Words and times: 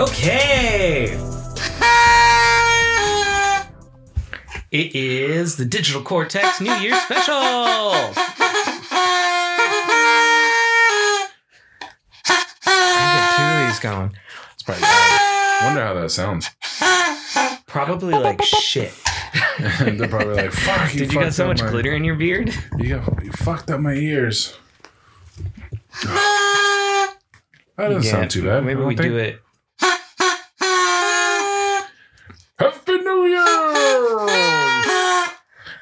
Okay. 0.00 1.18
It 4.72 4.94
is 4.94 5.56
the 5.56 5.64
Digital 5.64 6.00
Cortex 6.00 6.60
New 6.60 6.72
Year 6.74 6.94
special. 6.94 7.34
I 7.34 8.12
get 12.24 13.36
two 13.36 13.42
of 13.42 13.66
these 13.66 13.80
going. 13.80 14.14
Probably 14.70 14.82
loud. 14.82 15.60
Wonder 15.64 15.84
how 15.84 15.94
that 15.94 16.10
sounds. 16.10 16.50
Probably 17.66 18.14
like 18.14 18.42
shit. 18.42 18.92
They're 19.80 20.08
probably 20.08 20.34
like, 20.34 20.52
"Fuck 20.52 20.92
you!" 20.94 21.00
Did 21.00 21.12
you 21.12 21.20
got 21.20 21.34
so 21.34 21.46
much 21.46 21.62
my, 21.62 21.70
glitter 21.70 21.92
in 21.92 22.04
your 22.04 22.16
beard? 22.16 22.52
You, 22.78 22.98
got, 22.98 23.24
you 23.24 23.30
fucked 23.32 23.70
up 23.70 23.80
my 23.80 23.92
ears. 23.94 24.56
That 26.02 27.14
doesn't 27.76 28.02
Yeah, 28.02 28.10
sound 28.10 28.30
too 28.30 28.44
bad. 28.44 28.64
Maybe 28.64 28.80
we 28.80 28.94
do 28.94 29.16
it. 29.16 29.40
Happy 32.58 32.98
New 32.98 33.26
Year! 33.26 34.36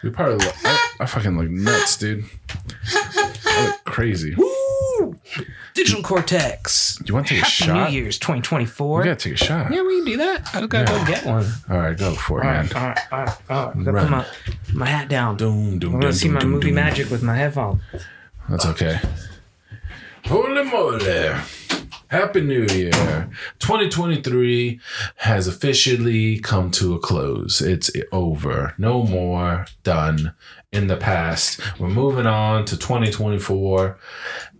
We 0.04 0.10
probably 0.10 0.36
look, 0.36 0.54
I, 0.64 0.90
I 1.00 1.06
fucking 1.06 1.36
look 1.36 1.50
nuts, 1.50 1.96
dude. 1.96 2.24
I 2.94 3.66
look 3.66 3.84
crazy. 3.84 4.34
Woo! 4.36 5.18
Digital 5.78 6.02
Cortex. 6.02 7.00
You 7.06 7.14
want 7.14 7.26
to 7.28 7.34
take 7.34 7.42
a 7.42 7.46
Happy 7.46 7.52
shot? 7.52 7.90
New 7.90 7.96
Year's 8.00 8.18
2024. 8.18 8.98
We 9.00 9.04
gotta 9.04 9.16
take 9.16 9.34
a 9.34 9.36
shot. 9.36 9.72
Yeah, 9.72 9.82
we 9.82 9.96
can 9.98 10.04
do 10.04 10.16
that. 10.18 10.54
I 10.54 10.66
gotta 10.66 10.90
Yeah. 10.92 10.98
go 10.98 11.06
get 11.06 11.24
one. 11.24 11.46
All 11.70 11.78
right, 11.78 11.96
go 11.96 12.12
for 12.14 12.40
it, 12.42 12.46
All 12.46 12.52
man. 12.52 12.66
right, 12.66 12.76
all 12.76 12.88
right, 12.88 12.98
all 13.12 13.18
right, 13.24 13.36
all 13.50 13.66
right. 13.66 13.86
Run. 13.86 14.04
put 14.04 14.10
my, 14.10 14.26
my 14.74 14.86
hat 14.86 15.08
down. 15.08 15.36
Doom, 15.36 15.78
doom, 15.78 15.94
I'm 15.94 16.00
gonna 16.00 16.12
doom, 16.12 16.18
see 16.18 16.26
doom, 16.28 16.34
my 16.34 16.40
doom, 16.40 16.50
movie 16.50 16.66
doom. 16.66 16.74
magic 16.74 17.10
with 17.10 17.22
my 17.22 17.34
headphone. 17.36 17.80
That's 18.48 18.66
okay. 18.66 18.98
Holy 20.26 20.64
moly. 20.64 21.34
Happy 22.08 22.40
New 22.40 22.64
Year. 22.66 23.28
2023 23.58 24.80
has 25.16 25.46
officially 25.46 26.38
come 26.40 26.70
to 26.70 26.94
a 26.94 26.98
close. 26.98 27.60
It's 27.60 27.90
over. 28.12 28.74
No 28.78 29.02
more. 29.02 29.66
Done. 29.82 30.32
In 30.70 30.86
the 30.86 30.96
past. 30.98 31.60
We're 31.80 31.88
moving 31.88 32.26
on 32.26 32.66
to 32.66 32.76
2024. 32.76 33.98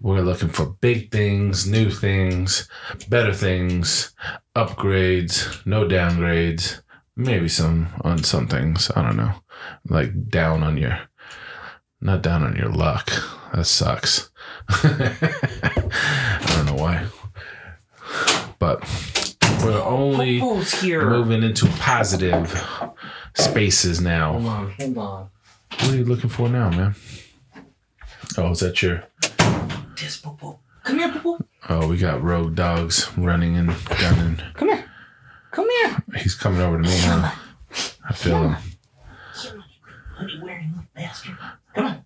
We're 0.00 0.20
looking 0.22 0.48
for 0.48 0.66
big 0.80 1.12
things, 1.12 1.66
new 1.66 1.90
things, 1.90 2.66
better 3.10 3.34
things, 3.34 4.14
upgrades, 4.56 5.64
no 5.66 5.86
downgrades. 5.86 6.80
Maybe 7.14 7.48
some 7.48 7.88
on 8.02 8.22
some 8.24 8.48
things. 8.48 8.90
I 8.96 9.02
don't 9.02 9.18
know. 9.18 9.32
Like 9.88 10.28
down 10.30 10.62
on 10.62 10.78
your 10.78 10.98
not 12.00 12.22
down 12.22 12.42
on 12.42 12.56
your 12.56 12.70
luck. 12.70 13.10
That 13.52 13.66
sucks. 13.66 14.30
I 14.68 16.54
don't 16.56 16.66
know 16.66 16.74
why. 16.74 17.06
But 18.58 18.82
we're 19.64 19.82
only 19.82 20.40
moving 20.40 21.42
into 21.42 21.66
positive 21.78 22.64
spaces 23.34 24.00
now. 24.00 24.32
Hold 24.32 24.46
on, 24.46 24.70
hold 24.72 24.98
on. 24.98 25.30
What 25.70 25.90
are 25.90 25.96
you 25.96 26.04
looking 26.04 26.30
for 26.30 26.48
now, 26.48 26.70
man? 26.70 26.94
Oh, 28.36 28.50
is 28.50 28.60
that 28.60 28.82
your. 28.82 29.04
Come 30.84 30.98
here, 30.98 31.12
poo 31.12 31.38
Oh, 31.68 31.88
we 31.88 31.96
got 31.98 32.22
rogue 32.22 32.54
dogs 32.54 33.08
running 33.16 33.56
and 33.56 33.74
gunning. 34.00 34.40
Come 34.54 34.68
here. 34.68 34.84
Come 35.50 35.68
here. 35.70 36.02
He's 36.16 36.34
coming 36.34 36.60
over 36.60 36.80
to 36.80 36.88
me 36.88 36.96
now. 37.00 37.32
I 38.08 38.12
feel 38.14 38.42
him. 38.50 38.56
Little 40.20 40.68
bastard. 40.94 41.36
Come 41.74 41.86
on, 41.86 42.04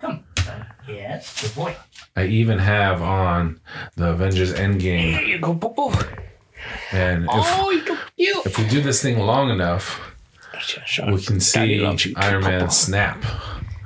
come, 0.00 0.24
come. 0.36 0.64
Yes, 0.88 1.42
good 1.42 1.54
boy. 1.54 1.76
I 2.16 2.24
even 2.26 2.58
have 2.58 3.02
on 3.02 3.60
the 3.96 4.10
Avengers 4.10 4.52
Endgame. 4.54 5.12
Here 5.18 5.22
you 5.22 5.38
go, 5.38 5.54
poo. 5.54 5.92
And 6.92 7.24
if, 7.24 7.30
Oh, 7.32 7.70
you. 8.16 8.42
if 8.44 8.58
we 8.58 8.66
do 8.68 8.80
this 8.80 9.02
thing 9.02 9.18
long 9.18 9.50
enough, 9.50 10.00
we 11.10 11.22
can 11.22 11.40
see 11.40 11.84
Iron 12.16 12.42
Man 12.44 12.70
snap. 12.70 13.24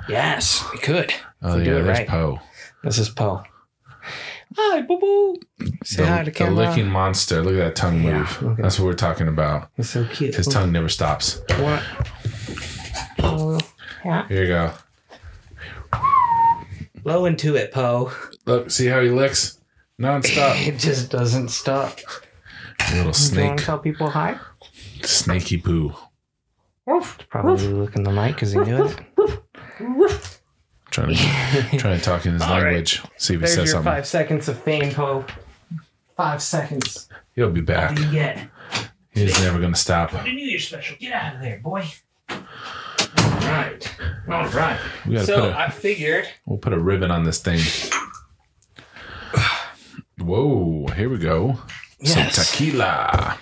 Yes, 0.09 0.63
we 0.71 0.79
could. 0.79 1.13
Oh, 1.41 1.57
We 1.57 1.65
yeah, 1.65 1.73
there's 1.73 1.87
right. 1.99 2.07
Poe. 2.07 2.39
This 2.83 2.97
is 2.97 3.09
Poe. 3.09 3.43
Hi, 4.57 4.81
boo 4.81 4.99
boo. 4.99 5.35
Say 5.83 6.03
the, 6.03 6.09
hi 6.09 6.19
to 6.19 6.25
the 6.25 6.31
camera. 6.31 6.53
licking 6.67 6.87
monster. 6.89 7.41
Look 7.41 7.53
at 7.53 7.57
that 7.57 7.75
tongue 7.75 8.03
Yeah, 8.03 8.19
move. 8.41 8.57
That's 8.57 8.77
what 8.79 8.85
we're 8.85 8.93
talking 8.93 9.27
about. 9.29 9.69
He's 9.77 9.89
so 9.89 10.03
cute. 10.05 10.35
His 10.35 10.47
tongue 10.47 10.71
never 10.71 10.89
stops. 10.89 11.41
What? 11.59 11.81
Oh, 13.19 13.59
yeah. 14.03 14.27
Here 14.27 14.41
you 14.43 14.47
go. 14.49 14.73
Blow 17.03 17.25
into 17.25 17.55
it, 17.55 17.71
Poe. 17.71 18.11
Look, 18.45 18.69
see 18.71 18.87
how 18.87 19.01
he 19.01 19.09
licks? 19.09 19.59
Non-stop. 19.97 20.57
It 20.67 20.77
just 20.77 21.09
doesn't 21.11 21.49
stop. 21.49 21.99
You 21.99 22.97
little 22.97 22.97
you 22.99 23.03
want 23.05 23.15
snake. 23.15 23.57
to 23.57 23.63
tell 23.63 23.79
people 23.79 24.09
hi? 24.09 24.37
Snaky 25.03 25.57
poo. 25.57 25.93
Probably 27.29 27.67
looking 27.67 28.03
the 28.03 28.11
mic 28.11 28.35
because 28.35 28.51
he 28.51 28.59
knew 28.59 28.85
it. 28.85 30.39
Trying 30.91 31.15
to 31.15 31.15
trying 31.77 31.97
to 31.97 32.03
talk 32.03 32.25
in 32.25 32.33
his 32.33 32.41
All 32.41 32.49
right. 32.55 32.63
language. 32.63 33.01
See 33.17 33.35
if 33.35 33.39
he 33.39 33.45
There's 33.45 33.51
says 33.55 33.57
your 33.65 33.67
something. 33.67 33.91
five 33.93 34.05
seconds 34.07 34.49
of 34.49 34.59
fame, 34.61 34.91
Poe. 34.91 35.25
Five 36.17 36.41
seconds. 36.41 37.07
He'll 37.35 37.49
be 37.49 37.61
back. 37.61 37.91
What 37.91 37.97
do 37.99 38.05
you 38.05 38.11
get? 38.11 38.49
He's 39.11 39.39
never 39.41 39.59
gonna 39.59 39.75
stop. 39.75 40.11
The 40.11 40.23
New 40.23 40.31
Year's 40.33 40.67
special. 40.67 40.97
Get 40.99 41.13
out 41.13 41.35
of 41.35 41.41
there, 41.41 41.59
boy. 41.59 41.85
All 42.29 42.37
right. 43.17 43.95
All 44.29 44.47
right. 44.49 44.79
We 45.07 45.13
gotta 45.13 45.25
So 45.25 45.39
put 45.41 45.49
a 45.51 45.57
I 45.57 45.69
figured. 45.69 46.27
we'll 46.45 46.57
put 46.59 46.73
a 46.73 46.79
ribbon 46.79 47.09
on 47.11 47.23
this 47.23 47.39
thing. 47.39 47.59
Whoa, 50.19 50.87
here 50.95 51.09
we 51.09 51.17
go. 51.17 51.57
Yes. 51.99 52.35
Some 52.35 52.45
tequila. 52.45 53.37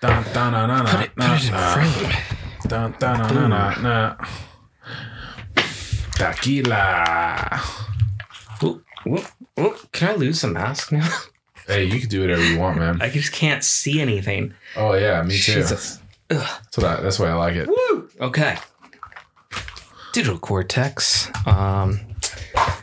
Dun, 0.00 0.24
dun, 0.32 0.52
na, 0.52 0.66
na, 0.66 0.82
na, 0.82 0.90
Put 0.90 1.00
it, 1.06 1.16
na, 1.16 1.34
put 1.34 1.42
it 1.42 1.46
in 1.48 1.52
na. 1.52 1.74
frame. 1.74 2.38
Dun, 2.70 2.94
dun, 3.00 3.18
na, 3.18 3.48
na, 3.48 3.74
na. 3.82 4.16
Tequila. 6.14 7.60
Ooh, 8.62 8.80
ooh, 9.08 9.24
ooh. 9.58 9.74
Can 9.90 10.10
I 10.10 10.14
lose 10.14 10.42
the 10.42 10.48
mask 10.48 10.92
now? 10.92 11.08
Hey, 11.66 11.84
you 11.84 12.00
can 12.00 12.08
do 12.08 12.20
whatever 12.22 12.44
you 12.44 12.58
want, 12.58 12.78
man. 12.78 13.00
I 13.00 13.08
just 13.10 13.32
can't 13.32 13.62
see 13.62 14.00
anything. 14.00 14.54
Oh 14.76 14.94
yeah, 14.94 15.22
me 15.22 15.34
too. 15.36 15.52
Jesus. 15.52 16.00
That's 16.28 16.76
what 16.76 16.86
I, 16.86 17.00
that's 17.00 17.18
why 17.20 17.28
I 17.28 17.34
like 17.34 17.54
it. 17.54 17.68
Woo! 17.68 18.08
Okay. 18.20 18.56
Digital 20.12 20.38
Cortex. 20.38 21.30
Um, 21.46 22.00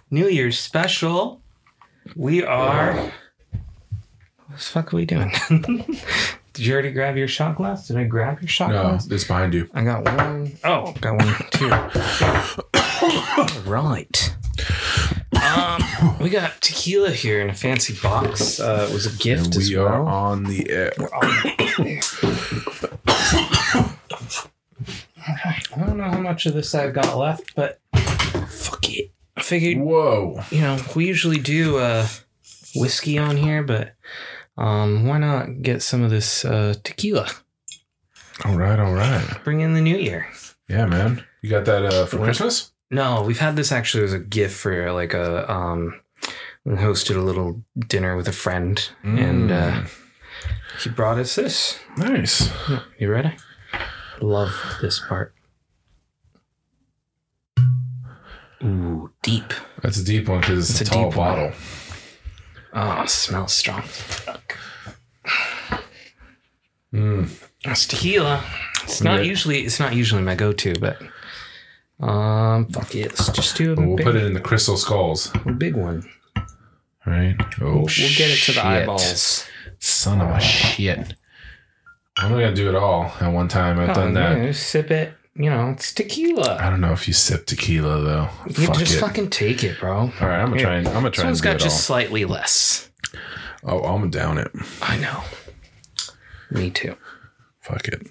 New 0.10 0.28
Year's 0.28 0.58
special. 0.58 1.42
We 2.16 2.44
are. 2.46 2.94
What 2.94 3.12
the 4.52 4.58
fuck 4.58 4.94
are 4.94 4.96
we 4.98 5.06
doing? 5.06 5.34
Did 6.58 6.66
you 6.66 6.74
already 6.74 6.92
grab 6.92 7.16
your 7.18 7.28
shot 7.28 7.56
glass? 7.56 7.88
Did 7.88 7.98
I 7.98 8.04
grab 8.06 8.42
your 8.42 8.48
shot 8.50 8.72
No, 8.72 8.82
glass? 8.82 9.06
it's 9.12 9.24
behind 9.26 9.54
you. 9.54 9.70
I 9.76 9.84
got 9.84 10.04
one. 10.06 10.58
Oh, 10.64 10.92
got 11.00 11.16
one, 11.18 11.36
two. 11.52 11.72
All 13.38 13.48
right. 13.72 14.36
Um, 15.46 16.18
we 16.20 16.32
got 16.32 16.60
tequila 16.62 17.12
here 17.12 17.42
in 17.42 17.52
a 17.52 17.54
fancy 17.54 17.94
box. 18.02 18.60
Uh, 18.60 18.88
it 18.90 18.94
was 18.94 19.06
a 19.06 19.16
gift 19.22 19.46
And 19.46 19.58
as 19.58 19.70
we 19.70 19.76
are 19.76 20.02
on 20.02 20.46
the 20.46 20.68
air. 20.72 20.94
I 25.20 25.86
don't 25.86 25.98
know 25.98 26.06
how 26.10 26.20
much 26.20 26.48
of 26.48 26.54
this 26.56 26.74
I've 26.74 26.94
got 26.94 27.16
left, 27.18 27.54
but 27.56 27.80
fuck 28.48 28.90
it. 28.90 29.12
I 29.36 29.42
figured, 29.44 29.78
Whoa. 29.86 30.42
you 30.50 30.62
know, 30.62 30.80
we 30.96 31.06
usually 31.06 31.40
do 31.40 31.78
uh, 31.78 32.08
whiskey 32.76 33.18
on 33.20 33.38
here, 33.38 33.62
but 33.62 33.94
um, 34.58 35.06
why 35.08 35.18
not 35.18 35.62
get 35.62 35.82
some 35.82 36.02
of 36.04 36.10
this 36.10 36.44
uh, 36.46 36.74
tequila? 36.84 37.28
All 38.46 38.58
right, 38.58 38.80
all 38.80 38.94
right. 38.94 39.26
Bring 39.44 39.62
in 39.62 39.74
the 39.74 39.82
new 39.82 39.98
year. 39.98 40.28
Yeah, 40.70 40.86
man. 40.86 41.24
You 41.42 41.50
got 41.50 41.66
that 41.66 41.86
uh, 41.86 42.06
for 42.06 42.18
Christmas? 42.18 42.72
No, 42.92 43.22
we've 43.24 43.40
had 43.40 43.56
this 43.56 43.72
actually 43.72 44.04
as 44.04 44.14
a 44.14 44.20
gift 44.20 44.56
for 44.56 44.92
like 44.92 45.14
a 45.14 45.52
um, 45.52 46.00
we 46.66 46.76
hosted 46.76 47.16
a 47.16 47.22
little 47.22 47.64
dinner 47.88 48.16
with 48.16 48.28
a 48.28 48.32
friend, 48.34 48.90
and 49.04 49.52
uh, 49.52 49.72
Mm. 49.72 49.90
he 50.84 50.90
brought 50.90 51.18
us 51.18 51.36
this. 51.36 51.80
nice. 51.98 52.50
You 53.00 53.10
ready? 53.10 53.36
Love 54.22 54.52
this 54.82 55.00
part. 55.08 55.34
Ooh, 58.64 59.12
deep. 59.22 59.54
That's 59.82 59.98
a 60.00 60.04
deep 60.04 60.28
one 60.28 60.40
because 60.42 60.70
it's, 60.70 60.82
It's 60.82 60.90
a 60.90 60.94
a 60.94 60.96
tall 60.96 61.10
deep 61.10 61.18
one. 61.18 61.54
Oh, 62.80 63.06
smells 63.08 63.54
strong. 63.54 63.82
Fuck. 63.82 64.56
Mm. 66.94 67.30
It's 67.66 67.86
tequila. 67.88 68.44
It's 68.84 69.02
not 69.02 69.20
Yeah. 69.20 69.26
usually 69.26 69.60
it's 69.66 69.80
not 69.80 69.94
usually 69.96 70.22
my 70.22 70.36
go-to, 70.36 70.74
but 70.80 71.02
um, 72.00 72.68
fuck 72.68 72.94
it. 72.96 73.10
Let's 73.12 73.30
just 73.30 73.58
do 73.58 73.74
a 73.74 73.76
we'll 73.76 73.96
big, 73.98 74.06
put 74.06 74.16
it 74.16 74.24
in 74.24 74.34
the 74.34 74.40
crystal 74.40 74.78
skulls. 74.78 75.32
a 75.46 75.52
big 75.52 75.76
one. 75.76 76.08
Right? 77.06 77.36
Oh, 77.40 77.46
We'll, 77.62 77.72
we'll 77.82 77.88
get 78.16 78.30
it 78.32 78.42
to 78.46 78.52
the 78.54 78.66
eyeballs. 78.66 79.46
Son 79.80 80.22
of 80.22 80.30
a 80.30 80.40
shit. 80.40 81.16
I'm 82.18 82.32
not 82.32 82.40
gonna 82.40 82.54
do 82.56 82.70
it 82.70 82.76
all 82.76 83.12
at 83.22 83.28
one 83.32 83.48
time. 83.48 83.80
I've 83.80 83.96
done 83.96 84.12
Oh, 84.12 84.14
that. 84.14 84.38
yeah, 84.46 84.52
sip 84.52 84.92
it. 84.92 85.14
You 85.40 85.52
know, 85.52 85.70
it's 85.70 85.94
tequila. 85.94 86.58
I 86.60 86.70
don't 86.72 86.82
know 86.82 86.94
if 86.94 87.08
you 87.08 87.14
sip 87.14 87.46
tequila 87.46 88.02
though. 88.02 88.30
You 88.48 88.66
Fuck 88.68 88.78
just 88.78 88.96
it. 88.96 89.00
fucking 89.00 89.30
take 89.30 89.64
it, 89.64 89.80
bro. 89.80 89.96
all 90.00 90.08
right, 90.20 90.42
I'm 90.42 90.50
gonna 90.50 90.62
try. 90.62 90.76
And, 90.78 90.88
I'm 90.88 90.94
gonna 90.96 91.10
This 91.10 91.16
try 91.18 91.24
and 91.26 91.30
one's 91.30 91.42
do 91.42 91.44
got 91.44 91.56
it 91.58 91.60
just 91.60 91.86
slightly 91.86 92.26
less. 92.26 92.90
Oh, 93.64 93.82
I'm 93.84 94.10
down 94.10 94.40
it. 94.40 94.50
I 94.82 94.98
know. 94.98 95.22
Me 96.50 96.72
too. 96.72 96.96
Fuck 97.62 97.88
it. 97.88 98.08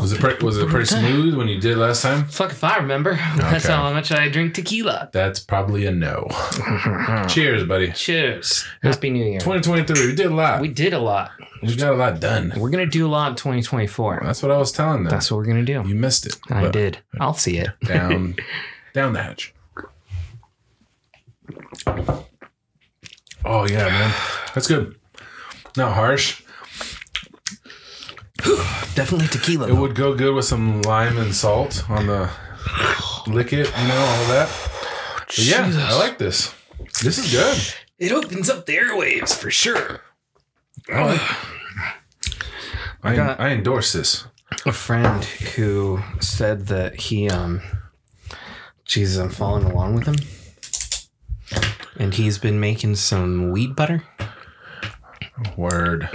Was 0.00 0.12
it 0.12 0.20
pre- 0.20 0.36
was 0.44 0.58
it 0.58 0.68
pretty 0.68 0.86
smooth 0.86 1.34
when 1.34 1.48
you 1.48 1.58
did 1.60 1.78
last 1.78 2.02
time? 2.02 2.24
Fuck 2.26 2.50
if 2.52 2.62
I 2.62 2.76
remember. 2.76 3.14
That's 3.36 3.64
Okay. 3.64 3.74
how 3.74 3.90
much 3.92 4.12
I 4.12 4.28
drink 4.28 4.54
tequila. 4.54 5.08
That's 5.12 5.40
probably 5.40 5.86
a 5.86 5.92
no. 5.92 6.26
Cheers, 7.28 7.64
buddy. 7.66 7.92
Cheers. 7.92 8.66
Happy 8.82 9.10
New 9.10 9.24
Year. 9.24 9.40
2023. 9.40 10.06
We 10.08 10.14
did 10.14 10.26
a 10.26 10.30
lot. 10.34 10.60
We 10.60 10.68
We, 10.68 10.74
did 10.74 10.92
a 10.92 10.98
lot. 10.98 11.30
We've 11.62 11.78
got 11.78 11.92
a 11.94 11.96
lot 11.96 12.20
done. 12.20 12.52
We're 12.56 12.70
gonna 12.70 12.84
do 12.86 13.06
a 13.06 13.08
lot 13.08 13.30
in 13.30 13.36
2024. 13.36 14.20
That's 14.24 14.42
what 14.42 14.50
I 14.52 14.58
was 14.58 14.72
telling 14.72 15.04
them. 15.04 15.10
That's 15.10 15.30
what 15.30 15.38
we're 15.38 15.46
gonna 15.46 15.64
do. 15.64 15.82
you 15.86 15.94
missed 15.94 16.26
it. 16.26 16.36
I 16.50 16.62
but 16.62 16.72
did. 16.72 16.98
I'll 17.20 17.32
see 17.34 17.56
it. 17.58 17.70
Down, 17.84 18.36
down 18.94 19.12
the 19.14 19.22
hatch. 19.22 19.54
Oh 23.44 23.66
yeah, 23.68 23.88
man. 23.88 24.14
That's 24.54 24.66
good. 24.66 24.94
Not 25.76 25.94
harsh. 25.94 26.42
Definitely 28.94 29.28
tequila. 29.28 29.68
It 29.68 29.74
would 29.74 29.94
go 29.94 30.14
good 30.14 30.34
with 30.34 30.44
some 30.44 30.82
lime 30.82 31.18
and 31.18 31.34
salt 31.34 31.88
on 31.90 32.06
the 32.06 32.30
lick 33.26 33.52
it, 33.52 33.66
you 33.78 33.88
know, 33.88 33.96
all 33.98 34.26
that. 34.28 34.48
But 35.26 35.38
yeah, 35.38 35.66
Jesus. 35.66 35.82
I 35.82 35.98
like 35.98 36.18
this. 36.18 36.54
This 37.02 37.18
is 37.18 37.32
good. 37.32 37.74
It 37.98 38.12
opens 38.12 38.50
up 38.50 38.66
the 38.66 38.76
airwaves 38.76 39.34
for 39.34 39.50
sure. 39.50 40.00
I 40.92 41.04
like. 41.04 41.20
I, 43.02 43.16
got- 43.16 43.40
I 43.40 43.48
endorse 43.50 43.92
this. 43.92 44.26
A 44.66 44.72
friend 44.72 45.24
who 45.24 46.00
said 46.20 46.66
that 46.68 47.00
he 47.00 47.28
um 47.28 47.60
Jesus, 48.84 49.18
I'm 49.18 49.30
following 49.30 49.64
along 49.64 49.94
with 49.94 50.06
him. 50.06 50.16
And 51.96 52.14
he's 52.14 52.38
been 52.38 52.60
making 52.60 52.96
some 52.96 53.50
weed 53.50 53.74
butter. 53.74 54.02
Word. 55.56 56.08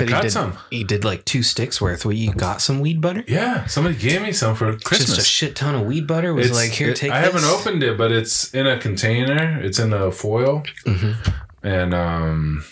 Said 0.00 0.08
got 0.08 0.16
he 0.16 0.22
did, 0.28 0.32
some. 0.32 0.58
He 0.70 0.84
did 0.84 1.04
like 1.04 1.24
two 1.24 1.42
sticks 1.42 1.80
worth. 1.80 2.04
Well, 2.04 2.12
you 2.14 2.32
got 2.32 2.60
some 2.60 2.80
weed 2.80 3.00
butter? 3.00 3.24
Yeah, 3.28 3.66
somebody 3.66 3.96
gave 3.96 4.20
me 4.22 4.32
some 4.32 4.54
for 4.56 4.76
Christmas. 4.78 5.14
Just 5.16 5.20
a 5.20 5.24
shit 5.24 5.54
ton 5.56 5.74
of 5.74 5.82
weed 5.86 6.06
butter. 6.06 6.34
Was 6.34 6.46
It's- 6.46 6.60
like, 6.60 6.72
here, 6.72 6.90
it- 6.90 6.96
take. 6.96 7.10
I 7.12 7.20
haven't 7.20 7.44
opened 7.44 7.82
it, 7.82 7.96
but 7.96 8.10
it's 8.12 8.52
in 8.52 8.66
a 8.66 8.78
container. 8.78 9.60
It's 9.62 9.78
in 9.78 9.92
a 9.92 10.10
foil, 10.10 10.64
Mhm. 10.86 11.14
and 11.62 11.94
um, 11.94 12.64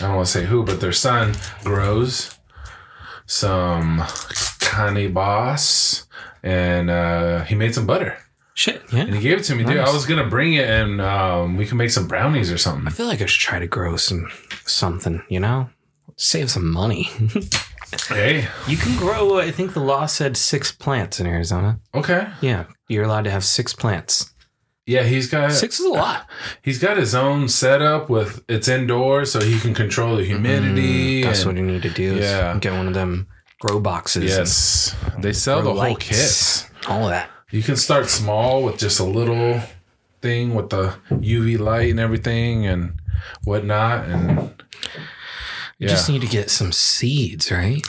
I 0.00 0.04
don't 0.06 0.14
want 0.16 0.26
to 0.26 0.32
say 0.32 0.44
who, 0.46 0.62
but 0.62 0.80
their 0.80 0.92
son 0.92 1.34
grows 1.64 2.34
some 3.26 4.02
cannabis, 4.60 6.06
and 6.42 6.90
uh, 6.90 7.44
he 7.44 7.54
made 7.54 7.74
some 7.74 7.86
butter, 7.86 8.16
Shit, 8.54 8.82
yeah. 8.92 9.00
and 9.02 9.14
he 9.14 9.20
gave 9.20 9.38
it 9.38 9.44
to 9.44 9.54
me. 9.54 9.64
Dude, 9.64 9.76
I 9.78 9.92
was 9.92 10.06
gonna 10.06 10.26
bring 10.28 10.54
it, 10.54 10.68
and 10.68 11.00
um, 11.00 11.56
we 11.56 11.66
can 11.66 11.76
make 11.76 11.90
some 11.90 12.06
brownies 12.08 12.50
or 12.52 12.58
something. 12.58 12.86
I 12.86 12.90
feel 12.90 13.06
like 13.06 13.20
I 13.22 13.26
should 13.26 13.40
try 13.40 13.58
to 13.58 13.66
grow 13.66 13.96
some 13.96 14.30
something. 14.66 15.22
You 15.28 15.40
know, 15.40 15.70
save 16.18 16.50
some 16.50 16.70
money. 16.70 17.08
Hey, 18.08 18.46
you 18.66 18.76
can 18.76 18.96
grow. 18.98 19.38
I 19.38 19.50
think 19.50 19.72
the 19.72 19.80
law 19.80 20.04
said 20.06 20.36
six 20.36 20.70
plants 20.70 21.20
in 21.20 21.26
Arizona. 21.26 21.80
okay, 21.94 22.28
Yeah, 22.42 22.64
you're 22.88 23.04
allowed 23.04 23.24
to 23.24 23.30
have 23.30 23.44
six 23.44 23.72
plants. 23.72 24.34
yeah, 24.86 25.04
he's 25.04 25.26
got 25.30 25.52
Six 25.52 25.80
is 25.80 25.86
a 25.86 25.90
lot. 25.90 26.26
he's 26.62 26.78
got 26.78 26.98
his 26.98 27.14
own 27.14 27.48
setup 27.48 28.10
with 28.10 28.44
it's 28.48 28.68
indoors, 28.68 29.32
so 29.32 29.40
he 29.40 29.58
can 29.58 29.72
control 29.72 30.16
the 30.16 30.24
humidity. 30.24 31.22
Mm, 31.22 31.24
That's 31.24 31.40
and- 31.44 31.46
what 31.48 31.56
you 31.56 31.64
need 31.64 31.82
to 31.82 31.90
do. 31.90 32.16
Is 32.16 32.24
Yeah. 32.30 32.58
get 32.60 32.74
one 32.74 32.88
of 32.88 32.94
them 32.94 33.26
grow 33.60 33.80
boxes. 33.80 34.22
and 34.36 34.40
Yes, 34.40 34.94
they 35.18 35.32
sell 35.32 35.62
the 35.62 35.72
whole 35.72 35.96
kits. 35.96 36.66
All 36.88 37.04
of 37.04 37.10
that. 37.10 37.30
You 37.50 37.62
can 37.62 37.76
start 37.76 38.10
small 38.10 38.62
with 38.62 38.76
just 38.78 39.00
a 39.00 39.04
little 39.04 39.60
thing 40.20 40.54
with 40.54 40.68
the 40.68 40.94
UV 41.10 41.58
light 41.58 41.90
and 41.90 41.98
everything 42.00 42.66
and 42.66 43.00
whatnot, 43.44 44.04
and 44.06 44.57
yeah, 45.78 45.88
just 45.88 46.08
need 46.08 46.20
to 46.22 46.26
get 46.26 46.50
some 46.50 46.72
seeds, 46.72 47.50
right? 47.50 47.82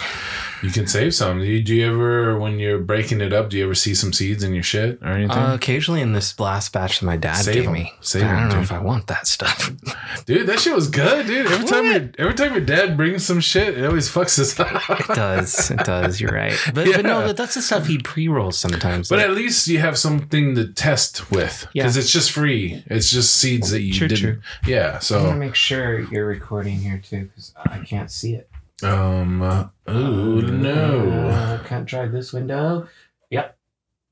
You 0.62 0.70
can 0.72 0.88
save 0.88 1.14
some. 1.14 1.40
Do 1.40 1.46
you, 1.46 1.62
do 1.64 1.76
you 1.76 1.88
ever, 1.88 2.38
when 2.40 2.60
you're 2.60 2.80
breaking 2.80 3.22
it 3.22 3.34
up, 3.34 3.50
do 3.50 3.58
you 3.58 3.66
ever 3.66 3.76
see 3.76 3.94
some 3.96 4.12
seeds 4.14 4.44
in 4.44 4.54
your 4.54 4.64
shit 4.64 5.00
or 5.02 5.08
anything? 5.10 5.38
Uh, 5.38 5.54
occasionally 5.54 6.02
in 6.02 6.14
this 6.14 6.40
last 6.40 6.74
batch 6.74 7.00
that 7.00 7.06
my 7.06 7.18
dad 7.18 7.38
Save 7.44 7.54
gave 7.54 7.68
'em. 7.68 7.74
me. 7.74 7.94
Save 8.02 8.24
I 8.24 8.28
'em, 8.28 8.36
don't 8.40 8.50
know 8.50 8.56
dude. 8.56 8.64
if 8.64 8.72
I 8.72 8.80
want 8.80 9.08
that 9.08 9.28
stuff. 9.28 9.72
dude, 10.26 10.48
that 10.48 10.60
shit 10.60 10.74
was 10.76 10.90
good, 10.90 11.28
dude. 11.28 11.46
Every 11.48 11.66
time, 11.68 11.86
your, 11.86 12.10
every 12.20 12.34
time 12.36 12.52
your 12.54 12.66
dad 12.66 12.98
brings 12.98 13.26
some 13.26 13.40
shit, 13.40 13.78
it 13.78 13.86
always 13.86 14.10
fucks 14.10 14.38
us 14.40 14.60
up. 14.60 15.00
it 15.00 15.08
does. 15.16 15.72
It 15.72 15.80
does. 15.86 16.20
You're 16.22 16.32
right. 16.32 16.58
But, 16.74 16.88
Yeah. 16.88 16.98
but 16.98 17.06
no, 17.06 17.28
that, 17.28 17.38
that's 17.38 17.56
the 17.56 17.62
stuff 17.62 17.88
he 17.88 17.98
pre 17.98 18.28
rolls 18.28 18.58
sometimes. 18.58 19.10
But 19.10 19.18
like- 19.20 19.28
at 19.28 19.32
least 19.36 19.68
you 19.68 19.80
have 19.80 19.98
something 19.98 20.56
to 20.56 20.68
test 20.68 21.32
with 21.32 21.68
Yeah. 21.74 21.84
because 21.84 21.98
it's 21.98 22.12
just 22.12 22.32
free. 22.32 22.84
It's 22.88 23.10
just 23.10 23.36
seeds 23.36 23.72
that 23.72 23.82
you 23.82 23.94
True, 23.94 24.08
didn't. 24.08 24.22
true. 24.24 24.42
Yeah. 24.68 25.00
So. 25.00 25.20
I 25.20 25.24
want 25.24 25.34
to 25.36 25.40
make 25.40 25.56
sure 25.56 26.00
you're 26.12 26.26
recording 26.28 26.76
here 26.80 26.98
too, 27.04 27.26
because 27.26 27.54
I 27.66 27.80
can't 27.80 28.12
see 28.12 28.36
it. 28.36 28.49
Um, 28.84 29.42
uh, 29.42 29.68
oh 29.88 30.42
no. 30.42 31.10
Uh, 31.30 31.64
can't 31.64 31.88
try 31.88 32.08
this 32.08 32.34
window. 32.34 32.88
Yep. 33.30 33.58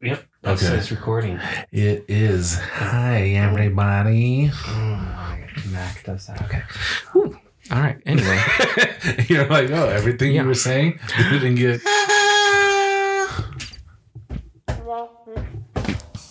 Yep. 0.01 0.23
That 0.43 0.63
Okay. 0.63 0.75
It's 0.77 0.91
recording. 0.91 1.39
It 1.71 2.05
is. 2.07 2.57
Hi, 2.59 3.21
everybody. 3.31 4.51
Oh, 4.67 4.71
my 4.71 5.47
Mac 5.71 6.03
does 6.03 6.27
that. 6.27 6.41
Okay. 6.43 6.61
Whew. 7.13 7.37
All 7.71 7.79
right. 7.79 7.99
Anyway. 8.05 8.39
You're 9.27 9.47
like, 9.47 9.69
oh, 9.71 9.89
everything 9.89 10.33
Yeah. 10.33 10.41
you 10.43 10.47
were 10.47 10.53
saying 10.53 10.99
didn't 11.31 11.55
get. 11.55 11.81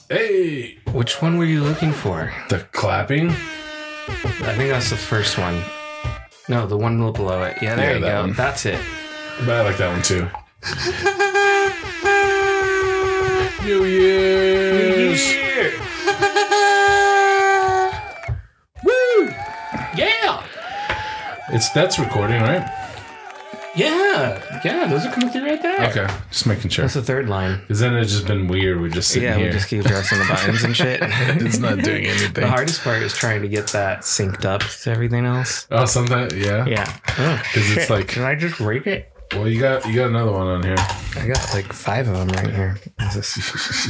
Hey, 0.09 0.79
Which 0.93 1.21
one 1.21 1.37
were 1.37 1.45
you 1.45 1.63
looking 1.65 1.93
for? 1.93 2.33
the 2.49 2.61
clapping. 2.73 3.31
I 3.31 4.55
think 4.55 4.71
that's 4.71 4.91
the 4.91 4.97
first 4.97 5.37
one. 5.37 5.61
No, 6.49 6.65
the 6.67 6.77
one 6.77 6.97
below 7.13 7.43
it. 7.43 7.59
Yeah, 7.61 7.75
there 7.75 7.91
Yeah, 7.91 7.95
you 7.97 8.01
that 8.03 8.13
go. 8.13 8.21
one. 8.23 8.33
That's 8.35 8.67
it. 8.67 8.81
But 9.41 9.51
I 9.51 9.63
like 9.63 9.77
that 9.79 9.91
one 9.91 10.03
too. 10.03 10.29
New 13.67 13.85
Year's. 13.85 15.21
Woo! 18.85 19.29
Yeah! 19.97 20.43
It's 21.51 21.69
that's 21.71 21.99
recording, 21.99 22.41
right? 22.43 22.63
Yeah! 23.77 24.61
Yeah, 24.65 24.87
those 24.87 25.05
are 25.05 25.13
coming 25.13 25.29
through 25.31 25.45
right 25.45 25.61
there. 25.61 25.89
Okay, 25.91 26.15
just 26.31 26.47
making 26.47 26.71
sure. 26.71 26.85
That's 26.85 26.95
the 26.95 27.03
third 27.03 27.29
line. 27.29 27.61
Because 27.61 27.81
then 27.81 27.95
it's 27.95 28.11
just 28.13 28.27
been 28.27 28.49
weird. 28.49 28.81
We're 28.81 28.89
just 28.89 29.11
sitting 29.11 29.29
Yeah, 29.29 29.37
here. 29.37 29.47
we 29.47 29.53
just 29.53 29.69
keep 29.69 29.85
pressing 29.85 30.19
the 30.19 30.25
buttons 30.25 30.65
and 30.65 30.75
shit. 30.77 31.01
it's 31.03 31.59
not 31.59 31.79
doing 31.83 32.07
anything. 32.07 32.33
The 32.33 32.49
hardest 32.49 32.83
part 32.83 33.03
is 33.03 33.13
trying 33.13 33.43
to 33.43 33.49
get 33.49 33.67
that 33.69 34.01
synced 34.01 34.45
up 34.45 34.63
to 34.63 34.91
everything 34.91 35.25
else. 35.27 35.67
Oh, 35.71 35.85
sometimes 35.85 36.33
yeah. 36.35 36.65
Yeah. 36.67 36.97
Oh, 37.19 37.43
'Cause 37.53 37.77
it's 37.77 37.91
like- 37.91 38.09
Can 38.09 38.23
I 38.23 38.35
just 38.35 38.57
break 38.59 38.87
it? 38.87 39.13
Well, 39.33 39.49
you 39.49 39.61
got 39.61 39.85
you 39.87 39.95
got 39.95 40.09
another 40.11 40.33
one 40.33 40.47
on 40.47 40.63
here. 40.63 40.77
I 40.79 41.27
got 41.27 41.53
like 41.53 41.73
five 41.73 42.09
of 42.09 42.17
them 42.17 42.29
right 42.29 42.55
here. 42.55 42.79
This- 43.15 43.37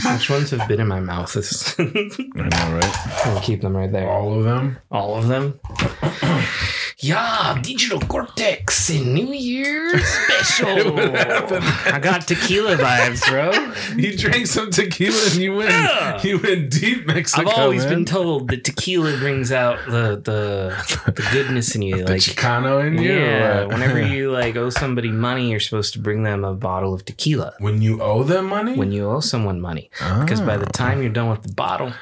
Which 0.05 0.31
ones 0.31 0.51
have 0.51 0.67
been 0.69 0.81
in 0.81 0.89
my 0.89 1.01
mouth? 1.01 1.35
I 1.79 1.83
know, 1.85 2.75
right? 2.75 3.27
I'll 3.27 3.41
keep 3.41 3.61
them 3.61 3.77
right 3.77 3.91
there. 3.91 4.09
All 4.09 4.37
of 4.39 4.45
them. 4.45 4.79
All 4.91 5.17
of 5.17 5.29
them. 5.29 5.59
yeah, 6.99 7.59
Digital 7.63 8.01
Cortex 8.01 8.89
in 8.91 9.13
New 9.15 9.33
Year's 9.33 10.03
special. 10.05 10.99
I 10.99 11.99
got 12.01 12.27
tequila 12.27 12.77
vibes, 12.77 13.29
bro. 13.29 13.53
You 13.97 14.17
drank 14.17 14.47
some 14.47 14.71
tequila 14.71 15.21
and 15.27 15.37
you 15.37 15.55
went 15.57 15.71
Yeah. 15.71 16.23
you 16.23 16.39
went 16.39 16.71
deep 16.71 17.07
Mexico. 17.07 17.49
I've 17.51 17.59
always 17.59 17.85
man. 17.85 17.95
been 17.95 18.05
told 18.07 18.49
that 18.49 18.65
tequila 18.65 19.17
brings 19.19 19.53
out 19.53 19.79
the 19.87 20.17
the, 20.23 21.03
the 21.13 21.29
goodness 21.33 21.75
in 21.75 21.83
you. 21.83 22.05
the 22.05 22.13
Like 22.13 22.21
Chicano 22.21 22.87
in 22.87 22.99
you. 22.99 23.13
yeah, 23.13 23.65
whenever 23.65 24.01
you 24.01 24.31
like 24.41 24.57
owe 24.57 24.71
somebody 24.71 25.11
money, 25.11 25.26
you're 25.35 25.61
supposed 25.61 25.93
to 25.95 25.99
bring 25.99 26.23
them 26.23 26.45
a 26.45 26.55
bottle 26.55 26.95
of 26.95 27.05
tequila. 27.05 27.53
when 27.59 27.83
you 27.83 28.01
owe 28.03 28.23
them 28.23 28.47
money. 28.47 28.75
When 28.77 28.93
you 28.93 29.11
owe 29.11 29.21
someone 29.21 29.61
money, 29.61 29.91
because 30.21 30.41
by 30.41 30.55
Ah. 30.55 30.59
the 30.59 30.67
time 30.67 31.03
you're 31.03 31.13
done 31.13 31.29
with 31.31 31.43
the 31.43 31.53
bottle, 31.53 31.93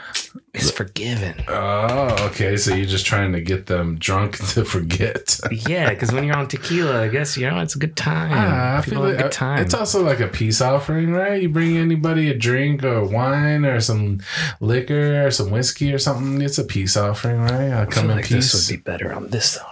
it's 0.52 0.71
forgiven. 0.71 1.35
Oh, 1.49 2.14
okay. 2.28 2.57
So 2.57 2.75
you're 2.75 2.87
just 2.97 3.07
trying 3.07 3.33
to 3.33 3.40
get 3.40 3.66
them 3.66 3.97
drunk 3.99 4.31
to 4.54 4.64
forget. 4.64 5.40
Yeah, 5.50 5.90
because 5.90 6.12
when 6.12 6.25
you're 6.25 6.37
on 6.37 6.49
tequila, 6.49 7.02
I 7.04 7.09
guess 7.09 7.37
you 7.37 7.49
know 7.49 7.59
it's 7.61 7.75
a 7.75 7.78
good 7.78 7.97
time. 7.97 8.31
Ah, 8.35 8.78
I 8.78 8.81
People 8.83 9.02
feel 9.02 9.11
like 9.11 9.19
a 9.21 9.23
good 9.25 9.33
time. 9.33 9.59
it's 9.64 9.75
also 9.75 10.02
like 10.02 10.21
a 10.21 10.28
peace 10.28 10.61
offering, 10.61 11.12
right? 11.12 11.40
You 11.43 11.49
bring 11.49 11.76
anybody 11.76 12.31
a 12.31 12.35
drink 12.49 12.85
or 12.85 13.04
wine 13.04 13.64
or 13.64 13.81
some 13.81 14.21
liquor 14.61 15.26
or 15.26 15.31
some 15.31 15.50
whiskey 15.50 15.93
or 15.93 15.99
something. 15.99 16.40
It's 16.43 16.59
a 16.59 16.64
peace 16.64 16.97
offering, 16.97 17.40
right? 17.40 17.71
I 17.73 17.83
I 17.83 17.87
come 17.87 18.11
in 18.11 18.16
like 18.16 18.26
peace. 18.26 18.52
this 18.52 18.54
would 18.71 18.76
be 18.76 18.83
better 18.83 19.12
on 19.12 19.28
this 19.28 19.57
arm. 19.59 19.71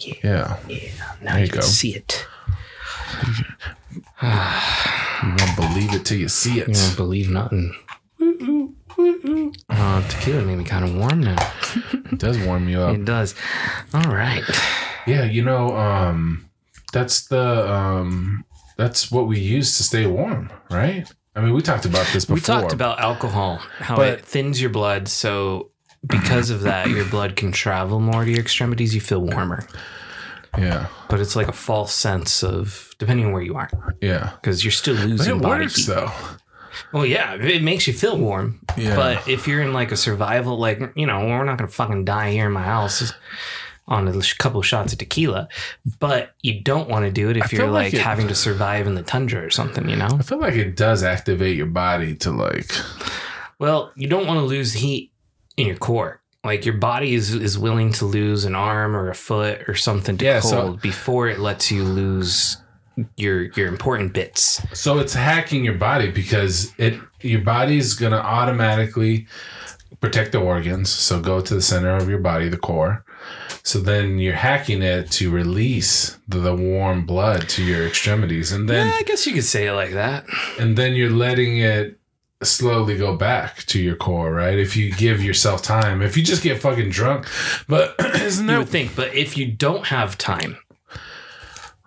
Yeah, 0.00 0.14
yeah, 0.22 0.56
yeah. 0.68 0.90
Now 1.22 1.32
There 1.32 1.38
you, 1.40 1.46
you 1.46 1.50
can 1.52 1.62
see 1.62 1.94
it. 1.96 2.24
You 4.22 5.28
won't 5.38 5.56
believe 5.56 5.94
it 5.94 6.04
till 6.04 6.18
you 6.18 6.28
see 6.28 6.60
it. 6.60 6.68
You 6.68 6.74
won't 6.74 6.96
believe 6.96 7.30
nothing. 7.30 7.74
Uh, 9.70 10.08
tequila 10.08 10.42
made 10.42 10.58
me 10.58 10.64
kind 10.64 10.84
of 10.84 10.94
warm 10.96 11.20
now. 11.20 11.36
It 11.92 12.18
does 12.18 12.38
warm 12.40 12.68
you 12.68 12.80
up. 12.80 12.94
It 12.94 13.04
does. 13.04 13.34
All 13.94 14.02
right. 14.12 14.42
Yeah, 15.06 15.24
you 15.24 15.42
know, 15.44 15.76
um, 15.76 16.48
that's 16.92 17.26
the 17.28 17.72
um, 17.72 18.44
that's 18.76 19.10
what 19.10 19.26
we 19.26 19.38
use 19.38 19.76
to 19.78 19.82
stay 19.82 20.06
warm, 20.06 20.50
right? 20.70 21.10
I 21.36 21.40
mean, 21.40 21.54
we 21.54 21.62
talked 21.62 21.84
about 21.84 22.06
this 22.12 22.24
before. 22.24 22.34
We 22.34 22.40
talked 22.40 22.72
about 22.72 22.98
alcohol, 23.00 23.58
how 23.78 23.96
But- 23.96 24.08
it 24.18 24.24
thins 24.24 24.60
your 24.60 24.70
blood. 24.70 25.08
So 25.08 25.70
because 26.06 26.50
of 26.50 26.62
that, 26.62 26.88
your 26.90 27.04
blood 27.04 27.36
can 27.36 27.52
travel 27.52 28.00
more 28.00 28.24
to 28.24 28.30
your 28.30 28.40
extremities. 28.40 28.94
You 28.94 29.00
feel 29.00 29.20
warmer, 29.20 29.66
yeah, 30.58 30.88
but 31.08 31.20
it's 31.20 31.36
like 31.36 31.48
a 31.48 31.52
false 31.52 31.94
sense 31.94 32.42
of 32.42 32.94
depending 32.98 33.26
on 33.26 33.32
where 33.32 33.42
you 33.42 33.54
are, 33.56 33.70
yeah. 34.00 34.32
because 34.40 34.64
you're 34.64 34.70
still 34.72 34.96
But 34.96 35.06
losing 35.06 35.36
it 35.36 35.42
body 35.42 35.64
works 35.64 35.76
heat. 35.76 35.86
though. 35.86 36.10
Well, 36.92 37.06
yeah, 37.06 37.34
it 37.34 37.62
makes 37.62 37.86
you 37.86 37.92
feel 37.92 38.16
warm. 38.18 38.60
Yeah. 38.76 38.94
But 38.96 39.28
if 39.28 39.48
you're 39.48 39.62
in 39.62 39.72
like 39.72 39.90
a 39.92 39.96
survival, 39.96 40.58
like 40.58 40.80
you 40.96 41.06
know, 41.06 41.20
we're 41.26 41.44
not 41.44 41.58
gonna 41.58 41.70
fucking 41.70 42.04
die 42.04 42.30
here 42.32 42.46
in 42.46 42.52
my 42.52 42.62
house 42.62 43.12
on 43.88 44.06
a 44.06 44.20
couple 44.38 44.60
of 44.60 44.66
shots 44.66 44.92
of 44.92 44.98
tequila. 44.98 45.48
But 45.98 46.34
you 46.42 46.60
don't 46.60 46.88
want 46.88 47.04
to 47.06 47.10
do 47.10 47.30
it 47.30 47.36
if 47.38 47.46
feel 47.46 47.60
you're 47.60 47.70
like 47.70 47.86
like, 47.86 47.94
it- 47.94 48.00
having 48.00 48.28
to 48.28 48.34
survive 48.34 48.86
in 48.86 48.94
the 48.94 49.02
tundra 49.02 49.42
or 49.44 49.50
something. 49.50 49.88
You 49.88 49.96
know. 49.96 50.08
I 50.18 50.22
feel 50.22 50.38
like 50.38 50.54
it 50.54 50.76
does 50.76 51.02
activate 51.02 51.56
your 51.56 51.66
body 51.66 52.14
to 52.16 52.30
like. 52.30 52.70
Well, 53.58 53.92
you 53.96 54.06
don't 54.06 54.26
want 54.26 54.38
to 54.38 54.44
lose 54.46 54.72
heat 54.74 55.10
in 55.56 55.66
your 55.66 55.76
core. 55.76 56.20
Like 56.44 56.64
your 56.64 56.76
body 56.76 57.14
is 57.14 57.34
is 57.34 57.58
willing 57.58 57.92
to 57.94 58.04
lose 58.04 58.44
an 58.44 58.54
arm 58.54 58.94
or 58.96 59.10
a 59.10 59.14
foot 59.14 59.68
or 59.68 59.74
something 59.74 60.16
to 60.18 60.24
Yeah, 60.24 60.40
cold 60.40 60.50
so- 60.52 60.72
before 60.80 61.28
it 61.28 61.38
lets 61.40 61.70
you 61.70 61.82
lose 61.84 62.56
your 63.16 63.42
your 63.56 63.66
important 63.68 64.12
bits. 64.12 64.62
So 64.72 64.98
it's 64.98 65.14
hacking 65.14 65.64
your 65.64 65.74
body 65.74 66.10
because 66.10 66.72
it 66.78 66.94
your 67.22 67.40
body's 67.42 67.94
gonna 67.94 68.16
automatically 68.18 69.26
protect 70.00 70.32
the 70.32 70.38
organs. 70.38 70.90
So 70.90 71.20
go 71.20 71.40
to 71.40 71.54
the 71.54 71.62
center 71.62 71.96
of 71.96 72.08
your 72.08 72.20
body, 72.20 72.48
the 72.48 72.56
core. 72.56 73.04
So 73.64 73.80
then 73.80 74.18
you're 74.18 74.34
hacking 74.34 74.80
it 74.82 75.10
to 75.12 75.30
release 75.30 76.18
the, 76.28 76.38
the 76.38 76.54
warm 76.54 77.04
blood 77.04 77.48
to 77.50 77.64
your 77.64 77.86
extremities, 77.86 78.52
and 78.52 78.68
then 78.68 78.86
yeah, 78.86 78.94
I 78.96 79.02
guess 79.02 79.26
you 79.26 79.32
could 79.34 79.44
say 79.44 79.66
it 79.66 79.72
like 79.72 79.92
that. 79.92 80.24
and 80.58 80.78
then 80.78 80.94
you're 80.94 81.10
letting 81.10 81.58
it 81.58 81.97
slowly 82.42 82.96
go 82.96 83.16
back 83.16 83.64
to 83.64 83.80
your 83.80 83.96
core, 83.96 84.32
right? 84.32 84.58
If 84.58 84.76
you 84.76 84.92
give 84.92 85.22
yourself 85.22 85.62
time, 85.62 86.02
if 86.02 86.16
you 86.16 86.22
just 86.22 86.42
get 86.42 86.60
fucking 86.60 86.90
drunk, 86.90 87.26
but 87.68 87.94
isn't 88.20 88.48
You 88.48 88.58
would 88.58 88.66
that 88.66 88.72
think, 88.72 88.94
but 88.94 89.14
if 89.14 89.36
you 89.36 89.46
don't 89.46 89.86
have 89.86 90.16
time 90.18 90.58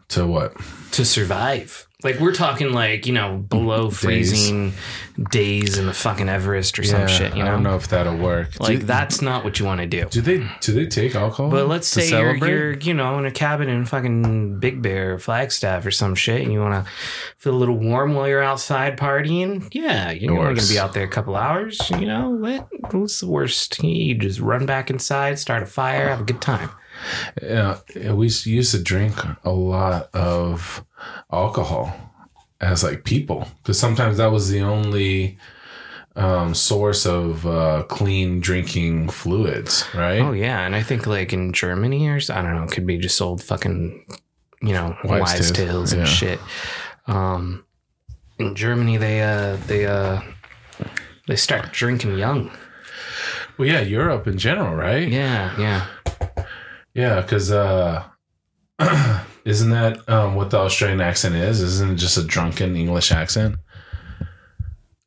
to 0.09 0.27
what? 0.27 0.55
to 0.91 1.05
survive, 1.05 1.87
like 2.03 2.19
we're 2.19 2.33
talking 2.33 2.73
like 2.73 3.05
you 3.05 3.13
know 3.13 3.37
below 3.37 3.89
Days. 3.89 3.99
freezing 3.99 4.73
days 5.29 5.77
in 5.77 5.85
the 5.85 5.93
fucking 5.93 6.29
Everest 6.29 6.79
or 6.79 6.83
some 6.83 7.07
shit, 7.07 7.35
you 7.35 7.43
know, 7.43 7.49
I 7.49 7.51
don't 7.51 7.63
know 7.63 7.75
if 7.75 7.89
that'll 7.89 8.17
work. 8.17 8.59
like 8.59 8.79
do, 8.79 8.85
that's 8.85 9.21
not 9.21 9.43
what 9.43 9.59
you 9.59 9.65
want 9.65 9.81
to 9.81 9.87
do. 9.87 10.05
Do 10.05 10.21
they 10.21 10.47
do 10.61 10.71
they 10.71 10.85
take 10.85 11.15
alcohol? 11.15 11.49
But 11.49 11.67
let's 11.67 11.87
say 11.87 12.09
you're, 12.09 12.35
you're, 12.35 12.71
you 12.73 12.93
know, 12.93 13.19
in 13.19 13.25
a 13.25 13.31
cabin 13.31 13.69
in 13.69 13.85
fucking 13.85 14.59
Big 14.59 14.81
Bear 14.81 15.13
or 15.13 15.19
Flagstaff 15.19 15.85
or 15.85 15.91
some 15.91 16.15
shit, 16.15 16.41
and 16.41 16.51
you 16.51 16.59
want 16.59 16.85
to 16.85 16.91
feel 17.37 17.53
a 17.53 17.57
little 17.57 17.77
warm 17.77 18.13
while 18.13 18.27
you're 18.27 18.43
outside 18.43 18.97
partying. 18.97 19.67
Yeah, 19.71 20.11
you're 20.11 20.37
only 20.37 20.55
gonna 20.55 20.67
be 20.67 20.79
out 20.79 20.93
there 20.93 21.03
a 21.03 21.09
couple 21.09 21.35
hours. 21.35 21.89
You 21.89 22.05
know, 22.05 22.29
what, 22.31 22.67
what's 22.93 23.19
the 23.19 23.27
worst? 23.27 23.83
You 23.83 24.15
just 24.15 24.39
run 24.39 24.65
back 24.65 24.89
inside, 24.89 25.39
start 25.39 25.63
a 25.63 25.65
fire, 25.65 26.09
have 26.09 26.21
a 26.21 26.23
good 26.23 26.41
time. 26.41 26.69
Yeah, 27.41 27.77
we 28.13 28.27
used 28.27 28.71
to 28.71 28.81
drink 28.81 29.15
a 29.43 29.51
lot 29.51 30.09
of 30.13 30.85
alcohol 31.31 31.93
as 32.59 32.83
like 32.83 33.03
people 33.03 33.47
because 33.57 33.79
sometimes 33.79 34.17
that 34.17 34.31
was 34.31 34.49
the 34.49 34.61
only 34.61 35.37
um, 36.15 36.53
source 36.53 37.05
of 37.05 37.45
uh, 37.47 37.83
clean 37.83 38.39
drinking 38.39 39.09
fluids, 39.09 39.85
right? 39.93 40.19
Oh 40.19 40.33
yeah, 40.33 40.65
and 40.65 40.75
I 40.75 40.83
think 40.83 41.07
like 41.07 41.33
in 41.33 41.53
Germany 41.53 42.07
or 42.07 42.19
I 42.29 42.41
don't 42.41 42.55
know, 42.55 42.63
it 42.63 42.71
could 42.71 42.85
be 42.85 42.97
just 42.97 43.21
old 43.21 43.41
fucking, 43.43 44.05
you 44.61 44.73
know, 44.73 44.95
Wives' 45.03 45.21
wives' 45.21 45.51
tales, 45.51 45.57
tales 45.69 45.93
and 45.93 46.01
yeah. 46.01 46.07
shit. 46.07 46.39
Um, 47.07 47.65
in 48.39 48.55
Germany, 48.55 48.97
they 48.97 49.21
uh 49.21 49.57
they 49.67 49.85
uh 49.85 50.21
they 51.27 51.35
start 51.35 51.71
drinking 51.71 52.17
young. 52.17 52.51
Well, 53.57 53.67
yeah, 53.67 53.81
Europe 53.81 54.27
in 54.27 54.37
general, 54.37 54.75
right? 54.75 55.07
Yeah, 55.07 55.57
yeah. 55.59 55.85
Yeah, 56.93 57.21
because 57.21 57.51
uh, 57.51 58.03
isn't 59.45 59.69
that 59.69 60.07
um, 60.09 60.35
what 60.35 60.49
the 60.49 60.57
Australian 60.59 61.01
accent 61.01 61.35
is? 61.35 61.61
Isn't 61.61 61.91
it 61.91 61.95
just 61.95 62.17
a 62.17 62.23
drunken 62.23 62.75
English 62.75 63.11
accent? 63.11 63.55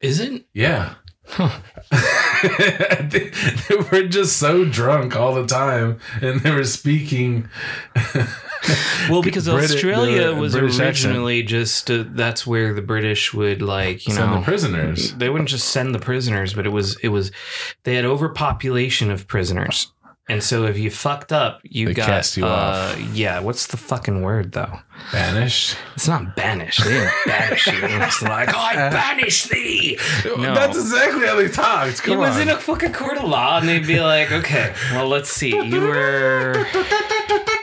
Isn't 0.01 0.45
Yeah. 0.53 0.95
they, 1.39 3.31
they 3.69 3.77
were 3.91 4.03
just 4.09 4.37
so 4.37 4.65
drunk 4.67 5.17
all 5.17 5.35
the 5.35 5.47
time, 5.47 5.99
and 6.21 6.41
they 6.41 6.51
were 6.51 6.65
speaking. 6.65 7.49
well 9.11 9.23
because 9.23 9.49
Australia 9.49 10.29
the 10.29 10.35
was 10.41 10.53
British 10.53 10.81
accent. 10.81 10.87
originally 11.13 11.43
just 11.43 11.91
uh, 11.91 12.05
that's 12.09 12.47
where 12.47 12.73
the 12.75 12.83
British 12.83 13.33
would 13.35 13.63
like 13.63 14.07
you 14.07 14.13
know 14.15 14.21
Send 14.21 14.31
know 14.33 14.39
the 14.41 14.45
prisoners. 14.45 15.15
they 15.15 15.29
wouldn't 15.31 15.49
just 15.51 15.69
send 15.69 15.95
the 15.95 15.99
prisoners, 15.99 16.53
but 16.55 16.67
it 16.67 16.71
was 16.71 16.99
it 17.03 17.09
was 17.09 17.31
they 17.85 17.95
had 17.95 18.05
overpopulation 18.05 19.11
of 19.11 19.27
prisoners. 19.27 19.93
And 20.27 20.43
so 20.43 20.65
if 20.65 20.79
you 20.79 20.91
fucked 20.91 21.33
up, 21.33 21.61
you 21.65 21.89
They 21.89 21.95
got 21.95 22.07
cast 22.07 22.37
you 22.39 22.47
uh, 22.47 22.97
Yeah, 23.13 23.41
what's 23.41 23.67
the 23.67 23.77
fucking 23.77 24.23
word 24.23 24.53
though? 24.53 24.79
Banished. 25.13 25.77
It's 25.95 26.09
not 26.09 26.35
banish. 26.35 26.79
They 26.79 26.91
didn't 26.91 27.13
banish 27.27 27.67
you. 27.67 27.79
It's 27.83 28.23
like 28.23 28.55
I 28.55 28.89
banish 28.91 29.45
thee. 29.45 29.99
No. 30.25 30.55
That's 30.55 30.79
exactly 30.79 31.27
how 31.27 31.37
they 31.37 31.49
talked. 31.49 32.03
Come 32.03 32.15
it 32.15 32.17
was 32.19 32.37
on. 32.37 32.43
in 32.43 32.49
a 32.49 32.57
fucking 32.59 32.95
court 32.95 33.19
of 33.19 33.25
law, 33.25 33.59
and 33.59 33.69
they'd 33.69 33.87
be 33.87 34.01
like, 34.01 34.33
"Okay, 34.33 34.75
well, 34.93 35.09
let's 35.09 35.29
see. 35.29 35.51
You 35.51 35.81
were 35.83 36.67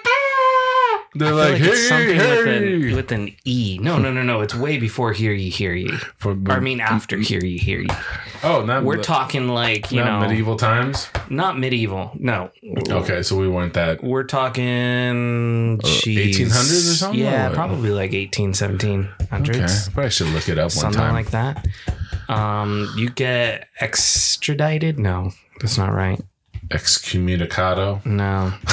They're 1.14 1.30
I 1.30 1.32
like, 1.32 1.52
like 1.54 1.62
it's 1.64 1.90
hey, 1.90 1.90
something 1.90 2.18
with 2.18 2.48
an, 2.48 2.96
with 2.96 3.12
an 3.12 3.36
E. 3.44 3.78
No, 3.82 3.98
no, 3.98 4.14
no, 4.14 4.24
no. 4.24 4.40
It's 4.42 4.56
way 4.56 4.78
before 4.78 5.12
hear 5.12 5.34
ye, 5.34 5.50
hear 5.50 5.74
ye. 5.74 5.90
For, 6.18 6.32
Or, 6.32 6.52
I 6.54 6.60
mean, 6.62 6.80
after 6.80 7.18
hear 7.18 7.42
ye, 7.44 7.58
hear 7.58 7.80
ye. 7.82 7.88
oh, 8.44 8.64
not 8.64 8.86
We're 8.86 9.04
talking 9.04 9.50
like 9.50 9.92
you 9.92 10.04
know, 10.04 10.22
medieval 10.22 10.56
times. 10.56 11.10
not 11.30 11.60
medieval. 11.60 12.12
No. 12.18 12.52
Okay, 12.90 13.24
so 13.24 13.38
we 13.38 13.50
weren't 13.50 13.74
that. 13.74 14.02
We're 14.04 14.24
talking 14.24 15.80
jeez. 15.80 16.36
1800s 16.36 16.92
or 16.92 16.94
something, 16.96 17.20
Yeah, 17.20 17.48
what? 17.50 17.56
probably 17.56 17.90
like 17.90 18.14
18, 18.14 18.54
1700s. 18.54 19.50
Okay, 19.50 19.94
probably 19.94 20.10
should 20.12 20.28
look 20.28 20.48
it 20.48 20.58
up 20.58 20.66
one 20.66 20.70
something 20.72 21.02
time. 21.02 21.14
like 21.14 21.32
that. 21.32 21.68
Um, 22.30 22.88
you 22.96 23.10
get 23.10 23.68
extradited? 23.82 24.98
No, 24.98 25.32
that's 25.60 25.78
not 25.78 25.92
right. 25.94 26.22
Excommunicado. 26.72 28.06
No. 28.06 28.54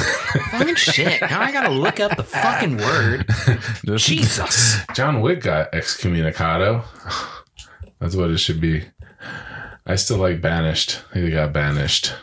fucking 0.51 0.77
shit. 0.77 1.21
Now 1.21 1.41
I 1.41 1.53
gotta 1.53 1.71
look 1.71 2.01
up 2.01 2.17
the 2.17 2.23
fucking 2.23 2.77
word. 2.79 3.27
Jesus. 3.97 4.79
John 4.95 5.21
Wick 5.21 5.43
got 5.43 5.73
excommunicado. 5.73 6.85
That's 7.99 8.15
what 8.15 8.31
it 8.31 8.39
should 8.39 8.61
be. 8.61 8.85
I 9.87 9.97
still 9.97 10.19
like 10.19 10.41
banished. 10.41 11.03
He 11.15 11.31
got 11.31 11.53
banished. 11.53 12.15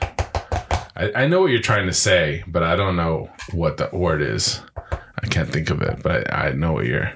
I, 0.95 1.11
I 1.15 1.27
know 1.27 1.41
what 1.41 1.51
you're 1.51 1.59
trying 1.59 1.87
to 1.87 1.93
say, 1.93 2.43
but 2.47 2.63
I 2.63 2.75
don't 2.75 2.95
know 2.95 3.29
what 3.51 3.77
the 3.77 3.89
word 3.91 4.21
is. 4.21 4.61
I 4.77 5.27
can't 5.27 5.49
think 5.49 5.69
of 5.69 5.81
it, 5.81 6.01
but 6.01 6.31
I, 6.31 6.49
I 6.49 6.51
know 6.53 6.73
what 6.73 6.85
you're. 6.85 7.11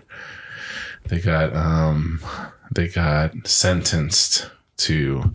They 1.06 1.20
got 1.20 1.56
um, 1.56 2.20
they 2.72 2.88
got 2.88 3.48
sentenced 3.48 4.50
to 4.78 5.32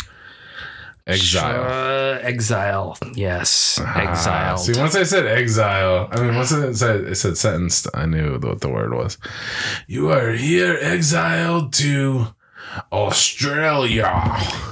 exile. 1.07 1.65
Uh, 1.65 2.19
exile. 2.23 2.97
Yes. 3.15 3.79
Ah, 3.83 4.11
Exile. 4.11 4.59
see, 4.59 4.79
once 4.79 4.95
I 4.97 5.03
said 5.03 5.27
exile, 5.27 6.09
I 6.13 6.21
mean, 6.21 6.35
once 6.35 6.53
I 6.53 6.73
said, 6.73 7.01
it 7.03 7.15
said 7.17 7.37
sentenced, 7.37 7.87
I 7.95 8.07
knew 8.07 8.39
what 8.39 8.61
the 8.61 8.69
word 8.71 8.95
was. 8.95 9.19
You 9.87 10.11
are 10.11 10.33
here 10.33 10.79
exiled 10.81 11.73
to 11.75 12.29
Australia. 12.93 14.11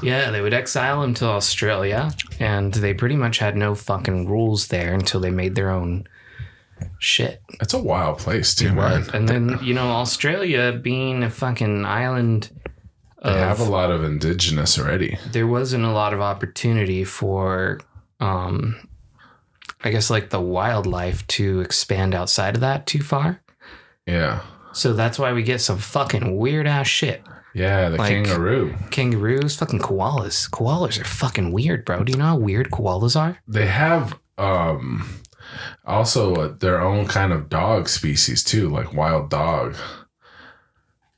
Yeah, 0.02 0.30
they 0.30 0.40
would 0.40 0.54
exile 0.54 1.02
him 1.02 1.14
to 1.14 1.26
Australia, 1.26 2.10
and 2.40 2.72
they 2.72 2.94
pretty 2.94 3.16
much 3.16 3.38
had 3.38 3.56
no 3.56 3.74
fucking 3.74 4.28
rules 4.28 4.68
there 4.68 4.94
until 4.94 5.20
they 5.20 5.30
made 5.30 5.54
their 5.54 5.70
own 5.70 6.04
shit. 6.98 7.42
It's 7.60 7.74
a 7.74 7.78
wild 7.82 8.18
place, 8.18 8.54
too, 8.54 8.72
man. 8.72 9.06
And 9.14 9.28
then, 9.28 9.58
you 9.62 9.74
know, 9.74 9.88
Australia 9.90 10.72
being 10.72 11.22
a 11.22 11.30
fucking 11.30 11.84
island, 11.84 12.50
They 13.24 13.32
have 13.32 13.60
a 13.60 13.64
lot 13.64 13.90
of 13.90 14.02
indigenous 14.04 14.78
already. 14.78 15.16
there 15.30 15.46
wasn't 15.46 15.84
a 15.84 15.92
lot 15.92 16.12
of 16.12 16.20
opportunity 16.20 17.04
for, 17.04 17.78
um, 18.20 18.88
I 19.84 19.90
guess, 19.90 20.10
like 20.10 20.30
the 20.30 20.40
wildlife 20.40 21.26
to 21.28 21.60
expand 21.60 22.14
outside 22.14 22.54
of 22.56 22.60
that 22.62 22.86
too 22.86 23.00
far. 23.02 23.40
Yeah. 24.06 24.40
So 24.72 24.92
that's 24.92 25.18
why 25.18 25.32
we 25.32 25.42
get 25.42 25.60
some 25.60 25.78
fucking 25.78 26.36
weird 26.36 26.66
ass 26.66 26.88
shit. 26.88 27.22
Yeah, 27.54 27.90
the 27.90 27.98
Like- 27.98 28.08
kangaroo. 28.10 28.74
Kangaroos, 28.90 29.56
fucking 29.56 29.80
koalas. 29.80 30.48
Koalas 30.50 31.00
are 31.00 31.04
fucking 31.04 31.52
weird, 31.52 31.84
bro. 31.84 32.02
Do 32.02 32.10
you 32.12 32.18
know 32.18 32.24
how 32.24 32.36
weird 32.36 32.70
koalas 32.70 33.14
are? 33.20 33.38
They 33.46 33.66
have 33.66 34.18
um 34.38 35.20
also 35.84 36.34
uh, 36.34 36.54
their 36.58 36.80
own 36.80 37.06
kind 37.06 37.32
of 37.32 37.48
dog 37.50 37.88
species, 37.88 38.42
too, 38.42 38.68
like 38.70 38.94
wild 38.94 39.28
dog. 39.30 39.76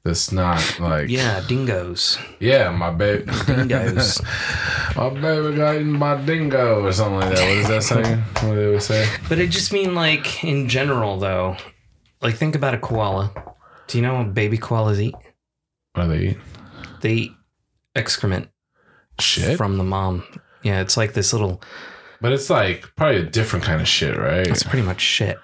That's 0.04 0.30
not 0.32 0.78
like 0.80 1.08
Yeah, 1.08 1.40
dingoes. 1.48 2.18
yeah, 2.38 2.70
my 2.70 2.90
baby 2.90 3.24
Dingoes. 3.46 4.20
my 4.96 5.08
baby 5.08 5.56
got 5.56 5.76
eaten 5.76 5.98
by 5.98 6.20
dingo 6.20 6.84
or 6.84 6.92
something 6.92 7.20
like 7.20 7.34
that. 7.34 7.40
What 7.40 7.56
is 7.56 7.68
that 7.68 7.82
saying? 7.82 8.18
What 8.20 8.40
do 8.42 8.54
they 8.56 8.66
always 8.66 8.84
say? 8.84 9.08
But 9.30 9.38
I 9.38 9.46
just 9.46 9.72
mean 9.72 9.94
like 9.94 10.44
in 10.44 10.68
general 10.68 11.18
though. 11.18 11.56
Like 12.20 12.34
think 12.36 12.54
about 12.54 12.74
a 12.74 12.78
koala. 12.78 13.32
Do 13.86 13.98
you 13.98 14.02
know 14.02 14.14
what 14.18 14.34
baby 14.34 14.58
koalas 14.58 14.98
eat? 15.00 15.14
What 15.94 16.02
do 16.04 16.08
they 16.08 16.26
eat? 16.28 16.38
They 17.00 17.12
eat 17.14 17.32
excrement 17.94 18.48
Shit. 19.20 19.56
from 19.56 19.78
the 19.78 19.84
mom. 19.84 20.24
Yeah, 20.62 20.80
it's 20.80 20.96
like 20.98 21.14
this 21.14 21.32
little 21.32 21.62
But 22.20 22.32
it's 22.32 22.50
like 22.50 22.90
probably 22.96 23.20
a 23.20 23.24
different 23.24 23.64
kind 23.64 23.80
of 23.80 23.88
shit, 23.88 24.16
right? 24.18 24.46
it's 24.46 24.62
pretty 24.64 24.84
much 24.84 25.00
shit. 25.00 25.38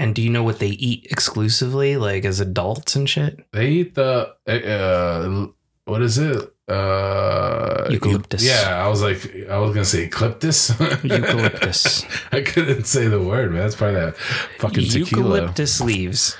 And 0.00 0.14
do 0.14 0.22
you 0.22 0.30
know 0.30 0.42
what 0.42 0.60
they 0.60 0.68
eat 0.68 1.06
exclusively, 1.10 1.98
like 1.98 2.24
as 2.24 2.40
adults 2.40 2.96
and 2.96 3.06
shit? 3.06 3.44
They 3.52 3.68
eat 3.68 3.94
the 3.94 4.34
uh, 4.48 5.46
what 5.84 6.00
is 6.00 6.16
it? 6.16 6.54
Uh, 6.66 7.86
Eucalyptus. 7.90 8.42
Yeah, 8.42 8.82
I 8.82 8.88
was 8.88 9.02
like, 9.02 9.30
I 9.50 9.58
was 9.58 9.74
gonna 9.74 9.84
say 9.84 10.04
eucalyptus. 10.04 10.70
Eucalyptus. 11.04 12.04
I 12.32 12.40
couldn't 12.40 12.84
say 12.84 13.08
the 13.08 13.20
word, 13.20 13.52
man. 13.52 13.60
That's 13.60 13.76
probably 13.76 14.00
that 14.00 14.16
fucking 14.58 14.84
tequila, 14.88 15.00
Eucalyptus 15.40 15.80
leaves. 15.82 16.36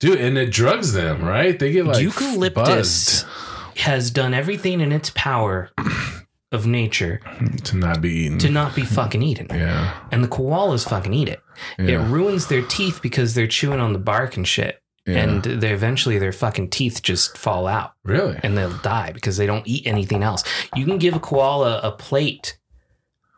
dude. 0.00 0.20
And 0.20 0.36
it 0.36 0.50
drugs 0.50 0.92
them, 0.92 1.22
right? 1.22 1.56
They 1.56 1.70
get 1.70 1.86
like 1.86 2.02
Eucalyptus 2.02 3.22
buzzed 3.22 3.26
has 3.76 4.10
done 4.10 4.34
everything 4.34 4.80
in 4.80 4.90
its 4.92 5.10
power 5.14 5.70
of 6.52 6.66
nature 6.66 7.20
to 7.64 7.76
not 7.76 8.00
be 8.00 8.10
eaten. 8.10 8.38
to 8.38 8.50
not 8.50 8.74
be 8.74 8.82
fucking 8.82 9.22
eaten. 9.22 9.46
yeah, 9.50 9.94
And 10.10 10.24
the 10.24 10.28
koalas 10.28 10.88
fucking 10.88 11.14
eat 11.14 11.28
it. 11.28 11.40
It 11.78 11.96
ruins 11.96 12.46
their 12.46 12.62
teeth 12.62 13.00
because 13.02 13.34
they're 13.34 13.46
chewing 13.46 13.80
on 13.80 13.92
the 13.92 13.98
bark 13.98 14.36
and 14.36 14.46
shit. 14.46 14.82
yeah. 15.06 15.18
And 15.18 15.42
they 15.42 15.72
eventually 15.72 16.18
their 16.18 16.32
fucking 16.32 16.70
teeth 16.70 17.02
just 17.02 17.36
fall 17.38 17.66
out 17.66 17.92
really, 18.04 18.38
and 18.42 18.56
they'll 18.56 18.76
die 18.78 19.12
because 19.12 19.36
they 19.36 19.46
don't 19.46 19.66
eat 19.66 19.86
anything 19.86 20.22
else. 20.22 20.44
You 20.76 20.84
can 20.84 20.98
give 20.98 21.14
a 21.14 21.20
koala 21.20 21.80
a 21.82 21.90
plate 21.92 22.58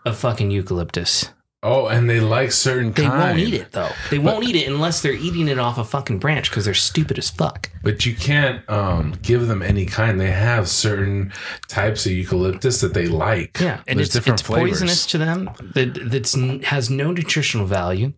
of 0.05 0.17
fucking 0.17 0.51
eucalyptus. 0.51 1.31
Oh, 1.63 1.87
and 1.87 2.09
they 2.09 2.21
like 2.21 2.53
certain 2.53 2.93
They 2.93 3.05
kind. 3.05 3.19
won't 3.21 3.39
eat 3.39 3.55
it 3.55 3.73
though. 3.73 3.91
They 4.11 4.19
won't 4.19 4.45
eat 4.45 4.57
it 4.57 4.69
unless 4.69 5.01
they're 5.03 5.13
eating 5.13 5.49
it 5.49 5.59
off 5.59 5.79
a 5.79 5.85
fucking 5.85 6.19
branch 6.19 6.51
because 6.51 6.65
they're 6.65 6.75
stupid 6.75 7.19
as 7.19 7.31
fuck. 7.31 7.71
But 7.83 8.05
you 8.07 8.15
can't 8.15 8.69
um, 8.71 9.15
give 9.23 9.47
them 9.49 9.63
any 9.63 9.87
kind. 9.87 10.21
They 10.21 10.31
have 10.31 10.69
certain 10.69 11.33
types 11.69 12.07
of 12.07 12.13
eucalyptus 12.13 12.81
that 12.81 12.95
they 12.95 13.07
like. 13.07 13.59
Yeah, 13.61 13.81
and 13.87 13.99
There's 13.99 14.09
it's 14.09 14.15
different 14.15 14.41
it's 14.41 14.47
flavors. 14.47 14.71
poisonous 14.71 15.07
to 15.07 15.19
them. 15.19 15.51
That 15.75 16.11
that's 16.11 16.35
has 16.65 16.91
no 16.91 17.11
nutritional 17.13 17.67
value 17.67 18.13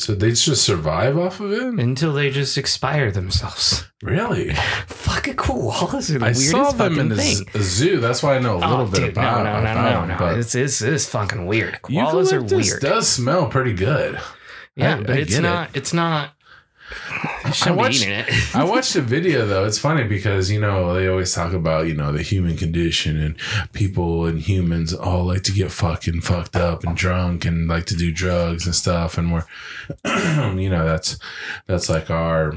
So 0.00 0.14
they 0.14 0.30
just 0.30 0.64
survive 0.64 1.18
off 1.18 1.40
of 1.40 1.52
it. 1.52 1.78
until 1.78 2.14
they 2.14 2.30
just 2.30 2.56
expire 2.56 3.10
themselves. 3.10 3.84
Really? 4.02 4.54
Fucking 4.86 5.36
koalas 5.36 6.08
are 6.08 6.18
the 6.18 6.24
I 6.24 6.28
weirdest 6.28 6.50
saw 6.50 6.70
them 6.72 6.98
in 6.98 7.08
the 7.10 7.16
thing. 7.16 7.36
z- 7.36 7.46
zoo. 7.60 8.00
That's 8.00 8.22
why 8.22 8.36
I 8.36 8.38
know 8.38 8.56
a 8.56 8.60
little 8.60 8.80
Oh, 8.80 8.86
bit 8.86 9.00
dude, 9.00 9.10
about. 9.10 9.44
no, 9.44 9.52
no, 9.52 9.62
no, 9.62 9.70
about 9.72 10.08
no, 10.08 10.14
no, 10.14 10.18
but 10.18 10.38
It's, 10.38 10.54
it's, 10.54 10.80
it's 10.80 11.06
fucking 11.06 11.44
weird. 11.44 11.80
Koalas 11.82 12.32
are 12.32 12.42
weird. 12.42 12.80
does 12.80 13.08
smell 13.08 13.48
pretty 13.48 13.74
good. 13.74 14.18
yeah, 14.74 14.96
I- 14.96 15.00
but 15.02 15.10
I 15.10 15.14
it's 15.18 15.30
get 15.32 15.38
it. 15.40 15.42
not. 15.42 15.70
It's 15.74 15.92
not. 15.92 16.30
You 17.66 17.74
watched- 17.74 18.06
it. 18.06 18.26
I 18.54 18.64
watched 18.64 18.94
a 18.96 19.00
video 19.00 19.46
though. 19.46 19.64
It's 19.64 19.78
funny 19.78 20.04
because 20.04 20.50
you 20.50 20.60
know 20.60 20.94
they 20.94 21.08
always 21.08 21.32
talk 21.34 21.52
about 21.52 21.86
you 21.86 21.94
know 21.94 22.12
the 22.12 22.22
human 22.22 22.56
condition 22.56 23.20
and 23.20 23.36
people 23.72 24.26
and 24.26 24.38
humans 24.40 24.92
all 24.94 25.24
like 25.24 25.42
to 25.44 25.52
get 25.52 25.70
fucking 25.72 26.20
fucked 26.20 26.56
up 26.56 26.84
and 26.84 26.96
drunk 26.96 27.44
and 27.44 27.68
like 27.68 27.86
to 27.86 27.96
do 27.96 28.12
drugs 28.12 28.66
and 28.66 28.74
stuff 28.74 29.18
and 29.18 29.32
we're 29.32 29.44
you 30.58 30.70
know 30.70 30.84
that's 30.84 31.18
that's 31.66 31.88
like 31.88 32.10
our 32.10 32.54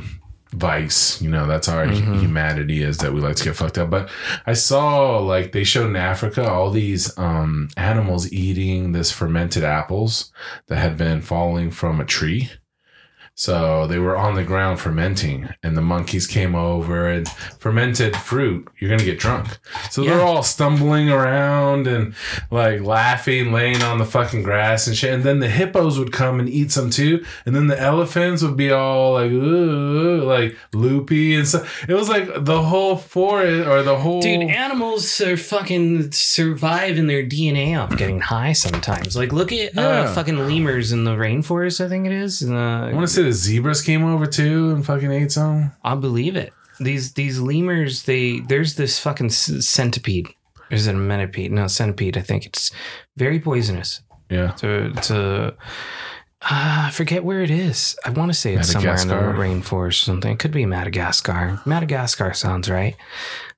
vice 0.52 1.20
you 1.20 1.30
know 1.32 1.48
that's 1.48 1.68
our 1.68 1.88
Mhm. 1.88 2.20
humanity 2.22 2.84
is 2.84 3.00
that 3.00 3.12
we 3.12 3.20
like 3.22 3.36
to 3.38 3.44
get 3.44 3.56
fucked 3.56 3.80
up 3.80 3.90
but 3.90 4.08
i 4.46 4.54
saw 4.54 5.18
like 5.18 5.52
they 5.52 5.64
showed 5.64 5.88
in 5.90 5.96
africa 5.96 6.48
all 6.48 6.70
these 6.70 7.18
um 7.18 7.70
animals 7.76 8.32
eating 8.32 8.92
this 8.92 9.12
fermented 9.12 9.64
apples 9.64 10.32
that 10.68 10.76
had 10.78 10.96
been 10.96 11.22
falling 11.24 11.72
from 11.72 12.00
a 12.00 12.06
tree 12.06 12.52
so 13.36 13.88
they 13.88 13.98
were 13.98 14.16
on 14.16 14.36
the 14.36 14.44
ground 14.44 14.80
fermenting, 14.80 15.50
and 15.64 15.76
the 15.76 15.82
monkeys 15.82 16.28
came 16.28 16.54
over 16.54 17.08
and 17.08 17.28
fermented 17.60 18.16
fruit. 18.16 18.68
You're 18.80 18.92
gonna 18.92 19.04
get 19.04 19.18
drunk. 19.18 19.58
So 19.90 20.04
they're 20.04 20.22
all 20.22 20.44
stumbling 20.44 21.10
around 21.10 21.88
and 21.88 22.14
like 22.52 22.82
laughing, 22.82 23.52
laying 23.52 23.82
on 23.82 23.98
the 23.98 24.06
fucking 24.06 24.44
grass 24.44 24.86
and 24.86 24.96
shit. 24.96 25.14
And 25.14 25.24
then 25.24 25.40
the 25.40 25.50
hippos 25.50 25.98
would 25.98 26.12
come 26.12 26.40
and 26.40 26.48
eat 26.48 26.72
some 26.72 26.92
too. 26.92 27.26
And 27.46 27.56
then 27.56 27.68
the 27.68 27.80
elephants 27.80 28.44
would 28.44 28.56
be 28.56 28.72
all 28.72 29.14
like, 29.14 29.32
ooh, 29.32 30.22
like 30.24 30.56
loopy 30.74 31.36
and 31.36 31.48
stuff. 31.48 31.90
It 31.90 31.96
was 31.96 32.10
like 32.10 32.46
the 32.46 32.62
whole 32.62 32.98
forest 32.98 33.68
or 33.68 33.82
the 33.82 33.98
whole. 33.98 34.22
Dude, 34.22 34.44
animals 34.44 35.20
are 35.22 35.38
fucking 35.38 36.12
survive 36.12 37.00
in 37.00 37.08
their 37.08 37.24
DNA 37.24 37.82
off 37.82 37.98
getting 37.98 38.20
high 38.20 38.54
sometimes. 38.54 39.16
Like, 39.16 39.34
look 39.34 39.52
at 39.52 39.76
uh, 39.78 40.14
fucking 40.14 40.38
lemurs 40.38 40.92
in 40.92 41.04
the 41.04 41.16
rainforest. 41.16 41.84
I 41.84 41.90
think 41.90 42.06
it 42.06 42.12
is. 42.12 42.42
In 42.44 42.54
I 42.56 42.94
want 42.94 43.08
to 43.08 43.14
say 43.14 43.23
the 43.24 43.34
zebras 43.34 43.82
came 43.82 44.04
over 44.04 44.26
too 44.26 44.72
and 44.72 44.86
fucking 44.86 45.12
ate 45.12 45.32
some. 45.32 45.72
I 45.84 45.96
believe 45.96 46.36
it. 46.36 46.54
These 46.80 47.14
these 47.14 47.40
lemurs, 47.40 48.04
they 48.04 48.40
there's 48.40 48.76
this 48.76 49.00
fucking 49.00 49.30
centipede. 49.30 50.28
Is 50.70 50.88
it 50.88 50.96
a 50.96 50.98
centipede? 50.98 51.52
No, 51.52 51.68
centipede. 51.68 52.18
I 52.18 52.22
think 52.22 52.46
it's 52.46 52.72
very 53.16 53.40
poisonous. 53.40 54.02
Yeah. 54.30 54.52
To 54.52 54.92
to 54.92 55.56
uh, 56.42 56.88
I 56.88 56.92
forget 56.92 57.24
where 57.24 57.42
it 57.42 57.52
is. 57.52 57.96
I 58.06 58.10
want 58.10 58.32
to 58.32 58.38
say 58.38 58.56
it's 58.56 58.72
somewhere 58.72 59.00
in 59.00 59.08
the 59.08 59.16
rainforest 59.16 59.88
or 59.88 59.92
something. 59.92 60.32
It 60.32 60.40
could 60.40 60.52
be 60.52 60.66
Madagascar. 60.66 61.62
Madagascar 61.66 62.34
sounds 62.34 62.70
right. 62.70 62.96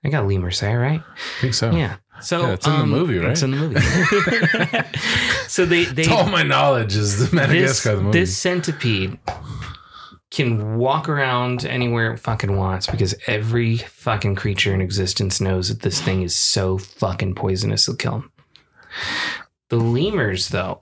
I 0.03 0.09
got 0.09 0.27
lemurs 0.27 0.59
there, 0.59 0.79
right? 0.79 1.01
I 1.01 1.41
think 1.41 1.55
so. 1.55 1.71
Yeah. 1.71 1.95
So 2.21 2.41
Yeah, 2.41 2.53
it's 2.53 2.65
in 2.65 2.73
the 2.73 2.79
um, 2.79 2.89
movie, 2.89 3.17
right? 3.17 3.31
It's 3.31 3.41
in 3.43 3.51
the 3.51 3.57
movie. 3.57 3.79
so 5.47 5.65
they 5.65 5.85
they 5.85 6.07
All 6.07 6.27
my 6.27 6.43
knowledge 6.43 6.95
is 6.95 7.19
the 7.19 7.25
this, 7.25 7.33
Madagascar 7.33 7.95
the 7.95 8.01
movie. 8.01 8.19
this 8.19 8.37
centipede 8.37 9.19
can 10.31 10.77
walk 10.77 11.07
around 11.07 11.65
anywhere 11.65 12.13
it 12.13 12.19
fucking 12.19 12.57
wants 12.57 12.87
because 12.87 13.15
every 13.27 13.77
fucking 13.77 14.35
creature 14.35 14.73
in 14.73 14.81
existence 14.81 15.39
knows 15.39 15.69
that 15.69 15.81
this 15.81 16.01
thing 16.01 16.23
is 16.23 16.35
so 16.35 16.77
fucking 16.77 17.35
poisonous 17.35 17.87
it'll 17.87 17.97
kill 17.97 18.11
them. 18.19 18.31
The 19.69 19.77
lemurs, 19.77 20.49
though, 20.49 20.81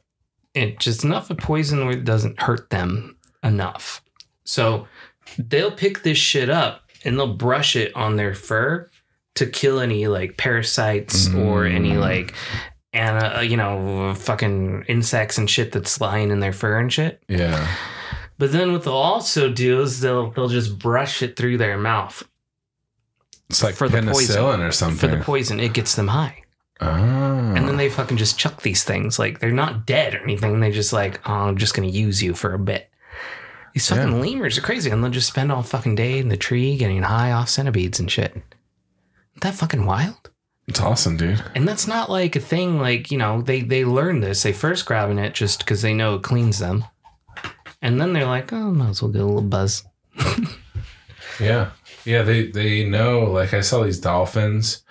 it 0.54 0.80
just 0.80 1.04
enough 1.04 1.30
of 1.30 1.38
poison 1.38 1.86
where 1.86 1.96
it 1.98 2.04
doesn't 2.04 2.42
hurt 2.42 2.70
them 2.70 3.18
enough. 3.44 4.02
So 4.44 4.88
they'll 5.38 5.72
pick 5.72 6.04
this 6.04 6.18
shit 6.18 6.50
up 6.50 6.90
and 7.06 7.18
they'll 7.18 7.36
brush 7.36 7.76
it 7.76 7.96
on 7.96 8.16
their 8.16 8.34
fur 8.34 8.90
to 9.36 9.46
kill 9.46 9.80
any 9.80 10.08
like 10.08 10.38
parasites 10.38 11.34
or 11.34 11.66
any 11.66 11.92
Mm. 11.94 12.00
like 12.00 12.34
and 12.94 13.38
uh, 13.38 13.40
you 13.42 13.58
know 13.58 14.14
fucking 14.16 14.86
insects 14.88 15.38
and 15.38 15.50
shit 15.50 15.72
that's 15.72 16.00
lying 16.00 16.30
in 16.32 16.40
their 16.40 16.54
fur 16.54 16.78
and 16.80 16.92
shit. 16.94 17.22
yeah. 17.28 17.68
But 18.38 18.52
then 18.52 18.72
what 18.74 18.84
they'll 18.84 18.94
also 18.94 19.50
do 19.52 19.82
is 19.82 20.02
they'll 20.02 20.32
they'll 20.32 20.50
just 20.50 20.78
brush 20.80 21.22
it 21.24 21.36
through 21.38 21.58
their 21.58 21.78
mouth 21.78 22.24
It's 23.50 23.64
like 23.64 23.76
For 23.76 23.88
the 23.88 24.02
poison. 24.02 24.62
or 24.62 24.72
something. 24.72 24.98
for 25.10 25.16
the 25.16 25.24
poison. 25.24 25.60
It 25.60 25.74
gets 25.74 25.96
them 25.96 26.08
high. 26.08 26.42
oh. 26.82 26.88
And 26.88 27.68
then 27.68 27.78
they 27.78 27.90
fucking 27.90 28.18
just 28.18 28.38
chuck 28.40 28.62
these 28.64 28.84
things. 28.84 29.18
Like 29.20 29.40
they're 29.40 29.52
not 29.52 29.86
dead 29.86 30.16
or 30.16 30.20
anything. 30.24 30.60
They 30.60 30.72
just 30.72 30.92
like, 30.94 31.22
oh, 31.28 31.34
I'm 31.34 31.58
just 31.58 31.74
gonna 31.76 31.88
use 31.88 32.22
you 32.24 32.34
for 32.34 32.54
a 32.54 32.60
bit. 32.60 32.90
These 33.74 33.90
fucking 33.90 34.12
Yeah. 34.12 34.18
lemurs 34.20 34.58
are 34.58 34.62
crazy, 34.62 34.90
and 34.92 35.04
they'll 35.04 35.12
just 35.12 35.28
spend 35.30 35.52
all 35.52 35.64
fucking 35.64 35.96
day 35.96 36.20
in 36.20 36.30
the 36.30 36.38
tree 36.38 36.78
getting 36.78 37.02
high 37.04 37.32
off 37.32 37.50
centipedes 37.50 38.00
and 38.00 38.10
shit. 38.12 38.36
That 39.44 39.56
fucking 39.56 39.86
wild? 39.86 40.32
it's 40.68 40.80
awesome, 40.80 41.18
dude. 41.18 41.44
And 41.54 41.68
that's 41.68 41.86
not 41.86 42.10
like 42.10 42.38
a 42.38 42.40
thing. 42.40 42.80
Like 42.80 43.12
you 43.12 43.18
know, 43.18 43.42
they 43.42 43.62
they 43.62 43.84
learn 43.84 44.22
this. 44.22 44.42
They 44.42 44.54
first 44.54 44.86
grabbing 44.86 45.20
it 45.20 45.34
just 45.34 45.60
because 45.60 45.82
they 45.82 45.94
know 45.94 46.16
it 46.16 46.24
cleans 46.24 46.60
them, 46.60 46.86
and 47.82 48.00
then 48.00 48.14
they're 48.14 48.26
like, 48.26 48.54
oh, 48.54 48.72
might 48.72 48.90
as 48.90 49.02
well 49.02 49.12
get 49.12 49.22
a 49.22 49.26
little 49.26 49.42
buzz. 49.42 49.84
Yeah. 51.40 51.72
Yeah, 52.06 52.22
they 52.22 52.48
they 52.48 52.88
know 52.88 53.22
like 53.24 53.54
I 53.54 53.62
saw 53.62 53.84
these 53.84 54.00
dolphins 54.00 54.84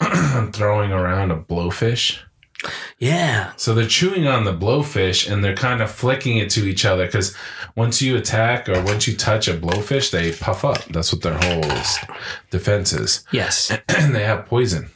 throwing 0.52 0.92
around 0.92 1.30
a 1.30 1.36
blowfish. 1.36 2.20
Yeah, 2.98 3.52
So 3.56 3.74
they're 3.74 3.86
chewing 3.86 4.26
on 4.26 4.44
the 4.44 4.52
blowfish 4.54 5.30
and 5.30 5.42
they're 5.44 5.56
kind 5.56 5.82
of 5.82 5.90
flicking 5.90 6.38
it 6.38 6.50
to 6.50 6.66
each 6.66 6.84
other 6.84 7.06
because 7.06 7.36
once 7.76 8.00
you 8.00 8.16
attack 8.16 8.68
or 8.68 8.82
once 8.82 9.06
you 9.06 9.16
touch 9.16 9.48
a 9.48 9.54
blowfish, 9.54 10.10
they 10.10 10.32
puff 10.32 10.64
up. 10.64 10.84
That's 10.86 11.12
what 11.12 11.22
their 11.22 11.38
whole 11.38 11.62
defense 12.50 12.92
is. 12.92 13.24
yes, 13.32 13.70
and 13.88 14.14
they 14.14 14.24
have 14.24 14.46
poison 14.46 14.90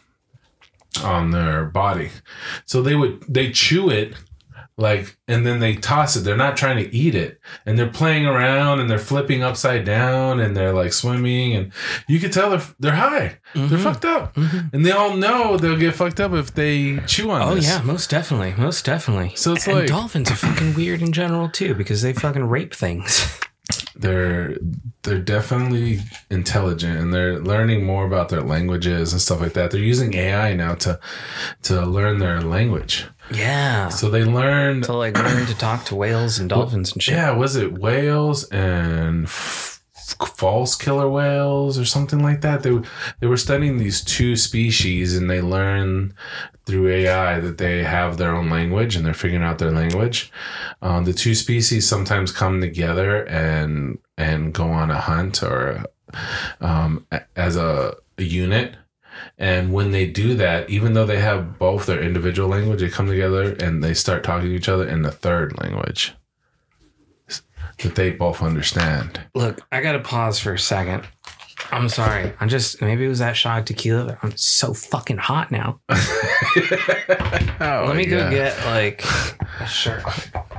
on 1.03 1.31
their 1.31 1.65
body. 1.67 2.11
So 2.65 2.83
they 2.83 2.95
would 2.95 3.23
they 3.29 3.51
chew 3.51 3.91
it 3.91 4.15
like 4.79 5.19
and 5.27 5.45
then 5.45 5.59
they 5.61 5.75
toss 5.75 6.17
it. 6.17 6.21
They're 6.21 6.37
not 6.37 6.57
trying 6.57 6.77
to 6.77 6.95
eat 6.95 7.15
it. 7.15 7.41
And 7.67 7.77
they're 7.79 7.91
playing 7.91 8.25
around 8.27 8.79
and 8.81 8.89
they're 8.89 8.99
flipping 8.99 9.43
upside 9.43 9.85
down 9.85 10.39
and 10.41 10.57
they're 10.57 10.73
like 10.73 10.93
swimming 10.93 11.55
and 11.57 11.73
you 12.07 12.21
can 12.21 12.31
tell 12.31 12.51
they're 12.51 12.63
they're 12.79 12.95
high. 12.95 13.39
They're 13.55 13.67
Mhm. 13.67 13.83
fucked 13.83 14.05
up. 14.05 14.35
Mhm. 14.37 14.73
And 14.73 14.87
they 14.87 14.93
all 14.93 15.17
know 15.17 15.57
they'll 15.57 15.77
get 15.77 15.95
fucked 15.97 16.21
up 16.21 16.33
if 16.33 16.55
they 16.55 16.99
chew 17.07 17.31
on 17.31 17.43
Oh 17.43 17.55
this. 17.57 17.67
yeah, 17.67 17.83
most 17.83 18.09
definitely, 18.09 18.55
most 18.57 18.85
definitely. 18.85 19.33
So 19.35 19.53
it's 19.55 19.67
and 19.67 19.77
like- 19.79 19.87
dolphins 19.89 20.31
are 20.31 20.37
fucking 20.37 20.75
weird 20.75 21.03
in 21.03 21.13
general 21.13 21.49
too 21.49 21.75
because 21.75 22.01
they 22.03 22.13
fucking 22.13 22.45
rape 22.49 22.75
things. 22.75 23.27
they're 23.97 24.57
they're 25.03 25.19
definitely 25.19 26.01
intelligent 26.31 26.99
and 26.99 27.13
they're 27.13 27.39
learning 27.39 27.85
more 27.85 28.07
about 28.07 28.29
their 28.29 28.41
languages 28.43 29.13
and 29.13 29.21
stuff 29.21 29.41
like 29.41 29.53
that. 29.55 29.71
They're 29.71 29.81
using 29.81 30.15
AI 30.15 30.55
now 30.55 30.75
to 30.77 30.99
to 31.65 31.85
learn 31.85 32.19
their 32.19 32.41
language. 32.41 33.07
Yeah. 33.33 33.89
So 33.89 34.09
they 34.11 34.25
learned 34.25 34.85
to 34.85 34.93
like 34.95 35.17
learn 35.19 35.47
to 35.47 35.55
talk 35.57 35.85
to 35.87 35.95
whales 35.97 36.39
and 36.39 36.49
dolphins 36.49 36.93
and 36.93 37.03
shit. 37.03 37.15
yeah, 37.15 37.31
was 37.33 37.57
it 37.57 37.79
whales 37.79 38.45
and 38.51 39.25
f- 39.25 39.78
false 40.15 40.75
killer 40.75 41.09
whales 41.09 41.79
or 41.79 41.85
something 41.85 42.23
like 42.23 42.41
that? 42.43 42.63
They 42.63 42.79
they 43.21 43.27
were 43.27 43.37
studying 43.37 43.79
these 43.79 44.03
two 44.03 44.37
species 44.37 45.17
and 45.17 45.31
they 45.31 45.41
learn 45.41 46.15
through 46.67 46.89
AI 46.89 47.41
that 47.41 47.59
they 47.59 47.83
have 47.83 48.19
their 48.19 48.35
own 48.35 48.51
language 48.51 48.95
and 48.95 49.05
they're 49.05 49.15
figuring 49.15 49.45
out 49.45 49.59
their 49.59 49.71
language. 49.71 50.31
Um, 50.83 51.05
the 51.05 51.15
two 51.15 51.35
species 51.35 51.89
sometimes 51.89 52.31
come 52.31 52.61
together 52.61 53.25
and 53.27 53.99
and 54.17 54.53
go 54.53 54.65
on 54.71 54.91
a 54.91 55.01
hunt 55.01 55.43
or 55.43 55.85
um, 56.61 57.07
as 57.37 57.57
a, 57.57 57.95
a 58.19 58.23
unit. 58.23 58.77
And 59.37 59.73
when 59.73 59.91
they 59.91 60.07
do 60.07 60.35
that, 60.35 60.71
even 60.71 60.93
though 60.93 61.07
they 61.07 61.19
have 61.19 61.59
both 61.59 61.87
their 61.87 62.01
individual 62.01 62.49
language, 62.49 62.81
they 62.81 62.89
come 62.89 63.09
together 63.09 63.55
and 63.55 63.83
they 63.83 63.95
start 63.95 64.23
talking 64.23 64.49
to 64.49 64.55
each 64.55 64.69
other 64.69 64.87
in 64.87 65.03
the 65.03 65.11
third 65.11 65.59
language 65.59 66.15
that 67.79 67.95
they 67.95 68.11
both 68.11 68.43
understand. 68.43 69.21
Look, 69.35 69.61
I 69.71 69.81
gotta 69.81 70.01
pause 70.01 70.39
for 70.39 70.53
a 70.53 70.59
second. 70.59 71.07
I'm 71.71 71.89
sorry. 71.89 72.33
I'm 72.41 72.49
just 72.49 72.81
maybe 72.81 73.05
it 73.05 73.09
was 73.09 73.19
that 73.19 73.37
shot 73.37 73.61
of 73.61 73.65
tequila. 73.67 74.19
I'm 74.23 74.37
so 74.37 74.73
fucking 74.73 75.19
hot 75.19 75.51
now. 75.51 75.81
Let 75.89 77.61
oh, 77.61 77.93
me 77.95 78.07
go 78.07 78.31
get 78.31 78.57
like 78.67 79.05
a 79.61 79.67
shirt. 79.67 80.05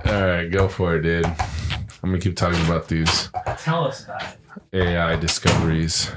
All 0.05 0.27
right, 0.27 0.45
go 0.45 0.67
for 0.67 0.97
it, 0.97 1.01
dude. 1.01 1.25
I'm 1.25 2.11
gonna 2.11 2.19
keep 2.19 2.35
talking 2.35 2.63
about 2.65 2.87
these 2.87 3.29
Tell 3.57 3.85
us 3.85 4.03
about 4.03 4.23
it. 4.23 4.37
AI 4.73 5.15
discoveries. 5.15 6.11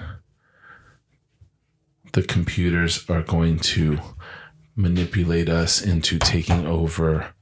The 2.12 2.22
computers 2.22 3.08
are 3.08 3.22
going 3.22 3.58
to 3.60 3.98
manipulate 4.76 5.48
us 5.48 5.80
into 5.82 6.18
taking 6.18 6.66
over 6.66 7.34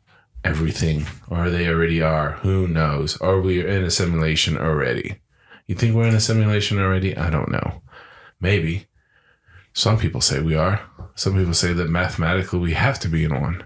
everything, 0.44 1.06
or 1.28 1.50
they 1.50 1.68
already 1.68 2.02
are. 2.02 2.32
Who 2.42 2.66
knows? 2.66 3.20
Are 3.20 3.40
we 3.40 3.66
in 3.66 3.84
a 3.84 3.90
simulation 3.90 4.56
already. 4.56 5.20
You 5.66 5.74
think 5.74 5.94
we're 5.94 6.08
in 6.08 6.14
a 6.14 6.20
simulation 6.20 6.78
already? 6.78 7.16
I 7.16 7.30
don't 7.30 7.50
know. 7.50 7.82
Maybe. 8.40 8.86
Some 9.72 9.98
people 9.98 10.20
say 10.20 10.40
we 10.40 10.54
are. 10.54 10.80
Some 11.14 11.34
people 11.34 11.54
say 11.54 11.72
that 11.72 11.90
mathematically 11.90 12.58
we 12.58 12.72
have 12.72 12.98
to 13.00 13.08
be 13.08 13.24
in 13.24 13.40
one, 13.40 13.64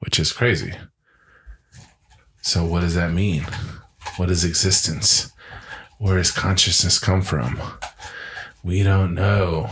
which 0.00 0.18
is 0.18 0.32
crazy. 0.32 0.72
So, 2.42 2.64
what 2.64 2.80
does 2.80 2.94
that 2.94 3.12
mean? 3.12 3.46
What 4.16 4.30
is 4.30 4.44
existence? 4.44 5.32
Where 5.98 6.16
does 6.16 6.30
consciousness 6.30 6.98
come 6.98 7.22
from? 7.22 7.60
We 8.62 8.82
don't 8.82 9.14
know. 9.14 9.70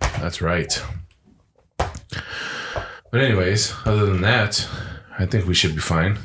That's 0.00 0.40
right. 0.40 0.82
But, 3.10 3.20
anyways, 3.20 3.72
other 3.84 4.06
than 4.06 4.20
that, 4.22 4.66
I 5.18 5.26
think 5.26 5.46
we 5.46 5.54
should 5.54 5.74
be 5.74 5.80
fine. 5.80 6.18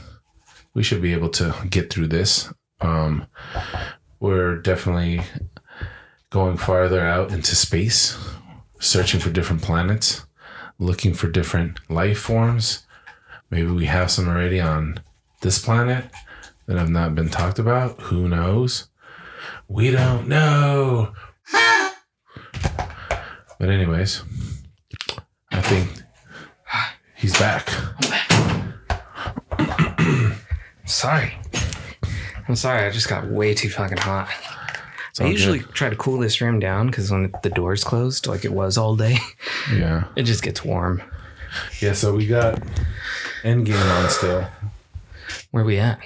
We 0.73 0.83
should 0.83 1.01
be 1.01 1.13
able 1.13 1.29
to 1.29 1.55
get 1.69 1.91
through 1.91 2.07
this. 2.07 2.51
Um, 2.79 3.27
we're 4.19 4.57
definitely 4.57 5.21
going 6.29 6.57
farther 6.57 7.01
out 7.01 7.31
into 7.31 7.55
space, 7.55 8.17
searching 8.79 9.19
for 9.19 9.29
different 9.29 9.61
planets, 9.61 10.25
looking 10.79 11.13
for 11.13 11.27
different 11.27 11.79
life 11.89 12.19
forms. 12.19 12.85
Maybe 13.49 13.67
we 13.69 13.85
have 13.85 14.09
some 14.09 14.27
already 14.27 14.59
on 14.59 14.99
this 15.41 15.59
planet 15.59 16.05
that 16.67 16.77
have 16.77 16.89
not 16.89 17.15
been 17.15 17.29
talked 17.29 17.59
about. 17.59 17.99
Who 18.03 18.29
knows? 18.29 18.87
We 19.67 19.91
don't 19.91 20.27
know. 20.27 21.13
But 23.61 23.69
anyways, 23.69 24.23
I 25.51 25.61
think 25.61 26.00
he's 27.21 27.37
back. 27.39 27.67
back. 28.09 28.29
Sorry. 30.85 31.33
I'm 32.47 32.55
sorry. 32.55 32.85
I 32.85 32.89
just 32.91 33.07
got 33.07 33.27
way 33.27 33.53
too 33.53 33.69
fucking 33.69 33.97
hot. 33.99 34.27
I 35.19 35.27
usually 35.27 35.59
good. 35.59 35.73
try 35.73 35.89
to 35.89 35.95
cool 35.95 36.17
this 36.17 36.41
room 36.41 36.59
down 36.59 36.87
because 36.87 37.11
when 37.11 37.31
the 37.43 37.49
door's 37.49 37.83
closed, 37.83 38.27
like 38.27 38.43
it 38.43 38.51
was 38.51 38.77
all 38.77 38.95
day, 38.95 39.17
Yeah. 39.73 40.05
it 40.17 40.23
just 40.23 40.41
gets 40.43 40.65
warm. 40.65 41.01
Yeah, 41.79 41.93
so 41.93 42.15
we 42.15 42.25
got 42.27 42.61
Endgame 43.43 44.03
on 44.03 44.09
still. 44.09 44.45
Where 45.51 45.63
we 45.63 45.77
at? 45.77 45.99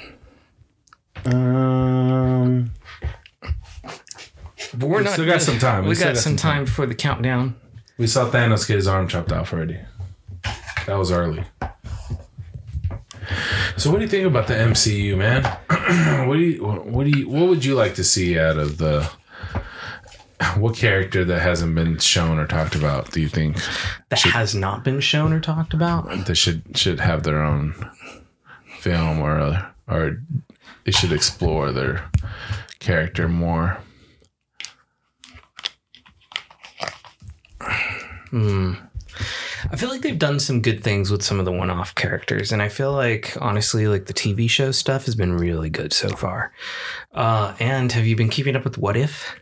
Um 1.25 2.71
But 4.78 4.88
we're 4.88 5.01
We 5.04 5.08
still 5.08 5.25
got 5.25 5.41
some 5.41 5.58
time. 5.58 5.84
We 5.86 5.89
We, 5.91 5.95
got, 5.95 6.13
got 6.13 6.17
some 6.17 6.32
some 6.38 6.38
time 6.38 6.65
before 6.65 6.86
the 6.86 6.95
countdown. 6.95 7.56
we 7.97 8.06
saw 8.08 8.30
Thanos 8.30 8.67
get 8.67 8.75
his 8.75 8.88
arm 8.88 9.08
chopped 9.08 9.32
off 9.32 9.54
already. 9.54 9.80
That 10.86 10.98
was 10.98 11.12
early. 11.12 11.43
So 13.78 13.89
what 13.91 13.98
do 13.98 14.04
you 14.04 14.10
think 14.10 14.26
about 14.28 14.48
the 14.48 14.54
MCU, 14.54 15.17
man? 15.17 15.43
what 16.28 16.36
do 16.36 16.41
you 16.41 16.63
what 16.63 17.06
do 17.06 17.10
you 17.19 17.28
what 17.30 17.50
would 17.50 17.65
you 17.65 17.76
like 17.76 17.95
to 17.95 18.04
see 18.04 18.38
out 18.39 18.58
of 18.58 18.78
the 18.78 19.10
what 20.58 20.76
character 20.76 21.26
that 21.26 21.41
hasn't 21.41 21.74
been 21.76 21.98
shown 21.98 22.38
or 22.38 22.45
talked 22.45 22.76
about 22.76 23.12
do 23.12 23.19
you 23.21 23.28
think 23.30 23.58
That 24.10 24.21
has 24.21 24.54
not 24.54 24.84
been 24.84 25.00
shown 25.00 25.34
or 25.34 25.39
talked 25.39 25.74
about. 25.74 26.08
that 26.26 26.36
should 26.36 26.78
should 26.78 27.00
have 27.00 27.24
their 27.24 27.41
own 27.41 27.74
film 28.80 29.19
or 29.19 29.65
or 29.88 30.21
they 30.84 30.91
should 30.91 31.12
explore 31.12 31.71
their 31.71 32.10
character 32.80 33.28
more? 33.28 33.80
Hmm. 38.30 38.74
I 39.72 39.76
feel 39.76 39.89
like 39.89 40.02
they've 40.02 40.18
done 40.18 40.39
some 40.39 40.62
good 40.62 40.84
things 40.84 41.12
with 41.12 41.24
some 41.24 41.39
of 41.39 41.46
the 41.46 41.52
one-off 41.52 41.96
characters, 41.96 42.52
and 42.52 42.62
I 42.62 42.70
feel 42.70 42.91
like 42.94 43.38
honestly, 43.41 43.88
like 43.88 44.06
the 44.06 44.13
TV 44.13 44.50
show 44.50 44.72
stuff 44.72 45.06
has 45.06 45.15
been 45.15 45.38
really 45.38 45.70
good 45.70 45.94
so 45.94 46.10
far. 46.10 46.54
Uh, 47.13 47.56
and 47.60 47.91
have 47.91 48.06
you 48.06 48.15
been 48.15 48.30
keeping 48.30 48.56
up 48.56 48.63
with 48.63 48.78
What 48.78 48.98
If? 48.98 49.36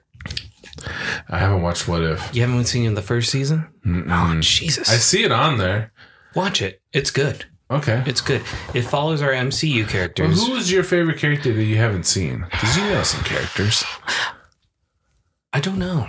I 1.30 1.38
haven't 1.40 1.62
watched 1.62 1.88
What 1.88 2.04
If. 2.04 2.36
You 2.36 2.42
haven't 2.42 2.66
seen 2.66 2.84
it 2.84 2.88
in 2.88 2.94
the 2.96 3.02
first 3.02 3.30
season? 3.30 3.68
Oh 3.86 4.38
Jesus! 4.42 4.90
I 4.90 4.96
see 4.96 5.24
it 5.24 5.32
on 5.32 5.58
there. 5.58 5.92
Watch 6.36 6.62
it. 6.62 6.82
It's 6.94 7.12
good. 7.12 7.46
Okay. 7.72 8.04
It's 8.06 8.22
good. 8.22 8.42
It 8.74 8.84
follows 8.84 9.22
our 9.22 9.32
MCU 9.32 9.88
characters. 9.88 10.46
Who 10.46 10.54
is 10.56 10.72
your 10.72 10.84
favorite 10.84 11.18
character 11.18 11.54
that 11.54 11.64
you 11.64 11.78
haven't 11.78 12.06
seen? 12.06 12.46
Because 12.52 12.78
you 12.78 12.84
know 12.84 13.02
some 13.04 13.24
characters. 13.24 13.84
I 15.54 15.60
don't 15.60 15.80
know. 15.80 16.08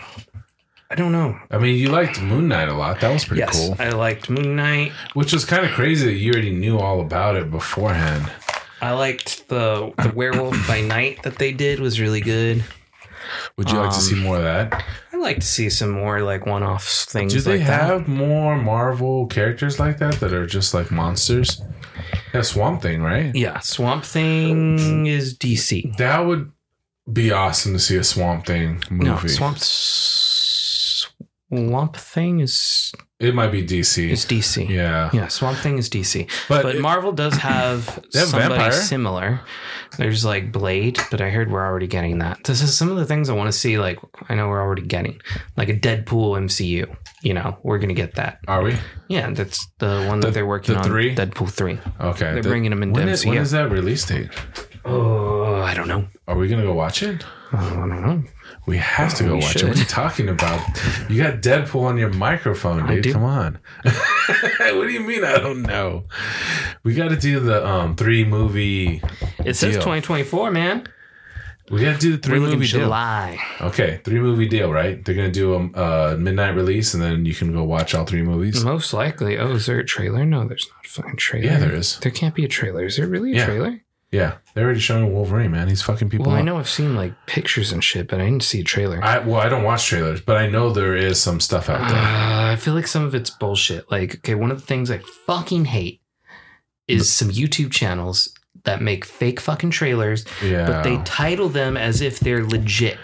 I 0.94 0.96
don't 0.96 1.11
know. 1.11 1.37
I 1.50 1.59
mean, 1.59 1.76
you 1.76 1.88
liked 1.88 2.22
Moon 2.22 2.46
Knight 2.46 2.68
a 2.68 2.72
lot. 2.72 3.00
That 3.00 3.12
was 3.12 3.24
pretty 3.24 3.40
Yes, 3.40 3.59
cool. 3.59 3.74
I 3.80 3.88
liked 3.88 4.30
Moon 4.30 4.54
Knight. 4.54 4.92
Which 5.14 5.33
was 5.33 5.44
kind 5.44 5.66
of 5.66 5.72
crazy 5.72 6.07
that 6.07 6.12
you 6.12 6.30
already 6.33 6.52
knew 6.52 6.78
all 6.78 7.00
about 7.00 7.35
it 7.35 7.50
beforehand. 7.50 8.30
I 8.80 8.92
liked 8.92 9.48
the 9.48 9.92
the 10.04 10.12
Werewolf 10.14 10.57
by 10.68 10.83
Night 10.83 11.24
that 11.24 11.37
they 11.38 11.50
did 11.50 11.80
was 11.80 11.98
really 12.00 12.20
good. 12.20 12.62
Would 13.57 13.72
you 13.72 13.78
like 13.78 13.90
to 13.90 14.00
see 14.00 14.14
um, 14.14 14.20
more 14.22 14.37
of 14.37 14.44
that? 14.44 14.85
I'd 15.12 15.18
like 15.18 15.40
to 15.40 15.46
see 15.46 15.68
some 15.68 15.90
more 15.90 16.22
like 16.22 16.46
one-off 16.46 16.85
things 16.87 17.33
Do 17.33 17.40
they 17.40 17.59
like 17.59 17.66
that. 17.66 17.83
have 17.88 18.07
more 18.07 18.57
Marvel 18.57 19.26
characters 19.26 19.80
like 19.80 19.98
that 19.98 20.20
that 20.20 20.33
are 20.33 20.46
just 20.46 20.74
like 20.74 20.92
monsters? 20.92 21.61
Yeah, 22.33 22.42
Swamp 22.42 22.83
Thing, 22.83 23.02
right? 23.02 23.35
Yeah, 23.35 23.59
Swamp 23.59 24.04
Thing 24.04 25.07
is 25.07 25.37
DC. 25.37 25.96
That 25.96 26.20
would 26.20 26.52
be 27.12 27.33
awesome 27.33 27.72
to 27.72 27.80
see 27.80 27.96
a 27.96 28.04
Swamp 28.04 28.46
Thing 28.46 28.80
movie. 28.90 29.04
No, 29.04 29.16
Swamp 29.26 29.59
Swamp 31.57 31.97
Thing 31.97 32.40
is 32.40 32.93
It 33.21 33.35
might 33.35 33.53
be 33.53 33.62
DC. 33.64 34.11
It's 34.11 34.25
DC. 34.25 34.69
yeah. 34.69 35.11
Yeah, 35.12 35.29
Swamp 35.29 35.59
Thing 35.59 35.79
is 35.79 35.88
DC. 35.88 36.29
But 36.49 36.62
But, 36.62 36.77
it- 36.77 36.81
Marvel 36.83 37.12
does 37.12 37.35
have, 37.35 37.87
have 38.14 38.27
somebody 38.29 38.55
Vampire. 38.55 38.73
similar. 38.73 39.40
There's 39.97 40.25
like 40.25 40.51
Blade, 40.51 40.99
but 41.11 41.21
I 41.21 41.31
heard 41.31 41.51
we're 41.53 41.64
already 41.64 41.87
getting 41.87 42.19
that. 42.19 42.43
This 42.45 42.61
is 42.62 42.77
some 42.77 42.90
of 42.90 42.97
the 42.97 43.05
things 43.07 43.31
I 43.31 43.33
want 43.35 43.47
to 43.53 43.53
see. 43.59 43.79
Like 43.79 43.99
I 44.29 44.35
know 44.35 44.49
we're 44.49 44.61
already 44.61 44.83
getting, 44.83 45.21
like 45.57 45.69
a 45.69 45.75
Deadpool 45.79 46.37
MCU. 46.47 46.95
You 47.23 47.35
know, 47.35 47.59
we're 47.62 47.79
gonna 47.79 47.95
get 47.95 48.17
that. 48.17 48.40
Are 48.49 48.62
we? 48.62 48.75
Yeah, 49.09 49.31
that's 49.31 49.64
the 49.79 50.05
one 50.09 50.19
that 50.21 50.35
they're 50.35 50.45
working 50.47 50.75
the 50.75 50.81
on. 50.81 50.87
three? 50.87 51.14
Deadpool 51.14 51.51
three. 51.51 51.79
Okay. 52.01 52.33
They're 52.33 52.43
The- 52.43 52.49
bringing 52.49 52.73
him 52.73 52.83
into 52.83 52.99
when 53.01 53.09
is, 53.09 53.25
when 53.25 53.37
MCU. 53.37 53.40
is 53.40 53.51
that 53.53 53.71
release 53.71 54.05
date? 54.05 54.31
Oh, 54.85 55.62
I 55.62 55.73
don't 55.75 55.88
know. 55.88 56.07
Are 56.27 56.37
we 56.37 56.49
gonna 56.49 56.62
go 56.64 56.75
watch 56.75 57.03
it? 57.03 57.25
Oh, 57.53 57.59
I 57.59 57.71
don't 57.88 58.03
know. 58.03 58.23
We 58.66 58.79
have 58.79 59.14
to 59.16 59.24
go 59.24 59.35
We 59.37 59.40
watch 59.42 59.57
it. 59.57 59.64
What 59.64 59.77
are 59.77 59.79
you 59.79 59.85
talking 59.85 60.29
about? 60.29 60.61
You 61.11 61.22
got 61.22 61.42
Deadpool 61.42 61.83
on 61.83 61.98
your 61.98 62.09
microphone, 62.11 62.87
dude. 62.87 63.12
Come 63.12 63.24
on. 63.24 63.59
what 63.85 64.87
do 64.87 64.88
you 64.90 65.00
mean? 65.00 65.22
I 65.22 65.37
don't 65.38 65.62
know. 65.62 66.05
We 66.83 66.94
got 66.94 67.11
to 67.11 67.16
do 67.16 67.40
the 67.40 67.64
um 67.66 67.94
three 67.94 68.24
movie. 68.24 69.03
It 69.44 69.55
says 69.55 69.74
Deal. 69.74 69.83
2024, 69.83 70.50
man. 70.50 70.87
We 71.70 71.81
got 71.81 71.94
to 71.94 71.98
do 71.98 72.16
the 72.16 72.18
3 72.18 72.38
We're 72.40 72.46
movie 72.46 72.66
deal. 72.66 72.81
July. 72.81 73.38
Okay, 73.61 73.98
three 74.05 74.18
movie 74.20 74.46
deal, 74.46 74.70
right? 74.70 75.03
They're 75.03 75.14
gonna 75.14 75.31
do 75.31 75.55
a 75.55 75.59
uh, 75.79 76.16
midnight 76.18 76.55
release, 76.55 76.92
and 76.92 77.03
then 77.03 77.24
you 77.24 77.35
can 77.35 77.55
go 77.55 77.64
watch 77.64 77.94
all 77.94 78.05
three 78.05 78.22
movies. 78.22 78.62
Most 78.62 78.92
likely. 78.92 79.38
Oh, 79.38 79.53
is 79.53 79.64
there 79.64 79.79
a 79.79 79.85
trailer? 79.85 80.27
No, 80.27 80.46
there's 80.46 80.68
not 80.68 80.85
a 80.85 80.88
fucking 80.88 81.16
trailer. 81.16 81.46
Yeah, 81.46 81.59
there 81.59 81.74
is. 81.74 81.98
There 82.00 82.12
can't 82.12 82.35
be 82.35 82.44
a 82.44 82.48
trailer. 82.48 82.85
Is 82.85 82.98
there 82.98 83.07
really 83.07 83.33
a 83.33 83.37
Yeah. 83.37 83.46
trailer? 83.46 83.81
Yeah, 84.14 84.37
they're 84.55 84.64
already 84.66 84.79
showing 84.79 85.12
Wolverine, 85.12 85.50
man. 85.50 85.66
He's 85.66 85.83
fucking 85.83 86.09
people. 86.09 86.27
Well, 86.27 86.37
I 86.37 86.42
know 86.42 86.57
I've 86.57 86.68
seen 86.68 86.94
like 86.94 87.12
pictures 87.27 87.72
and 87.72 87.83
shit, 87.83 88.07
but 88.07 88.20
I 88.20 88.24
didn't 88.27 88.44
see 88.44 88.61
a 88.61 88.64
trailer. 88.64 89.03
I 89.03 89.18
well, 89.18 89.40
I 89.40 89.48
don't 89.48 89.64
watch 89.64 89.87
trailers, 89.87 90.20
but 90.20 90.37
I 90.37 90.46
know 90.48 90.70
there 90.70 90.94
is 90.94 91.20
some 91.20 91.40
stuff 91.40 91.68
out 91.68 91.81
there. 91.88 91.98
Uh, 91.98 92.53
I 92.53 92.57
feel 92.57 92.74
like 92.74 92.87
some 92.87 93.03
of 93.03 93.16
it's 93.16 93.31
bullshit. 93.31 93.90
Like, 93.90 94.14
okay, 94.18 94.37
one 94.37 94.53
of 94.53 94.61
the 94.61 94.66
things 94.66 94.88
I 94.88 94.98
fucking 94.98 95.64
hate 95.64 96.00
is 96.87 97.12
some 97.12 97.29
YouTube 97.29 97.72
channels 97.72 98.33
that 98.62 98.81
make 98.81 99.05
fake 99.05 99.40
fucking 99.40 99.70
trailers, 99.70 100.24
Yeah, 100.40 100.66
but 100.66 100.85
they 100.85 100.96
title 100.98 101.48
them 101.48 101.77
as 101.77 102.00
if 102.00 102.20
they're 102.20 102.44
legit. 102.44 102.98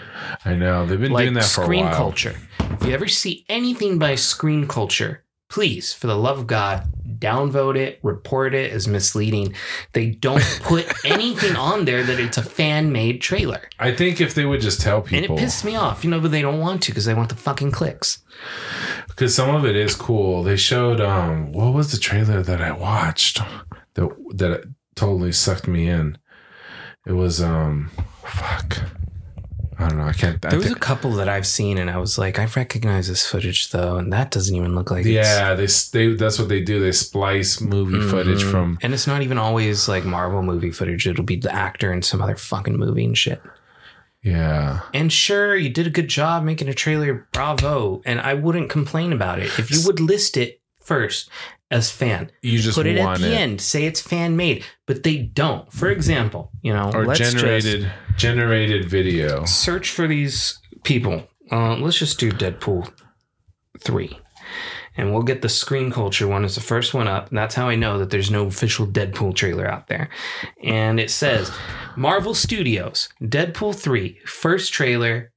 I 0.45 0.55
know 0.55 0.85
they've 0.85 0.99
been 0.99 1.11
like 1.11 1.25
doing 1.25 1.33
that 1.33 1.43
for 1.43 1.63
Screen 1.63 1.83
a 1.83 1.89
while. 1.89 1.95
Culture. 1.97 2.35
If 2.59 2.85
you 2.85 2.93
ever 2.93 3.09
see 3.09 3.43
anything 3.49 3.99
by 3.99 4.15
Screen 4.15 4.65
Culture, 4.65 5.25
please, 5.49 5.91
for 5.93 6.07
the 6.07 6.17
love 6.17 6.39
of 6.39 6.47
God, 6.47 6.87
downvote 7.21 7.77
it, 7.77 7.99
report 8.03 8.53
it 8.53 8.71
as 8.71 8.87
misleading. 8.87 9.53
They 9.93 10.07
don't 10.07 10.43
put 10.63 10.91
anything 11.05 11.55
on 11.55 11.85
there 11.85 12.03
that 12.03 12.19
it's 12.19 12.37
a 12.37 12.43
fan 12.43 12.91
made 12.91 13.21
trailer. 13.21 13.61
I 13.79 13.93
think 13.93 14.19
if 14.19 14.33
they 14.33 14.45
would 14.45 14.59
just 14.61 14.81
tell 14.81 15.01
people. 15.01 15.37
And 15.37 15.45
it 15.45 15.47
pisses 15.47 15.63
me 15.63 15.75
off, 15.75 16.03
you 16.03 16.09
know, 16.09 16.19
but 16.19 16.31
they 16.31 16.41
don't 16.41 16.59
want 16.59 16.83
to 16.83 16.91
because 16.91 17.05
they 17.05 17.13
want 17.13 17.29
the 17.29 17.35
fucking 17.35 17.71
clicks. 17.71 18.23
because 19.07 19.33
some 19.35 19.55
of 19.55 19.65
it 19.65 19.75
is 19.75 19.95
cool. 19.95 20.43
They 20.43 20.57
showed 20.57 20.99
um, 20.99 21.51
what 21.53 21.73
was 21.73 21.91
the 21.91 21.97
trailer 21.99 22.41
that 22.41 22.59
I 22.61 22.71
watched 22.71 23.39
that 23.93 24.09
that 24.35 24.63
totally 24.95 25.31
sucked 25.31 25.67
me 25.67 25.87
in. 25.87 26.17
It 27.05 27.13
was 27.13 27.41
um, 27.41 27.91
fuck. 28.23 28.79
I 29.81 29.89
don't 29.89 29.97
know. 29.97 30.05
I 30.05 30.13
can't. 30.13 30.45
I 30.45 30.49
There 30.49 30.59
was 30.59 30.67
think, 30.67 30.77
a 30.77 30.79
couple 30.79 31.11
that 31.13 31.27
I've 31.27 31.47
seen, 31.47 31.77
and 31.77 31.89
I 31.89 31.97
was 31.97 32.17
like, 32.17 32.37
I 32.39 32.45
recognize 32.55 33.07
this 33.07 33.25
footage 33.25 33.69
though, 33.71 33.97
and 33.97 34.13
that 34.13 34.31
doesn't 34.31 34.55
even 34.55 34.75
look 34.75 34.91
like 34.91 35.05
it's- 35.05 35.25
yeah, 35.27 35.53
they 35.55 35.67
they 35.97 36.13
that's 36.15 36.37
what 36.39 36.49
they 36.49 36.61
do. 36.61 36.79
They 36.79 36.91
splice 36.91 37.59
movie 37.59 38.01
footage 38.07 38.43
Mhm. 38.43 38.51
from 38.51 38.77
and 38.81 38.93
it's 38.93 39.07
not 39.07 39.21
even 39.21 39.37
always 39.37 39.87
like 39.89 40.05
Marvel 40.05 40.43
movie 40.43 40.71
footage. 40.71 41.07
It'll 41.07 41.23
be 41.23 41.35
the 41.37 41.53
actor 41.53 41.91
in 41.91 42.01
some 42.01 42.21
other 42.21 42.35
fucking 42.35 42.77
movie 42.77 43.05
and 43.05 43.17
shit. 43.17 43.41
yeah. 44.23 44.81
And 44.93 45.11
sure, 45.11 45.55
you 45.55 45.69
did 45.69 45.87
a 45.87 45.89
good 45.89 46.07
job 46.07 46.43
making 46.43 46.69
a 46.69 46.73
trailer, 46.73 47.27
bravo. 47.33 48.01
And 48.05 48.19
I 48.21 48.35
wouldn't 48.35 48.69
complain 48.69 49.13
about 49.13 49.39
it 49.39 49.57
if 49.57 49.71
you 49.71 49.79
would 49.87 49.99
list 49.99 50.37
it 50.37 50.61
first 50.79 51.29
as 51.71 51.89
fan. 51.89 52.31
You 52.43 52.59
just 52.59 52.77
Put 52.77 52.85
it 52.85 52.97
at 52.97 53.17
the 53.19 53.31
it. 53.31 53.35
end, 53.35 53.61
say 53.61 53.85
it's 53.85 54.01
fan 54.01 54.35
made, 54.35 54.63
but 54.85 55.01
they 55.03 55.17
don't. 55.17 55.71
For 55.73 55.89
example, 55.89 56.51
you 56.61 56.73
know, 56.73 56.91
or 56.93 57.05
let's 57.05 57.19
just- 57.19 57.35
generated 57.37 57.91
generated 58.17 58.87
video. 58.89 59.45
search 59.45 59.89
for 59.89 60.07
these 60.07 60.59
people. 60.83 61.27
Uh, 61.51 61.75
let's 61.77 61.97
just 61.97 62.19
do 62.19 62.31
Deadpool 62.31 62.91
3. 63.79 64.17
And 64.97 65.13
we'll 65.13 65.23
get 65.23 65.41
the 65.41 65.49
screen 65.49 65.89
culture 65.89 66.27
one 66.27 66.43
as 66.43 66.55
the 66.55 66.61
first 66.61 66.93
one 66.93 67.07
up. 67.07 67.29
And 67.29 67.37
that's 67.37 67.55
how 67.55 67.69
I 67.69 67.75
know 67.75 67.97
that 67.97 68.09
there's 68.09 68.29
no 68.29 68.45
official 68.47 68.85
Deadpool 68.85 69.35
trailer 69.35 69.65
out 69.65 69.87
there. 69.87 70.09
And 70.63 70.99
it 70.99 71.09
says 71.09 71.49
Marvel 71.95 72.33
Studios, 72.33 73.07
Deadpool 73.21 73.73
three 73.75 74.19
first 74.25 74.73
trailer 74.73 75.30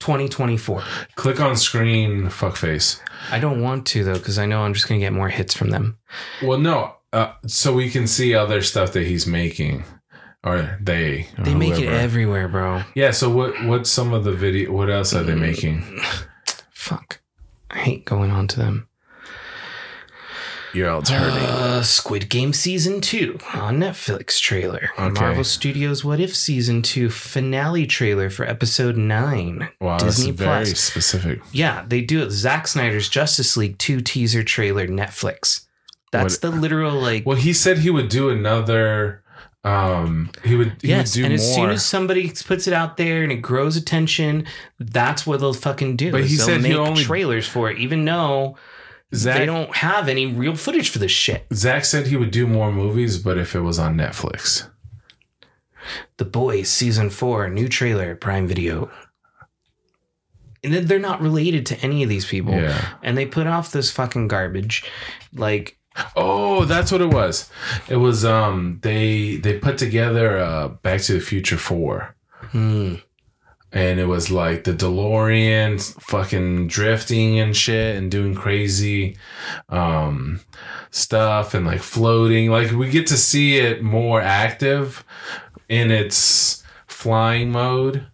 2024. 0.00 0.82
Click 1.14 1.40
on 1.40 1.56
screen, 1.56 2.24
fuckface. 2.26 3.00
I 3.30 3.38
don't 3.38 3.62
want 3.62 3.86
to 3.88 4.02
though, 4.04 4.14
because 4.14 4.38
I 4.38 4.46
know 4.46 4.62
I'm 4.62 4.74
just 4.74 4.88
going 4.88 5.00
to 5.00 5.04
get 5.04 5.12
more 5.12 5.28
hits 5.28 5.54
from 5.54 5.70
them. 5.70 5.98
Well, 6.42 6.58
no, 6.58 6.94
uh, 7.12 7.32
so 7.46 7.72
we 7.72 7.90
can 7.90 8.06
see 8.06 8.34
other 8.34 8.62
stuff 8.62 8.92
that 8.92 9.06
he's 9.06 9.26
making, 9.26 9.84
or 10.42 10.78
they. 10.80 11.28
or 11.38 11.44
They 11.44 11.54
make 11.54 11.78
it 11.78 11.88
everywhere, 11.88 12.48
bro. 12.48 12.82
Yeah. 12.94 13.10
So 13.12 13.30
what? 13.30 13.62
What's 13.64 13.90
some 13.90 14.12
of 14.12 14.24
the 14.24 14.32
video? 14.32 14.72
What 14.72 14.90
else 14.90 15.14
are 15.14 15.22
they 15.22 15.34
making? 15.34 15.82
Fuck. 16.72 17.20
I 17.70 17.78
hate 17.78 18.04
going 18.04 18.30
on 18.30 18.48
to 18.48 18.58
them. 18.58 18.88
Your 20.72 20.90
hurting. 21.02 21.12
Uh, 21.12 21.82
Squid 21.82 22.28
Game 22.28 22.52
season 22.52 23.00
two 23.00 23.38
on 23.54 23.78
Netflix 23.78 24.40
trailer. 24.40 24.90
Okay. 24.98 25.20
Marvel 25.20 25.44
Studios 25.44 26.04
What 26.04 26.20
If 26.20 26.34
season 26.36 26.82
two 26.82 27.10
finale 27.10 27.86
trailer 27.86 28.30
for 28.30 28.44
episode 28.44 28.96
nine. 28.96 29.68
wow, 29.80 29.98
Disney 29.98 30.30
that's 30.30 30.38
very 30.38 30.64
Plus. 30.66 30.80
specific. 30.80 31.40
Yeah, 31.52 31.84
they 31.88 32.00
do 32.02 32.22
it. 32.22 32.30
Zack 32.30 32.68
Snyder's 32.68 33.08
Justice 33.08 33.56
League 33.56 33.78
two 33.78 34.00
teaser 34.00 34.42
trailer 34.42 34.86
Netflix. 34.86 35.66
That's 36.12 36.34
What- 36.34 36.52
the 36.52 36.58
literal 36.60 37.00
like. 37.00 37.24
Well, 37.26 37.36
he 37.36 37.52
said 37.52 37.78
he 37.78 37.90
would 37.90 38.08
do 38.08 38.30
another. 38.30 39.22
Um, 39.62 40.30
he 40.42 40.56
would. 40.56 40.72
He 40.80 40.88
yes, 40.88 41.14
would 41.14 41.20
do 41.20 41.24
and 41.26 41.32
more. 41.32 41.42
as 41.44 41.54
soon 41.54 41.70
as 41.70 41.84
somebody 41.84 42.30
puts 42.30 42.66
it 42.66 42.72
out 42.72 42.96
there 42.96 43.22
and 43.22 43.30
it 43.30 43.42
grows 43.42 43.76
attention, 43.76 44.46
that's 44.78 45.26
what 45.26 45.40
they'll 45.40 45.52
fucking 45.52 45.96
do. 45.96 46.10
But 46.12 46.24
he 46.24 46.36
they'll 46.36 46.46
said 46.46 46.56
he 46.62 46.68
make 46.70 46.76
only- 46.78 47.04
trailers 47.04 47.46
for 47.46 47.70
it, 47.70 47.78
even 47.78 48.04
though 48.04 48.56
they 49.10 49.46
don't 49.46 49.74
have 49.76 50.08
any 50.08 50.26
real 50.26 50.56
footage 50.56 50.90
for 50.90 50.98
this 50.98 51.10
shit. 51.10 51.46
Zack 51.52 51.84
said 51.84 52.06
he 52.06 52.16
would 52.16 52.30
do 52.30 52.46
more 52.46 52.72
movies, 52.72 53.18
but 53.18 53.38
if 53.38 53.54
it 53.54 53.60
was 53.60 53.78
on 53.78 53.96
Netflix. 53.96 54.68
The 56.18 56.24
Boys 56.24 56.70
season 56.70 57.10
four, 57.10 57.48
new 57.48 57.68
trailer, 57.68 58.14
Prime 58.14 58.46
Video. 58.46 58.90
And 60.62 60.74
then 60.74 60.86
they're 60.86 60.98
not 60.98 61.22
related 61.22 61.66
to 61.66 61.80
any 61.80 62.02
of 62.02 62.08
these 62.08 62.26
people. 62.26 62.52
Yeah. 62.54 62.98
And 63.02 63.16
they 63.16 63.26
put 63.26 63.46
off 63.46 63.72
this 63.72 63.90
fucking 63.90 64.28
garbage. 64.28 64.84
Like, 65.32 65.78
Oh, 66.14 66.64
that's 66.64 66.92
what 66.92 67.00
it 67.00 67.12
was. 67.12 67.50
It 67.88 67.96
was 67.96 68.24
um 68.24 68.78
they 68.82 69.36
they 69.36 69.58
put 69.58 69.78
together 69.78 70.38
uh 70.38 70.68
Back 70.68 71.00
to 71.02 71.14
the 71.14 71.20
Future 71.20 71.56
4 71.56 72.14
hmm, 72.52 72.94
and 73.72 74.00
it 74.00 74.06
was 74.06 74.30
like 74.30 74.64
the 74.64 74.72
DeLorean 74.72 75.80
fucking 76.02 76.66
drifting 76.66 77.38
and 77.38 77.56
shit 77.56 77.96
and 77.96 78.10
doing 78.10 78.34
crazy 78.34 79.16
um 79.68 80.40
stuff 80.90 81.54
and 81.54 81.66
like 81.66 81.80
floating. 81.80 82.50
Like 82.50 82.72
we 82.72 82.90
get 82.90 83.06
to 83.08 83.16
see 83.16 83.58
it 83.58 83.82
more 83.82 84.20
active 84.20 85.04
in 85.68 85.90
its 85.90 86.62
flying 86.86 87.50
mode. 87.52 88.06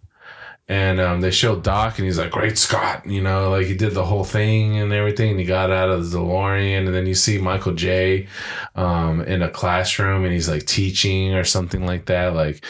And 0.69 0.99
um, 1.01 1.21
they 1.21 1.31
showed 1.31 1.63
Doc, 1.63 1.97
and 1.99 2.07
he's 2.07 2.19
like, 2.19 2.33
"Great 2.33 2.59
Scott!" 2.59 3.07
You 3.07 3.21
know, 3.21 3.51
like 3.51 3.67
he 3.67 3.77
did 3.77 3.95
the 3.95 4.05
whole 4.05 4.25
thing 4.25 4.79
and 4.79 4.93
everything. 4.93 5.31
And 5.31 5.39
he 5.39 5.47
got 5.47 5.71
out 5.71 5.91
of 5.91 6.11
the 6.11 6.19
DeLorean, 6.19 6.87
and 6.87 6.95
then 6.95 7.07
you 7.07 7.15
see 7.15 7.39
Michael 7.39 7.73
J. 7.73 8.27
Um, 8.75 9.21
in 9.23 9.43
a 9.43 9.49
classroom, 9.49 10.25
and 10.25 10.33
he's 10.33 10.49
like 10.49 10.67
teaching 10.67 11.35
or 11.35 11.45
something 11.45 11.87
like 11.87 12.07
that. 12.07 12.35
Like, 12.35 12.65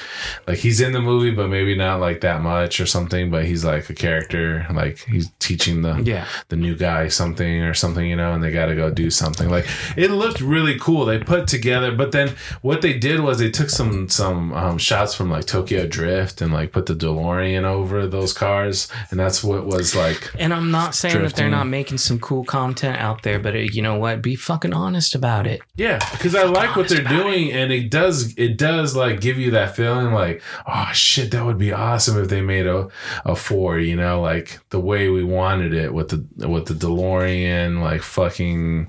like 0.47 0.59
he's 0.59 0.83
in 0.83 0.93
the 0.93 1.01
movie, 1.01 1.31
but 1.31 1.49
maybe 1.49 1.75
not 1.75 1.99
like 2.01 2.21
that 2.21 2.43
much 2.43 2.81
or 2.81 2.87
something. 2.87 3.31
But 3.31 3.47
he's 3.47 3.65
like 3.65 3.89
a 3.89 3.95
character, 3.95 4.67
like 4.75 4.99
he's 4.99 5.31
teaching 5.39 5.81
the 5.81 6.03
yeah. 6.03 6.27
the 6.49 6.57
new 6.57 6.77
guy 6.77 7.09
something 7.09 7.63
or 7.63 7.73
something, 7.73 8.05
you 8.05 8.17
know, 8.17 8.35
and 8.35 8.45
they 8.45 8.53
got 8.53 8.67
to 8.67 8.77
go 8.77 8.91
do 8.91 9.11
something. 9.11 9.49
Like 9.49 9.67
it 9.97 10.11
looked 10.11 10.43
really 10.43 10.79
cool. 10.79 11.07
They 11.07 11.19
put 11.19 11.49
together, 11.49 11.93
but 11.93 12.13
then 12.13 12.35
what 12.61 12.83
they 12.83 12.99
did 12.99 13.21
was 13.21 13.39
they 13.39 13.51
took 13.51 13.71
some 13.71 14.11
some 14.11 14.53
um, 14.53 14.77
shots 14.77 15.15
from 15.15 15.31
like 15.31 15.47
Tokyo 15.47 15.87
Drift 15.87 16.43
and 16.43 16.53
like 16.53 16.73
put 16.73 16.85
the 16.85 16.95
DeLorean 16.95 17.65
over 17.65 17.86
those 17.87 18.33
cars, 18.33 18.89
and 19.11 19.19
that's 19.21 19.43
what 19.45 19.67
was 19.67 19.95
like. 19.95 20.33
And 20.39 20.53
I'm 20.53 20.71
not 20.71 20.95
saying 20.95 21.23
that 21.23 21.35
they're 21.35 21.49
not 21.51 21.67
making 21.67 21.99
some 21.99 22.19
cool 22.19 22.45
content 22.45 22.99
out 22.99 23.23
there, 23.23 23.39
but 23.39 23.55
uh, 23.55 23.59
you 23.59 23.83
know 23.83 23.97
what? 23.97 24.23
Be 24.23 24.35
fucking 24.37 24.75
honest 24.75 25.15
about 25.15 25.47
it. 25.47 25.61
Yeah, 25.77 25.99
because 26.13 26.35
I 26.35 26.45
like 26.45 26.77
what 26.77 26.89
they're 26.89 27.03
doing, 27.05 27.53
and 27.53 27.73
it 27.73 27.91
does 27.91 28.35
it 28.37 28.57
does 28.59 28.95
like 28.97 29.21
give 29.21 29.39
you 29.39 29.51
that 29.53 29.77
feeling 29.77 30.13
like, 30.13 30.43
oh 30.67 30.89
shit, 30.93 31.31
that 31.31 31.45
would 31.45 31.59
be 31.59 31.73
awesome 31.73 32.21
if 32.21 32.29
they 32.29 32.41
made 32.41 32.67
a 32.67 32.89
a 33.25 33.37
four, 33.37 33.79
you 33.79 33.97
know, 33.97 34.21
like 34.21 34.59
the 34.71 34.81
way 34.81 35.09
we 35.09 35.25
wanted 35.25 35.73
it 35.75 35.93
with 35.95 36.09
the 36.09 36.49
with 36.49 36.67
the 36.67 36.75
DeLorean, 36.75 37.81
like 37.81 38.03
fucking 38.03 38.89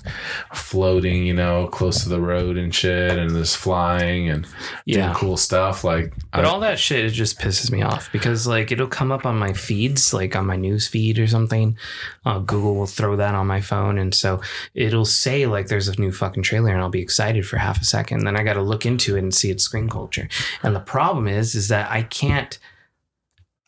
floating, 0.53 1.25
you 1.25 1.33
know, 1.33 1.67
close 1.67 2.03
to 2.03 2.09
the 2.09 2.19
road 2.19 2.57
and 2.57 2.73
shit, 2.73 3.17
and 3.17 3.31
this 3.31 3.55
flying 3.55 4.29
and 4.29 4.43
doing 4.85 4.99
Yeah. 4.99 5.13
cool 5.15 5.37
stuff. 5.37 5.83
Like, 5.83 6.13
But 6.31 6.45
I- 6.45 6.47
all 6.49 6.59
that 6.61 6.79
shit 6.79 7.05
it 7.05 7.09
just 7.11 7.39
pisses 7.39 7.71
me 7.71 7.81
off 7.81 8.09
because 8.11 8.47
like 8.47 8.71
it'll 8.71 8.86
come 8.87 9.11
up 9.11 9.25
on 9.25 9.37
my 9.37 9.53
feeds, 9.53 10.13
like 10.13 10.35
on 10.35 10.45
my 10.45 10.55
news 10.55 10.87
feed 10.87 11.19
or 11.19 11.27
something. 11.27 11.77
Uh, 12.25 12.39
Google 12.39 12.75
will 12.75 12.87
throw 12.87 13.15
that 13.15 13.35
on 13.35 13.47
my 13.47 13.61
phone, 13.61 13.97
and 13.97 14.13
so 14.13 14.41
it'll 14.73 15.05
say 15.05 15.45
like 15.45 15.67
there's 15.67 15.87
a 15.87 15.99
new 15.99 16.11
fucking 16.11 16.43
trailer, 16.43 16.71
and 16.71 16.81
I'll 16.81 16.89
be 16.89 17.01
excited 17.01 17.47
for 17.47 17.57
half 17.57 17.81
a 17.81 17.85
second. 17.85 18.25
Then 18.25 18.35
I 18.35 18.43
got 18.43 18.53
to 18.53 18.61
look 18.61 18.85
into 18.85 19.15
it 19.15 19.19
and 19.19 19.33
see 19.33 19.51
its 19.51 19.63
screen 19.63 19.89
culture. 19.89 20.27
And 20.63 20.75
the 20.75 20.79
problem 20.79 21.27
is, 21.27 21.55
is 21.55 21.67
that 21.69 21.89
I 21.91 22.03
can't. 22.03 22.57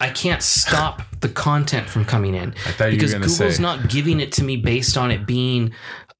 I 0.01 0.10
can't 0.10 0.41
stop 0.41 1.01
the 1.19 1.27
content 1.27 1.89
from 1.89 2.05
coming 2.05 2.34
in 2.34 2.53
I 2.65 2.71
thought 2.71 2.93
you 2.93 2.97
because 2.97 3.13
Google's 3.13 3.55
say 3.58 3.62
not 3.62 3.89
giving 3.89 4.21
it 4.21 4.32
to 4.34 4.45
me 4.45 4.55
based 4.55 4.95
on 4.95 5.12
it 5.12 5.25
being 5.25 5.73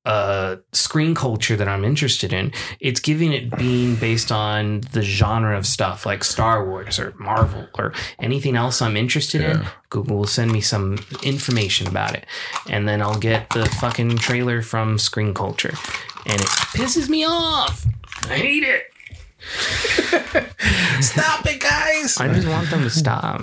uh, 0.06 0.56
screen 0.72 1.14
culture 1.14 1.56
that 1.56 1.68
I'm 1.68 1.84
interested 1.84 2.34
in. 2.34 2.52
It's 2.80 3.00
giving 3.00 3.34
it 3.34 3.56
being 3.58 3.96
based 3.96 4.32
on 4.32 4.82
the 4.94 5.02
genre 5.02 5.58
of 5.58 5.66
stuff 5.66 6.06
like 6.06 6.24
Star 6.24 6.66
Wars 6.68 7.00
or 7.00 7.14
Marvel 7.20 7.68
or 7.78 7.94
anything 8.20 8.56
else 8.56 8.82
I'm 8.82 8.98
interested 8.98 9.42
in. 9.42 9.66
Google 9.90 10.18
will 10.18 10.28
send 10.28 10.52
me 10.52 10.62
some 10.62 10.98
information 11.24 11.88
about 11.88 12.16
it, 12.16 12.26
and 12.70 12.88
then 12.88 13.02
I'll 13.02 13.20
get 13.20 13.50
the 13.50 13.66
fucking 13.82 14.18
trailer 14.18 14.62
from 14.62 14.98
Screen 14.98 15.34
Culture, 15.34 15.74
and 16.26 16.40
it 16.40 16.48
pisses 16.76 17.10
me 17.10 17.26
off. 17.26 17.86
I 18.24 18.38
hate 18.38 18.64
it. 18.64 18.84
stop 21.02 21.46
it, 21.46 21.62
guys. 21.62 22.18
I 22.18 22.32
just 22.34 22.48
want 22.48 22.70
them 22.70 22.82
to 22.84 22.90
stop. 22.90 23.42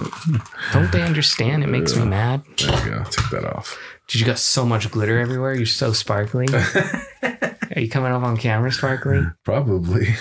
Don't 0.72 0.92
they 0.92 1.02
understand? 1.02 1.64
It 1.64 1.68
makes 1.68 1.96
me 1.96 2.04
mad. 2.04 2.42
There 2.58 2.84
you 2.84 2.90
go. 2.90 3.04
Take 3.04 3.30
that 3.30 3.44
off. 3.56 3.78
Did 4.08 4.20
you 4.20 4.26
got 4.26 4.38
so 4.38 4.64
much 4.64 4.90
glitter 4.90 5.18
everywhere? 5.18 5.54
You're 5.54 5.66
so 5.66 5.92
sparkly. 5.92 6.46
Are 7.22 7.80
you 7.80 7.88
coming 7.88 8.12
up 8.12 8.22
on 8.22 8.36
camera 8.36 8.70
sparkly? 8.72 9.22
Probably. 9.44 10.14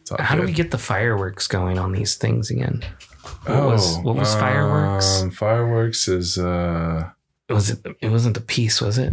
It's 0.00 0.12
all 0.12 0.18
How 0.20 0.36
do 0.36 0.42
we 0.42 0.52
get 0.52 0.70
the 0.70 0.78
fireworks 0.78 1.46
going 1.48 1.78
on 1.78 1.92
these 1.92 2.14
things 2.14 2.50
again? 2.50 2.84
What 3.46 3.64
was 3.64 3.98
what 3.98 4.14
was 4.16 4.34
fireworks? 4.34 5.22
um, 5.22 5.30
fireworks 5.32 6.06
is 6.06 6.38
uh 6.38 7.10
Was 7.48 7.70
it? 7.70 7.84
It 8.00 8.08
wasn't 8.10 8.34
the 8.34 8.40
piece, 8.40 8.80
was 8.80 8.98
it? 8.98 9.12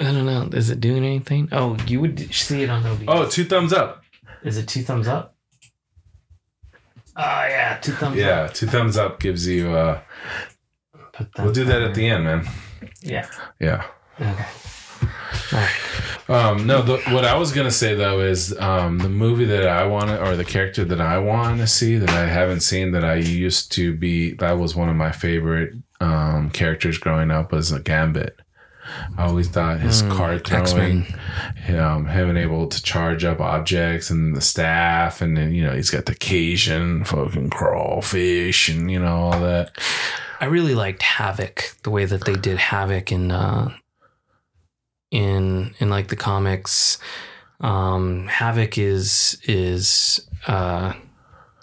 I 0.00 0.04
don't 0.04 0.26
know. 0.26 0.48
Is 0.52 0.70
it 0.70 0.80
doing 0.80 1.04
anything? 1.04 1.48
Oh, 1.52 1.76
you 1.86 2.00
would 2.00 2.32
see 2.34 2.62
it 2.62 2.70
on 2.70 2.84
OBS. 2.86 3.04
oh 3.08 3.28
two 3.28 3.44
thumbs 3.44 3.72
up. 3.72 4.02
Is 4.44 4.56
it 4.58 4.66
two 4.68 4.82
thumbs 4.82 5.08
up? 5.08 5.34
Oh 7.18 7.46
yeah, 7.48 7.78
two 7.82 7.92
thumbs 7.92 8.12
up. 8.12 8.18
Yeah, 8.18 8.46
two 8.46 8.66
thumbs 8.66 8.96
up 8.96 9.20
gives 9.20 9.46
you. 9.46 9.74
uh 9.74 10.00
We'll 11.38 11.52
do 11.52 11.64
that 11.64 11.82
at 11.82 11.94
the 11.96 12.08
end, 12.08 12.24
man. 12.24 12.48
Yeah. 13.00 13.26
Yeah. 13.58 13.84
Okay. 14.20 14.46
All 15.52 15.58
right. 15.58 15.74
Um, 16.28 16.66
no, 16.66 16.82
the, 16.82 16.98
what 17.12 17.24
I 17.24 17.36
was 17.36 17.52
gonna 17.52 17.70
say 17.70 17.94
though 17.94 18.20
is 18.20 18.56
um, 18.60 18.98
the 18.98 19.08
movie 19.08 19.46
that 19.46 19.66
I 19.66 19.86
want 19.86 20.10
or 20.10 20.36
the 20.36 20.44
character 20.44 20.84
that 20.84 21.00
I 21.00 21.18
want 21.18 21.58
to 21.58 21.66
see 21.66 21.96
that 21.96 22.10
I 22.10 22.26
haven't 22.26 22.60
seen 22.60 22.92
that 22.92 23.04
I 23.04 23.14
used 23.16 23.72
to 23.72 23.96
be. 23.96 24.34
That 24.34 24.58
was 24.58 24.76
one 24.76 24.88
of 24.88 24.96
my 24.96 25.10
favorite 25.10 25.74
um, 26.00 26.50
characters 26.50 26.98
growing 26.98 27.30
up 27.30 27.50
was 27.50 27.72
a 27.72 27.80
Gambit. 27.80 28.38
I 29.16 29.24
always 29.26 29.48
thought 29.48 29.80
his 29.80 30.02
Mm, 30.02 30.16
card 30.16 30.46
throwing, 30.46 31.06
um, 31.78 32.06
him 32.06 32.36
able 32.36 32.66
to 32.68 32.82
charge 32.82 33.24
up 33.24 33.40
objects 33.40 34.10
and 34.10 34.34
the 34.36 34.40
staff, 34.40 35.20
and 35.20 35.36
then 35.36 35.54
you 35.54 35.64
know 35.64 35.72
he's 35.74 35.90
got 35.90 36.06
the 36.06 36.14
Cajun 36.14 37.04
fucking 37.04 37.50
crawfish 37.50 38.68
and 38.68 38.90
you 38.90 38.98
know 38.98 39.16
all 39.16 39.40
that. 39.40 39.70
I 40.40 40.44
really 40.46 40.74
liked 40.74 41.02
Havoc, 41.02 41.74
the 41.82 41.90
way 41.90 42.04
that 42.04 42.24
they 42.24 42.34
did 42.34 42.58
Havoc 42.58 43.10
in 43.12 43.30
uh 43.30 43.70
in 45.10 45.74
in 45.78 45.90
like 45.90 46.08
the 46.08 46.16
comics. 46.16 46.98
Um 47.60 48.26
Havoc 48.28 48.78
is 48.78 49.38
is 49.44 50.20
uh 50.46 50.92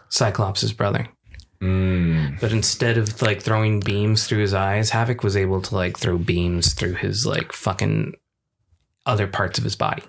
Cyclops' 0.09 0.71
brother. 0.71 1.07
Mm. 1.65 2.39
But 2.39 2.51
instead 2.51 2.97
of 2.97 3.21
like 3.21 3.41
throwing 3.41 3.79
beams 3.79 4.27
through 4.27 4.39
his 4.39 4.53
eyes, 4.53 4.91
Havoc 4.91 5.23
was 5.23 5.35
able 5.35 5.61
to 5.61 5.75
like 5.75 5.97
throw 5.97 6.17
beams 6.17 6.73
through 6.73 6.93
his 6.95 7.25
like 7.25 7.51
fucking 7.51 8.13
other 9.05 9.27
parts 9.27 9.57
of 9.57 9.63
his 9.63 9.75
body. 9.75 10.03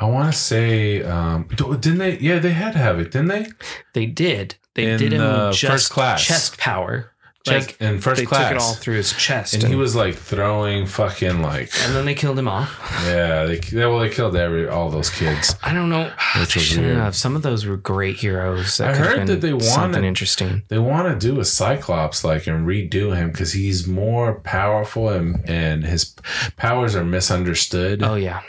I 0.00 0.06
want 0.06 0.32
to 0.32 0.38
say, 0.38 1.02
um, 1.02 1.46
didn't 1.56 1.98
they? 1.98 2.18
Yeah, 2.18 2.38
they 2.38 2.52
had 2.52 2.74
Havoc, 2.74 3.10
didn't 3.10 3.28
they? 3.28 3.46
They 3.92 4.06
did. 4.06 4.56
They 4.74 4.92
In, 4.92 4.98
did 4.98 5.12
him 5.12 5.20
uh, 5.22 5.52
just 5.52 5.72
first 5.72 5.90
class. 5.90 6.24
chest 6.24 6.56
power. 6.58 7.12
Like 7.50 7.80
in 7.80 8.00
first 8.00 8.20
they 8.20 8.26
class. 8.26 8.48
took 8.48 8.56
it 8.56 8.60
all 8.62 8.74
through 8.74 8.96
his 8.96 9.12
chest, 9.12 9.54
and 9.54 9.64
and, 9.64 9.72
he 9.72 9.78
was 9.78 9.94
like 9.96 10.14
throwing 10.14 10.86
fucking 10.86 11.42
like 11.42 11.70
and 11.84 11.94
then 11.94 12.04
they 12.04 12.14
killed 12.14 12.38
him 12.38 12.48
off. 12.48 12.78
yeah 13.06 13.44
they, 13.44 13.58
they 13.58 13.86
well 13.86 13.98
they 14.00 14.10
killed 14.10 14.36
every 14.36 14.68
all 14.68 14.90
those 14.90 15.10
kids 15.10 15.54
I 15.62 15.72
don't 15.72 15.88
know. 15.90 16.12
Which 16.40 16.54
was 16.54 16.76
weird. 16.76 16.96
have. 16.96 17.14
Some 17.16 17.36
of 17.36 17.42
those 17.42 17.66
were 17.66 17.76
great 17.76 18.16
heroes. 18.16 18.76
That 18.78 18.94
I 18.94 18.96
heard 18.96 19.26
that 19.28 19.40
they 19.40 19.52
want 19.52 19.64
something 19.64 20.04
interesting. 20.04 20.62
they 20.68 20.78
want 20.78 21.08
to 21.20 21.26
do 21.26 21.40
a 21.40 21.44
cyclops 21.44 22.24
like 22.24 22.46
and 22.46 22.66
redo 22.66 23.14
him 23.16 23.30
because 23.30 23.52
he's 23.52 23.86
more 23.86 24.34
powerful 24.40 25.08
and 25.08 25.48
and 25.48 25.84
his 25.84 26.14
powers 26.56 26.94
are 26.94 27.04
misunderstood 27.04 28.02
Oh 28.02 28.14
yeah, 28.14 28.42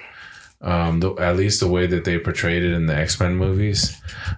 um 0.62 1.00
the, 1.00 1.14
at 1.16 1.38
least 1.38 1.62
the 1.62 1.68
way 1.68 1.88
that 1.88 2.04
they 2.04 2.20
portrayed 2.20 2.64
it 2.64 2.74
in 2.74 2.86
the 2.86 2.96
x-men 2.96 3.36
movies 3.36 3.96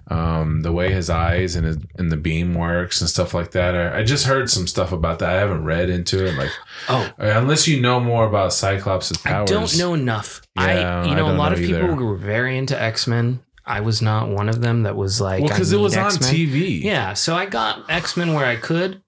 um 0.08 0.60
the 0.62 0.70
way 0.70 0.92
his 0.92 1.10
eyes 1.10 1.56
and 1.56 1.66
his 1.66 1.78
and 1.98 2.12
the 2.12 2.16
beam 2.16 2.54
works 2.54 3.00
and 3.00 3.10
stuff 3.10 3.34
like 3.34 3.50
that 3.50 3.74
I, 3.74 3.98
I 3.98 4.02
just 4.04 4.26
heard 4.26 4.48
some 4.48 4.68
stuff 4.68 4.92
about 4.92 5.18
that 5.18 5.30
i 5.30 5.38
haven't 5.40 5.64
read 5.64 5.90
into 5.90 6.24
it 6.24 6.36
like 6.38 6.50
Oh, 6.88 7.10
unless 7.18 7.66
you 7.68 7.80
know 7.80 8.00
more 8.00 8.26
about 8.26 8.52
cyclops' 8.52 9.16
powers 9.16 9.50
I 9.50 9.54
don't 9.54 9.78
know 9.78 9.94
enough. 9.94 10.42
Yeah, 10.56 11.02
I, 11.02 11.08
you 11.08 11.14
know, 11.14 11.30
a 11.30 11.36
lot 11.36 11.52
of 11.52 11.58
people 11.58 11.92
either. 11.92 11.94
were 12.04 12.16
very 12.16 12.58
into 12.58 12.80
X 12.80 13.06
Men. 13.06 13.40
I 13.64 13.80
was 13.80 14.02
not 14.02 14.28
one 14.28 14.48
of 14.48 14.60
them. 14.60 14.82
That 14.82 14.96
was 14.96 15.20
like, 15.20 15.40
well 15.40 15.48
because 15.48 15.72
it 15.72 15.78
was 15.78 15.96
on 15.96 16.06
X-Men. 16.06 16.34
tv 16.34 16.82
Yeah, 16.82 17.14
so 17.14 17.34
I 17.36 17.46
got 17.46 17.88
X 17.88 18.16
Men 18.16 18.34
where 18.34 18.46
I 18.46 18.56
could, 18.56 19.00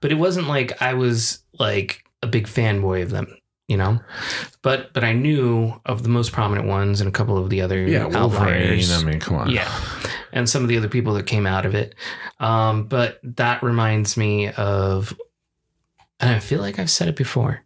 but 0.00 0.12
it 0.12 0.16
wasn't 0.16 0.46
like 0.48 0.80
I 0.82 0.92
was 0.94 1.42
like 1.58 2.04
a 2.22 2.26
big 2.26 2.46
fanboy 2.46 3.02
of 3.02 3.10
them, 3.10 3.34
you 3.68 3.76
know. 3.76 4.00
But 4.62 4.92
but 4.92 5.04
I 5.04 5.12
knew 5.12 5.80
of 5.86 6.02
the 6.02 6.08
most 6.08 6.32
prominent 6.32 6.66
ones 6.68 7.00
and 7.00 7.08
a 7.08 7.12
couple 7.12 7.38
of 7.38 7.50
the 7.50 7.60
other 7.62 7.82
yeah 7.86 8.04
wolverine 8.06 8.62
outliers. 8.62 8.92
i 8.92 9.04
mean 9.04 9.20
come 9.20 9.36
on 9.36 9.50
Yeah. 9.50 9.70
And 10.32 10.48
some 10.48 10.62
of 10.62 10.68
the 10.68 10.78
other 10.78 10.88
people 10.88 11.12
that 11.14 11.26
came 11.26 11.46
out 11.46 11.66
of 11.66 11.74
it. 11.74 11.94
Um, 12.40 12.84
but 12.84 13.20
that 13.22 13.62
reminds 13.62 14.16
me 14.16 14.48
of, 14.50 15.12
and 16.20 16.30
I 16.30 16.38
feel 16.38 16.60
like 16.60 16.78
I've 16.78 16.90
said 16.90 17.08
it 17.08 17.16
before, 17.16 17.64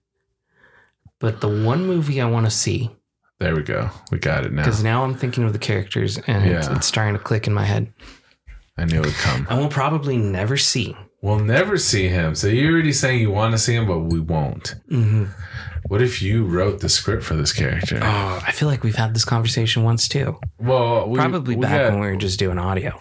but 1.20 1.40
the 1.40 1.48
one 1.48 1.86
movie 1.86 2.20
I 2.20 2.26
want 2.28 2.46
to 2.46 2.50
see, 2.50 2.90
There 3.38 3.54
we 3.54 3.62
go. 3.62 3.88
We 4.10 4.18
got 4.18 4.44
it 4.46 4.52
now. 4.52 4.62
because 4.64 4.82
now 4.82 5.04
I'm 5.04 5.14
thinking 5.14 5.44
of 5.44 5.52
the 5.52 5.58
characters 5.60 6.18
and 6.26 6.44
it's, 6.44 6.66
Yeah. 6.66 6.76
it's 6.76 6.86
starting 6.88 7.14
to 7.16 7.22
click 7.22 7.46
in 7.46 7.54
my 7.54 7.64
head. 7.64 7.92
I 8.76 8.84
knew 8.84 8.98
it 9.00 9.06
would 9.06 9.14
come. 9.14 9.46
I 9.48 9.58
will 9.58 9.68
probably 9.68 10.16
never 10.16 10.56
see. 10.56 10.96
We'll 11.22 11.38
never 11.38 11.78
see 11.78 12.08
him. 12.08 12.34
So 12.34 12.48
you're 12.48 12.72
already 12.72 12.92
saying 12.92 13.20
you 13.20 13.30
want 13.30 13.52
to 13.52 13.58
see 13.58 13.74
him, 13.74 13.86
but 13.86 14.00
we 14.00 14.20
won't. 14.20 14.74
Mm-hmm. 14.90 15.24
What 15.88 16.02
if 16.02 16.20
you 16.20 16.44
wrote 16.44 16.80
the 16.80 16.88
script 16.88 17.22
for 17.22 17.34
this 17.34 17.52
character? 17.52 17.98
Oh, 18.02 18.42
I 18.46 18.52
feel 18.52 18.68
like 18.68 18.82
we've 18.82 18.96
had 18.96 19.14
this 19.14 19.24
conversation 19.24 19.82
once 19.84 20.08
too. 20.08 20.38
well, 20.58 21.08
we, 21.08 21.18
Probably 21.18 21.54
we 21.56 21.62
back 21.62 21.82
got- 21.82 21.92
when 21.92 22.00
we 22.00 22.06
were 22.08 22.16
just 22.16 22.38
doing 22.38 22.58
audio. 22.58 23.00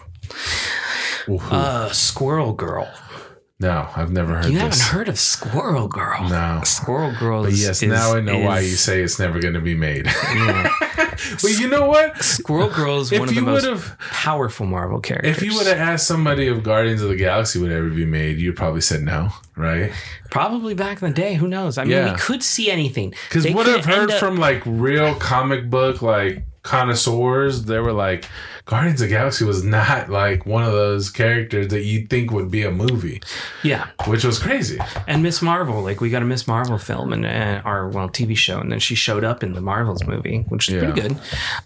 Uh, 1.28 1.90
Squirrel 1.90 2.52
Girl. 2.52 2.88
no, 3.58 3.88
I've 3.96 4.12
never 4.12 4.36
heard 4.36 4.44
You 4.44 4.52
this. 4.52 4.52
You 4.52 4.58
haven't 4.60 4.80
heard 4.80 5.08
of 5.08 5.18
Squirrel 5.18 5.88
Girl? 5.88 6.28
No. 6.28 6.60
Squirrel 6.64 7.12
Girl 7.18 7.42
But 7.42 7.52
yes, 7.54 7.82
is- 7.82 7.88
now 7.90 8.14
I 8.14 8.20
know 8.20 8.38
why 8.38 8.60
you 8.60 8.70
say 8.76 9.02
it's 9.02 9.18
never 9.18 9.40
going 9.40 9.54
to 9.54 9.60
be 9.60 9.74
made. 9.74 10.06
Yeah. 10.06 10.70
but 11.42 11.58
you 11.58 11.68
know 11.68 11.86
what? 11.86 12.16
Squirrel 12.22 12.68
Girl 12.70 13.00
is 13.00 13.12
one 13.12 13.28
of 13.28 13.34
the 13.34 13.40
most 13.40 13.98
powerful 13.98 14.66
Marvel 14.66 15.00
characters. 15.00 15.36
if 15.36 15.42
you 15.42 15.54
would 15.56 15.66
have 15.66 15.78
asked 15.78 16.06
somebody 16.06 16.46
if 16.48 16.62
Guardians 16.62 17.02
of 17.02 17.08
the 17.08 17.16
Galaxy 17.16 17.58
would 17.58 17.72
ever 17.72 17.88
be 17.90 18.04
made, 18.04 18.38
you'd 18.38 18.56
probably 18.56 18.80
said 18.80 19.02
no, 19.02 19.30
right? 19.56 19.92
Probably 20.30 20.74
back 20.74 21.02
in 21.02 21.08
the 21.08 21.14
day. 21.14 21.34
Who 21.34 21.48
knows? 21.48 21.78
I 21.78 21.84
mean, 21.84 21.92
Yeah. 21.92 22.12
we 22.12 22.18
could 22.18 22.42
see 22.42 22.70
anything. 22.70 23.14
Because 23.28 23.46
what 23.52 23.66
I've 23.68 23.84
heard 23.84 24.10
up- 24.10 24.18
from 24.18 24.36
like 24.36 24.62
real 24.66 25.14
comic 25.14 25.70
book 25.70 26.02
like 26.02 26.44
connoisseurs, 26.62 27.64
they 27.64 27.78
were 27.78 27.92
like, 27.92 28.24
Guardians 28.66 29.00
of 29.00 29.08
the 29.08 29.14
Galaxy 29.14 29.44
was 29.44 29.62
not 29.62 30.10
like 30.10 30.44
one 30.44 30.64
of 30.64 30.72
those 30.72 31.08
characters 31.08 31.68
that 31.68 31.82
you'd 31.84 32.10
think 32.10 32.32
would 32.32 32.50
be 32.50 32.64
a 32.64 32.70
movie, 32.72 33.22
Yeah. 33.62 33.86
which 34.06 34.24
was 34.24 34.40
crazy. 34.40 34.78
And 35.06 35.22
Miss 35.22 35.40
Marvel, 35.40 35.82
like 35.82 36.00
we 36.00 36.10
got 36.10 36.20
a 36.22 36.24
Miss 36.24 36.48
Marvel 36.48 36.76
film 36.76 37.12
and, 37.12 37.24
and 37.24 37.64
our 37.64 37.88
well 37.88 38.08
TV 38.08 38.36
show, 38.36 38.58
and 38.58 38.70
then 38.72 38.80
she 38.80 38.96
showed 38.96 39.22
up 39.22 39.44
in 39.44 39.52
the 39.52 39.60
Marvels 39.60 40.04
movie, 40.04 40.44
which 40.48 40.68
is 40.68 40.74
Yeah. 40.74 40.80
pretty 40.90 41.00
good. 41.00 41.16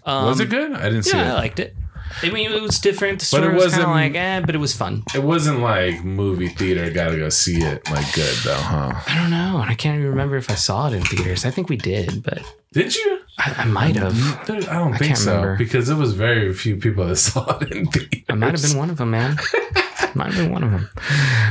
Um, 0.05 0.25
was 0.27 0.39
it 0.39 0.49
good? 0.51 0.73
I 0.73 0.83
didn't 0.89 1.03
see 1.03 1.17
it. 1.17 1.21
I 1.25 1.33
liked 1.33 1.59
it. 1.59 1.75
I 2.23 2.29
mean, 2.29 2.51
it 2.51 2.61
was 2.61 2.79
different. 2.79 3.19
The 3.19 3.27
But 3.31 3.43
it 3.43 3.53
was 3.53 3.71
kind 3.71 3.83
of 3.83 3.89
wasn't- 3.89 4.13
like, 4.13 4.15
eh, 4.15 4.39
but 4.45 4.55
it 4.55 4.57
was 4.59 4.75
fun. 4.75 5.03
It 5.15 5.23
wasn't 5.23 5.59
like 5.59 6.03
movie 6.03 6.49
theater. 6.49 6.89
Gotta 6.91 7.17
go 7.17 7.29
see 7.29 7.57
it. 7.61 7.89
Like 7.91 8.11
good 8.13 8.35
though, 8.43 8.53
huh? 8.55 8.93
I 9.07 9.15
don't 9.15 9.31
know, 9.31 9.59
and 9.61 9.69
I 9.69 9.75
can't 9.75 9.97
even 9.97 10.09
remember 10.09 10.37
if 10.37 10.49
I 10.49 10.55
saw 10.55 10.87
it 10.87 10.93
in 10.93 11.03
theaters. 11.03 11.45
I 11.45 11.51
think 11.51 11.69
we 11.69 11.77
did, 11.77 12.23
but 12.23 12.41
Did 12.73 12.95
you? 12.95 13.19
I, 13.39 13.55
I 13.59 13.65
might 13.65 13.95
have. 13.95 14.15
I 14.49 14.59
don't 14.59 14.93
I 14.93 14.97
think 14.97 15.17
so 15.17 15.31
remember. 15.35 15.57
because 15.57 15.89
it 15.89 15.95
was 15.95 16.13
very 16.13 16.53
few 16.53 16.75
people 16.77 17.07
that 17.07 17.15
saw 17.29 17.57
it 17.59 17.71
in 17.71 17.87
theaters. 17.87 18.21
I 18.29 18.33
might 18.35 18.51
have 18.51 18.61
been 18.61 18.77
one 18.77 18.89
of 18.89 18.97
them, 18.97 19.11
man. 19.11 19.37
might 20.15 20.33
have 20.33 20.43
been 20.43 20.51
one 20.51 20.63
of 20.63 20.71
them. 20.71 20.89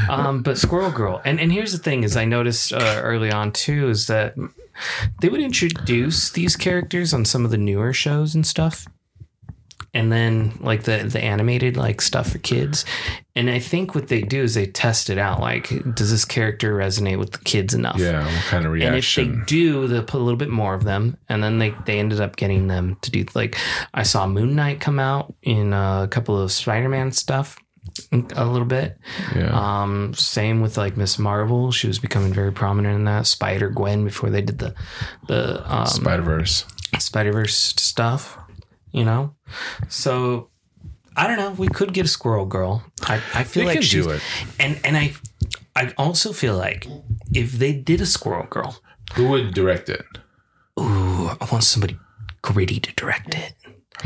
Um, 0.08 0.42
but 0.42 0.58
Squirrel 0.58 0.90
Girl, 0.90 1.20
and 1.24 1.40
and 1.40 1.50
here's 1.52 1.72
the 1.72 1.78
thing: 1.78 2.04
is 2.04 2.16
I 2.16 2.24
noticed 2.26 2.72
uh, 2.72 3.00
early 3.02 3.30
on 3.32 3.52
too 3.52 3.88
is 3.88 4.06
that 4.08 4.34
they 5.20 5.28
would 5.28 5.40
introduce 5.40 6.30
these 6.30 6.56
characters 6.56 7.12
on 7.12 7.24
some 7.24 7.44
of 7.44 7.50
the 7.50 7.58
newer 7.58 7.92
shows 7.92 8.34
and 8.34 8.46
stuff, 8.46 8.86
and 9.92 10.12
then 10.12 10.52
like 10.60 10.84
the 10.84 10.98
the 10.98 11.22
animated 11.22 11.76
like 11.76 12.00
stuff 12.00 12.30
for 12.30 12.38
kids. 12.38 12.84
And 13.36 13.48
I 13.48 13.58
think 13.58 13.94
what 13.94 14.08
they 14.08 14.22
do 14.22 14.42
is 14.42 14.54
they 14.54 14.66
test 14.66 15.08
it 15.08 15.16
out. 15.16 15.40
Like, 15.40 15.70
does 15.94 16.10
this 16.10 16.24
character 16.24 16.76
resonate 16.76 17.18
with 17.18 17.32
the 17.32 17.38
kids 17.38 17.74
enough? 17.74 17.98
Yeah, 17.98 18.24
what 18.24 18.44
kind 18.44 18.66
of 18.66 18.72
reaction? 18.72 19.24
And 19.30 19.34
if 19.40 19.46
they 19.46 19.46
do, 19.46 19.86
they'll 19.86 20.02
put 20.02 20.20
a 20.20 20.24
little 20.24 20.36
bit 20.38 20.50
more 20.50 20.74
of 20.74 20.84
them, 20.84 21.16
and 21.28 21.42
then 21.42 21.58
they 21.58 21.74
they 21.86 21.98
ended 21.98 22.20
up 22.20 22.36
getting 22.36 22.66
them 22.66 22.96
to 23.02 23.10
do 23.10 23.24
like 23.34 23.56
I 23.94 24.02
saw 24.02 24.26
Moon 24.26 24.54
Knight 24.56 24.80
come 24.80 24.98
out 24.98 25.34
in 25.42 25.72
a 25.72 26.08
couple 26.10 26.38
of 26.40 26.52
Spider 26.52 26.88
Man 26.88 27.12
stuff, 27.12 27.58
a 28.12 28.44
little 28.44 28.66
bit. 28.66 28.98
yeah. 29.34 29.50
Um, 29.52 30.12
same 30.14 30.60
with 30.60 30.76
like 30.76 30.96
Miss 30.96 31.18
Marvel, 31.18 31.72
she 31.72 31.86
was 31.86 31.98
becoming 31.98 32.32
very 32.32 32.52
prominent 32.52 32.94
in 32.96 33.04
that. 33.04 33.26
Spider 33.26 33.70
Gwen 33.70 34.04
before 34.04 34.30
they 34.30 34.42
did 34.42 34.58
the 34.58 34.74
the 35.28 35.62
um, 35.72 35.86
Spider 35.86 36.22
Verse. 36.22 36.64
Spider 36.98 37.32
Verse 37.32 37.56
stuff, 37.56 38.36
you 38.92 39.04
know. 39.04 39.34
So 39.88 40.48
I 41.16 41.26
don't 41.26 41.36
know. 41.38 41.50
We 41.52 41.68
could 41.68 41.92
get 41.92 42.04
a 42.04 42.08
Squirrel 42.08 42.46
Girl. 42.46 42.82
I, 43.04 43.16
I 43.34 43.44
feel 43.44 43.64
They 43.66 43.74
like 43.74 43.82
she's 43.82 44.04
do 44.04 44.10
it. 44.10 44.22
and 44.58 44.78
and 44.84 44.96
I 44.96 45.12
I 45.76 45.92
also 45.98 46.32
feel 46.32 46.56
like 46.56 46.86
if 47.34 47.52
they 47.52 47.72
did 47.72 48.00
a 48.00 48.06
Squirrel 48.06 48.46
Girl. 48.48 48.80
Who 49.14 49.28
would 49.28 49.54
direct 49.54 49.88
it? 49.88 50.04
Ooh, 50.78 51.28
I 51.40 51.48
want 51.50 51.64
somebody 51.64 51.98
gritty 52.42 52.78
to 52.80 52.92
direct 52.94 53.34
it. 53.34 53.54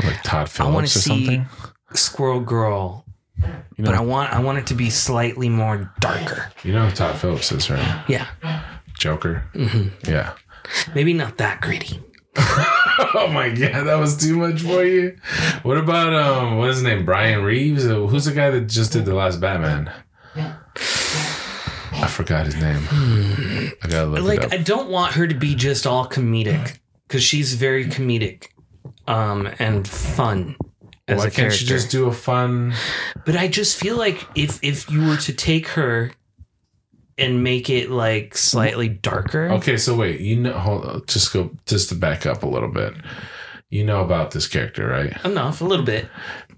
Like 0.03 0.21
Todd 0.23 0.49
Phillips 0.49 0.59
I 0.59 0.73
want 0.73 0.87
to 0.87 0.97
or 0.97 1.01
see 1.01 1.09
something? 1.25 1.45
Squirrel 1.93 2.41
Girl, 2.41 3.05
You 3.37 3.47
know, 3.83 3.85
but 3.91 3.95
I 3.95 4.01
want 4.01 4.33
I 4.33 4.39
want 4.41 4.57
it 4.57 4.67
to 4.67 4.73
be 4.73 4.89
slightly 4.89 5.47
more 5.47 5.93
darker. 5.99 6.51
you 6.63 6.73
know 6.73 6.85
who 6.87 6.91
Todd 6.95 7.17
Phillips 7.17 7.51
is, 7.51 7.69
right? 7.69 8.03
Yeah, 8.09 8.27
Joker. 8.97 9.43
hmm 9.53 9.89
Yeah. 10.07 10.33
maybe 10.95 11.13
not 11.13 11.37
that 11.37 11.61
gritty. 11.61 12.01
oh 12.37 13.29
my 13.31 13.49
god, 13.49 13.85
that 13.87 13.97
was 13.99 14.17
too 14.17 14.35
much 14.37 14.61
for 14.61 14.83
you. 14.83 15.17
What 15.63 15.77
about 15.77 16.13
um, 16.13 16.57
what's 16.57 16.75
his 16.75 16.83
name? 16.83 17.05
Brian 17.05 17.43
Reeves. 17.43 17.85
Uh, 17.85 18.05
Who's 18.07 18.25
the 18.25 18.31
guy 18.33 18.49
that 18.49 18.61
just 18.67 18.91
did 18.93 19.05
the 19.05 19.13
last 19.13 19.39
Batman? 19.39 19.91
I 21.97 22.07
forgot 22.07 22.45
his 22.45 22.55
name. 22.55 22.83
I 23.83 23.87
gotta 23.87 24.05
look 24.07 24.19
it 24.19 24.23
like 24.23 24.43
up. 24.45 24.53
I 24.53 24.57
don't 24.57 24.89
want 24.89 25.13
her 25.13 25.27
to 25.27 25.35
be 25.35 25.55
just 25.55 25.87
all 25.87 26.05
comedic 26.07 26.77
because 27.07 27.23
she's 27.23 27.53
very 27.53 27.85
comedic 27.85 28.47
um 29.07 29.47
and 29.59 29.87
fun 29.87 30.55
as 31.07 31.19
Why 31.19 31.23
a 31.25 31.27
can't 31.27 31.35
character. 31.35 31.63
you 31.63 31.67
just 31.69 31.91
do 31.91 32.07
a 32.07 32.11
fun? 32.13 32.73
but 33.25 33.35
I 33.37 33.47
just 33.47 33.77
feel 33.79 33.95
like 33.97 34.25
if 34.35 34.59
if 34.63 34.89
you 34.91 35.07
were 35.07 35.17
to 35.17 35.33
take 35.33 35.67
her 35.69 36.11
and 37.17 37.43
make 37.43 37.69
it 37.69 37.89
like 37.89 38.37
slightly 38.37 38.89
darker, 38.89 39.49
Okay, 39.51 39.77
so 39.77 39.95
wait, 39.95 40.19
you 40.19 40.35
know, 40.37 40.53
hold 40.57 40.85
on, 40.85 41.01
just 41.07 41.31
go, 41.33 41.51
just 41.65 41.89
to 41.89 41.95
back 41.95 42.25
up 42.25 42.43
a 42.43 42.47
little 42.47 42.69
bit. 42.71 42.93
You 43.69 43.83
know 43.83 44.01
about 44.01 44.31
this 44.31 44.47
character, 44.47 44.87
right? 44.87 45.13
enough, 45.25 45.59
a 45.61 45.65
little 45.65 45.85
bit. 45.85 46.07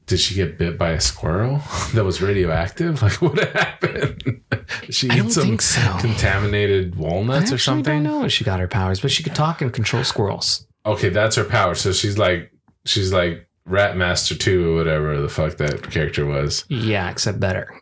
Did 0.07 0.19
she 0.19 0.35
get 0.35 0.57
bit 0.57 0.77
by 0.77 0.91
a 0.91 0.99
squirrel 1.01 1.61
that 1.93 2.03
was 2.05 2.21
radioactive? 2.21 3.01
Like, 3.01 3.21
what 3.21 3.39
happened? 3.53 4.41
She 4.89 5.09
I 5.09 5.15
eat 5.15 5.17
don't 5.17 5.29
some 5.31 5.43
think 5.43 5.61
so. 5.61 5.97
contaminated 5.99 6.95
walnuts 6.95 7.51
I 7.51 7.53
or 7.53 7.55
actually 7.55 7.57
something? 7.59 8.03
don't 8.03 8.19
know 8.21 8.25
if 8.25 8.31
she 8.31 8.43
got 8.43 8.59
her 8.59 8.67
powers, 8.67 8.99
but 8.99 9.11
she 9.11 9.23
could 9.23 9.35
talk 9.35 9.61
and 9.61 9.73
control 9.73 10.03
squirrels. 10.03 10.65
Okay, 10.85 11.09
that's 11.09 11.35
her 11.35 11.43
power. 11.43 11.75
So 11.75 11.91
she's 11.91 12.17
like, 12.17 12.51
she's 12.85 13.11
like 13.13 13.47
Rat 13.65 13.97
Master 13.97 14.35
Two 14.35 14.71
or 14.71 14.75
whatever 14.77 15.19
the 15.21 15.29
fuck 15.29 15.57
that 15.57 15.89
character 15.91 16.25
was. 16.25 16.65
Yeah, 16.69 17.09
except 17.09 17.39
better. 17.39 17.73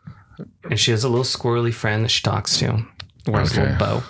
And 0.69 0.79
she 0.79 0.91
has 0.91 1.03
a 1.03 1.09
little 1.09 1.23
squirrely 1.25 1.73
friend 1.73 2.03
that 2.03 2.09
she 2.09 2.21
talks 2.21 2.57
to. 2.59 2.85
Wears 3.27 3.55
a 3.57 3.61
little 3.61 3.77
bow. 3.77 4.03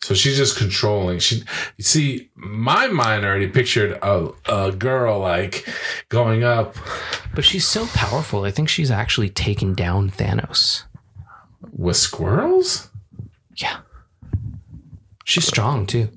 So 0.00 0.14
she's 0.14 0.36
just 0.36 0.56
controlling. 0.56 1.18
She, 1.18 1.42
you 1.76 1.84
see, 1.84 2.30
my 2.36 2.86
mind 2.86 3.24
already 3.24 3.48
pictured 3.48 3.98
a, 4.02 4.30
a 4.46 4.70
girl 4.70 5.18
like 5.18 5.68
going 6.08 6.44
up 6.44 6.76
But 7.34 7.44
she's 7.44 7.66
so 7.66 7.86
powerful. 7.88 8.44
I 8.44 8.50
think 8.50 8.68
she's 8.68 8.90
actually 8.90 9.28
taken 9.28 9.74
down 9.74 10.10
Thanos. 10.10 10.84
with 11.72 11.96
squirrels. 11.96 12.90
Yeah. 13.56 13.78
She's 15.24 15.46
strong 15.46 15.86
too. 15.86 16.08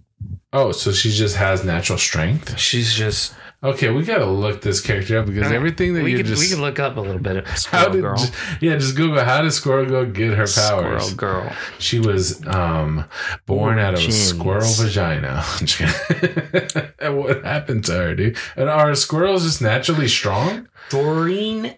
Oh, 0.54 0.72
so 0.72 0.92
she 0.92 1.12
just 1.12 1.36
has 1.38 1.64
natural 1.64 1.98
strength. 1.98 2.58
She's 2.60 2.94
just 2.94 3.34
Okay, 3.64 3.92
we 3.92 4.04
gotta 4.04 4.26
look 4.26 4.62
this 4.62 4.82
character 4.82 5.20
up 5.20 5.28
because 5.28 5.52
everything 5.52 5.94
that 5.94 6.04
we 6.04 6.12
you 6.12 6.18
could 6.18 6.26
just 6.26 6.42
we 6.42 6.50
can 6.50 6.62
look 6.62 6.80
up 6.80 6.98
a 6.98 7.00
little 7.00 7.22
bit 7.22 7.38
of 7.38 7.46
how 7.48 7.56
Squirrel 7.56 7.92
did 7.92 8.02
Girl. 8.02 8.26
yeah 8.60 8.76
just 8.78 8.96
Google 8.96 9.24
how 9.24 9.42
did 9.44 9.52
Squirrel 9.52 9.86
Girl 9.86 10.06
get 10.06 10.34
her 10.36 10.48
powers? 10.48 11.06
Squirrel? 11.12 11.44
Girl. 11.44 11.56
She 11.78 12.00
was 12.00 12.46
um, 12.48 13.06
born 13.46 13.78
out 13.78 13.94
of 13.94 14.00
a 14.00 14.12
squirrel 14.12 14.72
vagina. 14.74 15.44
I'm 15.60 15.66
just 15.68 16.08
kidding. 16.08 16.90
and 17.00 17.18
what 17.20 17.44
happened 17.46 17.86
to 17.86 17.94
her, 17.94 18.16
dude? 18.16 18.38
And 18.56 18.68
are 18.68 18.96
squirrels 18.96 19.44
just 19.44 19.62
naturally 19.62 20.08
strong? 20.08 20.68
Doreen 20.90 21.76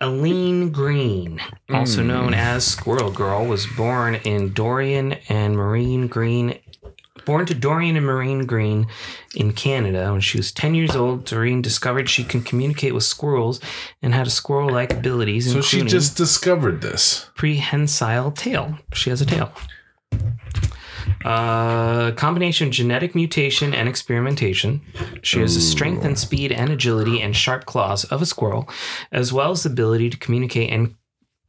Allene 0.00 0.70
Green, 0.72 1.40
also 1.70 2.02
Hmm. 2.02 2.08
known 2.08 2.34
as 2.34 2.64
Squirrel 2.66 3.10
Girl, 3.10 3.44
was 3.44 3.66
born 3.76 4.16
in 4.16 4.52
Dorian 4.52 5.14
and 5.28 5.56
Maureen 5.56 6.06
Green. 6.08 6.58
Born 7.24 7.46
to 7.46 7.54
Dorian 7.54 7.96
and 7.96 8.04
Maureen 8.06 8.46
Green 8.46 8.86
in 9.34 9.52
Canada. 9.52 10.10
When 10.12 10.20
she 10.20 10.38
was 10.38 10.52
10 10.52 10.74
years 10.74 10.94
old, 10.94 11.24
Doreen 11.24 11.62
discovered 11.62 12.08
she 12.08 12.24
can 12.24 12.42
communicate 12.42 12.94
with 12.94 13.04
squirrels 13.04 13.60
and 14.02 14.14
had 14.14 14.26
a 14.26 14.30
squirrel 14.30 14.70
like 14.70 14.92
abilities, 14.92 15.50
So 15.52 15.60
she 15.60 15.82
just 15.82 16.16
discovered 16.16 16.80
this. 16.80 17.30
prehensile 17.34 18.30
tail. 18.32 18.78
She 18.92 19.10
has 19.10 19.20
a 19.20 19.26
tail. 19.26 19.52
Uh, 21.24 22.12
combination 22.12 22.66
of 22.68 22.72
genetic 22.72 23.14
mutation 23.14 23.72
and 23.74 23.88
experimentation. 23.88 24.82
She 25.22 25.40
has 25.40 25.54
the 25.54 25.60
strength 25.60 26.04
and 26.04 26.18
speed 26.18 26.52
and 26.52 26.70
agility 26.70 27.22
and 27.22 27.34
sharp 27.34 27.64
claws 27.64 28.04
of 28.04 28.20
a 28.20 28.26
squirrel, 28.26 28.68
as 29.10 29.32
well 29.32 29.50
as 29.50 29.62
the 29.62 29.70
ability 29.70 30.10
to 30.10 30.16
communicate 30.18 30.70
and 30.70 30.94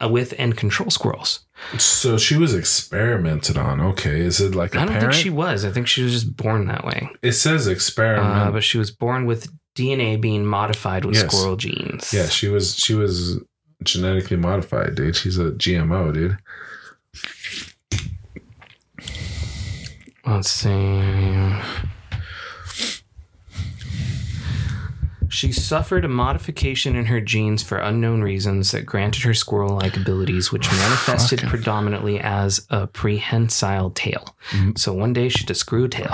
with 0.02 0.34
and 0.38 0.56
control 0.58 0.90
squirrels. 0.90 1.46
So 1.78 2.18
she 2.18 2.36
was 2.38 2.54
experimented 2.54 3.58
on. 3.58 3.80
Okay, 3.82 4.20
is 4.20 4.40
it 4.42 4.54
like 4.56 4.76
a 4.76 4.80
I 4.80 4.86
don't 4.86 4.88
parent? 4.96 5.14
think 5.14 5.24
she 5.24 5.30
was. 5.30 5.64
I 5.66 5.72
think 5.72 5.88
she 5.88 6.04
was 6.04 6.12
just 6.12 6.36
born 6.36 6.68
that 6.68 6.84
way. 6.86 7.10
it 7.22 7.32
says 7.34 7.68
experiment. 7.68 8.28
Uh, 8.36 8.52
but 8.52 8.64
she 8.64 8.78
was 8.78 8.92
born 8.92 9.26
with 9.26 9.52
DNA 9.76 10.20
being 10.20 10.46
modified 10.46 11.06
with 11.06 11.16
Yes. 11.16 11.26
squirrel 11.34 11.56
genes. 11.56 12.14
yeah, 12.14 12.28
she 12.28 12.48
was. 12.50 12.76
She 12.78 12.94
was 12.94 13.40
genetically 13.84 14.38
modified, 14.38 14.96
dude. 14.96 15.16
She's 15.16 15.38
a 15.38 15.52
GMO, 15.52 16.14
dude. 16.14 16.38
Let's 20.26 20.50
see. 20.50 21.54
She 25.36 25.52
suffered 25.52 26.06
a 26.06 26.08
modification 26.08 26.96
in 26.96 27.06
her 27.08 27.20
genes 27.20 27.62
for 27.62 27.78
unknown 27.78 28.22
reasons 28.22 28.72
that 28.72 28.86
granted 28.86 29.24
her 29.24 29.34
squirrel 29.34 29.76
like 29.76 29.98
abilities, 29.98 30.50
which 30.52 30.72
manifested 30.72 31.42
Fucking- 31.42 31.50
predominantly 31.50 32.20
as 32.22 32.66
a 32.70 32.88
prehensile 32.88 33.90
tail. 33.90 34.36
Mm. 34.52 34.78
So 34.80 34.94
one 34.94 35.12
day 35.12 35.28
she 35.28 35.44
just 35.46 35.66
grew 35.68 35.86
a 35.86 35.90
tail. 35.90 36.14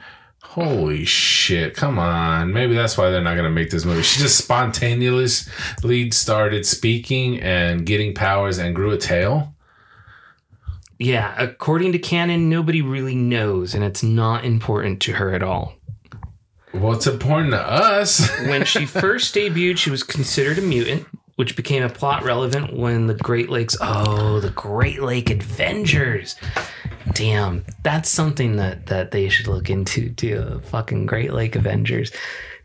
Holy 0.42 1.04
shit! 1.04 1.74
Come 1.74 1.98
on. 1.98 2.52
Maybe 2.52 2.74
that's 2.74 2.96
why 2.98 3.10
they're 3.10 3.22
not 3.22 3.36
gonna 3.36 3.50
make 3.50 3.70
this 3.70 3.84
movie. 3.84 4.02
She 4.02 4.20
just 4.20 4.36
spontaneously 4.38 6.10
started 6.10 6.66
speaking 6.66 7.40
and 7.40 7.86
getting 7.86 8.14
powers 8.14 8.58
and 8.58 8.74
grew 8.74 8.90
a 8.90 8.98
tail. 8.98 9.54
yeah, 10.98 11.34
according 11.38 11.92
to 11.92 11.98
canon, 11.98 12.48
nobody 12.48 12.80
really 12.82 13.14
knows, 13.14 13.74
and 13.74 13.82
it's 13.82 14.02
not 14.02 14.44
important 14.44 15.00
to 15.02 15.12
her 15.12 15.34
at 15.34 15.42
all. 15.42 15.74
Well, 16.74 16.92
it's 16.92 17.06
important 17.06 17.52
to 17.52 17.60
us. 17.60 18.28
when 18.46 18.64
she 18.64 18.86
first 18.86 19.34
debuted, 19.34 19.78
she 19.78 19.90
was 19.90 20.02
considered 20.02 20.58
a 20.58 20.62
mutant, 20.62 21.06
which 21.36 21.56
became 21.56 21.82
a 21.82 21.88
plot 21.88 22.22
relevant 22.24 22.72
when 22.72 23.06
the 23.06 23.14
Great 23.14 23.50
Lakes. 23.50 23.76
Oh, 23.80 24.40
the 24.40 24.50
Great 24.50 25.02
Lake 25.02 25.30
Avengers. 25.30 26.36
Damn, 27.12 27.64
that's 27.82 28.08
something 28.08 28.56
that 28.56 28.86
that 28.86 29.10
they 29.10 29.28
should 29.28 29.48
look 29.48 29.68
into 29.68 30.10
too. 30.14 30.40
The 30.40 30.60
fucking 30.62 31.06
Great 31.06 31.32
Lake 31.32 31.56
Avengers. 31.56 32.12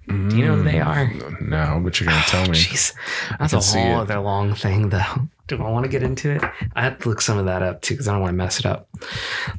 Do 0.08 0.38
you 0.38 0.46
know 0.46 0.56
who 0.56 0.64
they 0.64 0.80
are? 0.80 1.12
no, 1.42 1.82
but 1.84 2.00
you're 2.00 2.08
gonna 2.08 2.24
tell 2.28 2.44
me. 2.44 2.52
Jeez, 2.52 2.94
that's 3.40 3.52
a 3.52 3.60
whole 3.60 4.00
other 4.00 4.20
long 4.20 4.54
thing, 4.56 4.90
though. 4.90 5.28
Do 5.48 5.62
I 5.62 5.70
want 5.70 5.84
to 5.86 5.90
get 5.90 6.04
into 6.04 6.32
it? 6.32 6.44
I 6.76 6.84
have 6.84 7.00
to 7.00 7.10
look 7.10 7.22
some 7.22 7.38
of 7.38 7.46
that 7.46 7.62
up 7.62 7.82
too 7.82 7.96
because 7.96 8.08
I 8.08 8.14
don't 8.14 8.22
want 8.22 8.32
to 8.32 8.38
mess 8.38 8.60
it 8.60 8.66
up. 8.66 8.90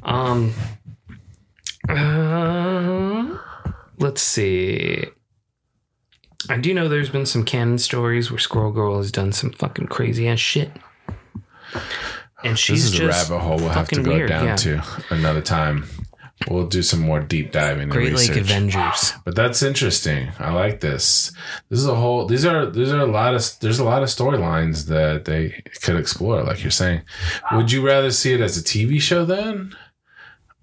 Um, 0.03 0.53
uh, 1.87 3.37
let's 3.99 4.21
see. 4.21 5.05
I 6.49 6.57
do 6.57 6.73
know 6.73 6.87
there's 6.87 7.09
been 7.09 7.25
some 7.25 7.43
canon 7.43 7.77
stories 7.77 8.31
where 8.31 8.39
Squirrel 8.39 8.71
Girl 8.71 8.97
has 8.97 9.11
done 9.11 9.31
some 9.31 9.51
fucking 9.51 9.87
crazy 9.87 10.27
ass 10.27 10.39
shit, 10.39 10.71
and 12.43 12.57
she's 12.57 12.91
this 12.91 12.93
is 12.93 12.99
a 12.99 13.07
rabbit 13.07 13.39
hole 13.39 13.57
we'll 13.57 13.69
have 13.69 13.89
to 13.89 14.01
go 14.01 14.11
weird, 14.11 14.29
down 14.29 14.45
yeah. 14.45 14.55
to 14.55 14.83
another 15.09 15.41
time. 15.41 15.85
We'll 16.47 16.67
do 16.67 16.81
some 16.81 17.01
more 17.01 17.19
deep 17.19 17.51
diving 17.51 17.89
Great 17.89 18.13
research. 18.13 18.37
Lake 18.37 18.45
Avengers. 18.45 19.11
But 19.25 19.35
that's 19.35 19.61
interesting. 19.61 20.29
I 20.39 20.53
like 20.53 20.79
this. 20.79 21.33
This 21.67 21.79
is 21.79 21.85
a 21.85 21.95
whole. 21.95 22.27
These 22.27 22.45
are 22.45 22.65
these 22.65 22.93
are 22.93 23.01
a 23.01 23.05
lot 23.05 23.35
of. 23.35 23.43
There's 23.59 23.79
a 23.79 23.83
lot 23.83 24.03
of 24.03 24.07
storylines 24.07 24.85
that 24.85 25.25
they 25.25 25.61
could 25.81 25.97
explore. 25.97 26.41
Like 26.43 26.63
you're 26.63 26.71
saying, 26.71 27.01
would 27.51 27.73
you 27.73 27.85
rather 27.85 28.09
see 28.11 28.31
it 28.31 28.39
as 28.39 28.57
a 28.57 28.63
TV 28.63 29.01
show 29.01 29.25
then, 29.25 29.75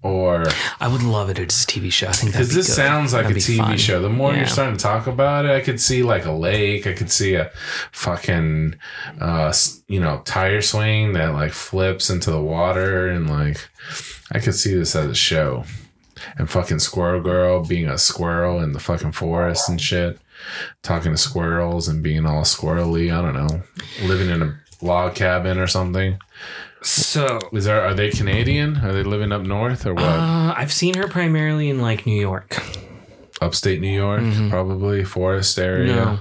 or 0.03 0.45
I 0.79 0.87
would 0.87 1.01
love 1.03 1.29
it 1.29 1.39
as 1.39 1.63
a 1.63 1.67
TV 1.67 1.91
show. 1.91 2.07
I 2.07 2.11
think 2.11 2.31
because 2.31 2.49
be 2.49 2.55
this 2.55 2.67
good. 2.67 2.73
sounds 2.75 3.13
like 3.13 3.23
That'd 3.23 3.37
a 3.37 3.39
TV 3.45 3.57
fun. 3.57 3.77
show. 3.77 4.01
The 4.01 4.09
more 4.09 4.31
Yeah. 4.31 4.37
you're 4.39 4.47
starting 4.47 4.77
to 4.77 4.81
talk 4.83 5.07
about 5.07 5.45
it, 5.45 5.51
I 5.51 5.61
could 5.61 5.81
see 5.81 6.03
like 6.03 6.25
a 6.25 6.31
lake. 6.31 6.85
I 6.87 6.93
could 6.93 7.11
see 7.11 7.33
a 7.35 7.49
fucking, 7.91 8.75
uh, 9.19 9.53
you 9.87 9.99
know, 9.99 10.21
tire 10.25 10.61
swing 10.61 11.13
that 11.13 11.33
like 11.33 11.51
flips 11.51 12.09
into 12.09 12.31
the 12.31 12.41
water, 12.41 13.07
and 13.07 13.29
like, 13.29 13.67
I 14.31 14.39
could 14.39 14.55
see 14.55 14.73
this 14.75 14.95
as 14.95 15.07
a 15.07 15.15
show. 15.15 15.63
And 16.37 16.49
fucking 16.49 16.79
Squirrel 16.79 17.21
Girl 17.21 17.63
being 17.63 17.87
a 17.87 17.97
squirrel 17.97 18.59
in 18.61 18.71
the 18.73 18.79
fucking 18.79 19.11
forest 19.11 19.69
and 19.69 19.79
shit, 19.79 20.19
talking 20.81 21.11
to 21.11 21.17
squirrels 21.17 21.87
and 21.87 22.01
being 22.01 22.25
all 22.25 22.41
squirrely. 22.43 23.11
I 23.15 23.21
don't 23.21 23.35
know, 23.35 23.61
living 24.03 24.29
in 24.29 24.41
a 24.41 24.59
log 24.81 25.15
cabin 25.15 25.57
or 25.59 25.67
something. 25.67 26.17
So 26.81 27.39
Is 27.51 27.65
there? 27.65 27.81
Are 27.81 27.93
they 27.93 28.09
Canadian? 28.11 28.77
Are 28.77 28.93
they 28.93 29.03
living 29.03 29.31
up 29.31 29.41
north 29.41 29.85
or 29.85 29.93
what? 29.93 30.03
uh, 30.03 30.53
I've 30.55 30.71
seen 30.71 30.95
her 30.95 31.07
primarily 31.07 31.69
in 31.69 31.81
like 31.81 32.05
New 32.05 32.19
York. 32.19 32.57
Upstate 33.41 33.81
New 33.81 33.93
York, 33.93 34.23
probably 34.49 35.03
forest 35.03 35.59
area. 35.59 35.93
Mm-hmm. 35.93 36.15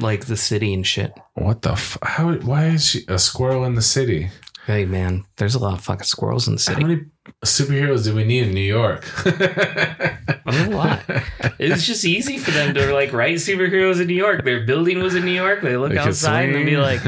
No, 0.00 0.06
like 0.06 0.24
the 0.26 0.36
city 0.38 0.72
and 0.72 0.86
shit. 0.86 1.12
What 1.34 1.62
the? 1.62 1.72
F- 1.72 1.98
how? 2.02 2.32
Why 2.34 2.66
is 2.68 2.86
she 2.86 3.04
a 3.08 3.18
squirrel 3.18 3.64
in 3.64 3.74
the 3.74 3.82
city? 3.82 4.30
Hey 4.66 4.84
man, 4.84 5.24
there's 5.36 5.56
a 5.56 5.58
lot 5.58 5.74
of 5.74 5.80
fucking 5.80 6.04
squirrels 6.04 6.46
in 6.46 6.54
the 6.54 6.60
city. 6.60 6.82
How 6.82 6.86
many 6.86 7.04
superheroes 7.44 8.04
do 8.04 8.14
we 8.14 8.22
need 8.22 8.46
in 8.46 8.54
New 8.54 8.60
York? 8.60 9.04
A 9.26 10.68
lot. 10.68 11.02
It's 11.58 11.84
just 11.84 12.04
easy 12.04 12.38
for 12.38 12.52
them 12.52 12.72
to 12.74 12.92
like 12.92 13.12
write 13.12 13.36
superheroes 13.36 14.00
in 14.00 14.06
New 14.06 14.14
York. 14.14 14.44
Their 14.44 14.64
building 14.64 15.02
was 15.02 15.16
in 15.16 15.24
New 15.24 15.32
York. 15.32 15.62
They 15.62 15.76
look 15.76 15.90
They 15.92 15.98
outside 15.98 16.50
and 16.50 16.64
be 16.64 16.76
like, 16.76 17.04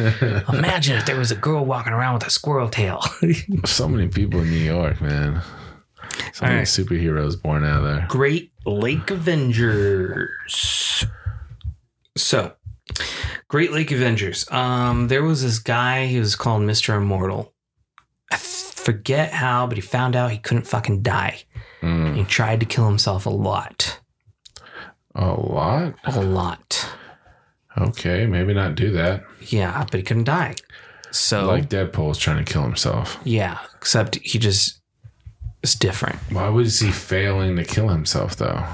imagine 0.53 0.97
if 0.97 1.07
there 1.07 1.17
was 1.17 1.31
a 1.31 1.37
girl 1.37 1.65
walking 1.65 1.93
around 1.93 2.15
with 2.15 2.27
a 2.27 2.31
squirrel 2.31 2.69
tail. 2.69 3.01
so 3.65 3.89
many 3.89 4.09
people 4.09 4.41
in 4.41 4.51
New 4.51 4.57
York, 4.57 5.01
man. 5.01 5.41
So 6.33 6.47
many 6.47 6.59
right. 6.59 6.67
superheroes 6.67 7.41
born 7.41 7.65
out 7.65 7.85
of 7.85 7.85
there. 7.85 8.07
Great 8.09 8.53
Lake 8.67 9.11
Avengers. 9.11 11.07
So, 12.17 12.53
Great 13.49 13.73
Lake 13.73 13.91
Avengers. 13.93 14.51
Um, 14.51 15.09
there 15.09 15.23
was 15.23 15.43
this 15.43 15.59
guy. 15.59 16.07
He 16.07 16.19
was 16.19 16.37
called 16.37 16.63
Mister 16.63 16.95
Immortal. 16.97 17.53
I 18.33 18.37
forget 18.37 19.33
how, 19.33 19.67
but 19.67 19.77
he 19.77 19.81
found 19.81 20.17
out 20.17 20.31
he 20.31 20.39
couldn't 20.39 20.67
fucking 20.67 21.03
die. 21.03 21.43
Mm. 21.83 22.17
He 22.17 22.25
tried 22.25 22.61
to 22.61 22.67
kill 22.67 22.87
himself 22.87 23.27
a 23.27 23.31
lot, 23.31 24.01
A 25.15 25.27
lot? 25.33 25.95
a 26.05 26.21
lot. 26.21 26.89
Okay, 27.77 28.27
maybe 28.27 28.55
not 28.55 28.75
do 28.77 28.91
that. 28.93 29.25
Yeah, 29.41 29.85
but 29.91 29.99
he 29.99 30.03
couldn't 30.03 30.25
die. 30.25 30.55
So, 31.11 31.47
Like 31.47 31.69
Deadpool's 31.69 32.19
trying 32.19 32.45
to 32.45 32.51
kill 32.53 32.63
himself. 32.63 33.19
yeah, 33.25 33.59
except 33.77 34.17
he 34.17 34.39
just 34.39 34.81
is 35.63 35.75
different 35.75 36.17
Why 36.31 36.49
was 36.49 36.81
he 36.81 36.91
failing 36.91 37.57
to 37.57 37.65
kill 37.65 37.89
himself 37.89 38.37
though? 38.37 38.65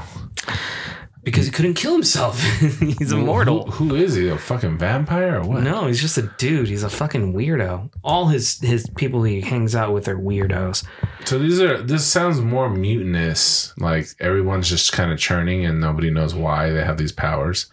Because 1.22 1.44
he 1.46 1.50
couldn't 1.52 1.74
kill 1.74 1.92
himself. 1.92 2.42
He's 2.98 3.12
immortal. 3.12 3.70
Who, 3.70 3.88
who 3.90 3.94
is 3.94 4.14
he? 4.14 4.28
A 4.28 4.38
fucking 4.38 4.78
vampire 4.78 5.40
or 5.40 5.42
what? 5.42 5.62
No, 5.62 5.86
he's 5.86 6.00
just 6.00 6.16
a 6.18 6.22
dude. 6.38 6.68
He's 6.68 6.82
a 6.82 6.88
fucking 6.90 7.34
weirdo. 7.34 7.90
All 8.02 8.28
his 8.28 8.58
his 8.60 8.88
people 8.96 9.22
he 9.22 9.40
hangs 9.40 9.74
out 9.74 9.92
with 9.92 10.08
are 10.08 10.16
weirdos. 10.18 10.84
So 11.26 11.38
these 11.38 11.60
are 11.60 11.82
this 11.82 12.06
sounds 12.06 12.40
more 12.40 12.70
mutinous. 12.70 13.72
Like 13.78 14.06
everyone's 14.20 14.68
just 14.68 14.92
kind 14.92 15.12
of 15.12 15.18
churning 15.18 15.64
and 15.66 15.80
nobody 15.80 16.10
knows 16.10 16.34
why 16.34 16.70
they 16.70 16.84
have 16.84 16.96
these 16.98 17.12
powers. 17.12 17.66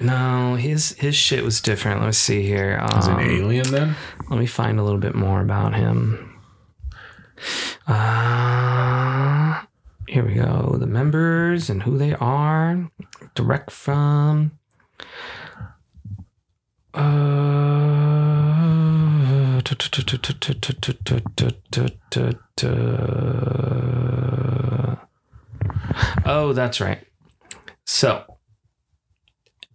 No, 0.00 0.54
his 0.56 0.92
his 0.92 1.14
shit 1.14 1.44
was 1.44 1.60
different. 1.60 2.02
Let's 2.02 2.18
see 2.18 2.42
here. 2.42 2.80
Is 2.98 3.06
Um, 3.08 3.18
it 3.20 3.24
an 3.26 3.30
alien 3.30 3.70
then? 3.70 3.96
let 4.30 4.38
me 4.38 4.46
find 4.46 4.78
a 4.80 4.82
little 4.82 4.98
bit 5.00 5.14
more 5.14 5.40
about 5.40 5.74
him. 5.74 6.28
Uh, 7.86 9.60
here 10.12 10.26
we 10.26 10.34
go. 10.34 10.76
The 10.78 10.86
members 10.86 11.70
and 11.70 11.82
who 11.82 11.96
they 11.96 12.12
are. 12.14 12.90
Direct 13.34 13.70
from. 13.70 14.52
Uh, 16.92 17.02
Oh, 26.24 26.52
that's 26.54 26.80
right. 26.80 27.04
So, 27.86 28.24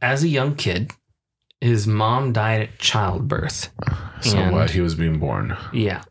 as 0.01 0.23
a 0.23 0.27
young 0.27 0.55
kid, 0.55 0.91
his 1.61 1.87
mom 1.87 2.31
died 2.33 2.61
at 2.61 2.77
childbirth. 2.79 3.69
So 4.21 4.37
and- 4.37 4.51
what? 4.53 4.69
He 4.69 4.81
was 4.81 4.93
being 4.95 5.17
born. 5.19 5.57
Yeah. 5.73 6.03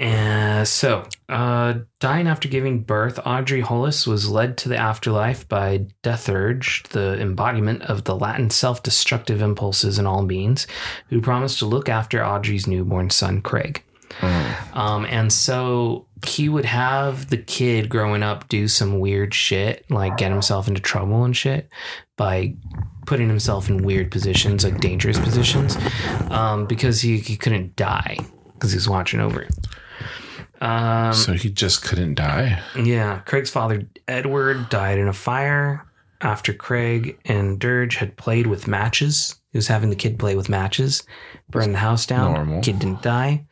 And 0.00 0.66
so, 0.66 1.06
uh, 1.28 1.74
dying 1.98 2.26
after 2.26 2.48
giving 2.48 2.84
birth, 2.84 3.20
Audrey 3.26 3.60
Hollis 3.60 4.06
was 4.06 4.30
led 4.30 4.56
to 4.58 4.70
the 4.70 4.78
afterlife 4.78 5.46
by 5.46 5.86
Deathurge, 6.02 6.88
the 6.88 7.20
embodiment 7.20 7.82
of 7.82 8.04
the 8.04 8.16
Latin 8.16 8.48
self 8.48 8.82
destructive 8.82 9.42
impulses 9.42 9.98
in 9.98 10.06
all 10.06 10.24
beings, 10.24 10.66
who 11.10 11.20
promised 11.20 11.58
to 11.58 11.66
look 11.66 11.90
after 11.90 12.24
Audrey's 12.24 12.66
newborn 12.66 13.10
son, 13.10 13.42
Craig. 13.42 13.84
Oh. 14.22 14.70
Um, 14.72 15.04
and 15.04 15.30
so 15.30 16.06
he 16.24 16.48
would 16.48 16.64
have 16.64 17.28
the 17.28 17.36
kid 17.36 17.90
growing 17.90 18.22
up 18.22 18.48
do 18.48 18.68
some 18.68 19.00
weird 19.00 19.34
shit, 19.34 19.84
like 19.90 20.16
get 20.16 20.32
himself 20.32 20.66
into 20.66 20.80
trouble 20.80 21.24
and 21.24 21.36
shit 21.36 21.68
by 22.16 22.54
putting 23.04 23.28
himself 23.28 23.68
in 23.68 23.84
weird 23.84 24.10
positions, 24.10 24.64
like 24.64 24.80
dangerous 24.80 25.18
positions, 25.18 25.76
um, 26.30 26.64
because 26.64 27.02
he, 27.02 27.18
he 27.18 27.36
couldn't 27.36 27.76
die 27.76 28.16
because 28.54 28.72
he 28.72 28.76
was 28.76 28.88
watching 28.88 29.20
over 29.20 29.42
it. 29.42 29.54
Um, 30.60 31.14
so 31.14 31.32
he 31.32 31.50
just 31.50 31.82
couldn't 31.82 32.14
die. 32.14 32.60
yeah, 32.76 33.20
Craig's 33.20 33.50
father, 33.50 33.88
Edward, 34.06 34.68
died 34.68 34.98
in 34.98 35.08
a 35.08 35.12
fire 35.12 35.86
after 36.20 36.52
Craig 36.52 37.18
and 37.24 37.58
Dirge 37.58 37.96
had 37.96 38.16
played 38.16 38.46
with 38.46 38.68
matches. 38.68 39.36
He 39.52 39.58
was 39.58 39.68
having 39.68 39.90
the 39.90 39.96
kid 39.96 40.18
play 40.18 40.36
with 40.36 40.48
matches, 40.48 41.02
burn 41.48 41.72
the 41.72 41.78
house 41.78 42.06
down. 42.06 42.34
Normal. 42.34 42.60
Kid 42.62 42.78
didn't 42.78 43.02
die. 43.02 43.46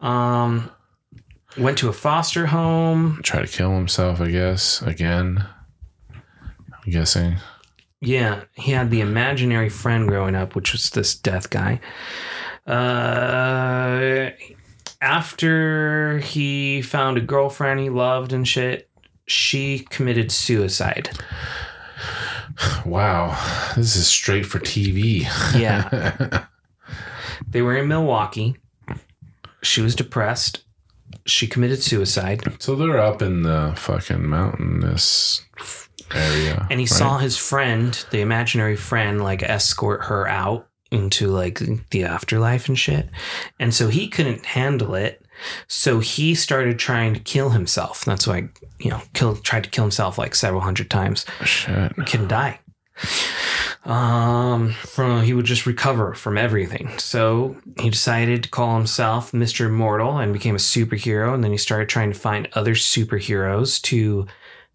Um, 0.00 0.70
went 1.56 1.78
to 1.78 1.88
a 1.88 1.92
foster 1.92 2.46
home. 2.46 3.20
Try 3.22 3.40
to 3.42 3.46
kill 3.46 3.74
himself, 3.74 4.20
I 4.20 4.30
guess. 4.30 4.82
Again. 4.82 5.46
I'm 6.12 6.90
guessing. 6.90 7.36
Yeah, 8.00 8.42
he 8.54 8.72
had 8.72 8.90
the 8.90 9.00
imaginary 9.00 9.68
friend 9.68 10.08
growing 10.08 10.34
up, 10.34 10.56
which 10.56 10.72
was 10.72 10.90
this 10.90 11.14
death 11.14 11.50
guy. 11.50 11.80
Uh, 12.66 14.30
after 15.02 16.18
he 16.18 16.80
found 16.80 17.18
a 17.18 17.20
girlfriend 17.20 17.80
he 17.80 17.90
loved 17.90 18.32
and 18.32 18.48
shit, 18.48 18.88
she 19.26 19.80
committed 19.90 20.32
suicide. 20.32 21.10
Wow. 22.84 23.34
This 23.76 23.96
is 23.96 24.06
straight 24.06 24.44
for 24.44 24.58
TV. 24.58 25.22
Yeah. 25.58 26.44
They 27.48 27.60
were 27.60 27.76
in 27.76 27.88
Milwaukee. 27.88 28.56
She 29.62 29.82
was 29.82 29.94
depressed. 29.94 30.64
She 31.26 31.46
committed 31.46 31.82
suicide. 31.82 32.42
so 32.58 32.74
they're 32.74 32.98
up 32.98 33.20
in 33.20 33.42
the 33.42 33.74
fucking 33.76 34.26
mountainous 34.26 35.44
area. 36.14 36.66
And 36.70 36.80
he 36.80 36.84
right? 36.84 36.88
saw 36.88 37.18
his 37.18 37.36
friend, 37.36 37.92
the 38.10 38.20
imaginary 38.20 38.76
friend, 38.76 39.22
like 39.22 39.42
escort 39.42 40.04
her 40.04 40.26
out 40.26 40.68
into 40.92 41.28
like 41.28 41.60
the 41.90 42.04
afterlife 42.04 42.68
and 42.68 42.78
shit. 42.78 43.08
And 43.58 43.74
so 43.74 43.88
he 43.88 44.08
couldn't 44.08 44.44
handle 44.44 44.94
it. 44.94 45.24
So 45.66 45.98
he 45.98 46.34
started 46.34 46.78
trying 46.78 47.14
to 47.14 47.20
kill 47.20 47.50
himself. 47.50 48.04
That's 48.04 48.26
why, 48.26 48.48
you 48.78 48.90
know, 48.90 49.00
kill 49.14 49.34
tried 49.36 49.64
to 49.64 49.70
kill 49.70 49.84
himself 49.84 50.18
like 50.18 50.34
several 50.34 50.60
hundred 50.60 50.90
times. 50.90 51.26
Shit. 51.44 51.94
Couldn't 52.06 52.28
die. 52.28 52.60
Um, 53.84 54.72
from 54.72 55.22
he 55.24 55.34
would 55.34 55.46
just 55.46 55.66
recover 55.66 56.14
from 56.14 56.38
everything. 56.38 56.96
So 56.98 57.56
he 57.80 57.90
decided 57.90 58.44
to 58.44 58.48
call 58.48 58.76
himself 58.76 59.32
Mr. 59.32 59.66
Immortal 59.66 60.18
and 60.18 60.32
became 60.32 60.54
a 60.54 60.58
superhero. 60.58 61.34
And 61.34 61.42
then 61.42 61.50
he 61.50 61.58
started 61.58 61.88
trying 61.88 62.12
to 62.12 62.18
find 62.18 62.48
other 62.52 62.74
superheroes 62.74 63.82
to 63.82 64.26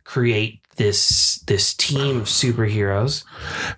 create 0.04 0.60
this 0.78 1.40
this 1.48 1.74
team 1.74 2.18
of 2.18 2.24
superheroes. 2.24 3.24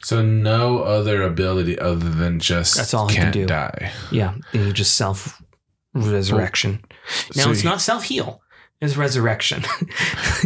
So 0.04 0.22
no 0.22 0.80
other 0.84 1.24
ability 1.24 1.78
other 1.80 2.10
than 2.10 2.40
just 2.40 2.76
That's 2.78 2.94
all 2.94 3.08
he 3.08 3.16
can 3.16 3.32
do. 3.32 3.46
die. 3.46 3.92
Yeah, 4.12 4.36
and 4.54 4.66
he 4.68 4.72
just 4.74 4.94
self 4.96 5.42
resurrection. 5.94 6.80
now 7.36 7.44
so 7.44 7.52
it's 7.52 7.62
he- 7.62 7.68
not 7.68 7.82
self 7.82 8.04
heal; 8.04 8.42
it's 8.82 8.96
resurrection. 8.98 9.64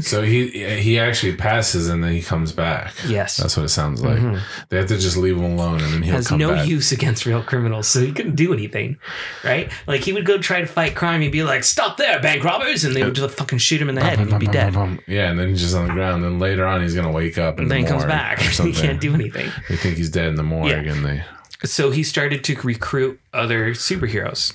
So 0.01 0.23
he 0.23 0.47
he 0.81 0.97
actually 0.99 1.35
passes 1.35 1.87
and 1.87 2.03
then 2.03 2.11
he 2.13 2.21
comes 2.23 2.51
back. 2.51 2.93
yes, 3.07 3.37
That's 3.37 3.55
what 3.55 3.63
it 3.63 3.69
sounds 3.69 4.01
like. 4.03 4.17
Mhm. 4.17 4.41
They 4.69 4.77
have 4.77 4.87
to 4.87 4.97
just 4.97 5.15
leave 5.17 5.37
him 5.37 5.43
alone 5.43 5.81
and 5.81 5.93
then 5.93 6.01
he'll 6.01 6.15
has 6.15 6.31
no 6.31 6.55
back. 6.55 6.67
use 6.67 6.91
against 6.91 7.27
real 7.27 7.43
criminals, 7.43 7.87
so 7.87 8.01
he 8.01 8.11
couldn't 8.11 8.35
do 8.35 8.51
anything, 8.53 8.97
right? 9.43 9.71
Like 9.85 10.01
he 10.01 10.11
would 10.13 10.25
go 10.25 10.39
try 10.39 10.61
to 10.61 10.65
fight 10.67 10.95
crime, 10.95 11.21
he'd 11.21 11.31
be 11.31 11.43
like, 11.43 11.63
"Stop 11.63 11.97
there, 11.97 12.19
bank 12.19 12.43
robbers!" 12.43 12.83
and 12.85 12.95
they 12.95 13.03
would 13.03 13.13
just 13.13 13.35
fucking 13.37 13.59
shoot 13.59 13.79
him 13.81 13.87
in 13.87 13.93
the 13.95 14.03
head, 14.03 14.19
and 14.19 14.31
he'd 14.31 14.39
be 14.39 14.47
dead. 14.47 14.73
Yeah, 15.07 15.29
and 15.29 15.37
then 15.39 15.49
he's 15.49 15.61
just 15.61 15.75
on 15.75 15.87
the 15.87 15.93
ground. 15.93 16.23
Then 16.23 16.39
later 16.39 16.65
on, 16.65 16.81
he's 16.81 16.95
gonna 16.95 17.11
wake 17.11 17.37
up 17.37 17.59
and 17.59 17.65
And 17.65 17.71
then 17.71 17.79
he 17.79 17.85
comes 17.85 18.03
back. 18.05 18.39
he 18.41 18.73
can't 18.73 18.99
do 18.99 19.13
anything. 19.13 19.51
They 19.69 19.75
think 19.77 19.95
he's 19.97 20.09
dead 20.09 20.27
in 20.29 20.35
the 20.35 20.43
morgue, 20.43 20.71
Yeah. 20.71 20.91
and 20.91 21.05
they 21.05 21.23
So 21.63 21.91
he 21.91 22.01
started 22.03 22.43
to 22.45 22.55
recruit 22.63 23.19
other 23.31 23.71
superheroes. 23.75 24.53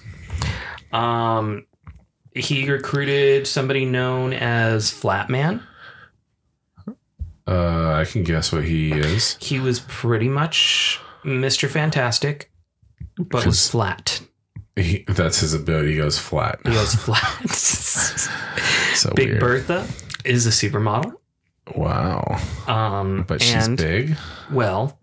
Um, 0.92 1.64
he 2.38 2.70
recruited 2.70 3.46
somebody 3.46 3.84
known 3.84 4.32
as 4.32 4.90
Flatman. 4.90 5.62
uh, 7.46 7.92
I 7.94 8.04
can 8.04 8.22
guess 8.24 8.52
what 8.52 8.64
he 8.64 8.92
is. 8.92 9.36
He 9.40 9.58
was 9.60 9.80
pretty 9.80 10.28
much 10.28 11.00
Mr. 11.24 11.68
Fantastic, 11.68 12.50
but 13.18 13.46
was 13.46 13.68
flat. 13.70 14.20
He, 14.76 15.04
that's 15.08 15.40
his 15.40 15.54
ability. 15.54 15.92
He 15.92 15.96
goes 15.98 16.18
flat. 16.18 16.60
He 16.64 16.70
was 16.70 16.94
flat. 17.04 17.48
So 18.94 19.10
Big 19.14 19.28
weird. 19.28 19.40
Bertha 19.40 19.86
is 20.24 20.46
a 20.46 20.50
supermodel. 20.50 21.12
Wow, 21.76 22.40
Um, 22.66 23.24
but 23.28 23.40
she's 23.40 23.66
and, 23.68 23.76
big. 23.76 24.16
Well, 24.50 24.98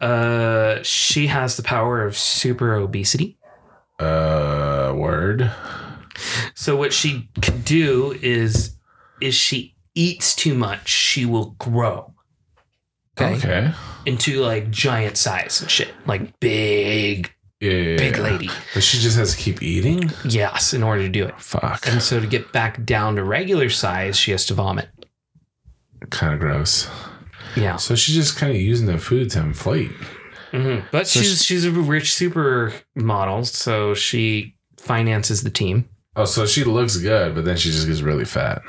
uh, 0.00 0.80
she 0.84 1.26
has 1.28 1.56
the 1.56 1.62
power 1.64 2.04
of 2.04 2.16
super 2.16 2.74
obesity. 2.74 3.38
Uh, 3.98 4.92
word. 4.94 5.50
So 6.54 6.76
what 6.76 6.92
she 6.92 7.28
can 7.40 7.60
do 7.62 8.18
is, 8.22 8.76
is 9.20 9.34
she 9.34 9.74
eats 9.94 10.34
too 10.34 10.54
much, 10.54 10.88
she 10.88 11.26
will 11.26 11.54
grow. 11.58 12.12
Okay. 13.20 13.34
Okay. 13.36 13.72
Into 14.06 14.40
like 14.40 14.70
giant 14.70 15.16
size 15.16 15.60
and 15.60 15.70
shit, 15.70 15.92
like 16.06 16.38
big, 16.40 17.30
Yeah, 17.60 17.70
yeah, 17.70 17.96
big 17.98 18.18
lady. 18.18 18.48
But 18.74 18.82
she 18.82 18.98
just 18.98 19.16
has 19.18 19.36
to 19.36 19.40
keep 19.40 19.62
eating. 19.62 20.10
Yes, 20.24 20.72
in 20.72 20.82
order 20.82 21.02
to 21.02 21.08
do 21.08 21.26
it. 21.26 21.38
Fuck. 21.40 21.86
And 21.86 22.02
so 22.02 22.18
to 22.20 22.26
get 22.26 22.52
back 22.52 22.84
down 22.84 23.16
to 23.16 23.24
regular 23.24 23.68
size, 23.68 24.16
she 24.16 24.30
has 24.30 24.46
to 24.46 24.54
vomit. 24.54 24.88
Kind 26.10 26.34
of 26.34 26.40
gross. 26.40 26.88
Yeah. 27.54 27.76
So 27.76 27.94
she's 27.94 28.14
just 28.14 28.36
kind 28.36 28.50
of 28.50 28.60
using 28.60 28.86
the 28.86 28.98
food 28.98 29.30
to 29.32 29.40
inflate. 29.40 29.92
hmm 30.50 30.78
But 30.90 31.06
So 31.06 31.20
she's 31.20 31.44
she's 31.44 31.64
a 31.66 31.70
rich 31.70 32.06
supermodel, 32.06 33.46
so 33.46 33.94
she 33.94 34.56
finances 34.78 35.42
the 35.42 35.50
team. 35.50 35.88
Oh, 36.14 36.24
so 36.26 36.44
she 36.46 36.62
looks 36.64 36.96
good, 36.98 37.34
but 37.34 37.44
then 37.44 37.56
she 37.56 37.70
just 37.70 37.86
gets 37.86 38.02
really 38.02 38.24
fat. 38.26 38.62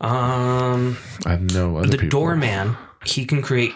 Um, 0.00 0.96
I 1.26 1.36
know 1.36 1.76
other 1.76 1.88
the 1.88 1.98
people. 1.98 2.20
doorman, 2.20 2.76
he 3.04 3.24
can 3.26 3.42
create 3.42 3.74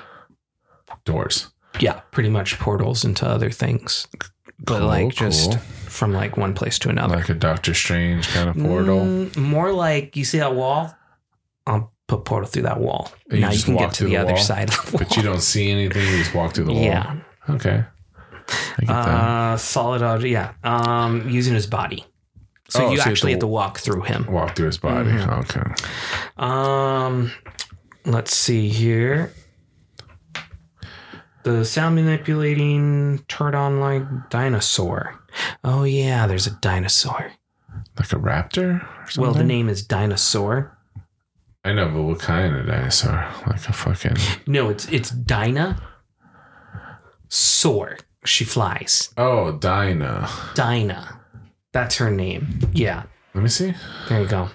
Doors. 1.05 1.51
yeah, 1.81 2.01
pretty 2.11 2.31
much 2.31 2.59
portals 2.59 3.05
into 3.05 3.27
other 3.27 3.51
things, 3.51 4.09
but 4.59 4.79
Cool, 4.79 4.87
like 4.89 5.15
just 5.15 5.51
cool. 5.53 5.59
from 5.61 6.13
like 6.13 6.37
one 6.37 6.55
place 6.55 6.79
to 6.81 6.89
another. 6.89 7.17
Like 7.17 7.29
a 7.29 7.35
Doctor 7.35 7.75
Strange 7.75 8.27
kind 8.29 8.49
of 8.49 8.57
portal. 8.57 9.01
Mm, 9.01 9.37
more 9.37 9.73
like 9.73 10.17
you 10.17 10.25
see 10.25 10.39
that 10.39 10.55
wall. 10.55 10.93
I'll 11.67 11.93
put 12.09 12.25
portal 12.25 12.49
through 12.49 12.63
that 12.63 12.81
wall. 12.81 13.13
You 13.31 13.41
now 13.41 13.51
you 13.53 13.63
can 13.63 13.77
get 13.77 13.93
to 13.95 14.05
the, 14.05 14.11
the 14.11 14.17
other 14.17 14.37
side 14.37 14.71
of 14.71 14.87
the 14.87 14.93
wall. 14.93 14.99
But 15.07 15.17
you 15.17 15.23
don't 15.23 15.43
see 15.43 15.71
anything. 15.71 16.03
You 16.03 16.19
just 16.19 16.35
walk 16.35 16.55
through 16.55 16.65
the 16.65 16.73
wall. 16.73 16.83
Yeah. 16.83 17.17
Okay. 17.51 17.85
I 18.49 18.81
get 18.81 18.87
that. 18.89 18.97
Uh, 19.09 19.57
solid 19.59 20.03
object. 20.03 20.33
Yeah. 20.33 20.53
Um, 20.65 21.29
using 21.29 21.55
his 21.55 21.67
body. 21.67 22.05
So 22.69 22.81
Oh, 22.81 22.83
you 22.83 22.89
so 22.89 22.93
you 22.93 22.99
have 23.01 23.07
actually 23.09 23.33
to- 23.33 23.37
have 23.37 23.41
to 23.41 23.47
walk 23.47 23.79
through 23.79 24.03
him. 24.03 24.27
Walk 24.31 24.57
through 24.57 24.67
his 24.67 24.79
body. 24.79 25.11
Mhm. 25.11 25.39
Okay. 25.45 25.63
Um, 26.37 27.31
let's 28.05 28.35
see 28.37 28.69
here. 28.69 29.33
The 31.45 31.65
sound 31.65 31.95
manipulating 31.95 33.21
Turdon 33.29 33.79
like 33.81 34.31
dinosaur. 34.31 35.15
Oh 35.63 35.85
yeah, 35.85 36.27
there's 36.27 36.47
a 36.49 36.59
dinosaur. 36.61 37.31
Like 37.99 38.13
a 38.13 38.17
raptor? 38.17 38.85
Well, 39.17 39.33
the 39.33 39.45
name 39.45 39.69
is 39.69 39.83
dinosaur. 39.87 40.77
I 41.65 41.73
know, 41.73 41.89
but 41.89 42.03
what 42.03 42.19
kind 42.21 42.55
of 42.57 42.67
dinosaur? 42.67 43.27
Like 43.47 43.69
a 43.69 43.73
fucking. 43.73 44.17
No, 44.47 44.69
it's 44.71 44.87
it's 44.89 45.11
Dinah. 45.11 45.81
Soar. 47.29 47.99
She 48.25 48.45
flies. 48.45 49.11
Oh, 49.17 49.53
Dinah. 49.53 50.29
Dinah. 50.55 51.16
That's 51.77 51.97
her 51.97 52.11
name. 52.11 52.59
Yeah. 52.73 53.03
Let 53.35 53.43
me 53.43 53.51
see. 53.51 53.75
There 54.09 54.23
you 54.23 54.29
go. 54.29 54.49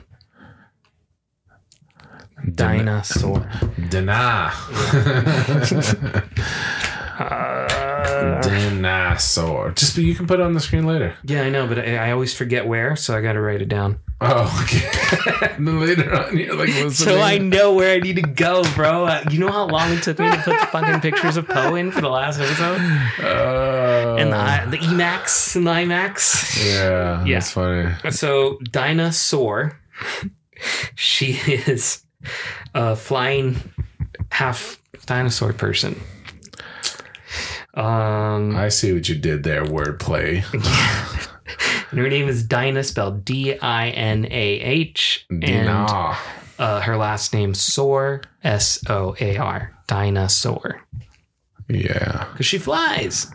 Dinosaur. 2.55 3.47
Dinah. 3.89 4.51
Uh, 7.21 7.90
Dinosaur. 8.41 9.71
Just 9.71 9.95
but 9.95 10.03
you 10.03 10.15
can 10.15 10.27
put 10.27 10.39
it 10.39 10.43
on 10.43 10.53
the 10.53 10.59
screen 10.59 10.85
later. 10.85 11.15
yeah, 11.23 11.41
I 11.43 11.49
know, 11.49 11.67
but 11.67 11.79
I, 11.79 11.95
I 11.97 12.11
always 12.11 12.33
forget 12.33 12.65
where, 12.67 12.95
so 12.95 13.15
I 13.17 13.21
got 13.21 13.33
to 13.33 13.41
write 13.41 13.61
it 13.61 13.69
down. 13.69 13.99
Oh, 14.23 14.63
okay. 14.63 14.87
and 15.55 15.67
then 15.67 15.79
later 15.79 16.13
on, 16.13 16.37
you're 16.37 16.55
like, 16.55 16.69
what's 16.69 16.99
the 16.99 17.05
So 17.05 17.19
I 17.21 17.39
know 17.39 17.73
where 17.73 17.95
I 17.95 17.99
need 17.99 18.17
to 18.17 18.21
go, 18.21 18.63
bro. 18.75 19.05
Uh, 19.05 19.23
you 19.31 19.39
know 19.39 19.51
how 19.51 19.65
long 19.65 19.91
it 19.93 20.03
took 20.03 20.19
me 20.19 20.29
to 20.29 20.37
put 20.37 20.59
the 20.59 20.65
fucking 20.71 21.01
pictures 21.01 21.37
of 21.37 21.47
Poe 21.47 21.73
in 21.75 21.91
for 21.91 22.01
the 22.01 22.09
last 22.09 22.39
episode, 22.39 22.79
Oh. 23.23 24.15
and 24.19 24.31
the 24.31 24.77
the 24.77 24.83
Emax 24.85 25.55
and 25.55 25.65
the 25.65 25.71
IMAX. 25.71 26.63
yeah, 26.65 27.25
Yeah. 27.25 27.33
that's 27.39 27.51
funny. 27.51 27.91
So 28.11 28.59
Dinosaur, 28.69 29.79
she 30.95 31.31
is 31.47 32.03
a 32.75 32.95
flying 32.95 33.55
half 34.31 34.79
dinosaur 35.07 35.51
person. 35.53 35.99
Um, 37.73 38.55
I 38.55 38.69
see 38.69 38.91
what 38.93 39.07
you 39.07 39.15
did 39.15 39.43
there, 39.43 39.63
wordplay. 39.63 40.43
and 41.91 41.99
her 41.99 42.09
name 42.09 42.27
is 42.27 42.43
Dinah, 42.43 42.83
spelled 42.83 43.23
D 43.25 43.57
I 43.59 43.89
N 43.89 44.25
A 44.25 44.29
H, 44.59 45.25
and 45.29 45.41
Dinah. 45.41 46.17
uh, 46.59 46.81
her 46.81 46.97
last 46.97 47.33
name 47.33 47.53
Soar, 47.53 48.21
S 48.43 48.79
O 48.89 49.15
A 49.21 49.37
R, 49.37 49.73
Dinosaur, 49.87 50.81
Yeah. 51.69 52.27
because 52.31 52.45
she 52.45 52.57
flies. 52.57 53.27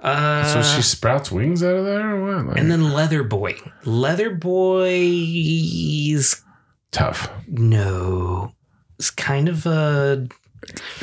Uh, 0.00 0.44
So 0.44 0.62
she 0.62 0.82
sprouts 0.82 1.30
wings 1.30 1.62
out 1.62 1.74
of 1.76 1.84
there 1.84 2.14
or 2.16 2.24
what? 2.36 2.46
Like, 2.46 2.58
and 2.58 2.70
then 2.70 2.92
Leather 2.92 3.22
Boy. 3.22 3.56
Leather 3.84 4.30
Boy's 5.10 6.42
tough. 6.92 7.30
no, 7.48 8.52
it's 8.98 9.10
kind 9.10 9.48
of 9.48 9.64
a 9.66 10.26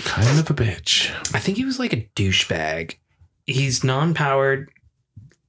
Kind 0.03 0.39
of 0.39 0.49
a 0.49 0.53
bitch. 0.53 1.09
I 1.33 1.39
think 1.39 1.57
he 1.57 1.65
was 1.65 1.79
like 1.79 1.93
a 1.93 2.07
douchebag. 2.15 2.95
He's 3.45 3.83
non-powered 3.83 4.69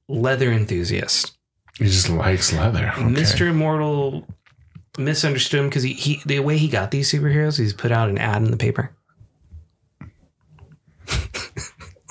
leather 0.07 0.51
enthusiast. 0.51 1.37
He 1.77 1.85
just 1.85 2.09
likes 2.09 2.51
leather. 2.53 2.89
Okay. 2.89 3.01
Mr. 3.03 3.49
Immortal 3.49 4.25
misunderstood 4.97 5.61
him 5.61 5.69
because 5.69 5.83
he, 5.83 5.93
he 5.93 6.21
the 6.25 6.39
way 6.39 6.57
he 6.57 6.67
got 6.67 6.91
these 6.91 7.11
superheroes, 7.11 7.57
he's 7.57 7.73
put 7.73 7.91
out 7.91 8.09
an 8.09 8.17
ad 8.17 8.41
in 8.41 8.51
the 8.51 8.57
paper. 8.57 8.91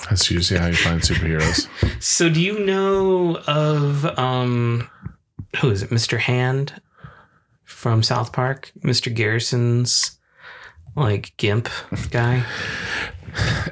That's 0.09 0.31
usually 0.31 0.59
how 0.59 0.67
you 0.67 0.75
find 0.75 1.01
superheroes. 1.01 1.67
So 2.01 2.29
do 2.29 2.39
you 2.39 2.59
know 2.59 3.39
of 3.45 4.05
um 4.17 4.89
who 5.57 5.69
is 5.69 5.83
it? 5.83 5.89
Mr. 5.89 6.17
Hand 6.17 6.81
from 7.65 8.03
South 8.03 8.31
Park? 8.31 8.71
Mr. 8.79 9.13
Garrison's 9.13 10.17
like 10.99 11.35
gimp 11.37 11.69
guy? 12.11 12.45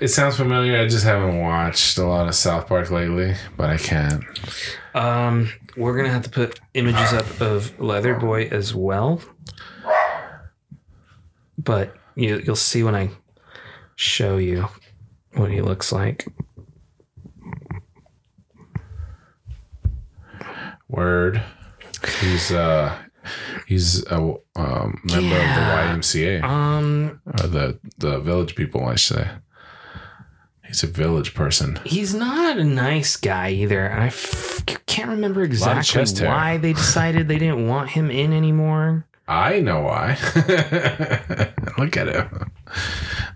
it 0.01 0.09
sounds 0.09 0.37
familiar. 0.37 0.79
I 0.79 0.87
just 0.87 1.03
haven't 1.03 1.39
watched 1.39 1.97
a 1.97 2.05
lot 2.05 2.27
of 2.27 2.35
South 2.35 2.67
Park 2.67 2.91
lately, 2.91 3.35
but 3.55 3.69
I 3.69 3.77
can't. 3.77 4.23
Um 4.93 5.49
we're 5.75 5.95
gonna 5.95 6.09
have 6.09 6.23
to 6.23 6.29
put 6.29 6.59
images 6.73 7.13
up 7.13 7.41
of 7.41 7.79
Leather 7.79 8.15
Boy 8.15 8.47
as 8.51 8.73
well. 8.73 9.21
But 11.57 11.95
you, 12.15 12.41
you'll 12.45 12.55
see 12.55 12.83
when 12.83 12.95
I 12.95 13.09
show 13.95 14.37
you 14.37 14.67
what 15.33 15.51
he 15.51 15.61
looks 15.61 15.91
like. 15.91 16.25
Word. 20.87 21.43
He's 22.21 22.51
uh 22.51 22.97
he's 23.67 24.05
a 24.07 24.17
um, 24.55 25.01
member 25.03 25.35
Yeah. 25.35 25.89
of 25.91 25.99
the 26.01 26.07
YMCA 26.19 26.43
Um, 26.43 27.21
or 27.25 27.47
the 27.47 27.79
the 27.97 28.19
village 28.19 28.55
people. 28.55 28.85
I 28.85 28.95
should 28.95 29.17
say. 29.17 29.29
He's 30.65 30.83
a 30.83 30.87
village 30.87 31.33
person. 31.33 31.79
he's 31.85 32.13
not 32.13 32.57
a 32.57 32.63
nice 32.63 33.15
guy 33.15 33.51
either. 33.51 33.85
and 33.85 34.03
I 34.03 34.07
f- 34.07 34.65
can't 34.85 35.09
remember 35.09 35.41
exactly 35.43 35.83
chest 35.83 36.19
hair. 36.19 36.27
why 36.27 36.57
they 36.57 36.73
decided 36.73 37.29
they 37.29 37.37
didn't 37.39 37.67
want 37.67 37.89
him 37.91 38.11
in 38.11 38.33
anymore. 38.33 39.05
I 39.29 39.61
know 39.61 39.81
why. 39.81 40.17
Look 41.77 41.95
at 41.97 42.07
him. 42.07 42.51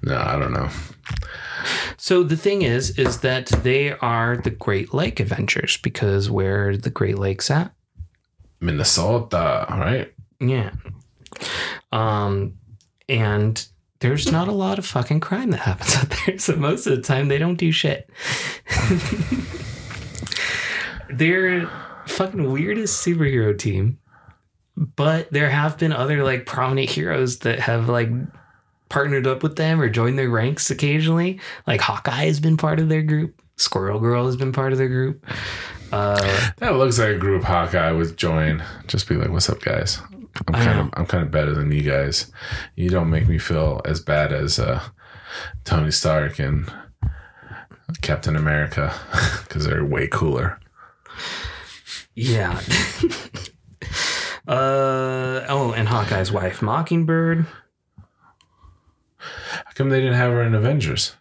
No, 0.03 0.17
I 0.17 0.37
don't 0.39 0.51
know. 0.53 0.69
So 1.97 2.23
the 2.23 2.35
thing 2.37 2.63
is, 2.63 2.97
is 2.97 3.19
that 3.19 3.47
they 3.47 3.91
are 3.93 4.35
the 4.37 4.49
Great 4.49 4.93
Lake 4.93 5.19
Adventures 5.19 5.77
because 5.77 6.29
where 6.29 6.75
the 6.75 6.89
Great 6.89 7.17
Lakes 7.17 7.49
at? 7.51 7.73
Minnesota, 8.61 9.65
right? 9.69 10.13
Yeah. 10.39 10.71
Um, 11.91 12.53
and 13.09 13.67
there's 13.99 14.31
not 14.31 14.47
a 14.47 14.53
lot 14.53 14.79
of 14.79 14.85
fucking 14.85 15.19
crime 15.19 15.51
that 15.51 15.59
happens 15.59 15.95
out 15.97 16.13
there. 16.25 16.37
So 16.39 16.55
most 16.55 16.87
of 16.87 16.95
the 16.95 17.01
time 17.01 17.27
they 17.27 17.37
don't 17.37 17.55
do 17.55 17.71
shit. 17.71 18.09
They're 21.09 21.69
fucking 22.07 22.51
weirdest 22.51 23.05
superhero 23.05 23.57
team. 23.57 23.97
But 24.77 25.31
there 25.31 25.49
have 25.49 25.77
been 25.77 25.91
other 25.91 26.23
like 26.23 26.45
prominent 26.45 26.89
heroes 26.89 27.39
that 27.39 27.59
have 27.59 27.89
like 27.89 28.09
partnered 28.89 29.27
up 29.27 29.43
with 29.43 29.55
them 29.55 29.81
or 29.81 29.89
joined 29.89 30.17
their 30.17 30.29
ranks 30.29 30.71
occasionally. 30.71 31.39
Like 31.67 31.81
Hawkeye 31.81 32.25
has 32.25 32.39
been 32.39 32.57
part 32.57 32.79
of 32.79 32.89
their 32.89 33.01
group. 33.01 33.41
Squirrel 33.57 33.99
Girl 33.99 34.25
has 34.25 34.37
been 34.37 34.53
part 34.53 34.71
of 34.71 34.79
their 34.79 34.87
group. 34.87 35.25
Uh, 35.91 36.51
That 36.57 36.75
looks 36.75 36.97
like 36.99 37.09
a 37.15 37.17
group 37.17 37.43
Hawkeye 37.43 37.91
would 37.91 38.17
join. 38.17 38.63
Just 38.87 39.07
be 39.09 39.15
like, 39.15 39.29
"What's 39.29 39.49
up, 39.49 39.61
guys? 39.61 39.99
I'm 40.47 40.53
kind 40.53 40.79
of 40.79 40.89
I'm 40.93 41.05
kind 41.05 41.23
of 41.23 41.31
better 41.31 41.53
than 41.53 41.71
you 41.71 41.81
guys. 41.81 42.31
You 42.75 42.89
don't 42.89 43.09
make 43.09 43.27
me 43.27 43.37
feel 43.37 43.81
as 43.85 43.99
bad 43.99 44.31
as 44.31 44.59
uh, 44.59 44.81
Tony 45.65 45.91
Stark 45.91 46.39
and 46.39 46.71
Captain 48.01 48.35
America 48.35 48.93
because 49.43 49.65
they're 49.65 49.83
way 49.85 50.07
cooler." 50.07 50.59
Yeah. 52.15 52.59
uh 54.47 55.45
oh, 55.47 55.73
and 55.75 55.87
Hawkeye's 55.87 56.31
wife, 56.31 56.61
Mockingbird. 56.61 57.45
How 59.17 59.71
come 59.75 59.89
they 59.89 59.99
didn't 59.99 60.15
have 60.17 60.31
her 60.31 60.41
in 60.43 60.53
Avengers? 60.55 61.15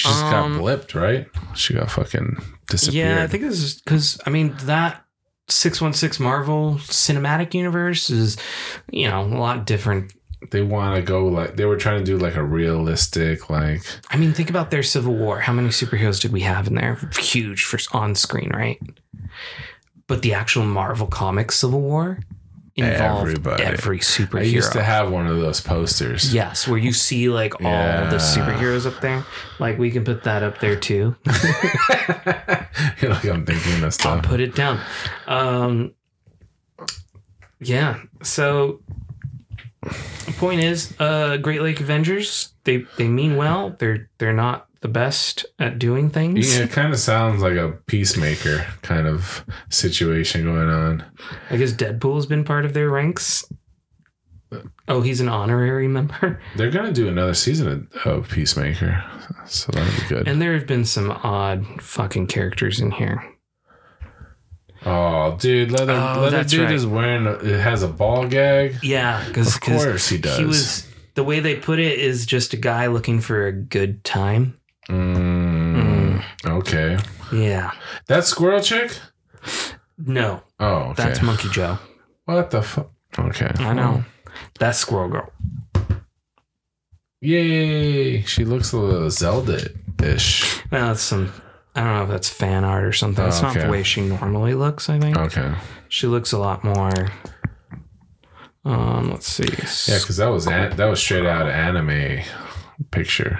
She 0.00 0.08
just 0.08 0.24
Um, 0.24 0.54
got 0.54 0.62
blipped, 0.62 0.94
right? 0.94 1.28
She 1.54 1.74
got 1.74 1.90
fucking 1.90 2.36
disappeared. 2.68 3.16
Yeah, 3.18 3.22
I 3.22 3.26
think 3.26 3.42
this 3.44 3.62
is 3.62 3.80
because 3.82 4.18
I 4.26 4.30
mean 4.30 4.54
that 4.64 5.04
six 5.48 5.80
one 5.80 5.92
six 5.92 6.18
Marvel 6.18 6.76
Cinematic 6.80 7.52
Universe 7.54 8.08
is 8.08 8.36
you 8.90 9.08
know 9.08 9.20
a 9.22 9.26
lot 9.38 9.66
different. 9.66 10.12
they 10.52 10.62
want 10.62 10.96
to 10.96 11.02
go 11.02 11.26
like 11.26 11.56
they 11.56 11.66
were 11.66 11.76
trying 11.76 11.98
to 11.98 12.04
do 12.04 12.16
like 12.16 12.34
a 12.36 12.42
realistic 12.42 13.50
like 13.50 13.82
I 14.10 14.16
mean, 14.16 14.32
think 14.32 14.48
about 14.48 14.70
their 14.70 14.82
Civil 14.82 15.14
War. 15.14 15.40
How 15.40 15.52
many 15.52 15.68
superheroes 15.68 16.18
did 16.20 16.32
we 16.32 16.40
have 16.40 16.66
in 16.66 16.76
there? 16.76 16.96
Huge 17.18 17.64
for 17.64 17.78
on 17.92 18.14
screen, 18.14 18.50
right? 18.54 18.80
But 20.06 20.22
the 20.22 20.32
actual 20.34 20.64
Marvel 20.64 21.06
Comics 21.06 21.56
Civil 21.58 21.82
War, 21.82 22.20
involved 22.76 23.28
Everybody. 23.28 23.62
every 23.64 23.98
superhero. 23.98 24.40
I 24.40 24.44
used 24.44 24.72
to 24.72 24.82
have 24.82 25.10
one 25.10 25.26
of 25.26 25.36
those 25.38 25.60
posters. 25.60 26.32
Yes, 26.32 26.66
where 26.68 26.78
you 26.78 26.92
see 26.92 27.28
like 27.28 27.60
all 27.62 27.70
Yeah. 27.70 28.08
the 28.10 28.16
superheroes 28.16 28.86
up 28.86 29.00
there. 29.00 29.24
Like 29.58 29.78
we 29.78 29.90
can 29.90 30.04
put 30.04 30.22
that 30.24 30.42
up 30.42 30.58
there 30.60 30.76
too. 30.76 31.16
You're 33.00 33.10
like 33.12 33.24
I'm 33.24 33.44
thinking 33.44 33.82
of 33.84 33.96
I'll 34.06 34.20
put 34.20 34.40
it 34.40 34.54
down. 34.54 34.80
Um, 35.26 35.94
yeah. 37.60 38.00
So, 38.22 38.80
point 40.38 40.62
is, 40.62 40.94
uh, 40.98 41.36
Great 41.38 41.62
Lake 41.62 41.80
Avengers. 41.80 42.54
They 42.64 42.84
they 42.96 43.08
mean 43.08 43.36
well. 43.36 43.76
They're 43.78 44.08
they're 44.18 44.32
not 44.32 44.66
the 44.82 44.88
best 44.88 45.44
at 45.58 45.78
doing 45.78 46.08
things. 46.10 46.56
Yeah, 46.56 46.64
it 46.64 46.70
kind 46.70 46.92
of 46.92 46.98
sounds 46.98 47.42
like 47.42 47.56
a 47.56 47.72
peacemaker 47.86 48.64
kind 48.82 49.06
of 49.06 49.44
situation 49.68 50.44
going 50.44 50.68
on. 50.70 51.04
I 51.50 51.56
guess 51.58 51.72
Deadpool's 51.72 52.26
been 52.26 52.44
part 52.44 52.64
of 52.64 52.72
their 52.72 52.88
ranks. 52.88 53.44
Oh, 54.88 55.00
he's 55.00 55.20
an 55.20 55.28
honorary 55.28 55.86
member. 55.86 56.40
They're 56.56 56.70
gonna 56.72 56.92
do 56.92 57.06
another 57.08 57.34
season 57.34 57.88
of, 58.04 58.06
of 58.06 58.28
Peacemaker, 58.28 59.04
so 59.46 59.70
that'll 59.70 60.00
be 60.02 60.08
good. 60.08 60.26
And 60.26 60.42
there 60.42 60.54
have 60.54 60.66
been 60.66 60.84
some 60.84 61.10
odd 61.10 61.64
fucking 61.80 62.26
characters 62.26 62.80
in 62.80 62.90
here. 62.90 63.22
oh, 64.84 65.36
dude, 65.38 65.70
leather 65.70 65.92
Oh, 65.92 66.22
leather 66.22 66.42
dude 66.44 66.60
right. 66.64 66.72
is 66.74 66.86
wearing. 66.86 67.26
A, 67.26 67.32
it 67.34 67.60
has 67.60 67.82
a 67.82 67.88
ball 67.88 68.26
gag. 68.26 68.78
Yeah, 68.82 69.24
because 69.28 69.54
Of 69.54 69.60
course 69.60 70.08
he 70.08 70.18
does. 70.18 70.38
he 70.38 70.44
was 70.44 70.86
the 71.14 71.22
way 71.24 71.40
they 71.40 71.54
put 71.56 71.78
it 71.78 71.98
is 71.98 72.26
just 72.26 72.52
a 72.52 72.56
guy 72.56 72.86
looking 72.86 73.20
for 73.20 73.46
a 73.46 73.52
good 73.52 74.02
time. 74.04 74.56
Mm, 74.90 76.22
Okay, 76.46 76.98
Yeah. 77.32 77.70
that 78.06 78.24
squirrel 78.24 78.60
chick. 78.60 78.98
No, 79.98 80.42
Oh, 80.58 80.90
okay. 80.90 81.02
that's 81.04 81.22
Monkey 81.22 81.48
Joe. 81.50 81.78
what 82.24 82.50
the 82.50 82.62
fuck. 82.62 82.90
Okay, 83.18 83.50
I 83.58 83.72
know. 83.72 84.04
That's 84.58 84.78
Squirrel 84.78 85.08
Girl. 85.08 85.32
Yay! 87.20 88.22
She 88.22 88.44
looks 88.44 88.72
a 88.72 88.78
little 88.78 89.10
Zelda-ish. 89.10 90.62
Well, 90.70 90.88
that's 90.88 91.02
some. 91.02 91.32
I 91.74 91.82
don't 91.84 91.94
know 91.96 92.02
if 92.04 92.08
that's 92.08 92.28
fan 92.30 92.64
art 92.64 92.84
or 92.84 92.92
something. 92.92 93.22
That's 93.24 93.42
not 93.42 93.54
the 93.54 93.68
way 93.68 93.82
she 93.82 94.00
normally 94.02 94.54
looks. 94.54 94.88
I 94.88 94.98
think 94.98 95.16
Okay, 95.18 95.52
she 95.88 96.06
looks 96.06 96.32
a 96.32 96.38
lot 96.38 96.64
more. 96.64 97.10
Um, 98.64 99.10
let's 99.10 99.26
see. 99.26 99.44
yeah, 99.90 99.98
because 99.98 100.16
that 100.18 100.28
was 100.28 100.46
an, 100.46 100.76
that 100.76 100.86
was 100.86 101.00
straight 101.00 101.26
out 101.26 101.42
of 101.42 101.48
anime 101.52 102.22
picture 102.90 103.38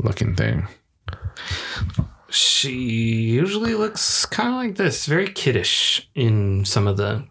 looking 0.00 0.34
thing. 0.34 0.66
She 2.30 2.72
usually 2.72 3.74
looks 3.74 4.26
kind 4.26 4.50
of 4.50 4.54
like 4.56 4.76
this, 4.76 5.06
very 5.06 5.28
kiddish 5.28 6.08
in 6.14 6.64
some 6.64 6.86
of 6.86 6.96
the. 6.96 7.26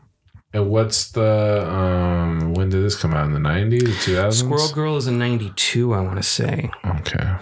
And 0.54 0.70
what's 0.70 1.12
the 1.12 1.70
um? 1.70 2.54
When 2.54 2.70
did 2.70 2.84
this 2.84 2.96
come 2.96 3.14
out 3.14 3.26
in 3.26 3.34
the 3.34 3.40
nineties, 3.40 4.04
two 4.04 4.16
thousands? 4.16 4.50
Squirrel 4.50 4.74
Girl 4.74 4.98
is 4.98 5.06
a 5.06 5.12
'92, 5.12 5.94
I 5.94 6.02
want 6.02 6.18
to 6.18 6.24
say. 6.24 6.72
Okay. 6.86 7.36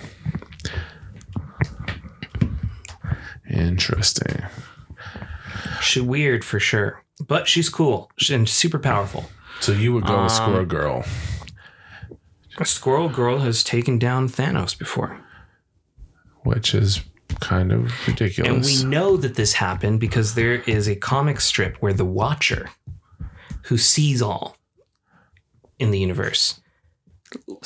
Interesting. 3.50 4.44
She 5.82 6.02
weird 6.02 6.44
for 6.44 6.60
sure, 6.60 7.04
but 7.26 7.48
she's 7.48 7.70
cool 7.70 8.12
and 8.30 8.50
super 8.50 8.80
powerful. 8.80 9.30
So 9.62 9.72
you 9.72 9.94
would 9.94 10.06
go 10.06 10.24
with 10.24 10.32
Um, 10.32 10.38
Squirrel 10.38 10.66
Girl. 10.66 11.06
Squirrel 12.64 13.10
Girl 13.10 13.40
has 13.40 13.64
taken 13.64 14.00
down 14.00 14.30
Thanos 14.30 14.78
before. 14.78 15.20
which 16.44 16.76
is 16.76 17.02
kind 17.40 17.72
of 17.72 17.92
ridiculous. 18.08 18.52
And 18.52 18.64
we 18.64 18.90
know 18.90 19.18
that 19.18 19.36
this 19.36 19.54
happened 19.54 20.00
because 20.00 20.36
there 20.36 20.62
is 20.62 20.88
a 20.88 20.96
comic 20.96 21.42
strip 21.42 21.78
where 21.78 21.94
the 21.94 22.06
Watcher, 22.06 22.70
who 23.64 23.78
sees 23.78 24.22
all 24.22 24.58
in 25.80 25.92
the 25.92 26.00
universe, 26.00 26.62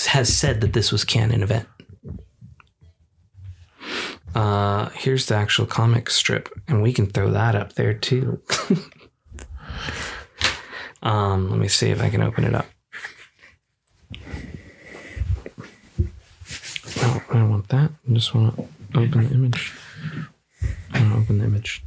has 0.08 0.36
said 0.36 0.62
that 0.62 0.74
this 0.74 0.92
was 0.92 1.04
canon 1.04 1.44
event. 1.44 1.68
Uh, 4.34 4.90
here's 4.90 5.26
the 5.26 5.36
actual 5.36 5.66
comic 5.66 6.10
strip, 6.10 6.50
and 6.68 6.82
we 6.82 6.94
can 6.94 7.08
throw 7.08 7.32
that 7.32 7.56
up 7.56 7.74
there 7.74 7.94
too. 7.94 8.42
um, 11.04 11.50
let 11.50 11.60
me 11.60 11.68
see 11.68 11.90
if 11.90 12.02
I 12.02 12.10
can 12.10 12.22
open 12.22 12.44
it 12.44 12.54
up. 12.54 12.68
No, 17.02 17.22
I 17.30 17.34
don't 17.34 17.50
want 17.50 17.68
that. 17.70 17.92
I 18.10 18.14
just 18.14 18.34
want 18.36 18.56
to 18.56 18.62
open 19.00 19.28
the 19.28 19.34
image. 19.34 19.74
I 20.94 21.00
want 21.02 21.14
to 21.14 21.20
open 21.20 21.40
the 21.40 21.46
image. 21.46 21.84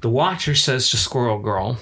The 0.00 0.10
Watcher 0.10 0.54
says 0.54 0.90
to 0.90 0.96
Squirrel 0.96 1.38
Girl, 1.38 1.78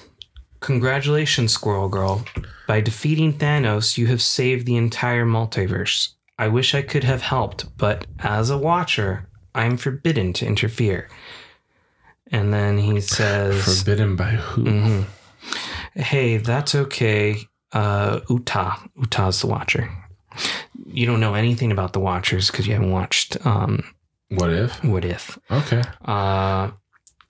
Congratulations, 0.61 1.53
Squirrel 1.53 1.89
Girl. 1.89 2.25
By 2.67 2.81
defeating 2.81 3.35
Thanos, 3.35 3.99
you 3.99 4.07
have 4.07 4.23
saved 4.23 4.67
the 4.67 4.77
entire 4.77 5.27
multiverse. 5.27 6.11
I 6.39 6.49
wish 6.49 6.75
I 6.75 6.83
could 6.83 7.05
have 7.05 7.23
helped, 7.23 7.77
but 7.77 8.07
as 8.21 8.49
a 8.51 8.57
Watcher, 8.59 9.29
I'm 9.55 9.77
forbidden 9.77 10.33
to 10.35 10.47
interfere. 10.47 11.09
And 12.33 12.53
then 12.53 12.79
he 12.79 13.01
says, 13.01 13.63
Forbidden 13.85 14.17
by 14.17 14.31
who? 14.31 14.65
Mhm. 14.65 15.05
Hey, 15.95 16.39
that's 16.39 16.75
okay. 16.75 17.37
Uh, 17.73 18.21
Uatu. 18.21 18.91
Uatu's 18.99 19.41
the 19.41 19.47
Watcher. 19.47 19.91
You 20.87 21.07
don't 21.07 21.21
know 21.21 21.35
anything 21.35 21.73
about 21.73 21.93
the 21.93 22.01
Watchers 22.01 22.51
because 22.51 22.67
you 22.67 22.75
haven't 22.75 22.91
watched 22.91 23.45
um, 23.47 23.83
What 24.29 24.51
if? 24.51 24.83
What 24.85 25.05
If. 25.05 25.39
Okay. 25.51 25.83
Uh, 26.05 26.71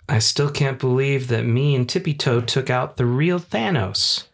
I 0.09 0.19
still 0.19 0.51
can't 0.51 0.79
believe 0.79 1.29
that 1.29 1.45
me 1.45 1.75
and 1.75 1.89
Tippy 1.89 2.15
Toe 2.15 2.41
took 2.41 2.69
out 2.71 2.97
the 2.97 3.07
real 3.07 3.39
Thanos. 3.39 4.25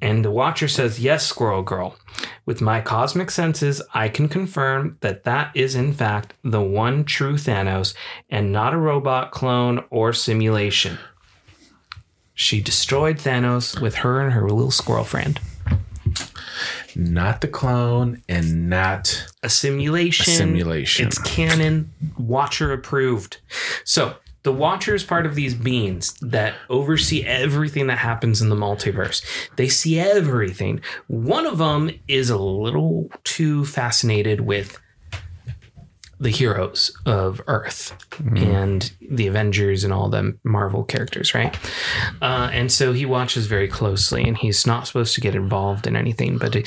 And 0.00 0.24
the 0.24 0.32
Watcher 0.32 0.66
says, 0.66 0.98
Yes, 0.98 1.24
Squirrel 1.24 1.62
Girl. 1.62 1.96
With 2.44 2.60
my 2.60 2.80
cosmic 2.80 3.30
senses, 3.30 3.80
I 3.94 4.08
can 4.08 4.28
confirm 4.28 4.98
that 5.00 5.22
that 5.22 5.52
is, 5.54 5.76
in 5.76 5.92
fact, 5.92 6.34
the 6.42 6.60
one 6.60 7.04
true 7.04 7.34
Thanos 7.34 7.94
and 8.28 8.52
not 8.52 8.74
a 8.74 8.78
robot 8.78 9.30
clone 9.30 9.84
or 9.90 10.12
simulation. 10.12 10.98
She 12.34 12.60
destroyed 12.60 13.18
Thanos 13.18 13.80
with 13.80 13.96
her 13.96 14.20
and 14.20 14.32
her 14.32 14.48
little 14.48 14.70
squirrel 14.70 15.04
friend. 15.04 15.38
Not 16.94 17.40
the 17.40 17.48
clone 17.48 18.22
and 18.28 18.68
not 18.68 19.26
A 19.42 19.48
simulation. 19.48 20.30
a 20.32 20.36
simulation. 20.36 21.06
It's 21.06 21.18
canon, 21.18 21.92
Watcher 22.18 22.72
approved. 22.72 23.38
So 23.84 24.16
the 24.42 24.52
Watcher 24.52 24.94
is 24.94 25.04
part 25.04 25.24
of 25.24 25.34
these 25.34 25.54
beings 25.54 26.14
that 26.20 26.54
oversee 26.68 27.24
everything 27.24 27.86
that 27.86 27.98
happens 27.98 28.42
in 28.42 28.48
the 28.48 28.56
multiverse. 28.56 29.24
They 29.56 29.68
see 29.68 29.98
everything. 29.98 30.80
One 31.06 31.46
of 31.46 31.58
them 31.58 31.90
is 32.08 32.28
a 32.28 32.38
little 32.38 33.08
too 33.24 33.64
fascinated 33.64 34.40
with 34.42 34.78
the 36.22 36.30
heroes 36.30 36.96
of 37.04 37.40
Earth 37.48 37.94
and 38.36 38.92
the 39.10 39.26
Avengers 39.26 39.82
and 39.82 39.92
all 39.92 40.08
the 40.08 40.38
Marvel 40.44 40.84
characters, 40.84 41.34
right? 41.34 41.54
Uh, 42.22 42.48
and 42.52 42.70
so 42.70 42.92
he 42.92 43.04
watches 43.04 43.46
very 43.46 43.66
closely, 43.66 44.22
and 44.22 44.36
he's 44.36 44.66
not 44.66 44.86
supposed 44.86 45.14
to 45.16 45.20
get 45.20 45.34
involved 45.34 45.86
in 45.86 45.96
anything. 45.96 46.38
But 46.38 46.54
uh, 46.56 46.62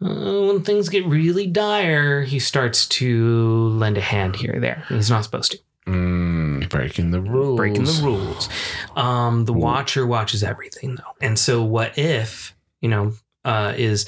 when 0.00 0.62
things 0.62 0.88
get 0.90 1.06
really 1.06 1.46
dire, 1.46 2.22
he 2.22 2.38
starts 2.38 2.86
to 2.88 3.68
lend 3.68 3.96
a 3.96 4.02
hand 4.02 4.36
here 4.36 4.56
or 4.56 4.60
there. 4.60 4.84
He's 4.88 5.10
not 5.10 5.24
supposed 5.24 5.52
to 5.52 5.58
Mm, 5.84 6.68
breaking 6.68 7.10
the 7.10 7.20
rules. 7.20 7.56
breaking 7.56 7.82
the 7.84 8.00
rules. 8.04 8.48
Um, 8.94 9.46
the 9.46 9.52
Watcher 9.52 10.06
watches 10.06 10.44
everything 10.44 10.94
though, 10.94 11.16
and 11.20 11.36
so 11.36 11.64
what 11.64 11.98
if 11.98 12.54
you 12.80 12.88
know 12.88 13.14
uh, 13.44 13.74
is 13.76 14.06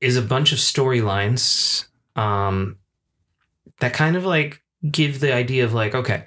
is 0.00 0.16
a 0.16 0.22
bunch 0.22 0.52
of 0.52 0.58
storylines 0.58 1.86
um, 2.14 2.76
that 3.80 3.92
kind 3.92 4.16
of 4.16 4.24
like 4.24 4.62
give 4.90 5.20
the 5.20 5.34
idea 5.34 5.64
of 5.64 5.74
like 5.74 5.94
okay, 5.94 6.24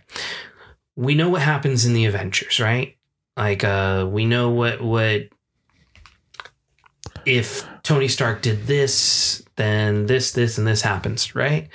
we 0.95 1.15
know 1.15 1.29
what 1.29 1.41
happens 1.41 1.85
in 1.85 1.93
the 1.93 2.05
Avengers, 2.05 2.59
right? 2.59 2.97
Like 3.37 3.63
uh, 3.63 4.07
we 4.09 4.25
know 4.25 4.49
what 4.51 4.81
what 4.81 5.29
if 7.25 7.67
Tony 7.83 8.07
Stark 8.07 8.41
did 8.41 8.67
this, 8.67 9.43
then 9.55 10.05
this, 10.07 10.31
this, 10.31 10.57
and 10.57 10.67
this 10.67 10.81
happens, 10.81 11.35
right? 11.35 11.69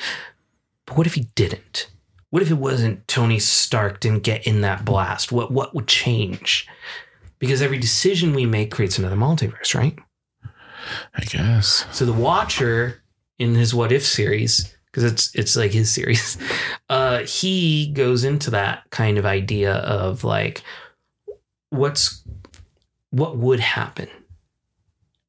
But 0.87 0.97
what 0.97 1.07
if 1.07 1.15
he 1.15 1.29
didn't? 1.35 1.91
What 2.31 2.43
if 2.43 2.51
it 2.51 2.59
wasn't 2.59 3.09
Tony 3.09 3.39
Stark 3.39 4.01
didn't 4.01 4.23
get 4.23 4.47
in 4.47 4.61
that 4.61 4.85
blast? 4.85 5.33
What 5.33 5.51
what 5.51 5.75
would 5.75 5.89
change? 5.89 6.67
Because 7.39 7.63
every 7.63 7.79
decision 7.79 8.35
we 8.35 8.47
make 8.47 8.71
creates 8.71 8.99
another 8.99 9.17
multiverse, 9.17 9.75
right? 9.75 9.99
I 11.15 11.25
guess. 11.25 11.87
So 11.93 12.05
the 12.05 12.13
Watcher 12.13 13.03
in 13.39 13.55
his 13.55 13.75
What 13.75 13.93
If 13.93 14.05
series, 14.05 14.75
because 14.99 15.13
it's 15.13 15.35
it's 15.35 15.57
like 15.57 15.71
his 15.71 15.91
series, 15.91 16.37
uh, 16.89 17.21
he 17.21 17.89
goes 17.89 18.25
into 18.25 18.51
that 18.51 18.83
kind 18.91 19.19
of 19.19 19.25
idea 19.25 19.75
of 19.75 20.25
like 20.25 20.63
what's 21.71 22.25
what 23.11 23.37
would 23.37 23.61
happen. 23.61 24.09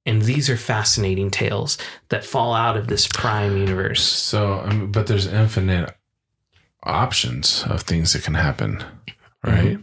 And 0.05 0.23
these 0.23 0.49
are 0.49 0.57
fascinating 0.57 1.29
tales 1.29 1.77
that 2.07 2.25
fall 2.25 2.53
out 2.53 2.77
of 2.77 2.87
this 2.87 3.07
prime 3.07 3.57
universe. 3.57 4.01
So, 4.01 4.61
I 4.61 4.73
but 4.85 5.05
there's 5.05 5.27
infinite 5.27 5.95
options 6.83 7.63
of 7.67 7.81
things 7.81 8.13
that 8.13 8.23
can 8.23 8.33
happen, 8.33 8.83
right? 9.43 9.77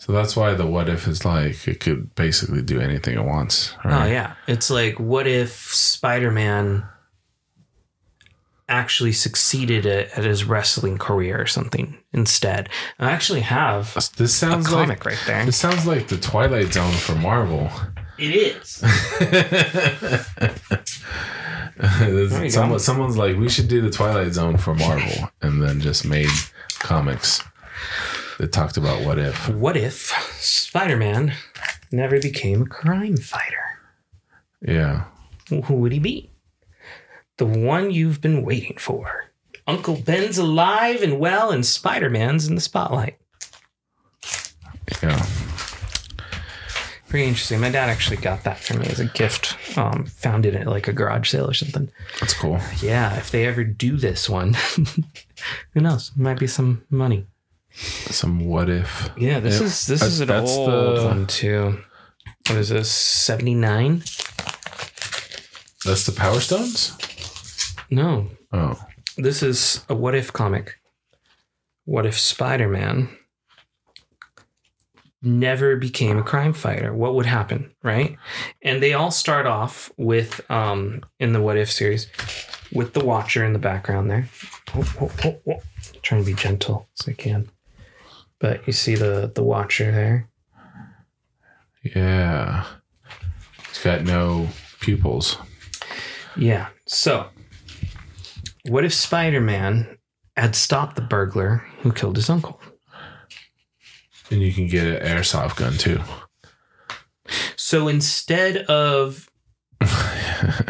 So 0.00 0.12
that's 0.12 0.36
why 0.36 0.54
the 0.54 0.66
what 0.66 0.88
if 0.88 1.08
is 1.08 1.24
like 1.24 1.66
it 1.66 1.80
could 1.80 2.14
basically 2.14 2.62
do 2.62 2.78
anything 2.80 3.14
it 3.14 3.24
wants. 3.24 3.74
Oh 3.84 4.04
yeah, 4.04 4.34
it's 4.46 4.70
like 4.70 5.00
what 5.00 5.26
if 5.26 5.74
Spider-Man 5.74 6.84
actually 8.68 9.12
succeeded 9.12 9.86
at, 9.86 10.16
at 10.18 10.24
his 10.24 10.44
wrestling 10.44 10.98
career 10.98 11.40
or 11.40 11.46
something 11.46 11.98
instead? 12.12 12.68
I 12.98 13.10
actually 13.10 13.40
have 13.40 13.94
This 13.94 14.10
a 14.20 14.28
sounds 14.28 14.68
comic 14.68 15.04
like 15.04 15.04
right 15.04 15.22
there. 15.26 15.44
this 15.46 15.56
sounds 15.56 15.86
like 15.86 16.08
the 16.08 16.16
Twilight 16.18 16.72
Zone 16.72 16.92
for 16.92 17.14
Marvel. 17.14 17.70
It 18.18 18.34
is. 18.34 18.82
Someone, 22.52 22.80
someone's 22.80 23.16
like, 23.16 23.36
we 23.36 23.48
should 23.48 23.68
do 23.68 23.80
the 23.80 23.90
Twilight 23.90 24.32
Zone 24.32 24.56
for 24.56 24.74
Marvel, 24.74 25.30
and 25.42 25.62
then 25.62 25.80
just 25.80 26.04
made 26.04 26.28
comics 26.80 27.40
that 28.38 28.50
talked 28.52 28.76
about 28.76 29.04
what 29.06 29.18
if. 29.18 29.48
What 29.48 29.76
if 29.76 30.10
Spider-Man 30.40 31.34
never 31.92 32.18
became 32.20 32.62
a 32.62 32.66
crime 32.66 33.16
fighter? 33.16 33.78
Yeah, 34.60 35.04
Who 35.50 35.74
would 35.74 35.92
he 35.92 36.00
be? 36.00 36.32
The 37.38 37.46
one 37.46 37.90
you've 37.90 38.20
been 38.20 38.42
waiting 38.44 38.76
for. 38.78 39.30
Uncle 39.66 39.96
Ben's 39.96 40.38
alive 40.38 41.02
and 41.02 41.18
well, 41.18 41.50
and 41.50 41.64
Spider-Man's 41.64 42.46
in 42.46 42.54
the 42.54 42.60
spotlight. 42.60 43.18
yeah. 45.02 45.24
Pretty 47.08 47.26
interesting. 47.26 47.60
My 47.60 47.70
dad 47.70 47.88
actually 47.88 48.18
got 48.18 48.44
that 48.44 48.58
for 48.58 48.74
me 48.78 48.86
as 48.86 49.00
a 49.00 49.06
gift. 49.06 49.56
Um, 49.78 50.04
found 50.06 50.44
it 50.44 50.54
at 50.54 50.66
like 50.66 50.88
a 50.88 50.92
garage 50.92 51.30
sale 51.30 51.48
or 51.48 51.54
something. 51.54 51.90
That's 52.20 52.34
cool. 52.34 52.60
Yeah, 52.82 53.16
if 53.16 53.30
they 53.30 53.46
ever 53.46 53.64
do 53.64 53.96
this 53.96 54.28
one, 54.28 54.54
who 55.74 55.80
knows? 55.80 56.12
Might 56.16 56.38
be 56.38 56.46
some 56.46 56.82
money. 56.90 57.26
Some 57.72 58.40
what 58.46 58.68
if. 58.68 59.10
Yeah, 59.16 59.40
this 59.40 59.60
is 59.60 59.86
this 59.86 60.00
that- 60.00 60.06
is 60.06 60.20
an 60.20 60.28
that's 60.28 60.50
old 60.50 60.68
the- 60.98 61.04
one 61.04 61.26
too. 61.26 61.78
What 62.48 62.58
is 62.58 62.68
this? 62.70 62.90
Seventy 62.90 63.54
nine? 63.54 64.02
That's 65.84 66.04
the 66.04 66.12
Power 66.14 66.40
Stones. 66.40 66.96
No, 67.90 68.28
Oh, 68.52 68.78
this 69.16 69.42
is 69.42 69.84
a 69.88 69.94
what 69.94 70.14
if 70.14 70.32
comic. 70.32 70.76
What 71.84 72.06
if 72.06 72.18
Spider 72.18 72.68
Man 72.68 73.08
never 75.22 75.76
became 75.76 76.18
a 76.18 76.22
crime 76.22 76.52
fighter? 76.52 76.92
What 76.94 77.14
would 77.14 77.26
happen, 77.26 77.72
right? 77.82 78.16
And 78.62 78.82
they 78.82 78.92
all 78.94 79.10
start 79.10 79.46
off 79.46 79.90
with 79.96 80.40
um 80.50 81.02
in 81.18 81.32
the 81.32 81.40
what 81.40 81.56
if 81.56 81.70
series 81.70 82.08
with 82.72 82.92
the 82.92 83.04
Watcher 83.04 83.44
in 83.44 83.52
the 83.52 83.58
background 83.58 84.10
there. 84.10 84.28
Oh, 84.74 84.94
oh, 85.00 85.10
oh, 85.24 85.40
oh. 85.48 85.62
Trying 86.02 86.22
to 86.22 86.26
be 86.26 86.34
gentle 86.34 86.88
as 87.00 87.08
I 87.08 87.12
can, 87.12 87.50
but 88.38 88.66
you 88.66 88.72
see 88.72 88.94
the 88.94 89.30
the 89.34 89.42
Watcher 89.42 89.90
there. 89.92 90.28
yeah. 91.82 92.66
It's 93.70 93.82
got 93.82 94.04
no 94.04 94.48
pupils. 94.80 95.36
Yeah. 96.36 96.68
So, 96.86 97.28
what 98.68 98.84
if 98.84 98.92
Spider 98.92 99.40
Man 99.40 99.98
had 100.36 100.54
stopped 100.54 100.96
the 100.96 101.02
burglar 101.02 101.64
who 101.80 101.92
killed 101.92 102.16
his 102.16 102.30
uncle? 102.30 102.60
And 104.30 104.42
you 104.42 104.52
can 104.52 104.66
get 104.66 104.86
an 104.86 105.06
airsoft 105.06 105.56
gun 105.56 105.72
too. 105.72 106.00
So 107.56 107.88
instead 107.88 108.58
of, 108.66 109.27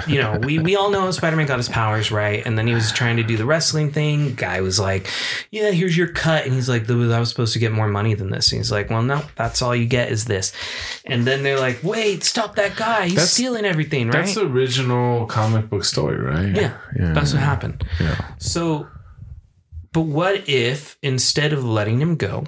you 0.07 0.21
know, 0.21 0.39
we, 0.39 0.59
we 0.59 0.77
all 0.77 0.91
know 0.91 1.11
Spider 1.11 1.37
Man 1.37 1.47
got 1.47 1.59
his 1.59 1.69
powers, 1.69 2.11
right? 2.11 2.45
And 2.45 2.59
then 2.59 2.67
he 2.67 2.75
was 2.75 2.93
trying 2.93 3.17
to 3.17 3.23
do 3.23 3.37
the 3.37 3.47
wrestling 3.47 3.91
thing. 3.91 4.35
Guy 4.35 4.61
was 4.61 4.79
like, 4.79 5.09
Yeah, 5.51 5.71
here's 5.71 5.97
your 5.97 6.09
cut. 6.09 6.45
And 6.45 6.55
he's 6.55 6.69
like, 6.69 6.89
I 6.89 6.95
was 7.19 7.29
supposed 7.29 7.53
to 7.55 7.59
get 7.59 7.73
more 7.73 7.89
money 7.89 8.15
than 8.15 8.31
this. 8.31 8.53
And 8.53 8.59
he's 8.59 8.71
like, 8.73 8.91
Well, 8.91 9.03
no, 9.03 9.23
that's 9.37 9.63
all 9.63 9.75
you 9.75 9.87
get 9.87 10.13
is 10.13 10.27
this. 10.27 10.53
And 11.05 11.27
then 11.27 11.43
they're 11.43 11.59
like, 11.59 11.83
Wait, 11.83 12.23
stop 12.23 12.57
that 12.57 12.77
guy. 12.77 13.05
He's 13.05 13.15
That's- 13.15 13.33
stealing 13.33 13.65
everything, 13.65 14.09
right? 14.09 14.25
That's 14.25 14.35
the 14.35 14.47
original 14.47 15.27
comic 15.27 15.71
book 15.71 15.85
story, 15.85 16.19
right? 16.19 16.55
yeah, 16.55 16.77
yeah. 16.99 17.13
that's 17.13 17.33
what 17.33 17.43
happened. 17.43 17.85
Yeah. 18.01 18.33
So, 18.39 18.89
but 19.93 20.03
what 20.03 20.49
if 20.49 20.99
instead 21.03 21.53
of 21.53 21.65
letting 21.65 22.01
him 22.01 22.17
go, 22.17 22.45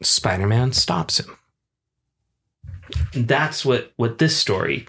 Spider 0.00 0.46
Man 0.46 0.72
stops 0.72 1.18
him? 1.18 1.36
That's 3.14 3.64
what 3.64 3.92
what 3.96 4.18
this 4.18 4.36
story 4.36 4.86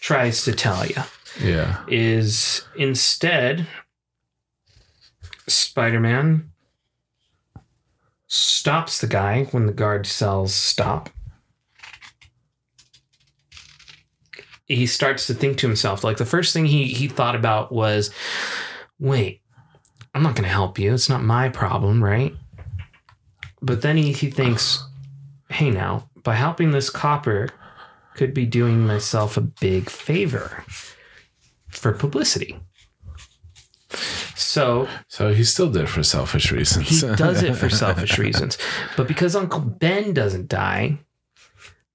tries 0.00 0.44
to 0.44 0.52
tell 0.52 0.86
you 0.86 0.96
Yeah. 1.40 1.84
is 1.88 2.66
instead 2.76 3.66
Spider 5.46 6.00
Man 6.00 6.50
stops 8.26 9.00
the 9.00 9.06
guy 9.06 9.44
when 9.50 9.66
the 9.66 9.72
guard 9.72 10.06
cells 10.06 10.54
stop. 10.54 11.10
He 14.66 14.86
starts 14.86 15.26
to 15.26 15.34
think 15.34 15.58
to 15.58 15.66
himself, 15.66 16.04
like 16.04 16.16
the 16.18 16.24
first 16.24 16.52
thing 16.52 16.66
he 16.66 16.84
he 16.86 17.08
thought 17.08 17.34
about 17.34 17.72
was, 17.72 18.10
wait, 19.00 19.42
I'm 20.14 20.22
not 20.22 20.36
gonna 20.36 20.46
help 20.48 20.78
you. 20.78 20.94
It's 20.94 21.08
not 21.08 21.24
my 21.24 21.48
problem, 21.48 22.02
right? 22.02 22.34
But 23.60 23.82
then 23.82 23.96
he, 23.96 24.12
he 24.12 24.30
thinks, 24.30 24.82
hey 25.50 25.70
now, 25.70 26.08
by 26.22 26.36
helping 26.36 26.70
this 26.70 26.88
copper 26.88 27.48
could 28.20 28.34
be 28.34 28.44
doing 28.44 28.86
myself 28.86 29.38
a 29.38 29.40
big 29.40 29.88
favor 29.88 30.62
for 31.70 31.90
publicity. 31.90 32.54
So 34.34 34.86
So 35.08 35.32
he 35.32 35.42
still 35.42 35.70
did 35.70 35.84
it 35.84 35.88
for 35.88 36.02
selfish 36.02 36.52
reasons. 36.52 37.00
he 37.00 37.00
does 37.16 37.42
it 37.42 37.54
for 37.56 37.70
selfish 37.70 38.18
reasons. 38.18 38.58
But 38.94 39.08
because 39.08 39.34
Uncle 39.34 39.60
Ben 39.60 40.12
doesn't 40.12 40.48
die, 40.48 40.98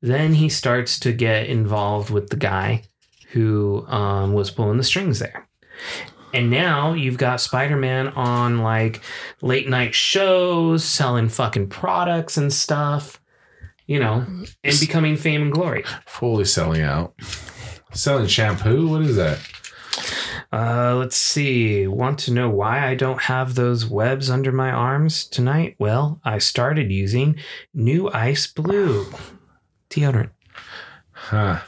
then 0.01 0.33
he 0.33 0.49
starts 0.49 0.97
to 1.01 1.13
get 1.13 1.45
involved 1.45 2.09
with 2.09 2.31
the 2.31 2.37
guy 2.37 2.81
who 3.33 3.85
um, 3.85 4.33
was 4.33 4.49
pulling 4.49 4.77
the 4.77 4.83
strings 4.83 5.19
there. 5.19 5.47
And 6.33 6.49
now 6.49 6.93
you've 6.93 7.19
got 7.19 7.39
Spider 7.39 7.75
Man 7.75 8.07
on 8.07 8.63
like 8.63 8.99
late 9.43 9.69
night 9.69 9.93
shows, 9.93 10.83
selling 10.83 11.29
fucking 11.29 11.69
products 11.69 12.35
and 12.35 12.51
stuff, 12.51 13.21
you 13.87 13.99
know, 13.99 14.25
and 14.63 14.79
becoming 14.79 15.15
fame 15.15 15.41
and 15.41 15.51
glory. 15.51 15.83
Fully 16.05 16.45
selling 16.45 16.81
out. 16.81 17.13
Selling 17.93 18.27
shampoo? 18.27 18.87
What 18.87 19.01
is 19.01 19.15
that? 19.15 19.39
Uh, 20.51 20.95
let's 20.95 21.17
see. 21.17 21.87
Want 21.87 22.19
to 22.19 22.33
know 22.33 22.49
why 22.49 22.87
I 22.87 22.95
don't 22.95 23.21
have 23.23 23.55
those 23.55 23.85
webs 23.85 24.29
under 24.29 24.51
my 24.51 24.71
arms 24.71 25.25
tonight? 25.25 25.75
Well, 25.79 26.19
I 26.23 26.37
started 26.37 26.91
using 26.91 27.37
New 27.73 28.09
Ice 28.11 28.47
Blue 28.47 29.05
deodorant. 29.89 30.31
Huh. 31.11 31.61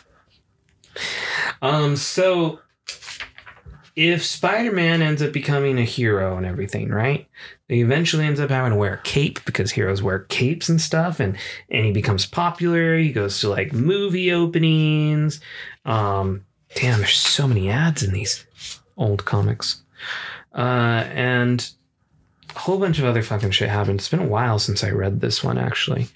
Um, 1.61 1.95
so 1.95 2.59
if 3.97 4.23
Spider-Man 4.23 5.01
ends 5.01 5.23
up 5.23 5.33
becoming 5.33 5.79
a 5.79 5.83
hero 5.83 6.37
and 6.37 6.45
everything, 6.45 6.89
right? 6.89 7.27
He 7.67 7.81
eventually 7.81 8.25
ends 8.25 8.39
up 8.39 8.51
having 8.51 8.71
to 8.71 8.77
wear 8.77 8.93
a 8.93 9.01
cape 9.01 9.43
because 9.43 9.71
heroes 9.71 10.03
wear 10.03 10.19
capes 10.19 10.69
and 10.69 10.79
stuff, 10.79 11.19
and 11.19 11.35
and 11.71 11.83
he 11.83 11.91
becomes 11.91 12.27
popular. 12.27 12.95
He 12.95 13.11
goes 13.11 13.39
to 13.41 13.49
like 13.49 13.73
movie 13.73 14.31
openings. 14.31 15.41
Um, 15.83 16.45
damn, 16.75 16.99
there's 16.99 17.15
so 17.15 17.47
many 17.47 17.69
ads 17.71 18.03
in 18.03 18.13
these 18.13 18.45
old 18.97 19.25
comics, 19.25 19.81
uh, 20.53 21.03
and 21.11 21.67
a 22.55 22.59
whole 22.59 22.77
bunch 22.77 22.99
of 22.99 23.05
other 23.05 23.23
fucking 23.23 23.49
shit 23.49 23.69
happens. 23.69 24.01
It's 24.01 24.09
been 24.09 24.19
a 24.19 24.27
while 24.27 24.59
since 24.59 24.83
I 24.83 24.91
read 24.91 25.21
this 25.21 25.43
one 25.43 25.57
actually, 25.57 26.07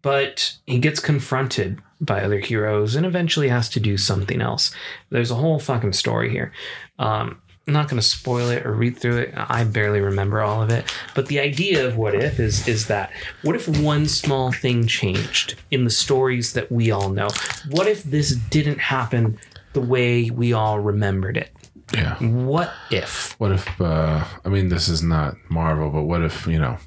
but 0.00 0.56
he 0.66 0.78
gets 0.78 1.00
confronted 1.00 1.82
by 2.04 2.22
other 2.22 2.38
heroes 2.38 2.94
and 2.94 3.06
eventually 3.06 3.48
has 3.48 3.68
to 3.70 3.80
do 3.80 3.96
something 3.96 4.40
else. 4.40 4.70
There's 5.10 5.30
a 5.30 5.36
whole 5.36 5.58
fucking 5.58 5.92
story 5.92 6.30
here. 6.30 6.52
Um, 6.98 7.40
I'm 7.66 7.72
not 7.72 7.88
going 7.88 8.00
to 8.00 8.06
spoil 8.06 8.50
it 8.50 8.66
or 8.66 8.74
read 8.74 8.98
through 8.98 9.18
it. 9.18 9.34
I 9.34 9.64
barely 9.64 10.00
remember 10.00 10.42
all 10.42 10.62
of 10.62 10.70
it. 10.70 10.92
But 11.14 11.28
the 11.28 11.40
idea 11.40 11.86
of 11.86 11.96
what 11.96 12.14
if 12.14 12.38
is 12.38 12.68
is 12.68 12.88
that 12.88 13.10
what 13.42 13.56
if 13.56 13.66
one 13.66 14.06
small 14.06 14.52
thing 14.52 14.86
changed 14.86 15.54
in 15.70 15.84
the 15.84 15.90
stories 15.90 16.52
that 16.52 16.70
we 16.70 16.90
all 16.90 17.08
know? 17.08 17.28
What 17.70 17.86
if 17.86 18.02
this 18.02 18.36
didn't 18.36 18.80
happen 18.80 19.38
the 19.72 19.80
way 19.80 20.28
we 20.28 20.52
all 20.52 20.78
remembered 20.78 21.38
it? 21.38 21.50
Yeah. 21.94 22.16
What 22.18 22.70
if? 22.90 23.38
What 23.40 23.52
if, 23.52 23.80
uh, 23.80 24.24
I 24.44 24.48
mean, 24.48 24.68
this 24.68 24.88
is 24.88 25.02
not 25.02 25.36
Marvel, 25.48 25.90
but 25.90 26.02
what 26.02 26.22
if, 26.22 26.46
you 26.46 26.58
know, 26.58 26.78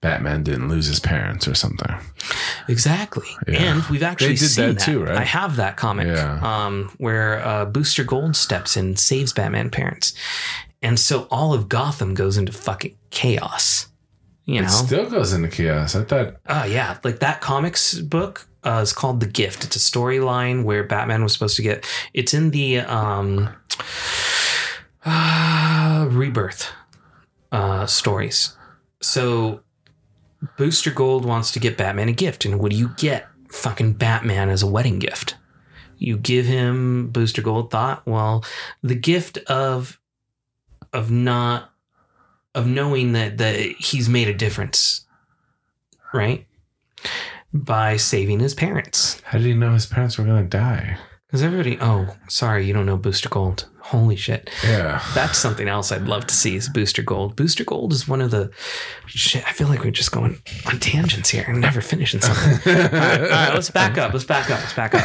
Batman 0.00 0.42
didn't 0.42 0.68
lose 0.68 0.86
his 0.86 1.00
parents 1.00 1.48
or 1.48 1.54
something? 1.54 1.92
Exactly. 2.68 3.26
Yeah. 3.48 3.54
And 3.76 3.84
we've 3.86 4.02
actually 4.02 4.28
They 4.28 4.34
did 4.34 4.48
seen 4.50 4.74
that 4.74 4.80
too, 4.80 5.02
right? 5.04 5.16
I 5.16 5.24
have 5.24 5.56
that 5.56 5.76
comic 5.76 6.06
Yeah. 6.08 6.38
um, 6.42 6.92
where 6.98 7.44
uh, 7.44 7.64
Booster 7.64 8.04
Gold 8.04 8.36
steps 8.36 8.76
in, 8.76 8.86
and 8.86 8.98
saves 8.98 9.32
Batman 9.32 9.70
parents. 9.70 10.12
And 10.82 11.00
so 11.00 11.26
all 11.30 11.54
of 11.54 11.68
Gotham 11.68 12.14
goes 12.14 12.36
into 12.36 12.52
fucking 12.52 12.94
chaos. 13.10 13.88
You 14.44 14.60
It 14.60 14.62
know? 14.62 14.68
still 14.68 15.10
goes 15.10 15.32
into 15.32 15.48
chaos. 15.48 15.96
I 15.96 16.04
thought, 16.04 16.36
Oh 16.48 16.64
yeah, 16.64 16.98
like 17.02 17.18
that 17.20 17.40
comics 17.40 17.98
book 17.98 18.46
uh, 18.62 18.80
is 18.82 18.92
called 18.92 19.18
The 19.20 19.26
Gift. 19.26 19.64
It's 19.64 19.74
a 19.76 19.80
storyline 19.80 20.62
where 20.64 20.84
Batman 20.84 21.22
was 21.24 21.32
supposed 21.32 21.56
to 21.56 21.62
get. 21.62 21.84
It's 22.14 22.32
in 22.34 22.50
the 22.50 22.80
um, 22.80 23.48
uh, 25.04 26.06
rebirth 26.10 26.70
uh, 27.52 27.86
stories, 27.86 28.56
So 29.00 29.60
Booster 30.56 30.90
Gold 30.90 31.24
wants 31.24 31.50
to 31.52 31.60
get 31.60 31.76
Batman 31.76 32.08
a 32.08 32.12
gift, 32.12 32.44
and 32.44 32.58
what 32.60 32.70
do 32.70 32.76
you 32.76 32.90
get? 32.96 33.26
Fucking 33.50 33.94
Batman 33.94 34.48
as 34.48 34.62
a 34.62 34.66
wedding 34.66 34.98
gift. 34.98 35.36
You 35.98 36.18
give 36.18 36.46
him 36.46 37.08
Booster 37.08 37.42
Gold 37.42 37.70
thought, 37.70 38.06
well, 38.06 38.44
the 38.82 38.94
gift 38.94 39.38
of 39.46 39.98
of 40.92 41.10
not 41.10 41.70
of 42.54 42.66
knowing 42.66 43.12
that 43.12 43.38
that 43.38 43.56
he's 43.56 44.08
made 44.08 44.28
a 44.28 44.34
difference, 44.34 45.06
right? 46.12 46.46
By 47.52 47.96
saving 47.96 48.40
his 48.40 48.54
parents. 48.54 49.20
How 49.24 49.38
did 49.38 49.46
he 49.46 49.54
know 49.54 49.72
his 49.72 49.86
parents 49.86 50.18
were 50.18 50.24
gonna 50.24 50.44
die? 50.44 50.98
Because 51.26 51.42
everybody, 51.42 51.76
oh, 51.80 52.14
sorry, 52.28 52.66
you 52.66 52.72
don't 52.72 52.86
know 52.86 52.96
Booster 52.96 53.28
Gold. 53.28 53.68
Holy 53.80 54.14
shit. 54.14 54.48
Yeah. 54.62 55.02
That's 55.14 55.36
something 55.38 55.66
else 55.68 55.90
I'd 55.90 56.06
love 56.06 56.26
to 56.28 56.34
see 56.34 56.54
is 56.54 56.68
Booster 56.68 57.02
Gold. 57.02 57.34
Booster 57.34 57.64
Gold 57.64 57.92
is 57.92 58.06
one 58.06 58.20
of 58.20 58.30
the 58.30 58.50
shit. 59.06 59.44
I 59.46 59.52
feel 59.52 59.66
like 59.66 59.82
we're 59.82 59.90
just 59.90 60.12
going 60.12 60.38
on 60.66 60.78
tangents 60.78 61.30
here 61.30 61.44
and 61.48 61.60
never 61.60 61.80
finishing 61.80 62.20
something. 62.20 62.74
all, 62.74 62.80
right, 62.90 63.20
all 63.20 63.28
right, 63.28 63.54
let's 63.54 63.70
back 63.70 63.98
up. 63.98 64.12
Let's 64.12 64.24
back 64.24 64.50
up. 64.50 64.60
Let's 64.60 64.74
back 64.74 64.94
up. 64.94 65.04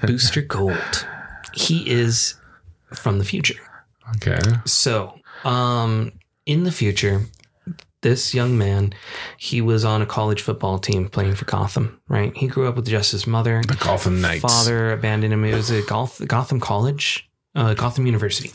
Booster 0.02 0.40
Gold. 0.42 1.06
He 1.52 1.88
is 1.90 2.34
from 2.94 3.18
the 3.18 3.24
future. 3.24 3.60
okay. 4.16 4.38
So, 4.64 5.18
um, 5.44 6.12
in 6.46 6.64
the 6.64 6.72
future, 6.72 7.22
this 8.06 8.32
young 8.32 8.56
man, 8.56 8.94
he 9.36 9.60
was 9.60 9.84
on 9.84 10.00
a 10.00 10.06
college 10.06 10.40
football 10.40 10.78
team 10.78 11.08
playing 11.08 11.34
for 11.34 11.44
Gotham. 11.44 12.00
Right? 12.06 12.34
He 12.36 12.46
grew 12.46 12.68
up 12.68 12.76
with 12.76 12.86
just 12.86 13.10
his 13.10 13.26
mother. 13.26 13.62
The 13.66 13.74
Gotham 13.74 14.20
Knights. 14.20 14.42
Father 14.42 14.92
abandoned 14.92 15.32
him. 15.32 15.44
It 15.44 15.54
was 15.54 15.72
at 15.72 15.86
Goth- 15.88 16.26
Gotham 16.28 16.60
College, 16.60 17.28
uh, 17.56 17.74
Gotham 17.74 18.06
University, 18.06 18.52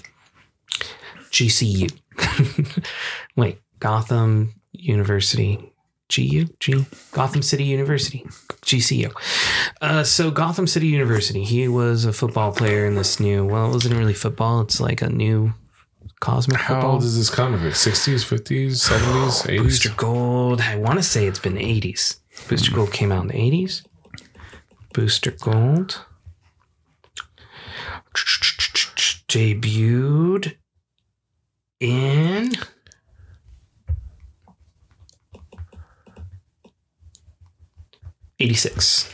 GCU. 1.32 1.92
Wait, 3.36 3.60
Gotham 3.80 4.54
University, 4.72 5.74
GU, 6.14 6.46
G, 6.60 6.86
Gotham 7.12 7.42
City 7.42 7.66
University, 7.66 8.26
GCU. 8.62 9.12
Uh, 9.82 10.04
so 10.06 10.32
Gotham 10.32 10.66
City 10.66 10.88
University. 10.88 11.44
He 11.44 11.68
was 11.68 12.06
a 12.06 12.14
football 12.14 12.54
player 12.54 12.86
in 12.86 12.96
this 12.96 13.20
new. 13.20 13.46
Well, 13.46 13.70
it 13.70 13.74
wasn't 13.74 13.98
really 13.98 14.14
football. 14.14 14.62
It's 14.62 14.80
like 14.80 15.02
a 15.02 15.10
new 15.10 15.54
cosmic 16.22 16.58
How 16.58 16.76
football. 16.76 16.92
old 16.94 17.04
is 17.04 17.18
this 17.18 17.30
comic? 17.30 17.60
Like 17.60 17.74
60s, 17.74 18.24
50s, 18.24 18.90
70s, 18.90 19.48
80s? 19.48 19.58
Booster 19.58 19.90
Gold. 19.98 20.62
I 20.62 20.78
want 20.78 20.98
to 21.00 21.04
say 21.04 21.28
it's 21.28 21.40
been 21.40 21.56
80s. 21.56 22.20
Booster 22.48 22.70
hmm. 22.70 22.76
Gold 22.78 22.94
came 22.94 23.12
out 23.12 23.24
in 23.24 23.28
the 23.28 23.34
80s. 23.34 23.86
Booster 24.94 25.32
Gold 25.32 26.06
debuted 29.28 30.56
in 31.80 32.52
'86. 38.40 39.14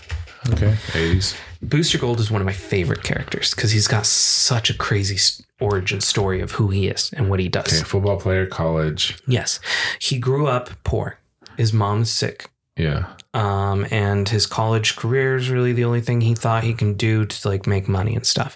Okay. 0.49 0.75
80s. 0.93 1.35
Booster 1.61 1.97
Gold 1.97 2.19
is 2.19 2.31
one 2.31 2.41
of 2.41 2.45
my 2.45 2.53
favorite 2.53 3.03
characters 3.03 3.53
because 3.53 3.71
he's 3.71 3.87
got 3.87 4.05
such 4.05 4.69
a 4.69 4.73
crazy 4.73 5.17
origin 5.59 6.01
story 6.01 6.39
of 6.41 6.51
who 6.51 6.67
he 6.69 6.87
is 6.87 7.11
and 7.13 7.29
what 7.29 7.39
he 7.39 7.49
does. 7.49 7.67
Okay. 7.67 7.83
Football 7.83 8.19
player, 8.19 8.45
college. 8.45 9.17
Yes, 9.27 9.59
he 9.99 10.19
grew 10.19 10.47
up 10.47 10.69
poor. 10.83 11.19
His 11.57 11.73
mom's 11.73 12.11
sick. 12.11 12.49
Yeah. 12.75 13.07
um, 13.33 13.87
and 13.89 14.29
his 14.29 14.45
college 14.45 14.95
career 14.97 15.35
is 15.35 15.49
really 15.49 15.73
the 15.73 15.83
only 15.83 15.99
thing 16.01 16.21
he 16.21 16.35
thought 16.35 16.63
he 16.63 16.75
can 16.75 16.93
do 16.93 17.25
to 17.25 17.47
like 17.49 17.65
make 17.65 17.87
money 17.87 18.15
and 18.15 18.23
stuff. 18.25 18.55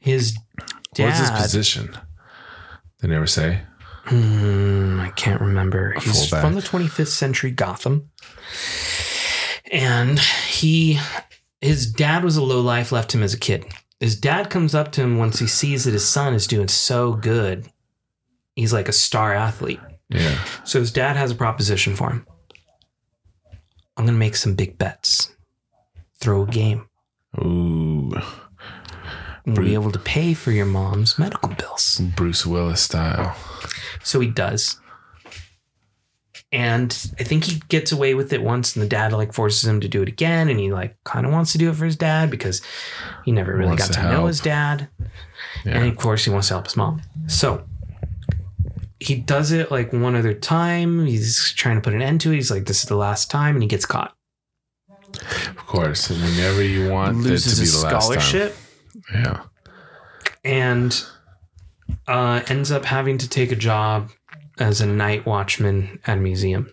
His 0.00 0.36
dad, 0.94 1.06
What's 1.06 1.20
his 1.20 1.30
position? 1.30 1.96
They 3.00 3.06
never 3.08 3.28
say. 3.28 3.60
Hmm, 4.06 4.98
I 5.00 5.10
can't 5.10 5.40
remember. 5.40 5.92
He's 6.00 6.28
fullback. 6.28 6.44
from 6.44 6.54
the 6.56 6.60
25th 6.60 7.06
century 7.06 7.52
Gotham, 7.52 8.10
and 9.70 10.18
he, 10.18 10.98
his 11.60 11.90
dad 11.90 12.24
was 12.24 12.36
a 12.36 12.42
low 12.42 12.60
life, 12.60 12.90
left 12.92 13.14
him 13.14 13.22
as 13.22 13.32
a 13.32 13.38
kid. 13.38 13.64
His 14.02 14.16
dad 14.16 14.50
comes 14.50 14.74
up 14.74 14.90
to 14.92 15.00
him 15.00 15.16
once 15.16 15.38
he 15.38 15.46
sees 15.46 15.84
that 15.84 15.92
his 15.92 16.08
son 16.08 16.34
is 16.34 16.48
doing 16.48 16.66
so 16.66 17.12
good. 17.12 17.68
He's 18.56 18.72
like 18.72 18.88
a 18.88 18.92
star 18.92 19.32
athlete. 19.32 19.78
Yeah. 20.08 20.36
So 20.64 20.80
his 20.80 20.90
dad 20.90 21.14
has 21.14 21.30
a 21.30 21.36
proposition 21.36 21.94
for 21.94 22.10
him. 22.10 22.26
I'm 23.96 24.04
gonna 24.04 24.18
make 24.18 24.34
some 24.34 24.56
big 24.56 24.76
bets. 24.76 25.32
Throw 26.16 26.42
a 26.42 26.46
game. 26.48 26.88
Ooh. 27.38 28.12
and 29.46 29.54
be 29.54 29.74
able 29.74 29.92
to 29.92 30.00
pay 30.00 30.34
for 30.34 30.50
your 30.50 30.66
mom's 30.66 31.16
medical 31.16 31.50
bills. 31.50 32.00
Bruce 32.16 32.44
Willis 32.44 32.80
style. 32.80 33.36
So 34.02 34.18
he 34.18 34.26
does. 34.26 34.80
And 36.52 36.94
I 37.18 37.22
think 37.24 37.44
he 37.44 37.62
gets 37.70 37.92
away 37.92 38.14
with 38.14 38.30
it 38.34 38.42
once, 38.42 38.76
and 38.76 38.82
the 38.82 38.88
dad 38.88 39.12
like 39.14 39.32
forces 39.32 39.66
him 39.66 39.80
to 39.80 39.88
do 39.88 40.02
it 40.02 40.08
again, 40.08 40.48
and 40.50 40.60
he 40.60 40.70
like 40.70 40.96
kind 41.04 41.24
of 41.24 41.32
wants 41.32 41.52
to 41.52 41.58
do 41.58 41.70
it 41.70 41.76
for 41.76 41.86
his 41.86 41.96
dad 41.96 42.30
because 42.30 42.60
he 43.24 43.32
never 43.32 43.56
really 43.56 43.74
got 43.76 43.86
to 43.88 43.94
to 43.94 44.02
know 44.10 44.26
his 44.26 44.40
dad, 44.40 44.88
and 45.64 45.88
of 45.88 45.96
course 45.96 46.24
he 46.26 46.30
wants 46.30 46.48
to 46.48 46.54
help 46.54 46.66
his 46.66 46.76
mom. 46.76 47.00
So 47.26 47.64
he 49.00 49.14
does 49.16 49.50
it 49.50 49.70
like 49.70 49.92
one 49.94 50.14
other 50.14 50.34
time. 50.34 51.06
He's 51.06 51.52
trying 51.56 51.76
to 51.76 51.80
put 51.80 51.94
an 51.94 52.02
end 52.02 52.20
to 52.20 52.32
it. 52.32 52.34
He's 52.34 52.50
like, 52.50 52.66
"This 52.66 52.82
is 52.82 52.88
the 52.88 52.96
last 52.96 53.30
time," 53.30 53.54
and 53.56 53.62
he 53.62 53.68
gets 53.68 53.86
caught. 53.86 54.14
Of 55.48 55.56
course. 55.66 56.10
And 56.10 56.20
whenever 56.22 56.62
you 56.62 56.90
want 56.90 57.18
it 57.20 57.22
to 57.22 57.28
Loses 57.30 57.58
be 57.58 57.60
his 57.62 57.80
the 57.82 57.88
last 57.88 58.04
scholarship. 58.04 58.54
time. 59.10 59.22
Yeah. 59.24 59.42
and 60.44 61.04
uh, 62.06 62.42
ends 62.48 62.70
up 62.70 62.84
having 62.84 63.16
to 63.18 63.28
take 63.28 63.52
a 63.52 63.56
job 63.56 64.10
as 64.58 64.80
a 64.80 64.86
night 64.86 65.26
watchman 65.26 65.98
at 66.06 66.18
a 66.18 66.20
museum. 66.20 66.72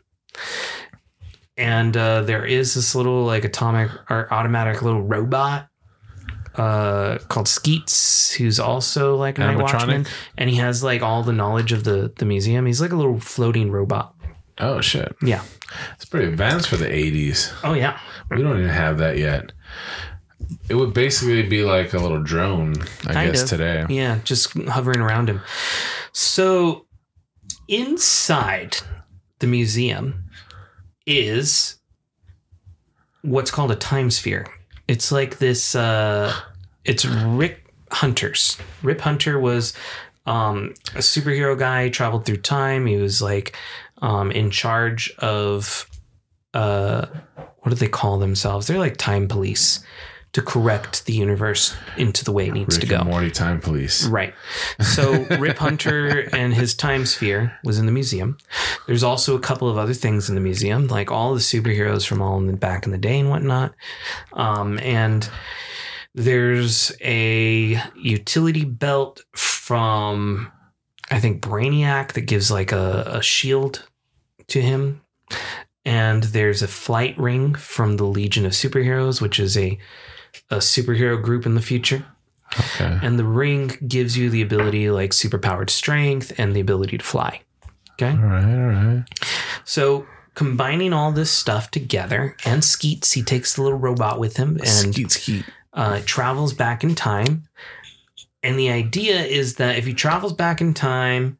And 1.57 1.95
uh, 1.97 2.21
there 2.21 2.45
is 2.45 2.73
this 2.73 2.95
little 2.95 3.25
like 3.25 3.43
atomic 3.43 3.91
or 4.09 4.31
automatic 4.33 4.81
little 4.81 5.01
robot 5.01 5.67
uh, 6.55 7.17
called 7.27 7.47
Skeets, 7.47 8.31
who's 8.33 8.59
also 8.59 9.15
like 9.15 9.37
a 9.37 9.41
night 9.41 9.57
watchman, 9.57 10.05
and 10.37 10.49
he 10.49 10.55
has 10.57 10.83
like 10.83 11.01
all 11.01 11.21
the 11.23 11.33
knowledge 11.33 11.71
of 11.73 11.83
the 11.83 12.13
the 12.17 12.25
museum. 12.25 12.65
He's 12.65 12.79
like 12.81 12.91
a 12.91 12.95
little 12.95 13.19
floating 13.19 13.71
robot. 13.71 14.15
Oh 14.59 14.79
shit. 14.81 15.13
Yeah. 15.21 15.43
It's 15.95 16.05
pretty 16.05 16.27
advanced 16.27 16.67
for 16.67 16.75
the 16.77 16.87
80s. 16.87 17.53
Oh 17.63 17.73
yeah. 17.73 17.99
We 18.29 18.41
don't 18.41 18.57
even 18.57 18.69
have 18.69 18.97
that 18.97 19.17
yet. 19.17 19.51
It 20.67 20.75
would 20.75 20.93
basically 20.93 21.43
be 21.43 21.63
like 21.63 21.93
a 21.93 21.99
little 21.99 22.21
drone, 22.23 22.73
I 23.05 23.13
Kind 23.13 23.31
guess, 23.31 23.43
of. 23.43 23.49
today. 23.49 23.85
Yeah, 23.89 24.19
just 24.23 24.51
hovering 24.67 24.99
around 24.99 25.29
him. 25.29 25.41
So 26.11 26.87
inside 27.69 28.77
the 29.39 29.47
museum 29.47 30.25
is 31.05 31.77
what's 33.21 33.51
called 33.51 33.71
a 33.71 33.75
time 33.75 34.11
sphere. 34.11 34.47
It's 34.87 35.11
like 35.11 35.37
this 35.37 35.75
uh 35.75 36.33
it's 36.83 37.05
Rick 37.05 37.71
Hunter's. 37.91 38.57
Rip 38.81 39.01
Hunter 39.01 39.39
was 39.39 39.73
um 40.25 40.73
a 40.95 40.99
superhero 40.99 41.57
guy, 41.57 41.89
traveled 41.89 42.25
through 42.25 42.37
time. 42.37 42.85
He 42.85 42.97
was 42.97 43.21
like 43.21 43.55
um 44.01 44.31
in 44.31 44.49
charge 44.49 45.13
of 45.19 45.87
uh 46.53 47.05
what 47.59 47.69
do 47.69 47.75
they 47.75 47.87
call 47.87 48.17
themselves? 48.17 48.67
They're 48.67 48.79
like 48.79 48.97
time 48.97 49.27
police 49.27 49.83
to 50.33 50.41
correct 50.41 51.05
the 51.05 51.13
universe 51.13 51.75
into 51.97 52.23
the 52.23 52.31
way 52.31 52.47
it 52.47 52.53
needs 52.53 52.75
Rick 52.75 52.81
to 52.81 52.87
go. 52.87 52.97
and 52.99 53.09
Morty 53.09 53.31
Time 53.31 53.59
Police. 53.59 54.05
Right. 54.05 54.33
So 54.79 55.23
Rip 55.39 55.57
Hunter 55.57 56.29
and 56.33 56.53
his 56.53 56.75
time 56.75 57.05
sphere 57.05 57.57
was 57.63 57.79
in 57.79 57.87
the 57.87 57.91
museum. 57.91 58.37
There's 58.85 59.03
also 59.03 59.35
a 59.35 59.39
couple 59.39 59.69
of 59.69 59.77
other 59.77 59.93
things 59.93 60.29
in 60.29 60.35
the 60.35 60.41
museum, 60.41 60.87
like 60.87 61.11
all 61.11 61.33
the 61.33 61.39
superheroes 61.39 62.05
from 62.05 62.21
all 62.21 62.37
in 62.37 62.47
the 62.47 62.53
back 62.53 62.85
in 62.85 62.91
the 62.91 62.97
day 62.97 63.19
and 63.19 63.29
whatnot. 63.29 63.73
Um, 64.33 64.77
and 64.79 65.27
there's 66.13 66.91
a 67.01 67.81
utility 67.95 68.65
belt 68.65 69.23
from 69.33 70.51
I 71.11 71.19
think 71.19 71.41
Brainiac 71.41 72.13
that 72.13 72.21
gives 72.21 72.51
like 72.51 72.71
a, 72.71 73.03
a 73.07 73.21
shield 73.21 73.87
to 74.47 74.61
him. 74.61 75.01
And 75.85 76.23
there's 76.23 76.61
a 76.61 76.67
flight 76.67 77.17
ring 77.17 77.55
from 77.55 77.97
the 77.97 78.03
Legion 78.03 78.45
of 78.45 78.51
Superheroes, 78.51 79.21
which 79.21 79.39
is 79.39 79.57
a 79.57 79.79
a 80.49 80.57
superhero 80.57 81.21
group 81.21 81.45
in 81.45 81.55
the 81.55 81.61
future 81.61 82.05
Okay. 82.59 82.97
and 83.03 83.19
the 83.19 83.25
ring 83.25 83.77
gives 83.87 84.17
you 84.17 84.29
the 84.31 84.41
ability 84.41 84.89
like 84.89 85.11
superpowered 85.11 85.69
strength 85.69 86.33
and 86.39 86.55
the 86.55 86.59
ability 86.59 86.97
to 86.97 87.05
fly 87.05 87.41
okay 87.93 88.09
All 88.11 88.17
right, 88.17 88.43
all 88.43 88.67
right. 88.69 89.03
so 89.63 90.07
combining 90.33 90.91
all 90.91 91.11
this 91.11 91.29
stuff 91.31 91.69
together 91.69 92.35
and 92.45 92.63
skeets 92.63 93.11
he 93.11 93.21
takes 93.21 93.55
the 93.55 93.61
little 93.61 93.77
robot 93.77 94.19
with 94.19 94.37
him 94.37 94.55
and 94.57 94.67
Skeet, 94.95 95.11
skeet. 95.11 95.45
uh, 95.73 96.01
travels 96.05 96.53
back 96.53 96.83
in 96.83 96.95
time 96.95 97.43
and 98.41 98.57
the 98.57 98.71
idea 98.71 99.21
is 99.21 99.55
that 99.55 99.77
if 99.77 99.85
he 99.85 99.93
travels 99.93 100.33
back 100.33 100.59
in 100.59 100.73
time 100.73 101.37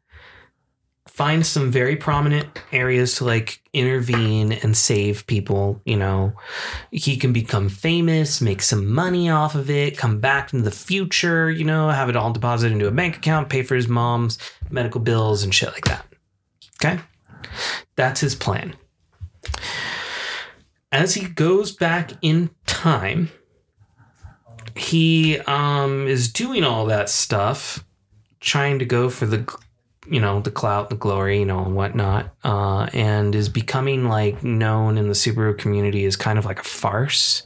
finds 1.20 1.48
some 1.48 1.70
very 1.70 1.96
prominent 1.96 2.46
areas 2.72 3.16
to 3.16 3.24
like 3.24 3.60
intervene 3.74 4.52
and 4.52 4.74
save 4.74 5.26
people 5.26 5.80
you 5.84 5.96
know 5.96 6.32
he 6.90 7.16
can 7.16 7.32
become 7.32 7.68
famous 7.68 8.40
make 8.40 8.62
some 8.62 8.86
money 8.90 9.28
off 9.28 9.54
of 9.54 9.68
it 9.68 9.98
come 9.98 10.18
back 10.18 10.52
into 10.52 10.64
the 10.64 10.70
future 10.70 11.50
you 11.50 11.64
know 11.64 11.90
have 11.90 12.08
it 12.08 12.16
all 12.16 12.32
deposited 12.32 12.72
into 12.72 12.88
a 12.88 12.90
bank 12.90 13.18
account 13.18 13.50
pay 13.50 13.62
for 13.62 13.74
his 13.74 13.86
mom's 13.86 14.38
medical 14.70 15.00
bills 15.00 15.42
and 15.42 15.54
shit 15.54 15.72
like 15.72 15.84
that 15.84 16.06
Okay. 16.82 17.00
That's 17.96 18.20
his 18.20 18.34
plan. 18.34 18.74
As 20.92 21.14
he 21.14 21.28
goes 21.28 21.72
back 21.72 22.12
in 22.22 22.50
time, 22.66 23.30
he 24.74 25.38
um, 25.40 26.06
is 26.06 26.32
doing 26.32 26.64
all 26.64 26.86
that 26.86 27.08
stuff, 27.08 27.84
trying 28.40 28.78
to 28.78 28.84
go 28.84 29.10
for 29.10 29.26
the, 29.26 29.56
you 30.10 30.20
know, 30.20 30.40
the 30.40 30.50
clout, 30.50 30.90
the 30.90 30.96
glory, 30.96 31.38
you 31.38 31.46
know, 31.46 31.64
and 31.64 31.74
whatnot, 31.74 32.34
uh, 32.44 32.88
and 32.92 33.34
is 33.34 33.48
becoming 33.48 34.08
like 34.08 34.42
known 34.44 34.98
in 34.98 35.06
the 35.08 35.14
superhero 35.14 35.56
community 35.56 36.04
as 36.04 36.16
kind 36.16 36.38
of 36.38 36.44
like 36.44 36.58
a 36.60 36.64
farce. 36.64 37.44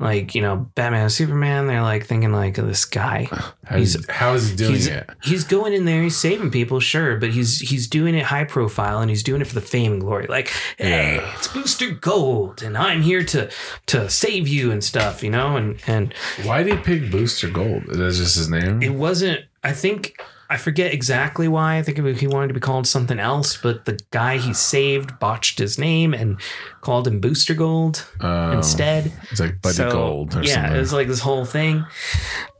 Like 0.00 0.32
you 0.36 0.42
know, 0.42 0.70
Batman 0.76 1.02
and 1.02 1.12
Superman, 1.12 1.66
they're 1.66 1.82
like 1.82 2.06
thinking 2.06 2.30
like 2.30 2.54
this 2.54 2.84
guy. 2.84 3.28
How's, 3.64 3.94
He's- 3.94 4.06
how 4.08 4.34
is 4.34 4.50
he 4.50 4.56
doing 4.56 4.74
he's, 4.74 4.86
it? 4.86 5.10
he's 5.24 5.42
going 5.42 5.72
in 5.72 5.86
there, 5.86 6.02
he's 6.04 6.16
saving 6.16 6.52
people, 6.52 6.78
sure, 6.78 7.16
but 7.16 7.30
he's 7.30 7.58
he's 7.58 7.88
doing 7.88 8.14
it 8.14 8.22
high 8.24 8.44
profile 8.44 9.00
and 9.00 9.10
he's 9.10 9.24
doing 9.24 9.40
it 9.40 9.46
for 9.48 9.54
the 9.56 9.60
fame 9.60 9.92
and 9.92 10.00
glory. 10.00 10.26
Like, 10.28 10.52
hey, 10.76 11.16
Yeah. 11.16 11.34
it's 11.36 11.48
Booster 11.48 11.90
Gold, 11.90 12.62
and 12.62 12.78
I'm 12.78 13.02
here 13.02 13.24
to 13.24 13.50
to 13.86 14.08
save 14.08 14.46
you 14.46 14.70
and 14.70 14.84
stuff, 14.84 15.24
you 15.24 15.30
know. 15.30 15.56
And 15.56 15.80
and 15.88 16.14
Why 16.44 16.62
did 16.62 16.74
he 16.78 16.80
pick 16.84 17.10
Booster 17.10 17.48
Gold? 17.50 17.82
That's 17.88 18.18
just 18.18 18.36
his 18.36 18.48
name. 18.48 18.80
it 18.84 18.94
wasn't. 18.94 19.46
I 19.64 19.72
think 19.72 20.20
I 20.50 20.56
forget 20.56 20.94
exactly 20.94 21.46
why. 21.46 21.76
I 21.76 21.82
think 21.82 21.98
he 22.18 22.26
wanted 22.26 22.48
to 22.48 22.54
be 22.54 22.60
called 22.60 22.86
something 22.86 23.18
else, 23.18 23.56
but 23.56 23.84
the 23.84 23.98
guy 24.10 24.38
he 24.38 24.54
saved 24.54 25.18
botched 25.18 25.58
his 25.58 25.78
name 25.78 26.14
and 26.14 26.40
called 26.80 27.06
him 27.06 27.20
Booster 27.20 27.52
Gold 27.54 28.06
Oh, 28.20 28.52
instead. 28.52 29.12
It's 29.30 29.40
like 29.40 29.60
Buddy 29.60 29.74
So, 29.74 29.90
Gold 29.90 30.34
or 30.36 30.42
yeah, 30.42 30.54
something. 30.54 30.76
it 30.76 30.78
was 30.78 30.92
like 30.94 31.06
this 31.08 31.20
whole 31.20 31.44
thing. 31.44 31.84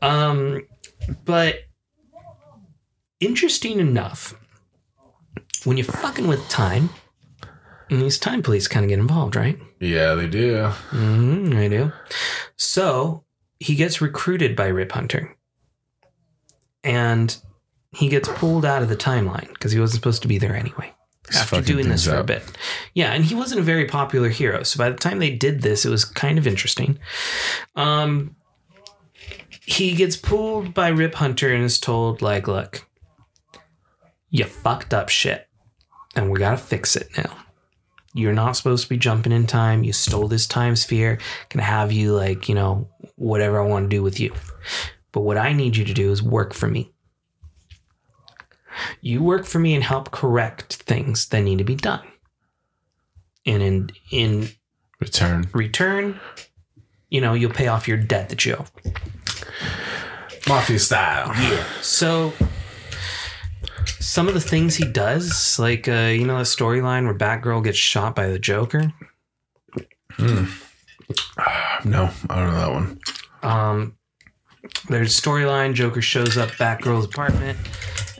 Um, 0.02 0.66
but 1.24 1.60
interesting 3.20 3.78
enough, 3.80 4.34
when 5.64 5.76
you're 5.76 5.84
fucking 5.86 6.28
with 6.28 6.46
time, 6.48 6.90
and 7.90 8.02
these 8.02 8.18
time 8.18 8.42
police 8.42 8.68
kind 8.68 8.84
of 8.84 8.90
get 8.90 8.98
involved, 8.98 9.34
right? 9.34 9.58
yeah, 9.80 10.14
they 10.14 10.26
do. 10.28 10.56
Mm-hmm, 10.90 11.56
I 11.56 11.68
do. 11.68 11.92
So 12.56 13.24
he 13.60 13.74
gets 13.76 14.00
recruited 14.02 14.54
by 14.54 14.66
Rip 14.66 14.92
Hunter, 14.92 15.36
and 16.84 17.34
he 17.92 18.08
gets 18.08 18.28
pulled 18.28 18.64
out 18.64 18.82
of 18.82 18.88
the 18.88 18.96
timeline 18.96 19.48
because 19.48 19.72
he 19.72 19.80
wasn't 19.80 20.00
supposed 20.00 20.22
to 20.22 20.28
be 20.28 20.38
there 20.38 20.54
anyway 20.54 20.92
He's 21.28 21.40
after 21.40 21.60
doing 21.60 21.88
this 21.88 22.06
for 22.06 22.16
a 22.16 22.24
bit. 22.24 22.42
Yeah, 22.94 23.12
and 23.12 23.24
he 23.24 23.34
wasn't 23.34 23.60
a 23.60 23.64
very 23.64 23.84
popular 23.84 24.28
hero. 24.28 24.62
So 24.62 24.78
by 24.78 24.90
the 24.90 24.96
time 24.96 25.18
they 25.18 25.34
did 25.34 25.62
this, 25.62 25.84
it 25.84 25.90
was 25.90 26.04
kind 26.04 26.38
of 26.38 26.46
interesting. 26.46 26.98
Um, 27.76 28.36
he 29.66 29.94
gets 29.94 30.16
pulled 30.16 30.72
by 30.72 30.88
Rip 30.88 31.14
Hunter 31.14 31.52
and 31.52 31.64
is 31.64 31.78
told, 31.78 32.22
like, 32.22 32.48
look, 32.48 32.86
you 34.30 34.44
fucked 34.44 34.94
up 34.94 35.08
shit, 35.08 35.46
and 36.16 36.30
we 36.30 36.38
gotta 36.38 36.56
fix 36.56 36.96
it 36.96 37.08
now. 37.16 37.36
You're 38.14 38.32
not 38.32 38.56
supposed 38.56 38.84
to 38.84 38.88
be 38.88 38.96
jumping 38.96 39.32
in 39.32 39.46
time. 39.46 39.84
You 39.84 39.92
stole 39.92 40.28
this 40.28 40.46
time 40.46 40.76
sphere. 40.76 41.18
Can 41.50 41.60
have 41.60 41.92
you 41.92 42.14
like, 42.14 42.48
you 42.48 42.54
know, 42.54 42.88
whatever 43.16 43.60
I 43.60 43.66
want 43.66 43.84
to 43.84 43.96
do 43.96 44.02
with 44.02 44.18
you. 44.18 44.32
But 45.12 45.20
what 45.20 45.36
I 45.36 45.52
need 45.52 45.76
you 45.76 45.84
to 45.84 45.92
do 45.92 46.10
is 46.10 46.22
work 46.22 46.54
for 46.54 46.66
me. 46.66 46.92
You 49.00 49.22
work 49.22 49.44
for 49.44 49.58
me 49.58 49.74
and 49.74 49.84
help 49.84 50.10
correct 50.10 50.74
things 50.74 51.28
that 51.28 51.40
need 51.42 51.58
to 51.58 51.64
be 51.64 51.74
done. 51.74 52.06
And 53.46 53.62
in 53.62 53.90
in 54.10 54.48
Return. 55.00 55.48
return, 55.52 56.20
you 57.08 57.20
know, 57.20 57.34
you'll 57.34 57.52
pay 57.52 57.68
off 57.68 57.86
your 57.86 57.96
debt 57.96 58.28
that 58.30 58.44
you 58.44 58.56
owe. 58.56 58.66
Mafia 60.48 60.78
style. 60.78 61.32
Yeah. 61.34 61.64
So 61.80 62.32
some 64.00 64.26
of 64.26 64.34
the 64.34 64.40
things 64.40 64.76
he 64.76 64.84
does, 64.84 65.58
like 65.58 65.86
uh, 65.88 66.10
you 66.12 66.26
know, 66.26 66.38
the 66.38 66.44
storyline 66.44 67.04
where 67.04 67.14
Batgirl 67.14 67.62
gets 67.64 67.78
shot 67.78 68.14
by 68.14 68.26
the 68.28 68.38
Joker. 68.38 68.92
No, 71.84 72.10
I 72.28 72.34
don't 72.40 72.50
know 72.50 72.58
that 72.58 72.72
one. 72.72 73.00
Um, 73.42 73.96
there's 74.88 75.18
a 75.18 75.22
storyline. 75.22 75.74
Joker 75.74 76.02
shows 76.02 76.36
up 76.36 76.50
Batgirl's 76.50 77.04
apartment 77.04 77.58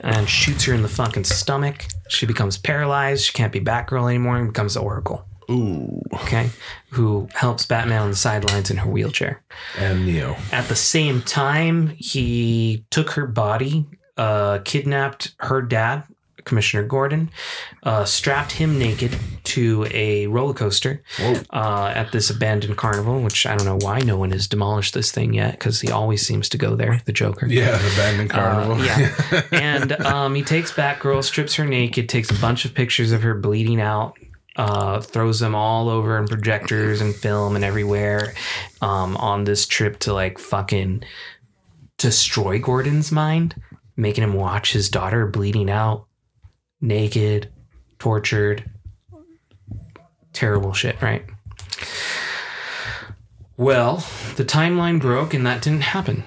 and 0.02 0.28
shoots 0.28 0.64
her 0.64 0.74
in 0.74 0.82
the 0.82 0.88
fucking 0.88 1.24
stomach. 1.24 1.84
She 2.08 2.26
becomes 2.26 2.58
paralyzed. 2.58 3.24
She 3.24 3.32
can't 3.32 3.52
be 3.52 3.60
Batgirl 3.60 4.08
anymore 4.08 4.38
and 4.38 4.52
becomes 4.52 4.76
Oracle. 4.76 5.24
Ooh. 5.50 6.02
Okay, 6.12 6.50
who 6.90 7.28
helps 7.34 7.64
Batman 7.64 8.02
on 8.02 8.10
the 8.10 8.16
sidelines 8.16 8.70
in 8.70 8.76
her 8.78 8.90
wheelchair. 8.90 9.42
And 9.78 10.04
Neo. 10.04 10.36
At 10.52 10.68
the 10.68 10.76
same 10.76 11.22
time, 11.22 11.88
he 11.96 12.84
took 12.90 13.10
her 13.12 13.26
body, 13.26 13.86
uh, 14.18 14.58
kidnapped 14.64 15.34
her 15.40 15.62
dad, 15.62 16.04
Commissioner 16.48 16.82
Gordon, 16.82 17.30
uh, 17.84 18.04
strapped 18.04 18.52
him 18.52 18.78
naked 18.78 19.16
to 19.44 19.86
a 19.92 20.26
roller 20.26 20.54
coaster 20.54 21.02
uh, 21.50 21.92
at 21.94 22.10
this 22.10 22.30
abandoned 22.30 22.76
carnival, 22.76 23.20
which 23.20 23.46
I 23.46 23.56
don't 23.56 23.66
know 23.66 23.78
why 23.86 24.00
no 24.00 24.16
one 24.16 24.32
has 24.32 24.48
demolished 24.48 24.94
this 24.94 25.12
thing 25.12 25.34
yet 25.34 25.52
because 25.52 25.80
he 25.80 25.90
always 25.90 26.26
seems 26.26 26.48
to 26.50 26.58
go 26.58 26.74
there, 26.74 27.00
the 27.04 27.12
Joker. 27.12 27.46
Yeah, 27.46 27.76
the 27.76 27.92
abandoned 27.92 28.30
carnival. 28.30 28.76
Uh, 28.76 28.84
yeah. 28.84 29.42
and 29.52 29.92
um, 30.00 30.34
he 30.34 30.42
takes 30.42 30.72
Batgirl, 30.72 31.22
strips 31.22 31.54
her 31.54 31.66
naked, 31.66 32.08
takes 32.08 32.30
a 32.30 32.40
bunch 32.40 32.64
of 32.64 32.74
pictures 32.74 33.12
of 33.12 33.22
her 33.22 33.34
bleeding 33.34 33.80
out, 33.80 34.18
uh, 34.56 35.00
throws 35.00 35.38
them 35.38 35.54
all 35.54 35.88
over 35.88 36.18
in 36.18 36.26
projectors 36.26 37.00
and 37.00 37.14
film 37.14 37.54
and 37.54 37.64
everywhere 37.64 38.34
um, 38.82 39.16
on 39.16 39.44
this 39.44 39.66
trip 39.66 40.00
to 40.00 40.12
like 40.12 40.38
fucking 40.38 41.04
destroy 41.96 42.58
Gordon's 42.58 43.12
mind, 43.12 43.54
making 43.96 44.24
him 44.24 44.32
watch 44.32 44.72
his 44.72 44.88
daughter 44.88 45.26
bleeding 45.26 45.70
out, 45.70 46.07
naked, 46.80 47.50
tortured. 47.98 48.70
Terrible 50.32 50.72
shit, 50.72 51.00
right? 51.02 51.24
Well, 53.56 53.96
the 54.36 54.44
timeline 54.44 55.00
broke 55.00 55.34
and 55.34 55.44
that 55.46 55.62
didn't 55.62 55.82
happen. 55.82 56.24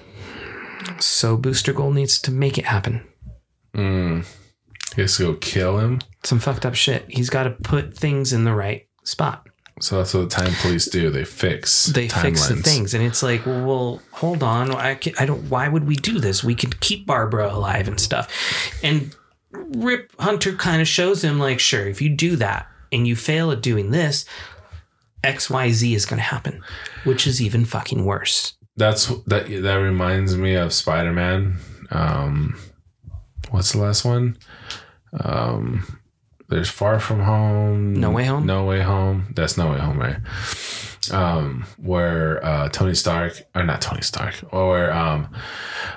So 0.98 1.36
Booster 1.36 1.72
Gold 1.72 1.94
needs 1.94 2.20
to 2.22 2.30
make 2.30 2.58
it 2.58 2.66
happen. 2.66 3.02
Mm. 3.74 4.26
Guess 4.94 5.18
go 5.18 5.34
kill 5.34 5.78
him. 5.78 6.00
Some 6.24 6.38
fucked 6.38 6.66
up 6.66 6.74
shit. 6.74 7.04
He's 7.08 7.30
got 7.30 7.44
to 7.44 7.50
put 7.50 7.96
things 7.96 8.32
in 8.32 8.44
the 8.44 8.54
right 8.54 8.86
spot. 9.04 9.46
So 9.80 9.96
that's 9.98 10.12
what 10.14 10.28
the 10.28 10.36
time 10.36 10.52
police 10.60 10.86
do. 10.86 11.10
They 11.10 11.24
fix. 11.24 11.86
They 11.86 12.08
fix 12.08 12.46
the 12.46 12.56
things, 12.56 12.94
and 12.94 13.02
it's 13.02 13.22
like, 13.22 13.44
well, 13.46 13.64
well 13.64 14.02
hold 14.12 14.42
on. 14.42 14.70
I, 14.70 14.94
ca- 14.94 15.14
I 15.18 15.26
don't. 15.26 15.48
Why 15.48 15.66
would 15.66 15.88
we 15.88 15.96
do 15.96 16.20
this? 16.20 16.44
We 16.44 16.54
could 16.54 16.78
keep 16.80 17.06
Barbara 17.06 17.52
alive 17.52 17.88
and 17.88 17.98
stuff. 17.98 18.28
And 18.84 19.16
Rip 19.52 20.12
Hunter 20.18 20.54
kind 20.54 20.82
of 20.82 20.88
shows 20.88 21.22
him, 21.22 21.38
like, 21.38 21.60
sure, 21.60 21.86
if 21.86 22.00
you 22.02 22.08
do 22.08 22.36
that 22.36 22.66
and 22.90 23.06
you 23.06 23.16
fail 23.16 23.50
at 23.50 23.62
doing 23.62 23.90
this, 23.90 24.24
X 25.22 25.48
Y 25.48 25.70
Z 25.70 25.94
is 25.94 26.06
going 26.06 26.18
to 26.18 26.24
happen, 26.24 26.62
which 27.04 27.26
is 27.26 27.40
even 27.40 27.64
fucking 27.64 28.04
worse. 28.04 28.54
That's 28.76 29.06
that. 29.26 29.46
That 29.62 29.76
reminds 29.76 30.36
me 30.36 30.54
of 30.54 30.72
Spider 30.72 31.12
Man. 31.12 31.58
Um, 31.90 32.58
what's 33.50 33.72
the 33.72 33.78
last 33.78 34.04
one? 34.04 34.38
Um, 35.20 36.00
there's 36.48 36.70
Far 36.70 36.98
From 36.98 37.20
Home. 37.20 37.94
No 37.94 38.10
Way 38.10 38.24
Home? 38.24 38.46
No 38.46 38.64
Way 38.64 38.80
Home. 38.80 39.32
That's 39.36 39.56
No 39.56 39.70
Way 39.70 39.78
Home, 39.78 39.98
right? 39.98 40.16
Um, 41.10 41.66
where 41.76 42.44
uh, 42.44 42.68
Tony 42.70 42.94
Stark, 42.94 43.42
or 43.54 43.62
not 43.62 43.80
Tony 43.80 44.02
Stark, 44.02 44.34
or 44.52 44.90
um, 44.90 45.28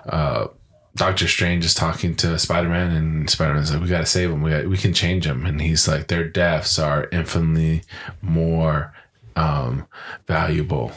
uh, 0.07 0.47
Doctor 0.95 1.27
Strange 1.27 1.65
is 1.65 1.73
talking 1.73 2.15
to 2.15 2.39
Spider 2.39 2.69
Man, 2.69 2.91
and 2.91 3.29
Spider 3.29 3.53
Man's 3.53 3.71
like, 3.71 3.81
"We 3.81 3.87
got 3.87 3.99
to 3.99 4.05
save 4.05 4.31
him. 4.31 4.41
We 4.41 4.51
got, 4.51 4.67
we 4.67 4.77
can 4.77 4.93
change 4.93 5.25
him." 5.25 5.45
And 5.45 5.59
he's 5.61 5.87
like, 5.87 6.07
"Their 6.07 6.23
deaths 6.27 6.79
are 6.79 7.07
infinitely 7.11 7.81
more 8.21 8.93
um, 9.35 9.85
valuable 10.27 10.91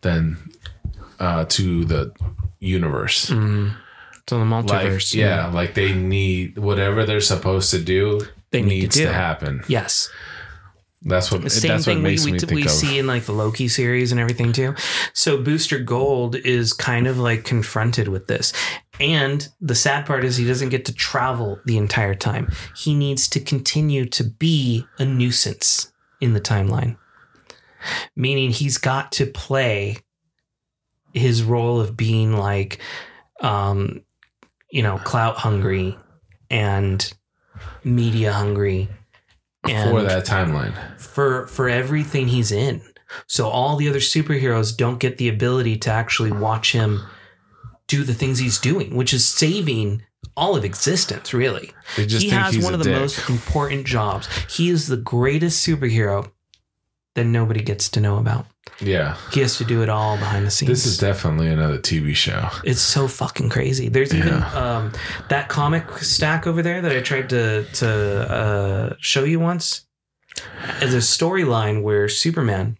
than 0.00 0.38
uh, 1.20 1.44
to 1.50 1.84
the 1.84 2.12
universe." 2.58 3.30
Mm. 3.30 3.74
So 4.28 4.38
the 4.38 4.44
Like, 4.44 4.64
multiverse, 4.66 5.14
yeah, 5.14 5.48
like 5.48 5.74
they 5.74 5.92
need 5.94 6.58
whatever 6.58 7.04
they're 7.04 7.20
supposed 7.20 7.70
to 7.72 7.78
do. 7.80 8.20
They 8.50 8.62
need 8.62 8.68
to 8.70 8.76
needs 8.82 8.96
to 8.96 9.12
happen. 9.12 9.62
yes. 9.68 10.10
That's 11.04 11.32
what. 11.32 11.42
The 11.42 11.50
same 11.50 11.70
that's 11.70 11.86
what 11.86 11.94
thing 11.94 12.02
we, 12.02 12.18
we, 12.24 12.62
we, 12.62 12.68
see 12.68 12.98
in 12.98 13.06
like 13.06 13.24
the 13.24 13.32
Loki 13.32 13.68
series 13.68 14.12
and 14.12 14.20
everything 14.20 14.52
too. 14.52 14.74
So 15.12 15.42
Booster 15.42 15.78
Gold 15.78 16.36
is 16.36 16.72
kind 16.72 17.06
of 17.06 17.18
like 17.18 17.44
confronted 17.44 18.08
with 18.08 18.28
this. 18.28 18.52
And 19.00 19.48
the 19.60 19.74
sad 19.74 20.06
part 20.06 20.24
is 20.24 20.36
he 20.36 20.46
doesn't 20.46 20.68
get 20.68 20.84
to 20.84 20.94
travel 20.94 21.58
the 21.64 21.76
entire 21.76 22.14
time. 22.14 22.52
He 22.76 22.94
needs 22.94 23.28
to 23.30 23.40
continue 23.40 24.04
to 24.10 24.24
be 24.24 24.86
a 24.98 25.04
nuisance 25.04 25.92
in 26.20 26.34
the 26.34 26.40
timeline. 26.40 26.96
Meaning 28.14 28.50
he's 28.50 28.78
got 28.78 29.10
to 29.12 29.26
play 29.26 29.98
his 31.12 31.42
role 31.42 31.80
of 31.80 31.96
being 31.96 32.36
like 32.36 32.78
um 33.40 34.02
you 34.70 34.82
know, 34.82 34.98
clout 34.98 35.36
hungry 35.36 35.96
and 36.50 37.12
media 37.84 38.32
hungry 38.32 38.88
for 39.64 40.02
that 40.02 40.26
timeline. 40.26 40.74
for 40.98 41.46
for 41.46 41.68
everything 41.68 42.28
he's 42.28 42.52
in. 42.52 42.82
So 43.26 43.48
all 43.48 43.76
the 43.76 43.88
other 43.88 43.98
superheroes 43.98 44.76
don't 44.76 44.98
get 44.98 45.18
the 45.18 45.28
ability 45.28 45.76
to 45.78 45.90
actually 45.90 46.32
watch 46.32 46.72
him 46.72 47.02
do 47.86 48.04
the 48.04 48.14
things 48.14 48.38
he's 48.38 48.58
doing, 48.58 48.96
which 48.96 49.12
is 49.12 49.24
saving 49.28 50.02
all 50.36 50.56
of 50.56 50.64
existence, 50.64 51.34
really. 51.34 51.72
He 51.96 52.30
has 52.30 52.58
one 52.58 52.72
of 52.72 52.78
the 52.78 52.84
dick. 52.84 52.98
most 52.98 53.28
important 53.28 53.86
jobs. 53.86 54.28
He 54.48 54.70
is 54.70 54.86
the 54.86 54.96
greatest 54.96 55.66
superhero 55.66 56.30
that 57.14 57.24
nobody 57.24 57.62
gets 57.62 57.88
to 57.90 58.00
know 58.00 58.16
about. 58.18 58.46
Yeah. 58.80 59.16
He 59.32 59.40
has 59.40 59.58
to 59.58 59.64
do 59.64 59.82
it 59.82 59.88
all 59.88 60.16
behind 60.16 60.46
the 60.46 60.50
scenes. 60.50 60.70
This 60.70 60.86
is 60.86 60.98
definitely 60.98 61.48
another 61.48 61.78
TV 61.78 62.14
show. 62.16 62.48
it's 62.64 62.80
so 62.80 63.06
fucking 63.08 63.50
crazy. 63.50 63.88
There's 63.88 64.14
even 64.14 64.28
Yeah. 64.28 64.48
um, 64.54 64.92
that 65.28 65.48
comic 65.48 65.90
stack 65.98 66.46
over 66.46 66.62
there 66.62 66.80
that 66.80 66.92
I 66.92 67.00
tried 67.00 67.28
to 67.30 67.64
to 67.64 67.88
uh, 68.32 68.94
show 68.98 69.24
you 69.24 69.40
once. 69.40 69.86
As 70.80 70.94
a 70.94 70.98
storyline 70.98 71.82
where 71.82 72.08
Superman 72.08 72.78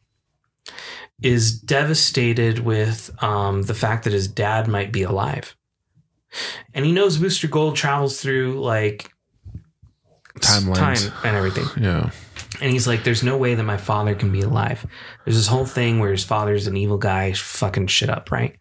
is 1.22 1.52
devastated 1.60 2.60
with 2.60 3.10
um, 3.22 3.62
the 3.62 3.74
fact 3.74 4.04
that 4.04 4.12
his 4.12 4.26
dad 4.26 4.66
might 4.68 4.90
be 4.92 5.02
alive, 5.02 5.54
and 6.74 6.86
he 6.86 6.92
knows 6.92 7.18
Booster 7.18 7.48
Gold 7.48 7.76
travels 7.76 8.20
through 8.20 8.60
like 8.60 9.12
Timelines. 10.40 10.76
time 10.76 11.12
and 11.24 11.36
everything. 11.36 11.66
Yeah. 11.76 12.10
And 12.60 12.70
he's 12.70 12.86
like, 12.86 13.02
"There's 13.02 13.22
no 13.22 13.36
way 13.36 13.54
that 13.54 13.62
my 13.62 13.76
father 13.76 14.14
can 14.14 14.30
be 14.30 14.42
alive." 14.42 14.86
There's 15.24 15.36
this 15.36 15.46
whole 15.46 15.64
thing 15.64 15.98
where 15.98 16.10
his 16.10 16.24
father's 16.24 16.66
an 16.66 16.76
evil 16.76 16.98
guy, 16.98 17.32
fucking 17.32 17.86
shit 17.86 18.10
up, 18.10 18.30
right? 18.30 18.56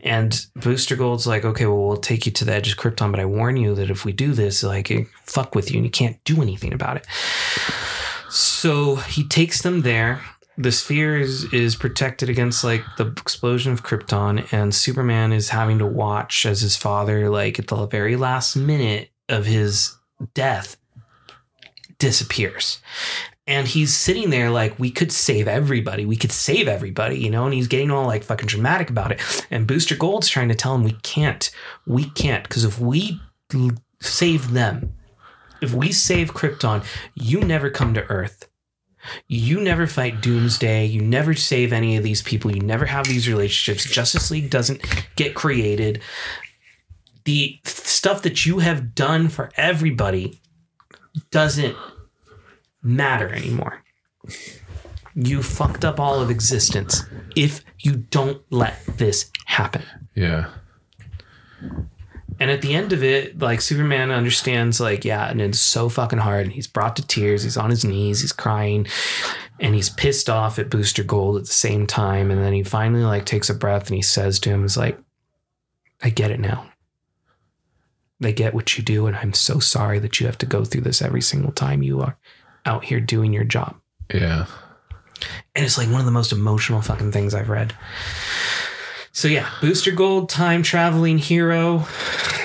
And 0.00 0.44
Booster 0.56 0.96
Gold's 0.96 1.26
like, 1.26 1.44
"Okay, 1.44 1.66
well, 1.66 1.86
we'll 1.86 1.96
take 1.96 2.26
you 2.26 2.32
to 2.32 2.44
the 2.44 2.52
edge 2.52 2.70
of 2.70 2.76
Krypton, 2.76 3.10
but 3.10 3.20
I 3.20 3.24
warn 3.24 3.56
you 3.56 3.74
that 3.74 3.90
if 3.90 4.04
we 4.04 4.12
do 4.12 4.32
this, 4.32 4.62
like, 4.62 4.92
fuck 5.24 5.54
with 5.54 5.70
you, 5.70 5.78
and 5.78 5.86
you 5.86 5.90
can't 5.90 6.22
do 6.24 6.42
anything 6.42 6.72
about 6.72 6.96
it." 6.96 7.06
So 8.28 8.96
he 8.96 9.26
takes 9.26 9.62
them 9.62 9.82
there. 9.82 10.20
The 10.58 10.72
sphere 10.72 11.16
is 11.16 11.44
is 11.52 11.74
protected 11.74 12.28
against 12.28 12.62
like 12.62 12.84
the 12.98 13.06
explosion 13.06 13.72
of 13.72 13.82
Krypton, 13.82 14.52
and 14.52 14.74
Superman 14.74 15.32
is 15.32 15.48
having 15.48 15.78
to 15.78 15.86
watch 15.86 16.44
as 16.44 16.60
his 16.60 16.76
father, 16.76 17.30
like 17.30 17.58
at 17.58 17.68
the 17.68 17.86
very 17.86 18.16
last 18.16 18.56
minute 18.56 19.10
of 19.30 19.46
his 19.46 19.96
death, 20.34 20.76
disappears. 22.02 22.80
And 23.46 23.68
he's 23.68 23.94
sitting 23.94 24.30
there 24.30 24.50
like 24.50 24.78
we 24.78 24.90
could 24.90 25.12
save 25.12 25.46
everybody. 25.46 26.04
We 26.04 26.16
could 26.16 26.32
save 26.32 26.66
everybody 26.66 27.16
you 27.18 27.30
know 27.30 27.44
and 27.44 27.54
he's 27.54 27.68
getting 27.68 27.90
all 27.92 28.06
like 28.06 28.24
fucking 28.24 28.48
dramatic 28.48 28.90
about 28.90 29.12
it. 29.12 29.46
And 29.50 29.66
booster 29.66 29.96
gold's 29.96 30.28
trying 30.28 30.48
to 30.48 30.54
tell 30.54 30.74
him 30.74 30.82
we 30.82 30.98
can't 31.02 31.50
we 31.86 32.10
can't 32.10 32.42
because 32.42 32.64
if 32.64 32.78
we 32.80 33.20
save 34.00 34.50
them 34.50 34.94
if 35.60 35.72
we 35.72 35.92
save 35.92 36.34
krypton 36.34 36.84
you 37.14 37.40
never 37.40 37.70
come 37.70 37.94
to 37.94 38.02
earth. 38.10 38.48
You 39.28 39.60
never 39.60 39.86
fight 39.86 40.20
doomsday. 40.20 40.86
You 40.86 41.00
never 41.00 41.34
save 41.34 41.72
any 41.72 41.96
of 41.96 42.04
these 42.04 42.22
people. 42.22 42.54
You 42.54 42.62
never 42.62 42.86
have 42.86 43.06
these 43.06 43.28
relationships. 43.28 43.90
Justice 43.92 44.30
league 44.30 44.50
doesn't 44.50 44.80
get 45.16 45.34
created. 45.34 46.00
The 47.24 47.60
stuff 47.64 48.22
that 48.22 48.46
you 48.46 48.58
have 48.60 48.94
done 48.94 49.28
for 49.28 49.50
everybody 49.56 50.40
doesn't 51.30 51.76
matter 52.82 53.28
anymore. 53.28 53.82
You 55.14 55.42
fucked 55.42 55.84
up 55.84 56.00
all 56.00 56.20
of 56.20 56.30
existence 56.30 57.04
if 57.36 57.64
you 57.78 57.96
don't 57.96 58.42
let 58.50 58.78
this 58.98 59.30
happen. 59.46 59.82
Yeah. 60.14 60.50
And 62.40 62.50
at 62.50 62.62
the 62.62 62.74
end 62.74 62.92
of 62.92 63.04
it, 63.04 63.38
like 63.38 63.60
Superman 63.60 64.10
understands, 64.10 64.80
like, 64.80 65.04
yeah, 65.04 65.30
and 65.30 65.40
it's 65.40 65.60
so 65.60 65.88
fucking 65.88 66.18
hard. 66.18 66.46
And 66.46 66.52
he's 66.52 66.66
brought 66.66 66.96
to 66.96 67.06
tears. 67.06 67.42
He's 67.42 67.56
on 67.56 67.70
his 67.70 67.84
knees. 67.84 68.22
He's 68.22 68.32
crying. 68.32 68.86
And 69.60 69.74
he's 69.74 69.90
pissed 69.90 70.30
off 70.30 70.58
at 70.58 70.70
Booster 70.70 71.04
Gold 71.04 71.36
at 71.36 71.44
the 71.44 71.52
same 71.52 71.86
time. 71.86 72.30
And 72.30 72.42
then 72.42 72.52
he 72.52 72.62
finally 72.62 73.04
like 73.04 73.26
takes 73.26 73.50
a 73.50 73.54
breath 73.54 73.88
and 73.88 73.96
he 73.96 74.02
says 74.02 74.40
to 74.40 74.50
him, 74.50 74.64
"Is 74.64 74.76
like, 74.76 74.98
I 76.02 76.10
get 76.10 76.30
it 76.30 76.40
now. 76.40 76.68
I 78.24 78.32
get 78.32 78.54
what 78.54 78.76
you 78.76 78.84
do, 78.84 79.06
and 79.06 79.16
I'm 79.16 79.32
so 79.32 79.58
sorry 79.58 79.98
that 79.98 80.20
you 80.20 80.26
have 80.26 80.38
to 80.38 80.46
go 80.46 80.64
through 80.64 80.82
this 80.82 81.02
every 81.02 81.22
single 81.22 81.52
time 81.52 81.82
you 81.82 82.00
are 82.00 82.16
out 82.66 82.84
here 82.84 83.00
doing 83.00 83.32
your 83.32 83.44
job." 83.44 83.76
Yeah. 84.12 84.46
And 85.54 85.64
it's 85.64 85.78
like 85.78 85.88
one 85.88 86.00
of 86.00 86.06
the 86.06 86.12
most 86.12 86.32
emotional 86.32 86.80
fucking 86.82 87.12
things 87.12 87.34
I've 87.34 87.48
read. 87.48 87.74
So 89.12 89.28
yeah, 89.28 89.48
Booster 89.60 89.92
Gold, 89.92 90.30
time 90.30 90.62
traveling 90.62 91.18
hero 91.18 91.84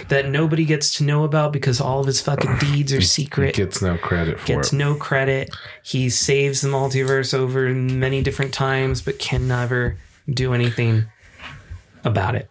that 0.09 0.27
nobody 0.29 0.65
gets 0.65 0.95
to 0.95 1.03
know 1.05 1.23
about 1.23 1.53
because 1.53 1.79
all 1.79 2.01
of 2.01 2.05
his 2.07 2.19
fucking 2.21 2.57
deeds 2.59 2.91
are 2.93 2.97
He 2.99 3.05
secret. 3.05 3.55
gets 3.55 3.81
no 3.81 3.97
credit 3.97 4.39
for 4.39 4.47
Gets 4.47 4.73
it. 4.73 4.75
no 4.75 4.93
credit. 4.95 5.49
He 5.83 6.09
saves 6.09 6.61
the 6.61 6.67
multiverse 6.67 7.33
over 7.33 7.73
many 7.73 8.21
different 8.21 8.53
times, 8.53 9.01
but 9.01 9.17
can 9.17 9.47
never 9.47 9.97
do 10.29 10.53
anything 10.53 11.05
about 12.03 12.35
it. 12.35 12.49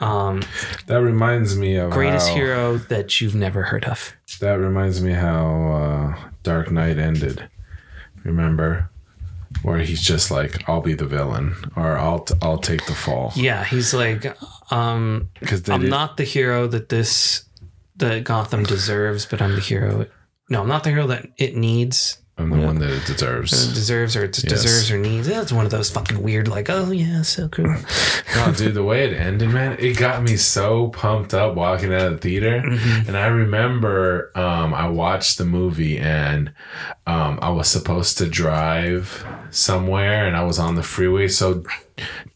Um, 0.00 0.42
That 0.86 1.02
reminds 1.02 1.54
me 1.56 1.76
of 1.76 1.90
greatest 1.90 2.28
how, 2.30 2.34
hero 2.34 2.76
that 2.88 3.20
you've 3.20 3.34
never 3.34 3.62
heard 3.64 3.84
of. 3.84 4.14
That 4.40 4.54
reminds 4.58 5.02
me 5.02 5.12
how 5.12 6.16
uh, 6.16 6.28
Dark 6.48 6.70
Knight 6.70 6.96
ended. 6.98 7.46
Remember, 8.24 8.88
where 9.62 9.80
he's 9.80 10.00
just 10.00 10.30
like, 10.30 10.66
"I'll 10.66 10.80
be 10.80 10.94
the 10.94 11.04
villain," 11.04 11.54
or 11.76 11.98
"I'll 11.98 12.20
t- 12.20 12.34
I'll 12.40 12.56
take 12.56 12.86
the 12.86 12.94
fall." 12.94 13.32
Yeah, 13.36 13.64
he's 13.64 13.92
like, 13.92 14.34
um, 14.72 15.28
Because 15.40 15.68
I'm 15.68 15.90
not 15.90 16.16
the 16.16 16.24
hero 16.24 16.66
that 16.68 16.88
this 16.88 17.44
that 17.96 18.24
Gotham 18.24 18.62
deserves, 18.62 19.26
but 19.26 19.42
I'm 19.42 19.56
the 19.56 19.60
hero. 19.60 20.06
No, 20.48 20.62
I'm 20.62 20.68
not 20.68 20.84
the 20.84 20.90
hero 20.90 21.06
that 21.08 21.26
it 21.36 21.54
needs, 21.54 22.16
I'm 22.38 22.50
the 22.50 22.58
one 22.58 22.78
that 22.78 22.90
it 22.90 23.04
deserves. 23.04 23.50
deserves, 23.74 24.14
or 24.14 24.24
it 24.24 24.32
deserves 24.32 24.90
or 24.92 24.98
needs. 24.98 25.26
It's 25.26 25.52
one 25.52 25.64
of 25.64 25.72
those 25.72 25.90
fucking 25.90 26.22
weird, 26.22 26.46
like, 26.46 26.70
oh 26.70 26.92
yeah, 26.92 27.22
so 27.22 27.48
cool. 27.48 27.74
No, 28.36 28.52
dude, 28.52 28.74
the 28.74 28.84
way 28.84 29.04
it 29.04 29.14
ended, 29.14 29.48
man, 29.48 29.76
it 29.80 29.96
got 29.96 30.22
me 30.22 30.36
so 30.36 30.88
pumped 30.88 31.32
up 31.32 31.54
walking 31.54 31.92
out 31.92 32.02
of 32.02 32.12
the 32.12 32.18
theater. 32.18 32.62
Mm-hmm. 32.64 33.08
And 33.08 33.16
I 33.16 33.26
remember 33.26 34.30
um, 34.34 34.74
I 34.74 34.86
watched 34.88 35.38
the 35.38 35.46
movie 35.46 35.98
and 35.98 36.52
um, 37.06 37.38
I 37.40 37.48
was 37.48 37.68
supposed 37.68 38.18
to 38.18 38.28
drive 38.28 39.24
somewhere 39.50 40.26
and 40.26 40.36
I 40.36 40.44
was 40.44 40.58
on 40.58 40.74
the 40.74 40.82
freeway 40.82 41.28
so 41.28 41.62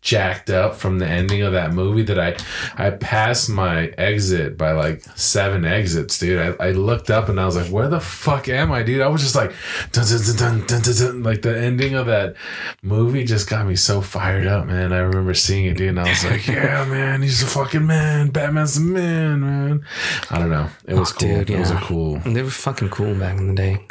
jacked 0.00 0.50
up 0.50 0.74
from 0.74 0.98
the 0.98 1.06
ending 1.06 1.42
of 1.42 1.52
that 1.52 1.72
movie 1.72 2.02
that 2.02 2.18
I 2.18 2.36
I 2.76 2.90
passed 2.90 3.48
my 3.48 3.86
exit 3.98 4.58
by 4.58 4.72
like 4.72 5.02
seven 5.16 5.64
exits, 5.64 6.18
dude. 6.18 6.56
I, 6.60 6.68
I 6.68 6.72
looked 6.72 7.10
up 7.10 7.28
and 7.28 7.38
I 7.38 7.46
was 7.46 7.56
like, 7.56 7.68
where 7.70 7.88
the 7.88 8.00
fuck 8.00 8.48
am 8.48 8.72
I, 8.72 8.82
dude? 8.82 9.00
I 9.00 9.08
was 9.08 9.22
just 9.22 9.36
like, 9.36 9.52
dun, 9.92 10.04
dun, 10.06 10.20
dun, 10.24 10.36
dun, 10.36 10.66
dun, 10.66 10.82
dun, 10.82 10.94
dun. 10.96 11.22
like 11.22 11.42
the 11.42 11.56
ending 11.56 11.94
of 11.94 12.06
that 12.06 12.34
movie 12.82 13.24
just 13.24 13.48
got 13.48 13.66
me 13.66 13.76
so 13.76 14.00
fired 14.00 14.46
up, 14.46 14.66
man. 14.66 14.92
I 14.92 14.98
remember 14.98 15.34
seeing 15.34 15.66
it, 15.66 15.76
dude, 15.76 15.90
and 15.90 16.00
I 16.00 16.08
was 16.08 16.24
like, 16.24 16.46
yeah, 16.48 16.84
man, 16.86 17.22
he's 17.22 17.42
a 17.42 17.46
fucking 17.46 17.86
man. 17.86 18.30
Batman's 18.30 18.74
the 18.74 18.80
man, 18.80 19.40
man. 19.40 19.86
I 20.30 20.38
don't 20.38 20.50
know. 20.50 20.68
It 20.86 20.94
was 20.94 21.12
cool. 21.12 21.28
dude, 21.28 21.50
It 21.50 21.58
was 21.58 21.70
a 21.70 21.76
cool 21.76 22.18
They 22.18 22.42
were 22.42 22.50
fucking 22.50 22.90
cool 22.90 23.14
back 23.14 23.38
in 23.38 23.48
the 23.48 23.54
day. 23.54 23.86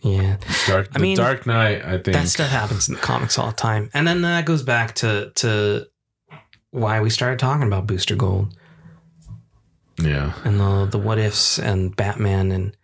Yeah, 0.00 0.36
dark. 0.66 0.92
The 0.92 1.00
mean, 1.00 1.16
Dark 1.16 1.46
Knight, 1.46 1.84
I 1.84 1.98
think. 1.98 2.16
that 2.16 2.28
stuff 2.28 2.50
happens 2.50 2.88
in 2.88 2.94
the 2.94 3.00
comics 3.00 3.36
all 3.36 3.48
the 3.48 3.56
time, 3.56 3.90
and 3.92 4.06
then 4.06 4.22
that 4.22 4.44
goes 4.44 4.62
back 4.62 4.94
to 4.96 5.32
to 5.36 5.88
why 6.70 7.00
we 7.00 7.10
started 7.10 7.38
talking 7.38 7.66
about 7.66 7.86
Booster 7.86 8.14
Gold 8.14 8.54
yeah. 9.98 10.32
and 10.44 10.60
the 10.60 10.86
the 10.86 10.98
what 10.98 11.18
ifs 11.18 11.58
and 11.58 11.94
Batman 11.94 12.52
and 12.52 12.76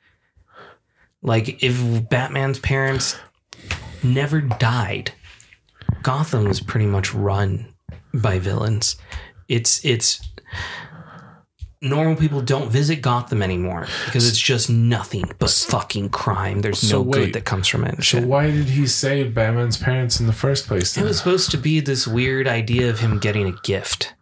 like 1.23 1.62
if 1.62 2.09
Batman's 2.09 2.59
parents 2.59 3.16
never 4.03 4.41
died, 4.41 5.12
Gotham 6.03 6.45
was 6.45 6.61
pretty 6.61 6.86
much 6.86 7.15
run 7.15 7.73
by 8.12 8.39
villains. 8.39 8.97
It's 9.49 9.85
it's 9.85 10.20
normal 11.85 12.16
people 12.16 12.40
don't 12.40 12.70
visit 12.70 13.02
Gotham 13.02 13.43
anymore 13.43 13.86
because 14.06 14.28
it's 14.28 14.39
just 14.39 14.70
nothing 14.70 15.31
but 15.39 15.51
fucking 15.51 16.09
crime. 16.09 16.61
There's 16.62 16.78
So 16.81 16.97
no 16.97 17.02
wait, 17.02 17.12
good 17.27 17.32
that 17.35 17.44
comes 17.44 17.69
from 17.69 17.85
it. 17.85 17.97
So 17.97 18.02
shit. 18.02 18.24
why 18.24 18.51
did 18.51 18.66
he 18.66 18.86
save 18.86 19.35
Batman's 19.35 19.77
parents 19.77 20.19
in 20.20 20.27
the 20.27 20.32
first 20.32 20.66
place? 20.66 20.97
It 20.97 21.05
was 21.05 21.19
supposed 21.19 21.51
to 21.52 21.56
be 21.59 21.81
this 21.81 22.06
weird 22.06 22.48
idea 22.48 22.90
of 22.90 22.98
him 23.01 23.19
getting 23.19 23.47
a 23.47 23.52
gift, 23.62 24.15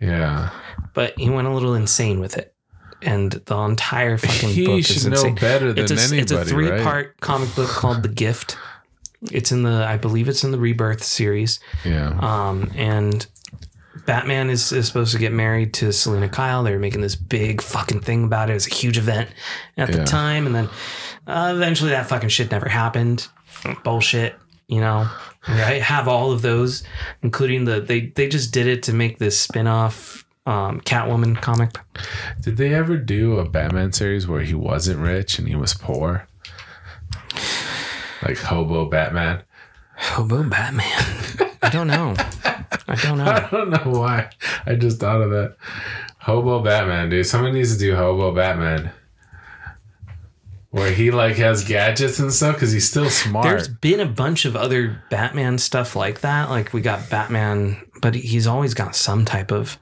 yeah. 0.00 0.50
but 0.94 1.18
he 1.18 1.30
went 1.30 1.48
a 1.48 1.52
little 1.52 1.74
insane 1.74 2.20
with 2.20 2.36
it. 2.36 2.54
And 3.02 3.32
the 3.32 3.56
entire 3.58 4.18
fucking 4.18 4.50
He 4.50 4.66
book 4.66 4.78
is 4.80 5.06
insane. 5.06 5.34
better 5.36 5.72
than 5.72 5.84
it's 5.84 5.90
a, 5.92 5.94
anybody, 5.94 6.20
It's 6.20 6.32
a 6.32 6.44
three 6.44 6.68
right? 6.68 6.82
part 6.82 7.20
comic 7.20 7.54
book 7.56 7.68
called 7.70 8.02
The 8.02 8.08
Gift. 8.10 8.58
It's 9.32 9.52
in 9.52 9.62
the, 9.62 9.84
I 9.86 9.96
believe 9.96 10.28
it's 10.28 10.44
in 10.44 10.50
the 10.50 10.58
Rebirth 10.58 11.02
series. 11.02 11.60
Yeah. 11.84 12.08
Um, 12.20 12.70
and 12.74 13.26
Batman 14.06 14.50
is, 14.50 14.70
is 14.72 14.86
supposed 14.86 15.12
to 15.12 15.18
get 15.18 15.32
married 15.32 15.74
to 15.74 15.92
Selina 15.92 16.28
Kyle. 16.28 16.62
They 16.62 16.72
were 16.72 16.78
making 16.78 17.00
this 17.00 17.16
big 17.16 17.60
fucking 17.60 18.00
thing 18.00 18.24
about 18.24 18.48
it. 18.48 18.52
It 18.52 18.54
was 18.54 18.66
a 18.68 18.74
huge 18.74 18.98
event 18.98 19.30
at 19.76 19.90
the 19.90 19.98
Yeah. 19.98 20.04
time. 20.04 20.46
And 20.46 20.54
then 20.54 20.68
uh, 21.26 21.52
eventually 21.56 21.90
that 21.90 22.08
fucking 22.08 22.28
shit 22.28 22.50
never 22.50 22.68
happened. 22.68 23.26
Bullshit, 23.84 24.36
you 24.68 24.80
know. 24.80 25.08
I 25.46 25.78
have 25.80 26.06
all 26.06 26.32
of 26.32 26.42
those, 26.42 26.82
including 27.22 27.64
the 27.64 27.80
they 27.80 28.06
they 28.14 28.28
just 28.28 28.52
did 28.52 28.66
it 28.66 28.82
to 28.84 28.92
make 28.92 29.18
this 29.18 29.38
spin-off 29.40 30.24
um, 30.46 30.80
Catwoman 30.82 31.40
comic. 31.40 31.78
Did 32.42 32.58
they 32.58 32.74
ever 32.74 32.96
do 32.98 33.38
a 33.38 33.48
Batman 33.48 33.92
series 33.92 34.28
where 34.28 34.42
he 34.42 34.54
wasn't 34.54 35.00
rich 35.00 35.38
and 35.38 35.48
he 35.48 35.56
was 35.56 35.72
poor? 35.74 36.26
Like 38.22 38.38
hobo 38.38 38.84
Batman? 38.86 39.42
Hobo 39.96 40.42
Batman. 40.44 41.04
I 41.62 41.70
don't 41.70 41.86
know. 41.88 42.14
I 42.90 42.94
don't 42.96 43.18
know. 43.18 43.24
I 43.26 43.48
don't 43.50 43.70
know 43.70 43.98
why. 44.00 44.30
I 44.66 44.74
just 44.74 44.98
thought 45.00 45.22
of 45.22 45.30
that. 45.30 45.56
Hobo 46.18 46.60
Batman, 46.62 47.08
dude. 47.08 47.24
Somebody 47.26 47.54
needs 47.54 47.72
to 47.72 47.78
do 47.78 47.94
Hobo 47.96 48.34
Batman. 48.34 48.90
Where 50.70 50.92
he 50.92 51.10
like 51.10 51.36
has 51.36 51.64
gadgets 51.64 52.20
and 52.20 52.32
stuff 52.32 52.54
because 52.54 52.70
he's 52.70 52.88
still 52.88 53.10
smart. 53.10 53.44
There's 53.44 53.66
been 53.68 53.98
a 53.98 54.06
bunch 54.06 54.44
of 54.44 54.54
other 54.54 55.02
Batman 55.10 55.58
stuff 55.58 55.96
like 55.96 56.20
that. 56.20 56.48
Like 56.48 56.72
we 56.72 56.80
got 56.80 57.10
Batman, 57.10 57.76
but 58.00 58.14
he's 58.14 58.46
always 58.46 58.72
got 58.72 58.94
some 58.94 59.24
type 59.24 59.50
of 59.50 59.78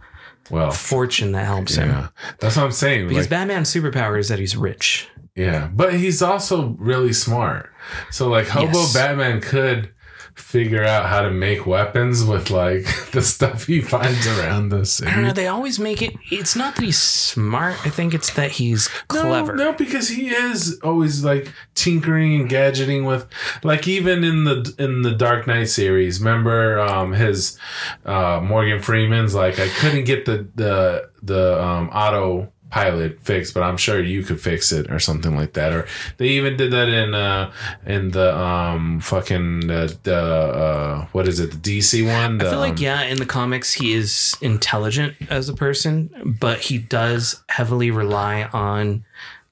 well, 0.49 0.71
fortune 0.71 1.33
that 1.33 1.45
helps 1.45 1.75
him. 1.75 1.91
yeah, 1.91 2.09
that's 2.39 2.57
what 2.57 2.65
I'm 2.65 2.73
saying. 2.73 3.09
Because 3.09 3.25
like, 3.25 3.31
Batman's 3.31 3.71
superpower 3.71 4.19
is 4.19 4.29
that 4.29 4.39
he's 4.39 4.57
rich. 4.57 5.09
yeah, 5.35 5.69
but 5.75 5.93
he's 5.93 6.23
also 6.23 6.75
really 6.79 7.13
smart. 7.13 7.71
So 8.11 8.29
like 8.31 8.47
Hobo 8.49 8.73
Yes. 8.79 8.95
Batman 8.95 9.43
could 9.43 9.93
figure 10.39 10.85
out 10.85 11.06
how 11.06 11.20
to 11.23 11.31
make 11.31 11.66
weapons 11.66 12.24
with 12.24 12.51
like 12.51 12.85
the 13.12 13.23
stuff 13.23 13.66
he 13.66 13.81
finds 13.81 14.27
around 14.27 14.69
the 14.70 14.77
I 14.77 14.78
don't 14.78 14.86
city. 14.86 15.23
know. 15.23 15.32
They 15.32 15.47
always 15.48 15.78
make 15.78 16.02
it. 16.02 16.15
It's 16.31 16.56
not 16.56 16.77
that 16.77 16.85
he's 16.85 17.01
smart. 17.01 17.74
I 17.86 17.90
think 17.90 18.15
it's 18.15 18.32
that 18.35 18.52
he's 18.52 18.89
clever. 19.09 19.55
No, 19.55 19.70
no, 19.70 19.73
because 19.73 20.09
he 20.09 20.28
is 20.31 20.78
always 20.82 21.24
like 21.24 21.52
tinkering 21.74 22.40
and 22.40 22.51
gadgeting 22.51 23.06
with, 23.06 23.27
like 23.62 23.86
even 23.89 24.24
in 24.24 24.44
the 24.44 24.74
in 24.78 25.02
the 25.02 25.12
Dark 25.12 25.47
Knight 25.47 25.69
series. 25.69 26.20
Remember 26.20 26.78
um, 26.81 27.12
his 27.12 27.59
uh, 28.06 28.40
Morgan 28.43 28.81
Freeman's 28.81 29.35
like 29.35 29.59
I 29.59 29.69
couldn't 29.69 30.05
get 30.05 30.24
the 30.24 30.48
the 30.55 31.10
the 31.23 31.62
um, 31.62 31.89
auto 31.90 32.52
pilot 32.70 33.20
fixed, 33.23 33.55
but 33.55 33.62
I'm 33.62 33.77
sure 33.77 34.03
you 34.03 34.23
could 34.23 34.40
fix 34.40 34.73
it 34.73 34.90
or 34.90 34.99
something 34.99 35.35
like 35.36 35.55
that. 35.55 35.73
Or 35.73 35.86
they 36.19 36.28
even 36.28 36.57
did 36.57 36.73
that 36.73 36.89
in 36.89 37.15
uh, 37.15 37.53
in 37.86 38.11
the 38.11 38.36
um, 38.36 39.01
fucking 39.01 39.70
uh, 39.70 39.89
the 40.03 40.16
uh, 40.16 41.07
what 41.12 41.28
is 41.28 41.40
it 41.40 41.51
the 41.51 41.78
DC 41.78 42.07
one? 42.07 42.40
I 42.40 42.51
feel 42.51 42.59
like 42.59 42.73
um, 42.73 42.78
yeah, 42.78 43.03
in 43.03 43.19
the 43.19 43.27
comics 43.27 43.73
he 43.73 43.93
is 43.93 44.36
intelligent 44.40 45.15
as 45.31 45.49
a 45.49 45.55
person, 45.55 46.36
but 46.40 46.61
he 46.61 46.78
does 46.78 47.43
heavily 47.49 47.90
rely 47.90 48.45
on 48.53 49.05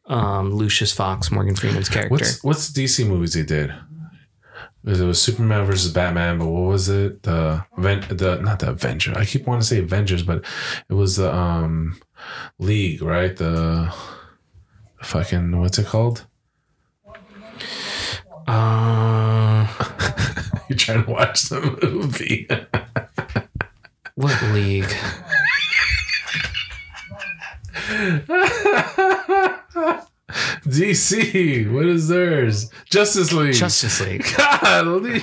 um, 0.06 0.52
Lucius 0.52 0.93
Fox, 0.93 1.30
Morgan 1.30 1.56
Freeman's 1.56 1.88
character. 1.88 2.12
What's 2.12 2.44
what's 2.44 2.70
the 2.70 2.84
DC 2.84 3.06
movies 3.06 3.34
they 3.34 3.43
did? 3.43 3.72
It 4.84 5.01
was, 5.01 5.20
Superman 5.20 5.66
versus 5.66 5.93
Batman, 5.93 6.38
but 6.38 6.47
what 6.47 6.68
was 6.68 6.88
it? 6.88 7.24
The 7.24 7.64
the 7.76 8.40
not 8.40 8.60
the 8.60 8.70
Avenger. 8.70 9.18
I 9.18 9.24
keep 9.24 9.44
wanting 9.44 9.62
to 9.62 9.66
say 9.66 9.78
Avengers, 9.80 10.22
but 10.22 10.44
it 10.88 10.94
was 10.94 11.16
the 11.16 11.34
um 11.34 12.01
League, 12.59 13.02
right? 13.02 13.36
The 13.36 13.93
fucking 15.02 15.59
what's 15.59 15.78
it 15.78 15.86
called? 15.86 16.26
uh, 18.47 19.66
You're 20.68 20.78
trying 20.78 21.05
to 21.05 21.10
watch 21.10 21.43
the 21.43 21.78
movie. 21.82 22.48
what 24.14 24.43
league? 24.52 24.84
DC, 30.66 31.72
what 31.72 31.86
is 31.86 32.09
theirs? 32.09 32.70
Justice 32.90 33.32
League. 33.32 33.55
Justice 33.55 34.01
League. 34.01 34.26
Golly. 34.36 35.22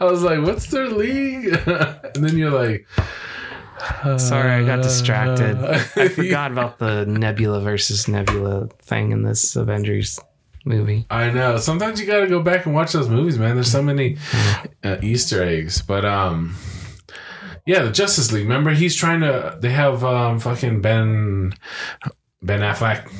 I 0.00 0.04
was 0.04 0.22
like, 0.22 0.42
what's 0.42 0.66
their 0.66 0.88
league? 0.88 1.46
and 1.66 2.24
then 2.24 2.36
you're 2.36 2.50
like, 2.50 2.86
Sorry, 4.18 4.50
I 4.50 4.64
got 4.64 4.82
distracted. 4.82 5.56
I 5.96 6.08
forgot 6.08 6.52
about 6.52 6.78
the 6.78 7.06
Nebula 7.06 7.60
versus 7.60 8.08
Nebula 8.08 8.68
thing 8.82 9.12
in 9.12 9.22
this 9.22 9.56
Avengers 9.56 10.18
movie. 10.64 11.06
I 11.10 11.30
know. 11.30 11.56
Sometimes 11.56 12.00
you 12.00 12.06
got 12.06 12.20
to 12.20 12.26
go 12.26 12.40
back 12.40 12.66
and 12.66 12.74
watch 12.74 12.92
those 12.92 13.08
movies, 13.08 13.38
man. 13.38 13.54
There's 13.54 13.70
so 13.70 13.82
many 13.82 14.18
uh, 14.84 14.98
Easter 15.02 15.42
eggs. 15.42 15.82
But 15.82 16.04
um, 16.04 16.54
yeah, 17.66 17.82
the 17.82 17.90
Justice 17.90 18.32
League. 18.32 18.44
Remember, 18.44 18.70
he's 18.70 18.96
trying 18.96 19.20
to. 19.20 19.58
They 19.60 19.70
have 19.70 20.04
um 20.04 20.38
fucking 20.38 20.80
Ben 20.80 21.54
Ben 22.42 22.60
Affleck 22.60 23.10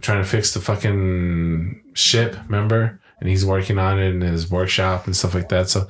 trying 0.00 0.22
to 0.22 0.28
fix 0.28 0.54
the 0.54 0.60
fucking 0.60 1.82
ship. 1.94 2.36
Remember, 2.46 3.00
and 3.20 3.28
he's 3.28 3.44
working 3.44 3.78
on 3.78 3.98
it 3.98 4.14
in 4.14 4.20
his 4.20 4.50
workshop 4.50 5.06
and 5.06 5.16
stuff 5.16 5.34
like 5.34 5.48
that. 5.48 5.68
So 5.68 5.88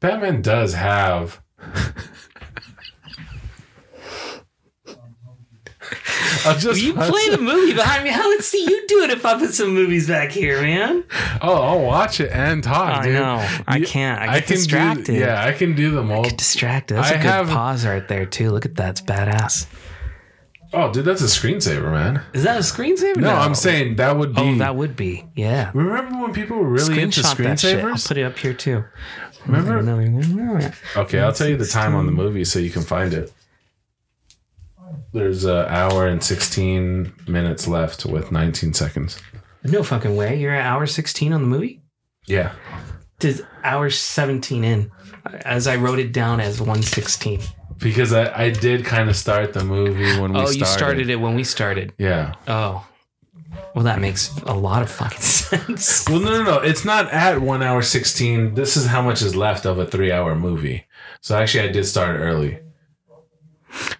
Batman 0.00 0.42
does 0.42 0.74
have. 0.74 1.40
I'll 6.44 6.58
just 6.58 6.80
You 6.80 6.94
play 6.94 7.28
the 7.30 7.38
movie 7.38 7.74
behind 7.74 8.04
me. 8.04 8.10
How 8.10 8.28
would 8.28 8.42
see 8.42 8.62
you 8.62 8.86
do 8.86 9.02
it 9.02 9.10
if 9.10 9.24
I 9.24 9.38
put 9.38 9.54
some 9.54 9.74
movies 9.74 10.08
back 10.08 10.30
here, 10.30 10.60
man? 10.62 11.04
Oh, 11.42 11.54
I'll 11.54 11.82
watch 11.82 12.20
it 12.20 12.30
and 12.32 12.62
talk. 12.62 12.98
I 12.98 13.04
dude. 13.04 13.14
know. 13.14 13.48
I 13.66 13.80
can't. 13.80 14.20
I 14.20 14.38
get 14.38 14.46
can 14.46 14.56
distracted. 14.56 15.06
Do, 15.06 15.14
yeah, 15.14 15.44
I 15.44 15.52
can 15.52 15.74
do 15.74 15.90
them 15.90 16.10
all. 16.10 16.24
Get 16.24 16.38
distracted. 16.38 16.94
That's 16.94 17.10
a 17.10 17.14
I 17.14 17.22
good 17.22 17.26
have- 17.26 17.48
pause 17.48 17.86
right 17.86 18.06
there 18.06 18.26
too. 18.26 18.50
Look 18.50 18.66
at 18.66 18.76
that. 18.76 18.90
It's 18.90 19.02
badass. 19.02 19.66
Oh, 20.72 20.92
dude, 20.92 21.04
that's 21.04 21.20
a 21.20 21.24
screensaver, 21.24 21.90
man. 21.90 22.22
Is 22.32 22.44
that 22.44 22.56
a 22.56 22.60
screensaver? 22.60 23.16
No, 23.16 23.34
I'm 23.34 23.56
saying 23.56 23.96
that 23.96 24.16
would 24.16 24.38
oh, 24.38 24.42
be. 24.42 24.50
Oh, 24.50 24.58
that 24.58 24.76
would 24.76 24.94
be. 24.94 25.26
Yeah. 25.34 25.72
Remember 25.74 26.22
when 26.22 26.32
people 26.32 26.58
were 26.58 26.68
really 26.68 27.02
into 27.02 27.22
Screenshot 27.22 27.36
that 27.42 27.60
shit. 27.60 27.84
I'll 27.84 27.96
put 27.96 28.16
it 28.16 28.22
up 28.22 28.38
here 28.38 28.54
too. 28.54 28.84
Remember? 29.46 30.72
Okay, 30.96 31.18
I'll 31.18 31.32
tell 31.32 31.48
you 31.48 31.56
the 31.56 31.66
time 31.66 31.94
on 31.94 32.06
the 32.06 32.12
movie 32.12 32.44
so 32.44 32.58
you 32.58 32.70
can 32.70 32.82
find 32.82 33.12
it. 33.12 33.32
There's 35.12 35.44
an 35.44 35.66
hour 35.66 36.06
and 36.06 36.22
16 36.22 37.12
minutes 37.26 37.66
left 37.66 38.06
with 38.06 38.30
19 38.30 38.74
seconds. 38.74 39.20
No 39.64 39.82
fucking 39.82 40.16
way. 40.16 40.38
You're 40.38 40.54
at 40.54 40.64
hour 40.64 40.86
16 40.86 41.32
on 41.32 41.42
the 41.42 41.48
movie? 41.48 41.82
Yeah. 42.26 42.52
Did 43.18 43.46
hour 43.64 43.90
17 43.90 44.64
in 44.64 44.90
as 45.44 45.66
I 45.66 45.76
wrote 45.76 45.98
it 45.98 46.12
down 46.12 46.40
as 46.40 46.60
116. 46.60 47.40
Because 47.78 48.12
I, 48.12 48.44
I 48.44 48.50
did 48.50 48.84
kind 48.84 49.08
of 49.08 49.16
start 49.16 49.52
the 49.52 49.64
movie 49.64 50.20
when 50.20 50.32
we 50.32 50.40
oh, 50.40 50.44
started. 50.44 50.46
Oh, 50.46 50.46
started. 50.46 50.58
you 50.58 50.64
started 50.66 51.10
it 51.10 51.16
when 51.16 51.34
we 51.34 51.44
started. 51.44 51.92
Yeah. 51.98 52.34
Oh. 52.46 52.86
Well, 53.74 53.84
that 53.84 54.00
makes 54.00 54.36
a 54.42 54.54
lot 54.54 54.82
of 54.82 54.90
fucking 54.90 55.20
sense. 55.20 56.08
Well, 56.08 56.20
no, 56.20 56.30
no, 56.30 56.44
no. 56.44 56.58
It's 56.58 56.84
not 56.84 57.10
at 57.10 57.40
one 57.40 57.62
hour 57.62 57.82
16. 57.82 58.54
This 58.54 58.76
is 58.76 58.86
how 58.86 59.02
much 59.02 59.22
is 59.22 59.34
left 59.34 59.66
of 59.66 59.78
a 59.78 59.86
three 59.86 60.12
hour 60.12 60.34
movie. 60.34 60.86
So 61.20 61.36
actually, 61.36 61.68
I 61.68 61.72
did 61.72 61.84
start 61.84 62.20
early. 62.20 62.60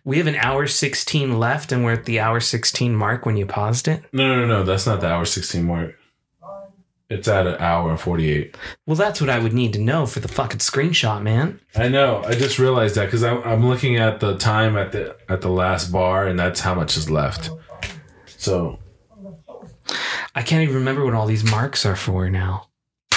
We 0.04 0.18
have 0.18 0.26
an 0.26 0.36
hour 0.36 0.66
16 0.66 1.38
left 1.38 1.72
and 1.72 1.84
we're 1.84 1.92
at 1.92 2.04
the 2.04 2.20
hour 2.20 2.40
16 2.40 2.94
mark 2.94 3.26
when 3.26 3.36
you 3.36 3.46
paused 3.46 3.88
it. 3.88 4.02
No, 4.12 4.28
no, 4.28 4.40
no, 4.40 4.46
no. 4.46 4.62
That's 4.64 4.86
not 4.86 5.00
the 5.00 5.08
hour 5.08 5.24
16 5.24 5.64
mark. 5.64 5.94
It's 7.08 7.26
at 7.26 7.44
an 7.46 7.56
hour 7.58 7.90
and 7.90 7.98
48. 7.98 8.56
Well, 8.86 8.94
that's 8.94 9.20
what 9.20 9.28
I 9.28 9.40
would 9.40 9.52
need 9.52 9.72
to 9.72 9.80
know 9.80 10.06
for 10.06 10.20
the 10.20 10.28
fucking 10.28 10.60
screenshot, 10.60 11.22
man. 11.22 11.58
I 11.74 11.88
know. 11.88 12.22
I 12.24 12.34
just 12.34 12.60
realized 12.60 12.94
that 12.94 13.06
because 13.06 13.24
I'm 13.24 13.66
looking 13.68 13.96
at 13.96 14.20
the 14.20 14.36
time 14.36 14.76
at 14.76 14.92
the 14.92 15.16
at 15.28 15.40
the 15.40 15.48
last 15.48 15.90
bar, 15.90 16.28
and 16.28 16.38
that's 16.38 16.60
how 16.60 16.72
much 16.72 16.96
is 16.96 17.10
left. 17.10 17.50
So 18.26 18.78
I 20.36 20.42
can't 20.42 20.62
even 20.62 20.76
remember 20.76 21.04
what 21.04 21.14
all 21.14 21.26
these 21.26 21.42
marks 21.50 21.84
are 21.84 21.96
for 21.96 22.30
now. 22.30 22.68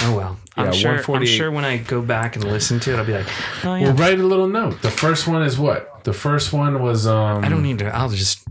Oh 0.02 0.16
well. 0.16 0.38
I'm 0.56 0.66
Yeah, 0.66 0.70
sure 0.72 1.14
I'm 1.16 1.24
sure 1.24 1.52
when 1.52 1.64
I 1.64 1.76
go 1.76 2.02
back 2.02 2.34
and 2.34 2.44
listen 2.44 2.80
to 2.80 2.92
it, 2.92 2.96
I'll 2.96 3.06
be 3.06 3.12
like, 3.12 3.28
oh 3.64 3.76
yeah. 3.76 3.84
Well, 3.84 3.94
write 3.94 4.18
a 4.18 4.24
little 4.24 4.48
note. 4.48 4.82
The 4.82 4.90
first 4.90 5.28
one 5.28 5.42
is 5.44 5.56
what? 5.56 5.93
The 6.04 6.12
first 6.12 6.52
one 6.52 6.80
was 6.82 7.06
um 7.06 7.44
I 7.44 7.48
don't 7.48 7.62
need 7.62 7.78
to. 7.80 7.86
I'll 7.94 8.08
just 8.10 8.46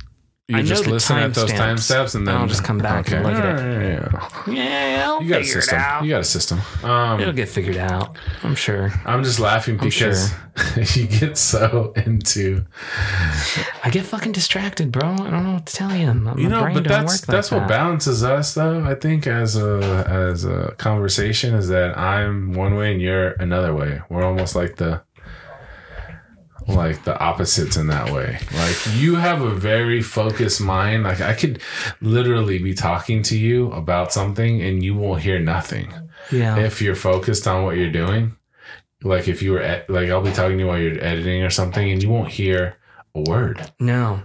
you 0.49 0.57
I 0.57 0.61
know 0.61 0.67
just 0.67 0.83
the 0.83 0.89
listen 0.89 1.17
at 1.17 1.33
those 1.33 1.51
timestamps, 1.51 1.89
timestamps 1.89 2.15
and 2.15 2.27
then 2.27 2.35
I'll 2.35 2.47
just 2.47 2.65
come 2.65 2.77
back 2.77 3.09
and 3.11 3.23
look 3.23 3.33
at 3.33 3.59
it. 3.59 3.81
it. 4.03 4.11
Yeah, 4.47 4.53
yeah. 4.97 5.05
I'll 5.07 5.23
You 5.23 5.29
got 5.29 5.39
a 5.39 5.43
figure 5.45 5.59
it 5.59 5.61
system. 5.61 5.79
out. 5.79 6.03
You 6.03 6.09
got 6.09 6.19
a 6.21 6.23
system. 6.25 6.59
Um 6.83 7.21
It'll 7.21 7.31
get 7.33 7.47
figured 7.47 7.77
out. 7.77 8.17
I'm 8.43 8.53
sure. 8.55 8.91
I'm 9.05 9.23
just 9.23 9.39
laughing 9.39 9.77
because 9.77 10.33
you 10.97 11.07
get 11.07 11.37
so 11.37 11.93
into 11.95 12.65
I 13.85 13.89
get 13.89 14.03
fucking 14.05 14.33
distracted, 14.33 14.91
bro. 14.91 15.13
I 15.13 15.15
don't 15.31 15.43
know 15.45 15.53
what 15.53 15.65
to 15.67 15.73
tell 15.73 15.95
you. 15.95 16.13
My 16.13 16.35
you 16.35 16.49
know, 16.49 16.61
brain 16.61 16.73
but 16.75 16.83
don't 16.83 16.91
that's 17.05 17.21
work 17.21 17.27
like 17.29 17.35
that's 17.37 17.49
what 17.51 17.59
that. 17.61 17.69
balances 17.69 18.23
us 18.23 18.53
though. 18.53 18.83
I 18.83 18.95
think 18.95 19.25
as 19.27 19.55
a 19.55 20.05
as 20.09 20.43
a 20.43 20.75
conversation 20.77 21.53
is 21.55 21.69
that 21.69 21.97
I'm 21.97 22.51
one 22.53 22.75
way 22.75 22.91
and 22.91 23.01
you're 23.01 23.29
another 23.33 23.73
way. 23.73 24.01
We're 24.09 24.23
almost 24.25 24.55
like 24.57 24.75
the 24.75 25.01
like 26.67 27.03
the 27.03 27.17
opposites 27.19 27.75
in 27.77 27.87
that 27.87 28.11
way. 28.11 28.37
Like 28.53 28.75
you 28.95 29.15
have 29.15 29.41
a 29.41 29.49
very 29.53 30.01
focused 30.01 30.61
mind. 30.61 31.03
Like 31.03 31.21
I 31.21 31.33
could 31.33 31.61
literally 32.01 32.59
be 32.59 32.73
talking 32.73 33.21
to 33.23 33.37
you 33.37 33.71
about 33.71 34.13
something 34.13 34.61
and 34.61 34.83
you 34.83 34.95
won't 34.95 35.21
hear 35.21 35.39
nothing 35.39 35.93
Yeah. 36.31 36.57
if 36.57 36.81
you're 36.81 36.95
focused 36.95 37.47
on 37.47 37.63
what 37.63 37.77
you're 37.77 37.91
doing. 37.91 38.35
Like 39.03 39.27
if 39.27 39.41
you 39.41 39.51
were 39.53 39.61
ed- 39.61 39.85
like 39.89 40.09
I'll 40.09 40.21
be 40.21 40.31
talking 40.31 40.57
to 40.57 40.63
you 40.63 40.67
while 40.67 40.79
you're 40.79 41.03
editing 41.03 41.43
or 41.43 41.49
something 41.49 41.91
and 41.91 42.01
you 42.01 42.09
won't 42.09 42.29
hear 42.29 42.77
a 43.15 43.21
word. 43.29 43.71
no. 43.79 44.21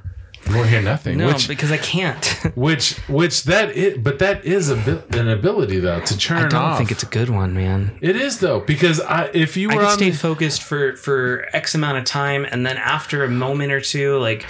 Won't 0.55 0.69
hear 0.69 0.83
nothing. 0.83 1.19
No, 1.19 1.27
which 1.29 1.49
because 1.49 1.71
I 1.71 1.77
can't. 1.79 2.25
which 2.55 2.97
which 3.09 3.45
that 3.45 3.73
is 3.73 3.99
but 3.99 4.19
that 4.21 4.45
is 4.45 4.71
a 4.71 4.77
bit 4.77 5.15
an 5.15 5.29
ability 5.29 5.79
though 5.81 6.01
to 6.01 6.19
turn 6.19 6.39
I 6.39 6.49
don't 6.49 6.55
off. 6.55 6.79
think 6.79 6.91
it's 6.91 7.03
a 7.03 7.07
good 7.07 7.29
one, 7.31 7.55
man. 7.55 7.99
it 8.01 8.17
is 8.17 8.41
though 8.41 8.61
because 8.61 9.01
I 9.01 9.31
if 9.35 9.57
you 9.57 9.71
I 9.71 9.77
were 9.77 9.85
on 9.85 9.97
stay 9.97 10.11
the, 10.11 10.17
focused 10.17 10.63
for 10.63 10.97
for 10.97 11.47
X 11.53 11.75
amount 11.75 11.99
of 11.99 12.05
time, 12.05 12.45
and 12.45 12.65
then 12.65 12.77
after 12.77 13.25
a 13.25 13.29
moment 13.31 13.73
or 13.73 13.81
two, 13.81 14.19
like 14.19 14.47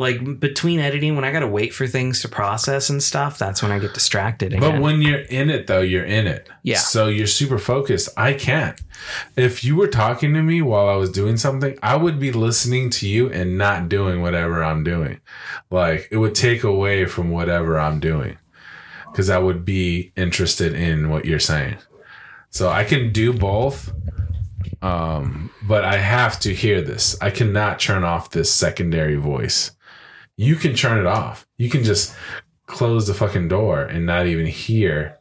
Like 0.00 0.40
between 0.40 0.80
editing, 0.80 1.14
when 1.14 1.26
I 1.26 1.30
gotta 1.30 1.46
wait 1.46 1.74
for 1.74 1.86
things 1.86 2.22
to 2.22 2.28
process 2.28 2.88
and 2.88 3.02
stuff, 3.02 3.38
that's 3.38 3.62
when 3.62 3.70
I 3.70 3.78
get 3.78 3.92
distracted. 3.92 4.58
But 4.58 4.80
when 4.80 5.02
you're 5.02 5.20
in 5.20 5.50
it, 5.50 5.66
though, 5.66 5.82
you're 5.82 6.06
in 6.06 6.26
it. 6.26 6.48
Yeah. 6.62 6.78
So 6.78 7.08
you're 7.08 7.26
super 7.26 7.58
focused. 7.58 8.08
I 8.16 8.32
can't. 8.32 8.80
If 9.36 9.62
you 9.62 9.76
were 9.76 9.88
talking 9.88 10.32
to 10.32 10.42
me 10.42 10.62
while 10.62 10.88
I 10.88 10.96
was 10.96 11.12
doing 11.12 11.36
something, 11.36 11.78
I 11.82 11.96
would 11.96 12.18
be 12.18 12.32
listening 12.32 12.88
to 12.92 13.06
you 13.06 13.30
and 13.30 13.58
not 13.58 13.90
doing 13.90 14.22
whatever 14.22 14.64
I'm 14.64 14.84
doing. 14.84 15.20
Like 15.70 16.08
it 16.10 16.16
would 16.16 16.34
take 16.34 16.64
away 16.64 17.04
from 17.04 17.30
whatever 17.30 17.78
I'm 17.78 18.00
doing 18.00 18.38
because 19.12 19.28
I 19.28 19.36
would 19.36 19.66
be 19.66 20.12
interested 20.16 20.72
in 20.72 21.10
what 21.10 21.26
you're 21.26 21.38
saying. 21.38 21.76
So 22.48 22.70
I 22.70 22.84
can 22.84 23.12
do 23.12 23.34
both. 23.34 23.92
Um, 24.80 25.50
but 25.68 25.84
I 25.84 25.98
have 25.98 26.40
to 26.40 26.54
hear 26.54 26.80
this. 26.80 27.18
I 27.20 27.28
cannot 27.28 27.80
turn 27.80 28.02
off 28.02 28.30
this 28.30 28.50
secondary 28.50 29.16
voice. 29.16 29.72
You 30.40 30.56
can 30.56 30.74
turn 30.74 30.96
it 30.96 31.04
off. 31.04 31.46
You 31.58 31.68
can 31.68 31.84
just 31.84 32.16
close 32.64 33.06
the 33.06 33.12
fucking 33.12 33.48
door 33.48 33.82
and 33.82 34.06
not 34.06 34.26
even 34.26 34.46
hear. 34.46 35.18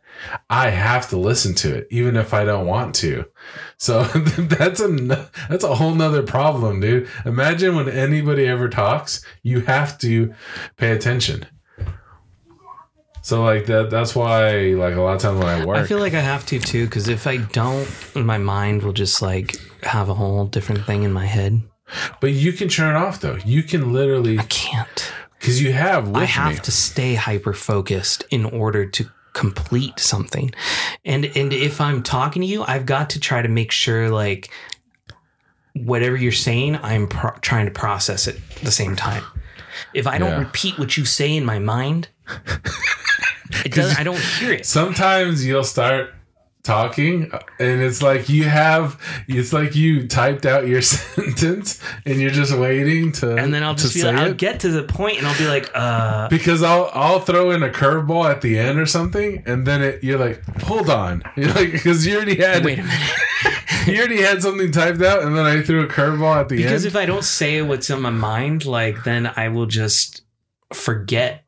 I 0.50 0.70
have 0.70 1.10
to 1.10 1.18
listen 1.18 1.54
to 1.56 1.76
it, 1.76 1.88
even 1.92 2.16
if 2.16 2.34
I 2.34 2.46
don't 2.46 2.66
want 2.66 2.96
to. 2.96 3.26
So 3.76 4.04
that's 4.04 4.80
a 4.80 4.88
that's 5.50 5.66
a 5.66 5.76
whole 5.76 5.94
nother 5.94 6.24
problem, 6.24 6.80
dude. 6.80 7.10
Imagine 7.26 7.76
when 7.76 7.90
anybody 7.90 8.48
ever 8.48 8.70
talks, 8.70 9.22
you 9.44 9.60
have 9.60 9.98
to 9.98 10.34
pay 10.78 10.92
attention. 10.92 11.46
So 13.22 13.44
like 13.44 13.66
that 13.66 13.90
that's 13.90 14.16
why 14.16 14.70
like 14.70 14.96
a 14.96 15.02
lot 15.02 15.16
of 15.16 15.22
times 15.22 15.40
when 15.40 15.48
I 15.50 15.66
work 15.66 15.80
I 15.80 15.84
feel 15.84 16.00
like 16.00 16.14
I 16.14 16.22
have 16.22 16.46
to 16.46 16.60
too, 16.60 16.86
because 16.86 17.10
if 17.10 17.28
I 17.28 17.38
don't, 17.38 17.90
my 18.16 18.38
mind 18.38 18.84
will 18.84 18.94
just 18.94 19.22
like 19.22 19.58
have 19.84 20.08
a 20.08 20.14
whole 20.14 20.46
different 20.46 20.86
thing 20.86 21.04
in 21.04 21.12
my 21.12 21.26
head. 21.26 21.62
But 22.22 22.32
you 22.34 22.54
can 22.54 22.68
turn 22.70 22.96
it 22.96 23.00
off 23.00 23.20
though. 23.22 23.38
You 23.46 23.64
can 23.64 23.94
literally 23.94 24.38
I 24.40 24.44
can't. 24.44 25.12
because 25.40 25.62
you 25.62 25.72
have 25.74 26.16
I 26.16 26.26
have 26.26 26.54
me. 26.54 26.60
to 26.60 26.72
stay 26.72 27.16
hyper 27.16 27.54
focused 27.54 28.24
in 28.30 28.46
order 28.46 28.86
to 28.86 29.10
complete 29.34 30.00
something. 30.00 30.52
And 31.06 31.26
and 31.36 31.54
if 31.54 31.80
I'm 31.82 32.04
talking 32.04 32.42
to 32.42 32.48
you, 32.48 32.64
I've 32.64 32.86
got 32.86 33.10
to 33.12 33.20
try 33.20 33.42
to 33.42 33.48
make 33.50 33.72
sure 33.72 34.10
like 34.10 34.50
whatever 35.76 36.18
you're 36.18 36.32
saying, 36.32 36.78
I'm 36.82 37.08
pro- 37.08 37.38
trying 37.42 37.66
to 37.66 37.72
process 37.72 38.28
it 38.28 38.36
at 38.58 38.62
the 38.64 38.72
same 38.72 38.96
time. 38.96 39.24
If 39.94 40.08
I 40.08 40.18
don't 40.18 40.32
Yeah. 40.32 40.40
repeat 40.40 40.78
what 40.78 40.98
you 40.98 41.06
say 41.06 41.36
in 41.36 41.46
my 41.46 41.60
mind, 41.60 42.10
it 43.66 43.72
does 43.74 43.98
I 43.98 44.04
don't 44.04 44.20
hear 44.20 44.52
it. 44.54 44.66
Sometimes 44.66 45.46
you'll 45.46 45.64
start 45.64 46.14
talking 46.62 47.32
and 47.58 47.82
it's 47.82 48.02
like 48.02 48.28
you 48.28 48.44
have 48.44 49.00
it's 49.30 49.54
like 49.54 49.76
you 49.76 50.06
typed 50.08 50.46
out 50.46 50.68
your 50.68 50.82
sentence 50.84 51.82
and 52.06 52.20
you're 52.20 52.30
just 52.30 52.54
waiting 52.56 53.14
to 53.14 53.36
And 53.38 53.54
then 53.54 53.64
I'll 53.64 53.76
just 53.76 53.94
be 53.96 54.04
like, 54.04 54.16
I'll 54.18 54.32
it. 54.32 54.38
get 54.38 54.60
to 54.62 54.70
the 54.70 54.84
point 54.84 55.20
and 55.20 55.26
I'll 55.28 55.38
be 55.38 55.48
like, 55.48 55.72
uh 55.74 56.28
because 56.28 56.62
I'll 56.62 56.90
I'll 56.94 57.22
throw 57.22 57.52
in 57.52 57.64
a 57.64 57.70
curveball 57.70 58.30
at 58.30 58.42
the 58.42 58.60
end 58.60 58.78
or 58.78 58.86
something, 58.86 59.42
and 59.46 59.66
then 59.66 59.82
it, 59.82 60.04
you're 60.04 60.20
like, 60.20 60.44
hold 60.64 60.90
on, 60.90 61.24
you're 61.38 61.54
like 61.54 61.72
because 61.72 62.06
you 62.06 62.16
already 62.18 62.36
had 62.36 62.66
wait 62.66 62.80
a 62.80 62.84
minute. 62.84 63.10
you 63.88 63.98
already 63.98 64.22
had 64.22 64.42
something 64.42 64.72
typed 64.72 65.02
out, 65.02 65.24
and 65.24 65.36
then 65.38 65.46
I 65.46 65.62
threw 65.62 65.84
a 65.84 65.88
curveball 65.88 66.36
at 66.36 66.50
the 66.50 66.56
end. 66.56 66.66
Because 66.66 66.86
if 66.86 66.96
I 66.96 67.06
don't 67.06 67.24
say 67.24 67.62
what's 67.62 67.90
in 67.90 68.02
my 68.02 68.10
mind, 68.10 68.66
like 68.66 69.04
then 69.04 69.32
I 69.36 69.48
will 69.48 69.66
just 69.66 70.22
forget 70.74 71.46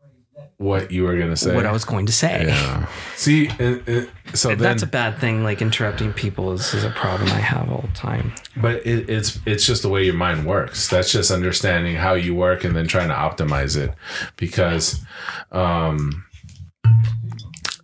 what 0.62 0.92
you 0.92 1.04
were 1.04 1.18
gonna 1.18 1.36
say? 1.36 1.56
what 1.56 1.66
I 1.66 1.72
was 1.72 1.84
going 1.86 2.06
to 2.06 2.14
say. 2.14 2.46
Yeah. 2.48 2.88
See, 3.16 3.50
and, 3.60 3.82
and- 3.88 4.10
so 4.34 4.50
then, 4.50 4.60
That's 4.60 4.84
a 4.84 4.88
bad 4.88 5.18
thing. 5.20 5.44
Like 5.44 5.62
interrupting 5.62 6.14
people 6.14 6.54
is, 6.54 6.74
is 6.74 6.86
a 6.86 6.90
problem 6.92 7.28
I 7.30 7.42
have 7.42 7.70
all 7.70 7.82
the 7.82 7.94
time. 7.94 8.32
but 8.56 8.76
it, 8.86 9.10
it's 9.10 9.40
it's 9.46 9.66
just 9.66 9.82
the 9.82 9.90
way 9.90 10.06
your 10.06 10.14
mind 10.14 10.46
works. 10.46 10.88
That's 10.88 11.12
just 11.12 11.32
understanding 11.32 11.96
how 11.98 12.14
you 12.14 12.34
work 12.34 12.64
and 12.64 12.74
then 12.74 12.88
trying 12.88 13.10
to 13.10 13.14
optimize 13.16 13.76
it, 13.76 13.94
because, 14.38 15.04
um, 15.52 16.24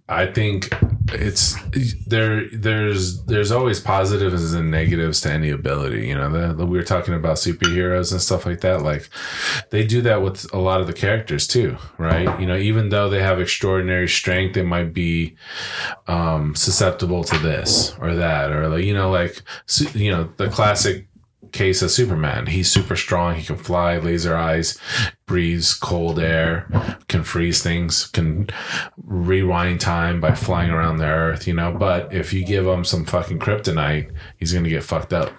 I 0.09 0.25
think 0.27 0.69
it's 1.13 1.55
there. 2.05 2.47
There's 2.49 3.23
there's 3.25 3.51
always 3.51 3.79
positives 3.79 4.53
and 4.53 4.71
negatives 4.71 5.19
to 5.21 5.31
any 5.31 5.49
ability. 5.49 6.07
You 6.07 6.15
know, 6.15 6.29
the, 6.29 6.53
the- 6.53 6.65
we 6.65 6.77
were 6.77 6.83
talking 6.83 7.13
about 7.13 7.37
superheroes 7.37 8.11
and 8.11 8.21
stuff 8.21 8.45
like 8.45 8.61
that. 8.61 8.81
Like 8.83 9.09
they 9.69 9.85
do 9.85 10.01
that 10.01 10.21
with 10.21 10.51
a 10.53 10.57
lot 10.57 10.79
of 10.81 10.87
the 10.87 10.93
characters 10.93 11.45
too, 11.47 11.77
right? 11.97 12.39
You 12.39 12.45
know, 12.45 12.55
even 12.55 12.89
though 12.89 13.09
they 13.09 13.21
have 13.21 13.39
extraordinary 13.41 14.07
strength, 14.07 14.53
they 14.55 14.63
might 14.63 14.93
be 14.93 15.35
um, 16.07 16.55
susceptible 16.55 17.23
to 17.25 17.37
this 17.39 17.93
or 17.99 18.15
that, 18.15 18.51
or 18.51 18.69
like 18.69 18.83
you 18.85 18.93
know, 18.93 19.09
like 19.11 19.41
you 19.93 20.11
know, 20.11 20.29
the 20.37 20.49
classic 20.49 21.06
case 21.51 21.81
of 21.81 21.91
Superman. 21.91 22.47
He's 22.47 22.71
super 22.71 22.95
strong. 22.95 23.35
He 23.35 23.43
can 23.43 23.57
fly, 23.57 23.97
laser 23.97 24.35
eyes, 24.35 24.77
breathes 25.25 25.73
cold 25.73 26.19
air, 26.19 26.67
can 27.07 27.23
freeze 27.23 27.61
things, 27.61 28.07
can 28.07 28.49
rewind 29.03 29.81
time 29.81 30.19
by 30.21 30.33
flying 30.33 30.69
around 30.69 30.97
the 30.97 31.05
earth, 31.05 31.47
you 31.47 31.53
know. 31.53 31.71
But 31.71 32.13
if 32.13 32.33
you 32.33 32.45
give 32.45 32.65
him 32.65 32.83
some 32.85 33.05
fucking 33.05 33.39
kryptonite, 33.39 34.11
he's 34.37 34.53
gonna 34.53 34.69
get 34.69 34.83
fucked 34.83 35.13
up. 35.13 35.33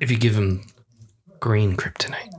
If 0.00 0.10
you 0.10 0.18
give 0.18 0.34
him 0.36 0.66
green 1.40 1.76
kryptonite, 1.76 2.30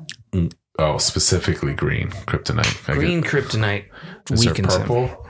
Oh, 0.79 0.99
specifically 0.99 1.73
green 1.73 2.09
kryptonite. 2.11 2.85
Green 2.93 3.23
kryptonite 3.23 3.85
get, 4.25 4.31
is 4.31 4.43
there 4.43 4.53
weakens 4.53 4.75
him. 4.75 4.81
purple? 4.81 5.27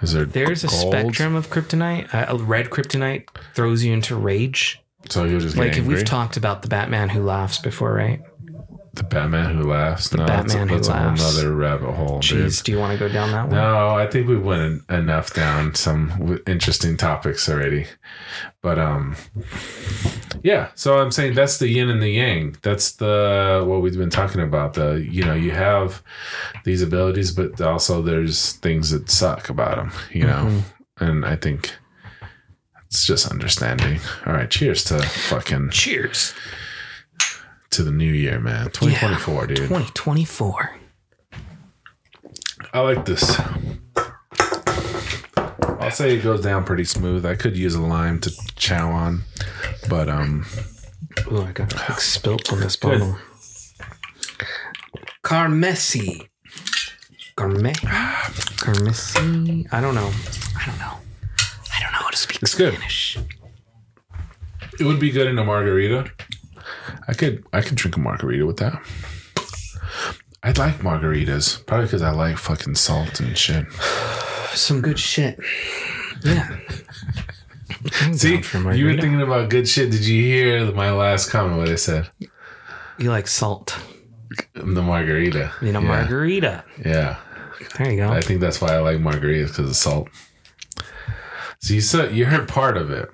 Is 0.00 0.12
there 0.12 0.24
There's 0.26 0.62
a 0.62 0.68
spectrum 0.68 1.34
of 1.34 1.50
kryptonite. 1.50 2.14
Uh, 2.14 2.26
a 2.28 2.36
red 2.36 2.70
kryptonite 2.70 3.26
throws 3.54 3.82
you 3.82 3.92
into 3.92 4.14
rage. 4.14 4.80
So 5.10 5.24
he'll 5.24 5.40
just 5.40 5.54
get 5.54 5.60
Like 5.60 5.72
if 5.72 5.78
angry. 5.78 5.96
we've 5.96 6.04
talked 6.04 6.36
about 6.36 6.62
the 6.62 6.68
Batman 6.68 7.08
who 7.08 7.22
laughs 7.22 7.58
before, 7.58 7.92
right? 7.92 8.20
the 8.94 9.02
Batman 9.02 9.56
who 9.56 9.64
laughs. 9.64 10.14
no, 10.14 10.24
Batman 10.24 10.68
who 10.68 10.76
that's, 10.76 10.86
a, 10.86 10.92
that's 10.92 11.20
laughs. 11.20 11.20
a 11.20 11.24
whole 11.24 11.32
nother 11.34 11.56
rabbit 11.56 11.92
hole, 11.94 12.20
dude. 12.20 12.46
Jeez, 12.46 12.62
do 12.62 12.70
you 12.70 12.78
want 12.78 12.92
to 12.92 12.98
go 13.08 13.12
down 13.12 13.32
that 13.32 13.48
one? 13.48 13.56
No, 13.56 13.88
I 13.88 14.06
think 14.06 14.28
we 14.28 14.36
went 14.36 14.88
enough 14.88 15.34
down 15.34 15.74
some 15.74 16.40
interesting 16.46 16.96
topics 16.96 17.48
already. 17.48 17.86
But 18.62 18.78
um 18.78 19.16
yeah, 20.44 20.68
so 20.76 20.98
I'm 21.00 21.10
saying 21.10 21.34
that's 21.34 21.58
the 21.58 21.66
yin 21.68 21.90
and 21.90 22.00
the 22.00 22.10
yang. 22.10 22.56
That's 22.62 22.92
the 22.92 23.64
what 23.66 23.82
we've 23.82 23.96
been 23.98 24.10
talking 24.10 24.40
about. 24.40 24.74
The 24.74 25.04
you 25.10 25.24
know, 25.24 25.34
you 25.34 25.50
have 25.50 26.00
these 26.64 26.80
abilities 26.80 27.32
but 27.32 27.60
also 27.60 28.00
there's 28.00 28.52
things 28.54 28.90
that 28.90 29.10
suck 29.10 29.48
about 29.48 29.74
them, 29.76 29.92
you 30.12 30.24
know. 30.24 30.62
And 30.98 31.24
I 31.26 31.34
think 31.34 31.74
it's 32.94 33.04
just 33.04 33.28
understanding. 33.28 33.98
All 34.24 34.32
right, 34.34 34.48
cheers 34.48 34.84
to 34.84 35.02
fucking 35.02 35.70
Cheers. 35.70 36.32
to 37.70 37.82
the 37.82 37.90
new 37.90 38.12
year, 38.12 38.38
man. 38.38 38.66
2024, 38.70 39.46
dude. 39.48 39.56
2024. 39.56 40.76
I 42.72 42.80
like 42.80 43.04
this. 43.04 43.36
I'll 45.80 45.90
say 45.90 46.14
it 46.16 46.22
goes 46.22 46.40
down 46.42 46.62
pretty 46.64 46.84
smooth. 46.84 47.26
I 47.26 47.34
could 47.34 47.56
use 47.56 47.74
a 47.74 47.82
lime 47.82 48.20
to 48.20 48.30
chow 48.54 48.92
on, 48.92 49.22
but 49.88 50.08
um, 50.08 50.46
Oh, 51.28 51.42
I 51.42 51.50
got 51.50 51.72
spilt 51.98 52.52
on 52.52 52.60
this 52.60 52.76
bottle. 52.76 53.18
Carmesi. 55.24 56.28
Carme. 57.34 57.72
Carmesi. 58.62 59.66
I 59.72 59.80
don't 59.80 59.96
know. 59.96 60.12
I 60.56 60.66
don't 60.66 60.78
know. 60.78 60.94
I 61.84 61.90
don't 61.90 61.92
know 62.00 62.04
how 62.04 62.10
to 62.10 62.16
speak 62.16 62.42
It's 62.42 62.54
good. 62.54 62.72
Spanish. 62.74 63.18
it 64.80 64.84
would 64.84 64.98
be 64.98 65.10
good 65.10 65.26
in 65.26 65.38
a 65.38 65.44
margarita. 65.44 66.10
I 67.06 67.12
could 67.12 67.44
I 67.52 67.60
could 67.60 67.76
drink 67.76 67.96
a 67.96 68.00
margarita 68.00 68.46
with 68.46 68.56
that. 68.58 68.80
I 70.42 70.48
like 70.52 70.78
margaritas, 70.78 71.64
probably 71.66 71.86
because 71.86 72.02
I 72.02 72.10
like 72.10 72.36
fucking 72.38 72.74
salt 72.74 73.20
and 73.20 73.36
shit. 73.36 73.70
Some 74.52 74.80
good 74.82 74.98
shit. 74.98 75.38
Yeah. 76.22 76.58
I'm 78.02 78.14
See, 78.14 78.34
down 78.34 78.42
for 78.42 78.58
you 78.58 78.64
were 78.64 78.70
margarita. 78.70 79.02
thinking 79.02 79.22
about 79.22 79.50
good 79.50 79.68
shit. 79.68 79.90
Did 79.90 80.06
you 80.06 80.22
hear 80.22 80.72
my 80.72 80.90
last 80.90 81.30
comment? 81.30 81.58
What 81.58 81.68
I 81.68 81.74
said? 81.76 82.08
You 82.98 83.10
like 83.10 83.26
salt. 83.26 83.76
The 84.54 84.82
margarita. 84.82 85.52
You 85.62 85.72
know, 85.72 85.80
yeah. 85.80 85.88
margarita. 85.88 86.64
Yeah, 86.84 87.16
There 87.78 87.90
you 87.90 87.96
go. 87.98 88.10
I 88.10 88.20
think 88.20 88.40
that's 88.40 88.60
why 88.60 88.74
I 88.74 88.78
like 88.80 88.98
margaritas 88.98 89.48
because 89.48 89.70
of 89.70 89.76
salt. 89.76 90.08
So 91.64 91.72
you 91.72 91.80
said 91.80 92.14
you 92.14 92.26
heard 92.26 92.46
part 92.46 92.76
of 92.76 92.90
it. 92.90 93.08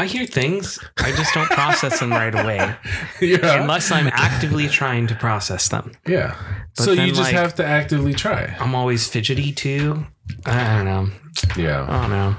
I 0.00 0.06
hear 0.06 0.26
things. 0.26 0.76
I 0.98 1.12
just 1.12 1.32
don't 1.34 1.48
process 1.50 2.00
them 2.00 2.10
right 2.10 2.34
away 2.34 2.74
yeah. 3.20 3.62
unless 3.62 3.92
I'm 3.92 4.08
actively 4.08 4.66
trying 4.66 5.06
to 5.06 5.14
process 5.14 5.68
them. 5.68 5.92
Yeah. 6.04 6.34
But 6.76 6.82
so 6.82 6.90
you 6.90 7.10
just 7.10 7.20
like- 7.20 7.34
have 7.34 7.54
to 7.54 7.64
actively 7.64 8.12
try. 8.12 8.56
I'm 8.58 8.74
always 8.74 9.06
fidgety 9.08 9.52
too. 9.52 10.04
I 10.44 10.76
don't 10.76 10.84
know. 10.84 11.08
Yeah. 11.56 11.86
I 11.88 12.00
don't 12.00 12.10
know. 12.10 12.36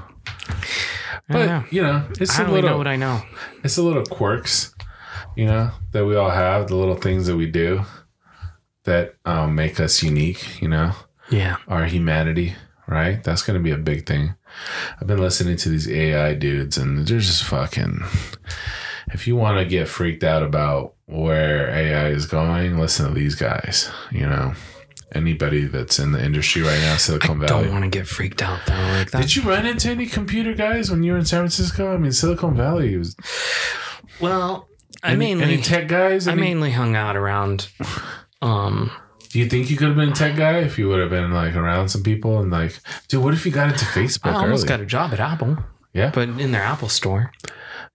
I 1.29 1.33
but 1.33 1.45
know. 1.45 1.63
you 1.71 1.81
know, 1.81 2.05
it's 2.19 2.37
I 2.37 2.41
a 2.43 2.45
don't 2.45 2.53
really 2.55 2.67
know 2.67 2.77
what 2.77 2.87
I 2.87 2.97
know. 2.97 3.21
it's 3.63 3.77
a 3.77 3.83
little 3.83 4.03
quirks, 4.03 4.75
you 5.37 5.45
know, 5.45 5.71
that 5.93 6.05
we 6.05 6.17
all 6.17 6.29
have, 6.29 6.67
the 6.67 6.75
little 6.75 6.97
things 6.97 7.25
that 7.27 7.37
we 7.37 7.45
do 7.45 7.83
that 8.83 9.15
um, 9.23 9.55
make 9.55 9.79
us 9.79 10.03
unique, 10.03 10.61
you 10.61 10.67
know, 10.67 10.91
Yeah. 11.29 11.55
our 11.69 11.85
humanity, 11.85 12.53
right? 12.85 13.23
That's 13.23 13.43
gonna 13.43 13.61
be 13.61 13.71
a 13.71 13.77
big 13.77 14.05
thing. 14.05 14.35
I've 14.99 15.07
been 15.07 15.19
listening 15.19 15.57
to 15.57 15.69
these 15.69 15.89
AI 15.89 16.33
dudes 16.33 16.77
and 16.77 16.97
they're 16.97 17.19
just 17.19 17.43
fucking 17.43 18.03
if 19.13 19.27
you 19.27 19.35
want 19.35 19.59
to 19.59 19.65
get 19.65 19.87
freaked 19.87 20.23
out 20.23 20.43
about 20.43 20.93
where 21.05 21.69
AI 21.69 22.09
is 22.09 22.25
going, 22.25 22.79
listen 22.79 23.07
to 23.07 23.13
these 23.13 23.35
guys. 23.35 23.89
You 24.11 24.27
know, 24.27 24.53
anybody 25.13 25.65
that's 25.65 25.99
in 25.99 26.11
the 26.11 26.23
industry 26.23 26.61
right 26.61 26.79
now, 26.79 26.97
Silicon 26.97 27.43
I 27.43 27.47
Valley. 27.47 27.63
don't 27.65 27.71
want 27.73 27.83
to 27.85 27.89
get 27.89 28.07
freaked 28.07 28.41
out 28.41 28.59
though. 28.65 28.73
Like 28.73 29.11
that. 29.11 29.21
Did 29.21 29.35
you 29.35 29.43
run 29.43 29.65
into 29.65 29.89
any 29.89 30.05
computer 30.07 30.53
guys 30.53 30.89
when 30.89 31.03
you 31.03 31.13
were 31.13 31.19
in 31.19 31.25
San 31.25 31.41
Francisco? 31.41 31.93
I 31.93 31.97
mean, 31.97 32.11
Silicon 32.11 32.55
Valley 32.55 32.97
was. 32.97 33.15
well, 34.19 34.67
I 35.03 35.11
any, 35.11 35.19
mainly 35.19 35.43
any 35.43 35.57
tech 35.61 35.87
guys. 35.87 36.27
I 36.27 36.35
mainly 36.35 36.71
hung 36.71 36.95
out 36.95 37.15
around. 37.15 37.69
Um, 38.41 38.91
do 39.35 39.39
you 39.41 39.49
think 39.49 39.69
you 39.69 39.75
could 39.75 39.89
have 39.89 39.97
been 39.97 40.13
a 40.13 40.15
tech 40.15 40.37
guy 40.37 40.59
if 40.59 40.79
you 40.79 40.87
would 40.87 41.01
have 41.01 41.09
been 41.09 41.33
like 41.33 41.55
around 41.57 41.89
some 41.89 42.01
people 42.03 42.39
and 42.39 42.49
like, 42.49 42.79
dude, 43.09 43.21
what 43.21 43.33
if 43.33 43.45
you 43.45 43.51
got 43.51 43.67
into 43.69 43.83
Facebook 43.83 44.31
I 44.31 44.35
almost 44.35 44.61
early? 44.63 44.69
got 44.69 44.79
a 44.79 44.85
job 44.85 45.11
at 45.11 45.19
Apple, 45.19 45.57
yeah, 45.93 46.09
but 46.13 46.29
in 46.29 46.53
their 46.53 46.63
Apple 46.63 46.87
store. 46.87 47.33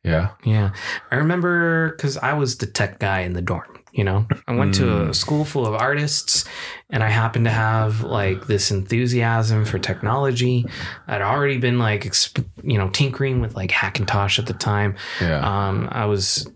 yeah. 0.05 0.33
Yeah. 0.45 0.73
I 1.11 1.15
remember 1.17 1.93
because 1.97 2.19
I 2.19 2.35
was 2.35 2.59
the 2.59 2.67
tech 2.67 2.99
guy 2.99 3.21
in 3.21 3.33
the 3.33 3.41
dorm. 3.41 3.79
You 3.93 4.05
know, 4.05 4.27
I 4.47 4.55
went 4.55 4.75
to 4.75 5.09
a 5.09 5.15
school 5.15 5.47
full 5.47 5.67
of 5.67 5.75
artists 5.75 6.45
and 6.91 7.03
I 7.03 7.09
happened 7.09 7.47
to 7.47 7.51
have 7.51 8.03
like 8.03 8.47
this 8.47 8.71
enthusiasm 8.71 9.65
for 9.65 9.79
technology. 9.79 10.67
I'd 11.09 11.23
already 11.23 11.57
been 11.57 11.79
like, 11.79 12.05
exp- 12.05 12.45
you 12.63 12.77
know, 12.77 12.91
tinkering 12.91 13.41
with 13.41 13.57
like 13.57 13.71
Hackintosh 13.71 14.39
at 14.39 14.47
the 14.47 14.53
time. 14.53 14.95
Yeah, 15.23 15.41
Um, 15.41 15.89
I 15.91 16.05
was 16.05 16.47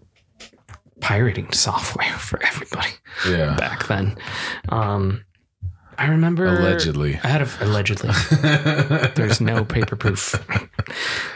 pirating 1.05 1.53
software 1.53 2.17
for 2.19 2.43
everybody 2.43 2.89
yeah. 3.29 3.55
back 3.57 3.87
then. 3.89 4.17
Um, 4.71 5.23
I 5.99 6.07
remember 6.07 6.47
Allegedly. 6.47 7.21
I 7.23 7.29
had 7.29 7.43
a 7.43 7.49
allegedly. 7.61 8.11
There's 9.15 9.39
no 9.39 9.67
paper 9.67 9.97
proof. 9.97 10.35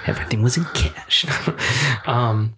Everything 0.06 0.42
was 0.42 0.56
in 0.56 0.64
cash. 0.72 1.26
um, 2.06 2.56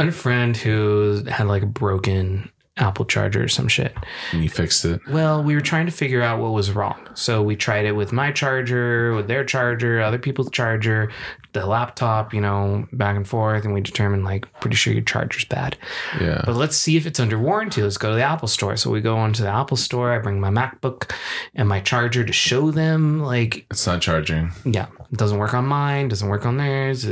I 0.00 0.02
had 0.02 0.08
a 0.08 0.12
friend 0.12 0.56
who 0.56 1.22
had 1.28 1.46
like 1.46 1.62
a 1.62 1.66
broken 1.66 2.50
Apple 2.78 3.06
charger 3.06 3.42
or 3.44 3.48
some 3.48 3.68
shit. 3.68 3.96
and 4.32 4.42
you 4.42 4.50
fixed 4.50 4.84
it. 4.84 5.00
Well, 5.08 5.42
we 5.42 5.54
were 5.54 5.62
trying 5.62 5.86
to 5.86 5.92
figure 5.92 6.20
out 6.22 6.40
what 6.40 6.52
was 6.52 6.70
wrong. 6.72 7.08
So 7.14 7.42
we 7.42 7.56
tried 7.56 7.86
it 7.86 7.92
with 7.92 8.12
my 8.12 8.30
charger, 8.32 9.14
with 9.14 9.28
their 9.28 9.44
charger, 9.44 10.00
other 10.00 10.18
people's 10.18 10.50
charger, 10.50 11.10
the 11.54 11.64
laptop, 11.64 12.34
you 12.34 12.40
know, 12.42 12.86
back 12.92 13.16
and 13.16 13.26
forth. 13.26 13.64
And 13.64 13.72
we 13.72 13.80
determined, 13.80 14.24
like, 14.24 14.52
pretty 14.60 14.76
sure 14.76 14.92
your 14.92 15.02
charger's 15.02 15.46
bad. 15.46 15.78
Yeah. 16.20 16.42
But 16.44 16.56
let's 16.56 16.76
see 16.76 16.98
if 16.98 17.06
it's 17.06 17.18
under 17.18 17.38
warranty. 17.38 17.80
Let's 17.82 17.96
go 17.96 18.10
to 18.10 18.16
the 18.16 18.22
Apple 18.22 18.48
store. 18.48 18.76
So 18.76 18.90
we 18.90 19.00
go 19.00 19.16
onto 19.16 19.42
the 19.42 19.48
Apple 19.48 19.78
store. 19.78 20.12
I 20.12 20.18
bring 20.18 20.38
my 20.38 20.50
MacBook 20.50 21.10
and 21.54 21.68
my 21.70 21.80
charger 21.80 22.24
to 22.24 22.32
show 22.32 22.70
them, 22.70 23.20
like, 23.22 23.64
It's 23.70 23.86
not 23.86 24.02
charging. 24.02 24.50
yeah, 24.66 24.88
it 25.10 25.16
doesn't 25.16 25.38
work 25.38 25.54
on 25.54 25.66
mine, 25.66 26.08
doesn't 26.08 26.28
work 26.28 26.44
on 26.44 26.58
theirs. 26.58 27.06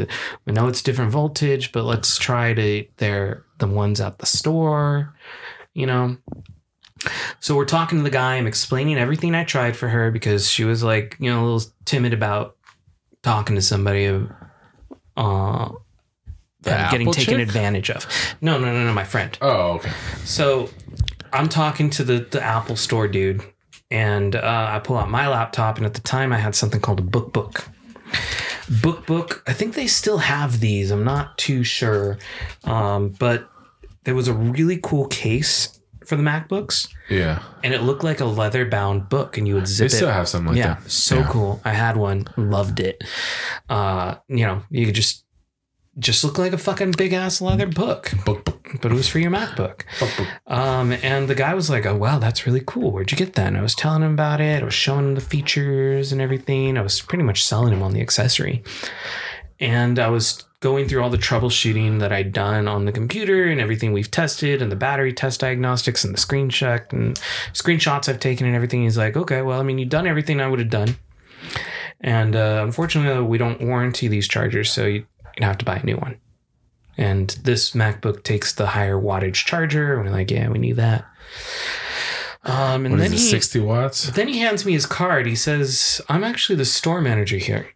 We 0.45 0.53
know 0.53 0.67
it's 0.69 0.83
different 0.83 1.11
voltage, 1.11 1.73
but 1.73 1.85
let's 1.85 2.19
try 2.19 2.53
to 2.53 2.85
they're 2.99 3.45
the 3.59 3.67
ones 3.69 4.01
at 4.01 4.19
the 4.19 4.27
store, 4.27 5.15
you 5.75 5.87
know. 5.87 6.17
So 7.41 7.55
we're 7.55 7.67
talking 7.67 7.99
to 7.99 8.05
the 8.05 8.11
guy, 8.11 8.37
I'm 8.37 8.47
explaining 8.47 8.97
everything 8.97 9.35
I 9.35 9.45
tried 9.45 9.77
for 9.77 9.89
her 9.89 10.11
because 10.11 10.51
she 10.51 10.65
was 10.65 10.83
like, 10.83 11.17
you 11.19 11.31
know, 11.31 11.43
a 11.43 11.45
little 11.45 11.71
timid 11.85 12.15
about 12.15 12.57
talking 13.23 13.57
to 13.57 13.63
somebody 13.63 14.27
uh 15.17 15.69
getting 16.65 17.09
Apple 17.09 17.13
taken 17.13 17.41
advantage 17.41 17.91
of. 17.91 18.07
No, 18.41 18.59
no, 18.59 18.73
no, 18.73 18.85
no, 18.85 18.93
my 18.93 19.05
friend. 19.05 19.37
Oh, 19.41 19.73
okay. 19.73 19.93
So 20.25 20.71
I'm 21.33 21.49
talking 21.49 21.91
to 21.91 22.05
the, 22.05 22.21
the 22.21 22.43
Apple 22.43 22.77
store 22.77 23.09
dude, 23.09 23.43
and 23.91 24.35
uh, 24.37 24.69
I 24.71 24.79
pull 24.79 24.97
out 24.97 25.11
my 25.11 25.29
laptop, 25.29 25.77
and 25.77 25.87
at 25.87 25.95
the 25.95 26.01
time 26.01 26.33
I 26.33 26.39
had 26.39 26.55
something 26.55 26.81
called 26.81 27.01
a 27.01 27.03
BookBook. 27.03 27.67
BookBook, 28.67 29.43
I 29.47 29.53
think 29.53 29.75
they 29.75 29.87
still 29.87 30.19
have 30.19 30.61
these. 30.61 30.91
I'm 30.91 31.05
not 31.05 31.37
too 31.37 31.65
sure, 31.65 32.19
um, 32.65 33.11
but 33.19 33.51
there 34.05 34.15
was 34.15 34.29
a 34.29 34.35
really 34.35 34.79
cool 34.83 35.07
case 35.09 35.81
for 36.07 36.17
the 36.17 36.23
MacBooks, 36.23 36.89
Yeah. 37.09 37.43
and 37.63 37.73
it 37.73 37.83
looked 37.83 38.05
like 38.05 38.21
a 38.21 38.27
leather 38.27 38.67
bound 38.67 39.09
book, 39.09 39.39
and 39.39 39.49
you 39.49 39.55
would 39.55 39.67
zip 39.67 39.85
They 39.87 39.89
zip 39.89 39.97
still 39.99 40.09
it. 40.11 40.13
have 40.13 40.29
something 40.29 40.49
like 40.49 40.59
yeah, 40.59 40.75
that. 40.75 40.91
so 40.91 41.17
Yeah. 41.21 41.29
cool. 41.31 41.61
I 41.65 41.73
had 41.73 41.97
one, 41.97 42.27
loved 42.37 42.79
it. 42.81 43.03
Uh, 43.71 44.17
you 44.29 44.45
know, 44.47 44.63
you 44.71 44.87
could 44.87 44.95
just 44.95 45.23
just 46.01 46.25
look 46.25 46.39
like 46.39 46.53
a 46.53 46.59
fucking 46.59 46.91
big 46.99 47.13
ass 47.13 47.41
leather 47.41 47.69
book, 47.69 48.11
Book, 48.27 48.45
book, 48.45 48.69
but 48.83 48.91
it 48.91 48.95
was 48.97 49.09
for 49.09 49.21
your 49.21 49.31
MacBook. 49.31 49.85
book, 50.01 50.11
book. 50.19 50.27
Um, 50.49 50.91
and 51.05 51.29
the 51.29 51.37
guy 51.37 51.55
was 51.55 51.71
like, 51.71 51.87
"Oh 51.87 51.95
wow, 51.95 52.19
that's 52.19 52.47
really 52.49 52.63
cool. 52.67 52.91
Where'd 52.91 53.13
you 53.13 53.17
get 53.17 53.35
that?" 53.35 53.47
And 53.47 53.57
I 53.57 53.63
was 53.63 53.77
telling 53.77 54.03
him 54.03 54.13
about 54.15 54.41
it. 54.41 54.61
I 54.61 54.65
was 54.65 54.75
showing 54.75 55.05
him 55.07 55.15
the 55.15 55.21
features 55.21 56.11
and 56.11 56.21
everything. 56.21 56.77
I 56.77 56.83
was 56.83 57.01
pretty 57.01 57.23
much 57.23 57.45
selling 57.45 57.73
him 57.73 57.81
on 57.81 57.93
the 57.93 58.01
accessory, 58.01 58.65
and 59.61 59.99
I 60.01 60.09
was 60.09 60.45
going 60.65 60.89
through 60.89 61.03
all 61.03 61.11
the 61.11 61.19
troubleshooting 61.19 62.01
that 62.01 62.11
I'd 62.11 62.33
done 62.33 62.67
on 62.67 62.87
the 62.87 62.91
computer 62.93 63.45
and 63.51 63.61
everything 63.61 63.93
we've 63.93 64.11
tested 64.11 64.63
and 64.63 64.73
the 64.73 64.77
battery 64.77 65.13
test 65.13 65.41
diagnostics 65.41 66.05
and 66.05 66.15
the 66.15 66.19
screen 66.19 66.49
check 66.49 66.91
and 66.93 67.21
screenshots 67.53 68.09
I've 68.09 68.19
taken 68.19 68.47
and 68.47 68.57
everything. 68.57 68.83
He's 68.83 68.97
like, 68.97 69.15
"Okay, 69.15 69.43
well, 69.43 69.61
I 69.61 69.63
mean, 69.63 69.79
you've 69.79 69.91
done 69.91 70.07
everything 70.07 70.41
I 70.41 70.49
would 70.49 70.59
have 70.59 70.71
done." 70.71 70.97
And 72.01 72.35
uh, 72.35 72.63
unfortunately, 72.65 73.25
we 73.25 73.37
don't 73.37 73.61
warranty 73.61 74.09
these 74.09 74.27
chargers, 74.27 74.73
so 74.73 74.87
you, 74.87 75.05
you'd 75.37 75.45
have 75.45 75.59
to 75.59 75.65
buy 75.67 75.77
a 75.77 75.85
new 75.85 75.97
one. 75.97 76.17
And 76.97 77.29
this 77.45 77.73
MacBook 77.73 78.23
takes 78.23 78.53
the 78.55 78.67
higher 78.69 78.97
wattage 78.99 79.45
charger. 79.47 79.95
And 79.95 80.05
we're 80.05 80.13
like, 80.13 80.31
yeah, 80.31 80.49
we 80.49 80.59
need 80.59 80.77
that. 80.77 81.05
Um, 82.45 82.85
and 82.87 82.95
What 82.95 83.01
then 83.01 83.13
it, 83.13 83.19
he 83.19 83.19
60 83.19 83.61
watts? 83.61 84.11
then 84.11 84.29
he 84.29 84.39
hands 84.39 84.65
me 84.65 84.73
his 84.75 84.87
card. 84.87 85.27
He 85.27 85.35
says, 85.35 86.01
I'm 86.09 86.23
actually 86.25 86.57
the 86.57 86.65
store 86.65 87.01
manager 87.01 87.39
here. 87.39 87.69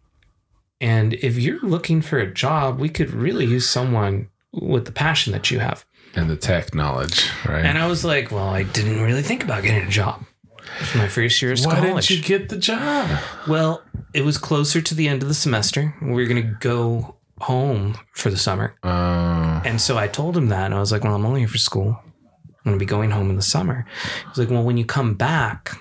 And 0.81 1.15
if 1.15 1.37
you're 1.39 1.61
looking 1.61 2.03
for 2.03 2.19
a 2.19 2.33
job, 2.33 2.79
we 2.79 2.89
could 2.89 3.11
really 3.11 3.45
use 3.47 3.69
someone 3.69 4.29
with 4.53 4.85
the 4.85 4.93
passion 4.93 5.33
that 5.33 5.51
you 5.51 5.59
have. 5.59 5.85
And 6.15 6.31
the 6.31 6.37
tech 6.37 6.75
knowledge, 6.75 7.29
right? 7.47 7.65
And 7.65 7.77
I 7.79 7.87
was 7.87 8.05
like, 8.05 8.31
well, 8.31 8.49
I 8.49 8.63
didn't 8.63 9.03
really 9.03 9.23
think 9.23 9.43
about 9.45 9.63
getting 9.63 9.87
a 9.87 9.91
job. 9.91 10.25
It 10.59 10.81
was 10.81 10.95
my 10.95 11.09
first 11.09 11.41
year 11.43 11.53
of 11.53 11.61
Why 11.61 11.75
college. 11.81 12.09
didn't 12.09 12.11
you 12.11 12.39
get 12.39 12.49
the 12.49 12.57
job? 12.59 13.11
Well, 13.49 13.83
it 14.15 14.25
was 14.25 14.39
closer 14.39 14.81
to 14.81 14.95
the 14.95 15.09
end 15.09 15.23
of 15.23 15.29
the 15.29 15.35
semester. 15.35 15.95
We 16.01 16.13
were 16.13 16.27
going 16.27 16.43
to 16.43 16.57
go 16.61 17.17
home 17.41 17.97
for 18.15 18.31
the 18.31 18.37
summer. 18.37 18.75
Uh, 18.83 19.61
And 19.65 19.81
so 19.81 19.97
I 19.99 20.09
told 20.09 20.37
him 20.37 20.49
that. 20.49 20.67
And 20.67 20.75
I 20.75 20.81
was 20.81 20.93
like, 20.93 21.05
well, 21.05 21.15
I'm 21.15 21.25
only 21.27 21.41
here 21.41 21.49
for 21.49 21.59
school. 21.59 21.99
I'm 22.47 22.63
going 22.65 22.79
to 22.79 22.83
be 22.85 22.87
going 22.87 23.11
home 23.11 23.31
in 23.31 23.37
the 23.37 23.43
summer. 23.43 23.87
He's 24.29 24.39
like, 24.39 24.51
well, 24.51 24.63
when 24.65 24.77
you 24.77 24.85
come 24.85 25.15
back, 25.15 25.73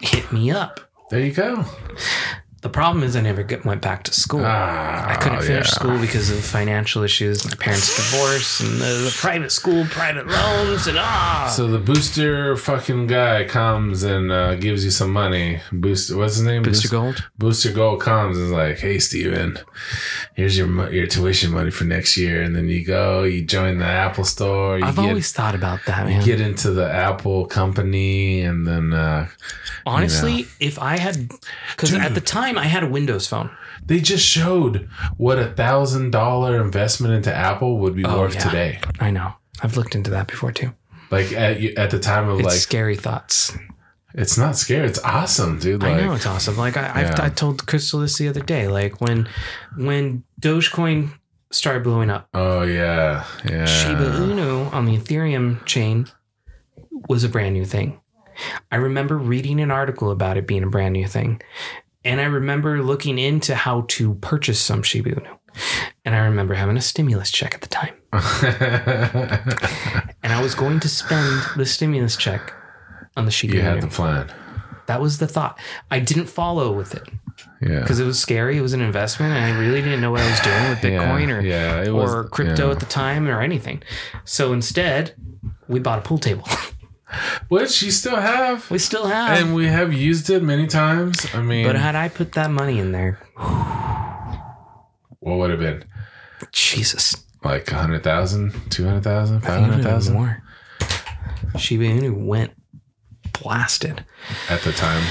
hit 0.00 0.30
me 0.32 0.50
up. 0.50 0.80
there 1.10 1.20
you 1.20 1.32
go. 1.32 1.64
The 2.62 2.68
problem 2.68 3.02
is 3.02 3.16
I 3.16 3.22
never 3.22 3.42
get, 3.42 3.64
went 3.64 3.80
back 3.80 4.02
to 4.02 4.12
school. 4.12 4.42
Ah, 4.44 5.08
I 5.08 5.14
couldn't 5.14 5.40
finish 5.40 5.68
yeah. 5.68 5.74
school 5.74 5.98
because 5.98 6.30
of 6.30 6.44
financial 6.44 7.02
issues, 7.02 7.42
my 7.46 7.54
parents' 7.54 7.96
divorce, 8.12 8.60
and 8.60 8.72
the, 8.72 9.04
the 9.04 9.16
private 9.18 9.50
school, 9.50 9.86
private 9.86 10.26
loans, 10.26 10.86
and 10.86 10.98
ah. 10.98 11.50
So 11.56 11.68
the 11.68 11.78
booster 11.78 12.58
fucking 12.58 13.06
guy 13.06 13.44
comes 13.44 14.02
and 14.02 14.30
uh, 14.30 14.56
gives 14.56 14.84
you 14.84 14.90
some 14.90 15.10
money. 15.10 15.60
Booster, 15.72 16.18
what's 16.18 16.36
his 16.36 16.44
name? 16.44 16.62
Booster 16.62 16.88
Gold? 16.88 17.30
Booster 17.38 17.72
Gold 17.72 18.02
comes 18.02 18.36
and 18.36 18.46
is 18.46 18.52
like, 18.52 18.78
"Hey, 18.78 18.98
Steven, 18.98 19.58
here's 20.34 20.58
your 20.58 20.92
your 20.92 21.06
tuition 21.06 21.52
money 21.52 21.70
for 21.70 21.84
next 21.84 22.18
year." 22.18 22.42
And 22.42 22.54
then 22.54 22.68
you 22.68 22.84
go, 22.84 23.22
you 23.22 23.42
join 23.42 23.78
the 23.78 23.86
Apple 23.86 24.24
store. 24.24 24.78
You 24.78 24.84
I've 24.84 24.96
get, 24.96 25.08
always 25.08 25.32
thought 25.32 25.54
about 25.54 25.80
that, 25.86 26.04
man. 26.04 26.20
You 26.20 26.26
get 26.26 26.42
into 26.42 26.72
the 26.72 26.92
Apple 26.92 27.46
company, 27.46 28.42
and 28.42 28.66
then 28.66 28.92
uh, 28.92 29.28
Honestly, 29.86 30.46
if 30.58 30.78
I 30.78 30.98
had, 30.98 31.28
because 31.70 31.94
at 31.94 32.14
the 32.14 32.20
time 32.20 32.49
I 32.58 32.64
had 32.64 32.82
a 32.82 32.88
Windows 32.88 33.26
phone. 33.26 33.50
they 33.86 34.00
just 34.00 34.24
showed 34.26 34.88
what 35.16 35.38
a 35.38 35.46
thousand 35.52 36.10
dollar 36.10 36.60
investment 36.60 37.14
into 37.14 37.34
Apple 37.34 37.78
would 37.78 37.94
be 37.96 38.04
Oh, 38.04 38.18
worth 38.20 38.34
yeah. 38.34 38.40
today. 38.44 38.80
I 39.00 39.10
know. 39.10 39.32
I've 39.62 39.76
looked 39.76 39.94
into 39.94 40.10
that 40.10 40.26
before 40.28 40.52
too. 40.52 40.72
Like 41.10 41.32
at 41.32 41.60
at 41.78 41.90
the 41.90 41.98
time 41.98 42.28
of 42.28 42.38
It's 42.40 42.46
like, 42.48 42.58
scary 42.58 42.96
thoughts. 42.96 43.56
it's 44.14 44.36
not 44.38 44.56
scary. 44.56 44.86
It's 44.86 44.98
awesome, 45.04 45.58
dude. 45.58 45.82
Like, 45.82 45.94
I 46.02 46.06
know 46.06 46.12
it's 46.14 46.26
awesome. 46.26 46.56
Like 46.56 46.76
I, 46.76 46.90
I've, 46.94 47.08
Yeah. 47.18 47.24
I 47.24 47.28
told 47.30 47.66
Crystal 47.66 48.00
this 48.00 48.16
the 48.18 48.28
other 48.28 48.40
day. 48.42 48.68
Like 48.68 49.00
when 49.00 49.28
when 49.76 50.22
Dogecoin 50.40 51.10
started 51.50 51.82
blowing 51.82 52.10
up, 52.10 52.28
oh 52.34 52.62
yeah, 52.62 53.24
yeah. 53.48 53.64
Shiba 53.66 54.04
Inu 54.10 54.72
on 54.72 54.84
the 54.86 54.96
Ethereum 54.96 55.64
chain 55.66 56.06
was 57.08 57.24
a 57.24 57.28
brand 57.28 57.54
new 57.54 57.64
thing. 57.64 58.00
I 58.72 58.76
remember 58.76 59.18
reading 59.18 59.60
an 59.60 59.70
article 59.70 60.10
about 60.10 60.36
it 60.38 60.46
being 60.46 60.62
a 60.62 60.68
brand 60.70 60.92
new 60.94 61.06
thing. 61.06 61.42
And 62.04 62.20
I 62.20 62.24
remember 62.24 62.82
looking 62.82 63.18
into 63.18 63.54
how 63.54 63.84
to 63.88 64.14
purchase 64.14 64.58
some 64.60 64.82
Shiba 64.82 65.10
Inu. 65.10 65.36
And 66.04 66.14
I 66.14 66.18
remember 66.18 66.54
having 66.54 66.76
a 66.76 66.80
stimulus 66.80 67.30
check 67.30 67.54
at 67.54 67.60
the 67.60 67.68
time. 67.68 67.94
And 70.22 70.32
I 70.34 70.42
was 70.42 70.54
going 70.54 70.80
to 70.80 70.88
spend 70.88 71.42
the 71.56 71.66
stimulus 71.66 72.16
check 72.16 72.52
on 73.16 73.24
the 73.24 73.30
Shiba 73.30 73.54
you 73.56 73.62
had 73.62 73.80
the 73.80 73.88
plan. 73.88 74.30
that 74.86 75.00
was 75.00 75.18
the 75.18 75.26
thought. 75.26 75.58
I 75.90 75.98
didn't 75.98 76.26
follow 76.26 76.72
with 76.72 76.94
it 76.94 77.08
Yeah. 77.60 77.80
because 77.80 77.98
it 78.00 78.04
was 78.04 78.18
scary. 78.20 78.56
It 78.56 78.60
was 78.60 78.72
an 78.72 78.80
investment, 78.80 79.32
and 79.34 79.44
I 79.44 79.58
really 79.58 79.82
didn't 79.82 80.00
know 80.00 80.10
what 80.12 80.20
I 80.20 80.30
was 80.30 80.40
doing 80.40 80.68
with 80.68 80.78
Bitcoin 80.78 81.28
yeah, 81.28 81.34
or 81.78 81.84
yeah, 81.84 81.90
was, 81.90 82.14
or 82.14 82.24
crypto 82.28 82.66
yeah. 82.66 82.72
at 82.72 82.80
the 82.80 82.86
time 82.86 83.26
or 83.28 83.40
anything. 83.40 83.82
So 84.24 84.52
instead, 84.52 85.14
we 85.68 85.80
bought 85.80 85.98
a 85.98 86.02
pool 86.02 86.18
table. 86.18 86.44
which 87.48 87.82
you 87.82 87.90
still 87.90 88.16
have, 88.16 88.70
we 88.70 88.78
still 88.78 89.06
have. 89.06 89.38
and 89.38 89.54
we 89.54 89.66
have 89.66 89.92
used 89.92 90.30
it 90.30 90.42
many 90.42 90.66
times. 90.66 91.26
I 91.34 91.42
mean, 91.42 91.66
but 91.66 91.76
had 91.76 91.94
I 91.96 92.08
put 92.08 92.32
that 92.32 92.50
money 92.50 92.78
in 92.78 92.92
there, 92.92 93.18
what 95.20 95.38
would 95.38 95.50
have 95.50 95.60
been? 95.60 95.84
Jesus, 96.52 97.16
Like 97.44 97.70
100,000, 97.70 98.52
200,000, 98.70 99.40
500,000 99.40 100.14
more. 100.14 100.42
Shiba 101.58 101.84
Inu 101.84 102.14
went 102.14 102.52
blasted. 103.32 104.04
at 104.48 104.60
the 104.62 104.72
time. 104.72 105.02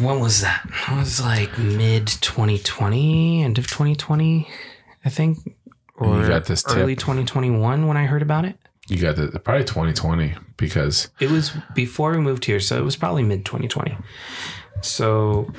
When 0.00 0.18
was 0.20 0.40
that? 0.40 0.64
It 0.88 0.96
was 0.96 1.20
like 1.20 1.56
mid 1.58 2.06
2020, 2.06 3.42
end 3.44 3.58
of 3.58 3.66
2020, 3.66 4.48
I 5.04 5.08
think, 5.08 5.38
or 5.96 6.20
You 6.20 6.26
got 6.28 6.46
this 6.46 6.62
tip. 6.62 6.76
early 6.78 6.96
2021 6.96 7.86
when 7.86 7.96
I 7.96 8.06
heard 8.06 8.22
about 8.22 8.44
it. 8.44 8.56
You 8.88 8.98
got 8.98 9.16
the 9.16 9.38
probably 9.40 9.64
2020 9.64 10.34
because 10.56 11.08
It 11.18 11.30
was 11.30 11.52
before 11.74 12.12
we 12.12 12.18
moved 12.18 12.44
here, 12.44 12.60
so 12.60 12.76
it 12.76 12.84
was 12.84 12.96
probably 12.96 13.22
mid 13.22 13.44
2020. 13.46 13.96
So 14.82 15.50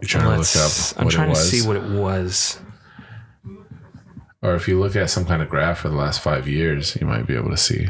you're 0.00 0.08
trying 0.08 0.24
to 0.24 0.38
look 0.38 0.56
up 0.56 0.72
I'm 0.98 1.08
trying 1.08 1.30
to 1.30 1.36
see 1.36 1.66
what 1.66 1.76
it 1.76 1.84
was. 1.90 2.58
or 4.40 4.54
if 4.54 4.66
you 4.66 4.80
look 4.80 4.96
at 4.96 5.10
some 5.10 5.24
kind 5.26 5.42
of 5.42 5.48
graph 5.48 5.78
for 5.80 5.88
the 5.88 5.94
last 5.96 6.20
five 6.20 6.48
years, 6.48 6.96
you 7.00 7.06
might 7.06 7.26
be 7.26 7.34
able 7.36 7.50
to 7.50 7.56
see. 7.56 7.88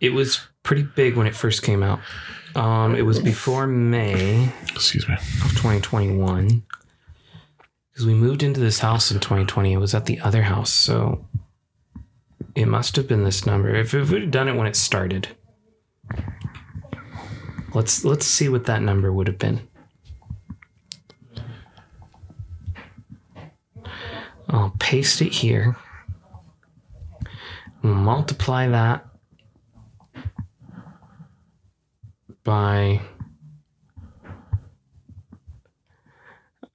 It 0.00 0.10
was 0.10 0.40
pretty 0.62 0.82
big 0.82 1.16
when 1.16 1.26
it 1.26 1.34
first 1.34 1.62
came 1.62 1.82
out. 1.82 2.00
Um, 2.54 2.94
it 2.94 3.02
was 3.02 3.18
before 3.18 3.66
May 3.66 4.48
Excuse 4.70 5.08
me. 5.08 5.14
of 5.14 5.20
2021 5.50 6.62
because 7.90 8.06
we 8.06 8.14
moved 8.14 8.42
into 8.42 8.60
this 8.60 8.78
house 8.78 9.10
in 9.10 9.18
2020. 9.20 9.72
It 9.72 9.78
was 9.78 9.94
at 9.94 10.06
the 10.06 10.20
other 10.20 10.42
house, 10.42 10.72
so 10.72 11.26
it 12.54 12.66
must 12.66 12.96
have 12.96 13.08
been 13.08 13.24
this 13.24 13.46
number. 13.46 13.74
If, 13.74 13.94
if 13.94 14.10
we'd 14.10 14.22
have 14.22 14.30
done 14.30 14.48
it 14.48 14.54
when 14.54 14.66
it 14.66 14.76
started, 14.76 15.28
let's 17.74 18.04
let's 18.04 18.26
see 18.26 18.48
what 18.48 18.66
that 18.66 18.82
number 18.82 19.12
would 19.12 19.26
have 19.26 19.38
been. 19.38 19.60
I'll 24.48 24.74
paste 24.78 25.20
it 25.22 25.32
here. 25.32 25.76
Multiply 27.82 28.68
that 28.68 29.06
by 32.44 33.00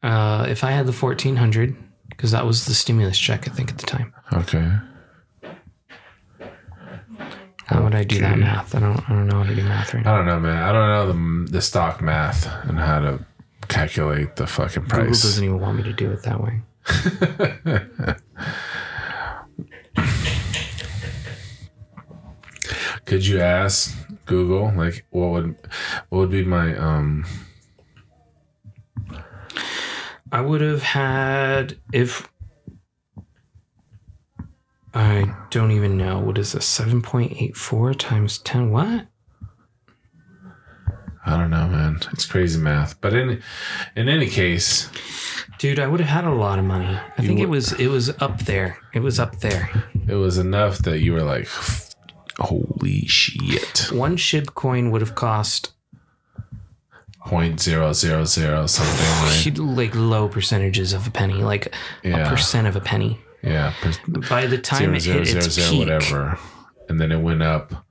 uh, 0.03 0.45
if 0.49 0.63
I 0.63 0.71
had 0.71 0.87
the 0.87 0.93
fourteen 0.93 1.35
hundred, 1.35 1.75
because 2.09 2.31
that 2.31 2.45
was 2.45 2.65
the 2.65 2.73
stimulus 2.73 3.17
check, 3.17 3.47
I 3.47 3.51
think 3.51 3.69
at 3.69 3.77
the 3.77 3.85
time. 3.85 4.13
Okay. 4.33 4.71
How 7.65 7.83
would 7.83 7.93
I 7.93 8.03
do 8.03 8.19
that 8.19 8.39
math? 8.39 8.73
I 8.73 8.79
don't. 8.79 8.97
I 9.09 9.13
don't 9.13 9.27
know 9.27 9.43
how 9.43 9.49
to 9.49 9.55
do 9.55 9.63
math 9.63 9.93
right 9.93 10.03
now. 10.03 10.13
I 10.13 10.17
don't 10.17 10.25
know, 10.25 10.39
man. 10.39 10.57
I 10.57 10.71
don't 10.71 10.89
know 10.89 11.45
the 11.45 11.51
the 11.51 11.61
stock 11.61 12.01
math 12.01 12.47
and 12.67 12.79
how 12.79 12.99
to 12.99 13.23
calculate 13.67 14.37
the 14.37 14.47
fucking 14.47 14.85
price. 14.85 15.01
Google 15.01 15.11
doesn't 15.11 15.43
even 15.43 15.59
want 15.59 15.77
me 15.77 15.83
to 15.83 15.93
do 15.93 16.11
it 16.11 16.23
that 16.23 16.41
way. 16.41 16.61
Could 23.05 23.25
you 23.25 23.39
ask 23.39 23.95
Google 24.29 24.71
like 24.75 25.07
what 25.09 25.31
would 25.31 25.55
what 26.09 26.19
would 26.19 26.29
be 26.29 26.43
my 26.43 26.77
um 26.77 27.25
I 30.31 30.41
would 30.41 30.61
have 30.61 30.83
had 30.83 31.79
if 31.91 32.29
I 34.93 35.35
don't 35.49 35.71
even 35.71 35.97
know 35.97 36.19
what 36.19 36.37
is 36.37 36.51
this 36.51 36.65
seven 36.65 37.01
point 37.01 37.33
eight 37.41 37.57
four 37.57 37.95
times 37.95 38.37
ten. 38.37 38.69
What? 38.69 39.07
I 41.25 41.37
don't 41.37 41.49
know, 41.49 41.67
man. 41.67 41.99
It's 42.13 42.27
crazy 42.27 42.59
math. 42.59 43.01
But 43.01 43.15
in 43.15 43.41
in 43.95 44.09
any 44.09 44.29
case, 44.29 44.91
Dude, 45.59 45.79
I 45.79 45.87
would 45.87 45.99
have 45.99 46.09
had 46.09 46.23
a 46.23 46.33
lot 46.33 46.57
of 46.57 46.65
money. 46.65 46.97
I 47.17 47.21
think 47.21 47.39
it 47.39 47.49
was 47.49 47.73
it 47.73 47.87
was 47.87 48.09
up 48.21 48.39
there. 48.45 48.77
It 48.93 49.01
was 49.01 49.19
up 49.19 49.39
there. 49.39 49.69
it 50.07 50.15
was 50.15 50.37
enough 50.37 50.77
that 50.79 50.99
you 50.99 51.11
were 51.11 51.23
like, 51.23 51.49
"Holy 52.39 53.05
shit!" 53.07 53.89
One 53.91 54.17
SHIB 54.17 54.53
coin 54.55 54.91
would 54.91 55.01
have 55.01 55.15
cost 55.15 55.71
Point 57.25 57.59
zero 57.59 57.93
zero 57.93 58.23
zero 58.25 58.65
something. 58.65 59.05
Right? 59.05 59.57
like 59.77 59.93
low 59.93 60.27
percentages 60.29 60.93
of 60.93 61.05
a 61.05 61.11
penny, 61.11 61.43
like 61.43 61.73
Yeah. 62.01 62.25
a 62.25 62.29
percent 62.29 62.65
of 62.65 62.75
a 62.75 62.79
penny. 62.81 63.19
Yeah, 63.43 63.73
per- 63.81 64.19
By 64.29 64.47
the 64.47 64.57
time 64.57 64.79
zero 64.79 64.95
it 64.95 64.99
zero 65.01 65.17
hit 65.19 65.27
zero 65.27 65.43
its 65.45 65.53
zero 65.55 65.69
peak, 65.69 65.79
whatever, 65.79 66.39
and 66.87 66.99
then 66.99 67.11
it 67.11 67.19
went 67.21 67.43
up. 67.43 67.85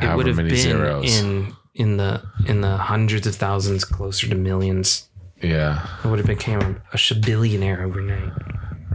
it 0.00 0.14
would 0.16 0.26
have 0.26 0.36
many 0.36 0.50
been 0.50 0.58
zeros. 0.58 1.18
in 1.20 1.56
in 1.74 1.96
the 1.96 2.22
in 2.46 2.60
the 2.60 2.76
hundreds 2.76 3.26
of 3.26 3.34
thousands, 3.34 3.84
closer 3.84 4.28
to 4.28 4.34
millions. 4.36 5.08
yeah, 5.42 5.86
it 6.04 6.08
would 6.08 6.18
have 6.18 6.28
became 6.28 6.60
a, 6.60 6.70
a 6.92 6.96
shibillionaire 6.96 7.80
overnight. 7.82 8.32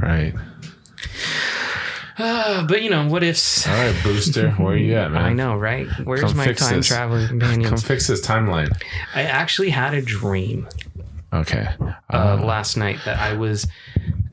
right. 0.01 0.33
Uh, 2.17 2.65
but 2.67 2.81
you 2.81 2.89
know, 2.89 3.07
what 3.07 3.23
ifs? 3.23 3.67
All 3.67 3.73
right, 3.73 3.95
Booster, 4.03 4.51
where 4.51 4.73
are 4.73 4.77
you 4.77 4.95
at, 4.95 5.11
man? 5.13 5.21
I 5.23 5.33
know, 5.33 5.55
right? 5.55 5.87
Where's 6.03 6.21
Come 6.21 6.37
my 6.37 6.45
fix 6.45 6.61
time 6.61 6.77
this. 6.77 6.87
traveling 6.87 7.39
Come 7.63 7.77
fix 7.77 8.07
this 8.07 8.25
timeline. 8.25 8.69
I 9.15 9.23
actually 9.23 9.69
had 9.69 9.93
a 9.93 10.01
dream 10.01 10.67
Okay. 11.33 11.67
uh, 11.79 11.93
Uh, 12.09 12.41
last 12.43 12.75
night 12.77 12.99
that 13.05 13.17
I 13.19 13.33
was, 13.33 13.65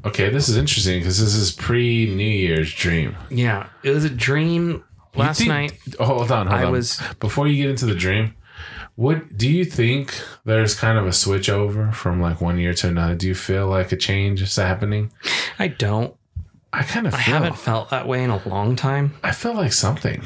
okay, 0.05 0.31
this 0.31 0.49
is 0.49 0.57
interesting 0.57 0.99
because 1.01 1.21
this 1.21 1.35
is 1.35 1.53
pre 1.53 2.13
New 2.15 2.25
Year's 2.25 2.73
dream. 2.75 3.17
yeah, 3.31 3.69
it 3.85 3.91
was 3.91 4.05
a 4.05 4.11
dream 4.11 4.83
You 5.15 5.21
last 5.21 5.39
think- 5.39 5.49
night. 5.49 5.73
Oh, 6.01 6.05
hold 6.07 6.33
on, 6.33 6.47
hold 6.49 6.61
I 6.61 6.65
on. 6.65 6.73
was- 6.73 7.01
Before 7.21 7.47
you 7.47 7.63
get 7.63 7.71
into 7.71 7.87
the 7.87 7.95
dream, 7.95 8.35
what 8.97 9.37
do 9.39 9.49
you 9.49 9.65
think? 9.65 10.13
There's 10.45 10.75
kind 10.75 10.99
of 10.99 11.07
a 11.07 11.13
switch 11.13 11.49
over 11.49 11.93
from 11.93 12.21
like 12.21 12.41
one 12.41 12.59
year 12.59 12.75
to 12.75 12.89
another. 12.89 13.15
Do 13.15 13.29
you 13.29 13.35
feel 13.37 13.69
like 13.69 13.93
a 13.93 13.97
change 13.97 14.43
is 14.43 14.57
happening? 14.57 15.13
I 15.61 15.69
don't. 15.69 16.17
I 16.73 16.83
kind 16.83 17.07
of 17.07 17.15
I 17.15 17.23
feel. 17.23 17.35
haven't 17.35 17.59
felt 17.59 17.91
that 17.91 18.07
way 18.07 18.23
in 18.23 18.31
a 18.31 18.47
long 18.49 18.77
time. 18.77 19.15
I 19.23 19.33
feel 19.33 19.55
like 19.55 19.73
something. 19.73 20.23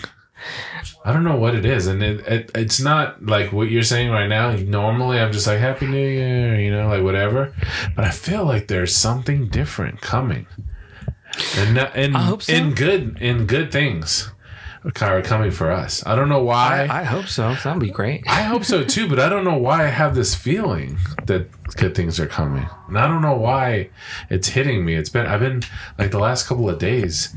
I 1.05 1.13
don't 1.13 1.23
know 1.25 1.37
what 1.37 1.55
it 1.55 1.65
is, 1.65 1.87
and 1.87 2.03
it, 2.03 2.27
it 2.27 2.51
it's 2.55 2.81
not 2.81 3.25
like 3.25 3.53
what 3.53 3.71
you're 3.71 3.83
saying 3.85 4.11
right 4.11 4.27
now. 4.29 4.51
Normally, 4.57 5.21
I'm 5.21 5.31
just 5.33 5.47
like 5.47 5.61
Happy 5.61 5.87
New 5.87 5.97
Year, 6.09 6.59
you 6.59 6.71
know, 6.73 6.89
like 6.89 7.03
whatever. 7.05 7.55
But 7.95 8.05
I 8.05 8.11
feel 8.11 8.45
like 8.45 8.67
there's 8.67 8.95
something 8.95 9.49
different 9.49 10.01
coming, 10.01 10.47
and 11.57 11.75
not- 11.77 11.93
and 11.95 12.17
I 12.17 12.23
hope 12.23 12.43
so. 12.43 12.53
in 12.53 12.75
good 12.75 13.19
in 13.21 13.47
good 13.47 13.71
things 13.71 14.31
are 14.85 15.23
coming 15.23 15.51
for 15.51 15.71
us. 15.71 16.05
I 16.07 16.15
don't 16.17 16.29
know 16.29 16.43
why. 16.43 16.87
I, 16.91 17.01
I 17.01 17.05
hope 17.05 17.27
so. 17.27 17.55
That'd 17.55 17.81
be 17.81 17.91
great. 17.91 18.25
I 18.27 18.43
hope 18.43 18.65
so 18.65 18.83
too, 18.85 19.09
but 19.09 19.19
I 19.21 19.29
don't 19.29 19.45
know 19.45 19.57
why 19.59 19.85
I 19.85 19.89
have 19.89 20.15
this 20.15 20.35
feeling 20.35 20.99
that 21.27 21.47
good 21.77 21.95
things 21.95 22.19
are 22.19 22.27
coming. 22.27 22.69
And 22.89 22.99
I 22.99 23.07
don't 23.07 23.23
know 23.23 23.37
why 23.37 23.91
it's 24.31 24.49
hitting 24.49 24.85
me. 24.85 24.95
It's 24.95 25.11
been 25.11 25.27
I've 25.27 25.41
been 25.41 25.63
like 25.99 26.11
the 26.11 26.19
last 26.19 26.47
couple 26.47 26.69
of 26.69 26.79
days 26.79 27.35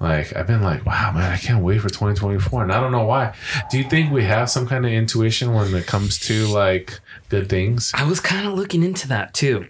like 0.00 0.34
I've 0.36 0.46
been 0.46 0.62
like, 0.62 0.86
wow, 0.86 1.12
man, 1.12 1.30
I 1.32 1.36
can't 1.36 1.62
wait 1.62 1.80
for 1.80 1.88
2024. 1.88 2.62
And 2.62 2.72
I 2.72 2.80
don't 2.80 2.92
know 2.92 3.04
why. 3.04 3.34
Do 3.70 3.78
you 3.78 3.84
think 3.84 4.12
we 4.12 4.24
have 4.24 4.48
some 4.48 4.66
kind 4.66 4.86
of 4.86 4.92
intuition 4.92 5.52
when 5.54 5.74
it 5.74 5.86
comes 5.86 6.18
to 6.20 6.46
like 6.46 7.00
good 7.28 7.48
things? 7.48 7.90
I 7.94 8.04
was 8.04 8.20
kind 8.20 8.46
of 8.46 8.54
looking 8.54 8.82
into 8.82 9.08
that 9.08 9.34
too. 9.34 9.66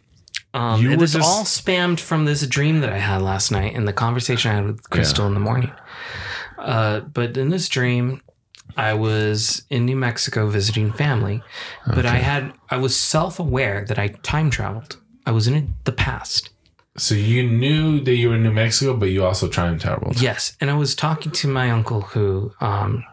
Um, 0.54 0.80
You 0.82 0.92
it 0.92 0.98
was 0.98 1.12
just- 1.14 1.24
all 1.26 1.44
spammed 1.44 2.00
from 2.00 2.24
this 2.26 2.46
dream 2.46 2.80
that 2.80 2.90
I 2.92 2.98
had 2.98 3.22
last 3.22 3.50
night 3.50 3.74
and 3.74 3.86
the 3.88 3.92
conversation 3.92 4.50
I 4.50 4.54
had 4.56 4.66
with 4.66 4.90
Crystal 4.90 5.26
in 5.26 5.34
the 5.34 5.40
morning. 5.40 5.72
Uh, 6.58 7.00
but 7.00 7.36
in 7.36 7.50
this 7.50 7.68
dream, 7.68 8.20
I 8.76 8.94
was 8.94 9.62
in 9.70 9.86
New 9.86 9.96
Mexico 9.96 10.48
visiting 10.48 10.92
family, 10.92 11.42
but 11.86 12.06
I 12.06 12.16
had 12.16 12.52
I 12.70 12.76
was 12.76 12.96
self 12.96 13.38
aware 13.40 13.84
that 13.88 13.98
I 13.98 14.08
time 14.22 14.50
traveled. 14.50 14.98
I 15.26 15.30
was 15.32 15.46
in 15.48 15.74
the 15.84 15.92
past. 15.92 16.50
So 16.96 17.14
you 17.14 17.44
knew 17.48 18.00
that 18.00 18.14
you 18.16 18.30
were 18.30 18.34
in 18.34 18.42
New 18.42 18.52
Mexico, 18.52 18.96
but 18.96 19.06
you 19.06 19.24
also 19.24 19.48
time 19.48 19.78
traveled. 19.78 20.20
Yes, 20.20 20.56
and 20.60 20.70
I 20.70 20.74
was 20.74 20.94
talking 20.94 21.30
to 21.32 21.48
my 21.48 21.70
uncle 21.70 22.00
who 22.02 22.52
um, 22.60 23.04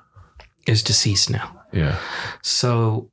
is 0.66 0.82
deceased 0.82 1.30
now. 1.30 1.62
Yeah. 1.72 2.00
So 2.42 3.12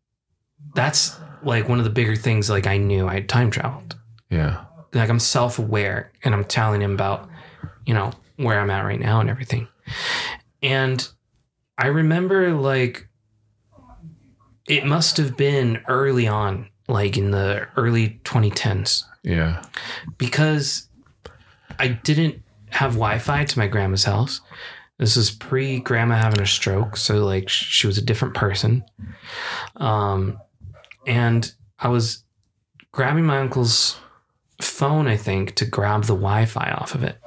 that's 0.75 1.19
like 1.43 1.69
one 1.69 1.79
of 1.79 1.85
the 1.85 1.91
bigger 1.91 2.17
things. 2.17 2.49
Like 2.49 2.67
I 2.67 2.79
knew 2.79 3.07
I 3.07 3.15
had 3.15 3.29
time 3.29 3.51
traveled. 3.51 3.97
Yeah. 4.31 4.65
like 4.95 5.11
I'm 5.11 5.19
self 5.21 5.59
aware 5.59 6.11
and 6.25 6.35
I'm 6.35 6.45
telling 6.45 6.81
him 6.81 6.93
about, 6.93 7.29
you 7.85 7.93
know, 7.93 8.13
where 8.37 8.59
I'm 8.61 8.71
at 8.71 8.85
right 8.85 9.01
now 9.01 9.21
and 9.21 9.29
everything. 9.29 9.69
And 10.63 11.07
I 11.79 11.89
remember 11.89 12.53
like 12.53 13.09
it 14.69 14.87
must 14.87 15.17
have 15.17 15.37
been 15.37 15.83
early 15.89 16.29
on, 16.29 16.69
like 16.89 17.17
in 17.17 17.31
the 17.33 17.67
early 17.77 18.21
2010s, 18.25 19.05
Yeah. 19.25 19.63
because 20.19 20.89
I 21.79 21.89
didn't 21.89 22.43
have 22.71 22.93
Wi 22.93 23.19
Fi 23.19 23.45
to 23.45 23.59
my 23.59 23.67
grandma's 23.67 24.05
house. 24.05 24.41
This 24.99 25.17
is 25.17 25.31
pre 25.33 25.81
grandma 25.81 26.17
having 26.17 26.41
a 26.41 26.47
stroke. 26.47 26.97
So, 26.97 27.25
like, 27.25 27.49
she 27.49 27.87
was 27.89 27.99
a 27.99 28.03
different 28.03 28.35
person. 28.35 28.85
Um, 29.77 30.39
and 31.07 31.53
I 31.81 31.89
was 31.89 32.23
grabbing 32.93 33.25
my 33.25 33.39
uncle's 33.41 33.99
phone, 34.61 35.09
I 35.09 35.17
think, 35.17 35.57
to 35.57 35.65
grab 35.65 36.03
the 36.05 36.15
Wi 36.15 36.45
Fi 36.47 36.71
off 36.71 36.95
of 36.95 37.03
it, 37.03 37.19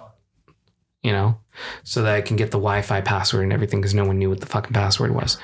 you 1.04 1.12
know, 1.12 1.38
so 1.84 2.02
that 2.04 2.16
I 2.16 2.22
can 2.22 2.36
get 2.36 2.52
the 2.52 2.58
Wi 2.58 2.82
Fi 2.82 3.02
password 3.02 3.44
and 3.44 3.54
everything 3.54 3.82
because 3.82 3.94
no 3.94 4.06
one 4.06 4.18
knew 4.18 4.30
what 4.30 4.40
the 4.40 4.46
fucking 4.46 4.74
password 4.74 5.14
was. 5.14 5.38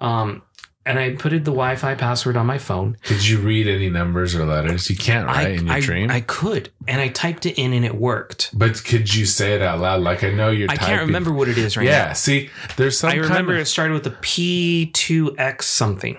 Um, 0.00 0.42
and 0.86 0.98
I 0.98 1.14
put 1.14 1.32
in 1.32 1.44
the 1.44 1.50
Wi-Fi 1.50 1.94
password 1.94 2.36
on 2.36 2.44
my 2.44 2.58
phone. 2.58 2.98
Did 3.04 3.26
you 3.26 3.38
read 3.38 3.66
any 3.66 3.88
numbers 3.88 4.34
or 4.34 4.44
letters? 4.44 4.90
You 4.90 4.96
can't, 4.96 5.26
write 5.26 5.46
I, 5.46 5.50
in 5.52 5.66
your 5.66 5.76
I, 5.76 5.80
dream. 5.80 6.10
I 6.10 6.20
could, 6.20 6.70
and 6.86 7.00
I 7.00 7.08
typed 7.08 7.46
it 7.46 7.58
in, 7.58 7.72
and 7.72 7.86
it 7.86 7.94
worked. 7.94 8.50
but 8.52 8.84
could 8.84 9.14
you 9.14 9.24
say 9.24 9.54
it 9.54 9.62
out 9.62 9.80
loud? 9.80 10.02
Like 10.02 10.22
I 10.24 10.30
know 10.30 10.50
you're. 10.50 10.70
I 10.70 10.74
typing. 10.76 10.86
can't 10.94 11.06
remember 11.06 11.32
what 11.32 11.48
it 11.48 11.56
is 11.56 11.78
right 11.78 11.86
Yeah. 11.86 11.90
now. 11.92 12.04
Yeah, 12.08 12.12
see, 12.12 12.50
there's 12.76 12.98
some 12.98 13.10
I 13.10 13.14
remember 13.14 13.52
kind 13.52 13.62
it 13.62 13.66
started 13.66 13.94
with 13.94 14.06
a 14.06 14.10
P2X 14.10 15.62
something. 15.62 16.18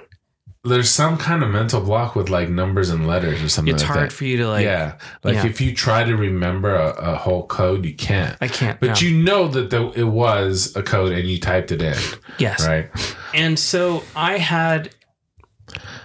There's 0.65 0.89
some 0.89 1.17
kind 1.17 1.43
of 1.43 1.49
mental 1.49 1.79
block 1.79 2.15
with 2.15 2.29
like 2.29 2.49
numbers 2.49 2.89
and 2.89 3.07
letters 3.07 3.41
or 3.43 3.49
something. 3.49 3.73
It's 3.73 3.83
like 3.83 3.91
hard 3.91 4.09
that. 4.09 4.13
for 4.13 4.25
you 4.25 4.37
to 4.37 4.49
like. 4.49 4.63
yeah, 4.63 4.97
like 5.23 5.35
yeah. 5.35 5.45
if 5.45 5.61
you 5.61 5.73
try 5.73 6.03
to 6.03 6.15
remember 6.15 6.73
a, 6.73 7.13
a 7.13 7.15
whole 7.15 7.45
code, 7.45 7.85
you 7.85 7.93
can't. 7.93 8.35
I 8.41 8.47
can't. 8.47 8.79
But 8.79 8.87
no. 9.01 9.07
you 9.07 9.23
know 9.23 9.47
that 9.47 9.69
the, 9.69 9.91
it 9.91 10.03
was 10.03 10.75
a 10.75 10.81
code 10.81 11.11
and 11.11 11.27
you 11.27 11.39
typed 11.39 11.71
it 11.71 11.81
in, 11.81 11.97
yes. 12.39 12.67
right? 12.67 12.89
And 13.33 13.59
so 13.59 14.03
I 14.15 14.37
had 14.37 14.93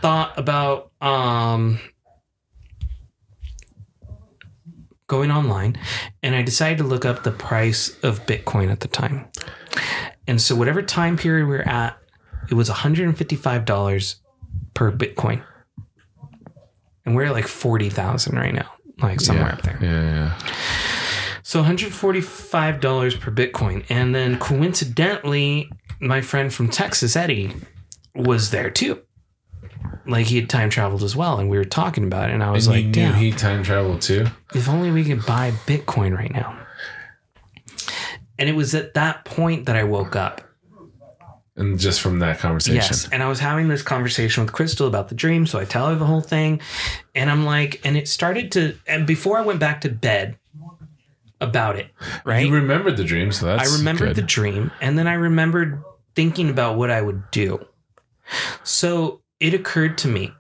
thought 0.03 0.39
about 0.39 0.91
um 1.01 1.78
going 5.07 5.31
online 5.31 5.77
and 6.23 6.35
I 6.35 6.43
decided 6.43 6.78
to 6.78 6.85
look 6.85 7.05
up 7.05 7.24
the 7.24 7.32
price 7.32 7.99
of 8.03 8.27
Bitcoin 8.27 8.70
at 8.70 8.81
the 8.81 8.89
time. 8.89 9.27
And 10.27 10.41
so 10.41 10.55
whatever 10.55 10.82
time 10.82 11.16
period 11.16 11.49
we 11.49 11.57
are 11.57 11.69
at, 11.69 11.99
it 12.49 12.55
was 12.55 12.69
$155 12.69 14.16
per 14.74 14.92
Bitcoin. 14.92 15.42
And 17.05 17.14
we're 17.14 17.24
at 17.24 17.32
like 17.32 17.47
40,000 17.47 18.36
right 18.36 18.55
now, 18.55 18.70
like 19.02 19.20
somewhere 19.20 19.47
yeah. 19.47 19.52
up 19.52 19.62
there. 19.62 19.78
Yeah, 19.80 20.02
yeah. 20.02 20.52
So 21.42 21.62
$145 21.62 23.20
per 23.20 23.30
Bitcoin. 23.32 23.84
And 23.88 24.14
then 24.14 24.38
coincidentally, 24.38 25.68
my 26.01 26.20
friend 26.20 26.52
from 26.52 26.68
Texas, 26.68 27.16
Eddie, 27.16 27.52
was 28.14 28.51
there 28.51 28.70
too. 28.70 29.01
Like 30.06 30.26
he 30.26 30.36
had 30.36 30.48
time 30.48 30.70
traveled 30.70 31.02
as 31.02 31.16
well. 31.16 31.38
And 31.38 31.51
we 31.51 31.56
were 31.56 31.64
talking 31.64 32.05
about 32.05 32.30
it. 32.30 32.34
And 32.34 32.42
I 32.42 32.51
was 32.51 32.66
And 32.66 32.76
like, 32.76 32.84
you 32.84 32.86
knew 32.88 32.92
damn, 32.92 33.14
he 33.14 33.32
time 33.32 33.62
traveled 33.62 34.02
too. 34.02 34.26
if 34.55 34.68
only 34.68 34.90
we 34.90 35.05
could 35.05 35.26
buy 35.26 35.51
Bitcoin 35.66 36.16
right 36.16 36.32
now. 36.32 36.56
And 38.38 38.48
it 38.48 38.55
was 38.55 38.74
at 38.74 38.94
that 38.94 39.24
point 39.24 39.66
that 39.66 39.76
I 39.76 39.84
woke 39.84 40.16
up. 40.16 40.42
And 41.61 41.78
just 41.78 42.01
from 42.01 42.20
that 42.20 42.39
conversation. 42.39 42.77
Yes. 42.77 43.09
And 43.12 43.23
I 43.23 43.28
was 43.28 43.39
having 43.39 43.69
this 43.69 43.82
conversation 43.82 44.43
with 44.43 44.53
Crystal 44.53 44.87
about 44.87 45.11
the 45.11 45.15
dream. 45.15 45.47
So 45.47 45.59
I 45.59 45.66
tell 45.66 45.89
her 45.89 45.95
the 45.95 46.07
whole 46.07 46.23
thing. 46.23 46.62
And 47.15 47.31
I'm 47.31 47.45
like, 47.45 47.82
and 47.85 47.99
it 47.99 48.09
started 48.09 48.51
to, 48.53 48.77
and 48.87 49.07
before 49.07 49.37
I 49.37 49.43
went 49.43 49.61
back 49.61 49.82
to 49.82 49.91
bed 49.91 50.39
about 51.41 51.77
it, 51.77 51.89
right? 52.24 52.47
You 52.47 52.53
remembered 52.53 52.97
the 52.97 53.05
dream, 53.05 53.31
so 53.31 53.47
that's 53.47 53.70
I 53.70 53.77
remembered 53.77 54.09
good. 54.09 54.16
the 54.16 54.23
dream 54.23 54.70
and 54.81 54.99
then 54.99 55.07
I 55.07 55.15
remembered 55.15 55.82
thinking 56.15 56.49
about 56.49 56.77
what 56.77 56.91
I 56.91 57.03
would 57.03 57.31
do. 57.31 57.65
So 58.62 59.20
it 59.39 59.53
occurred 59.53 59.99
to 59.99 60.09
me 60.09 60.32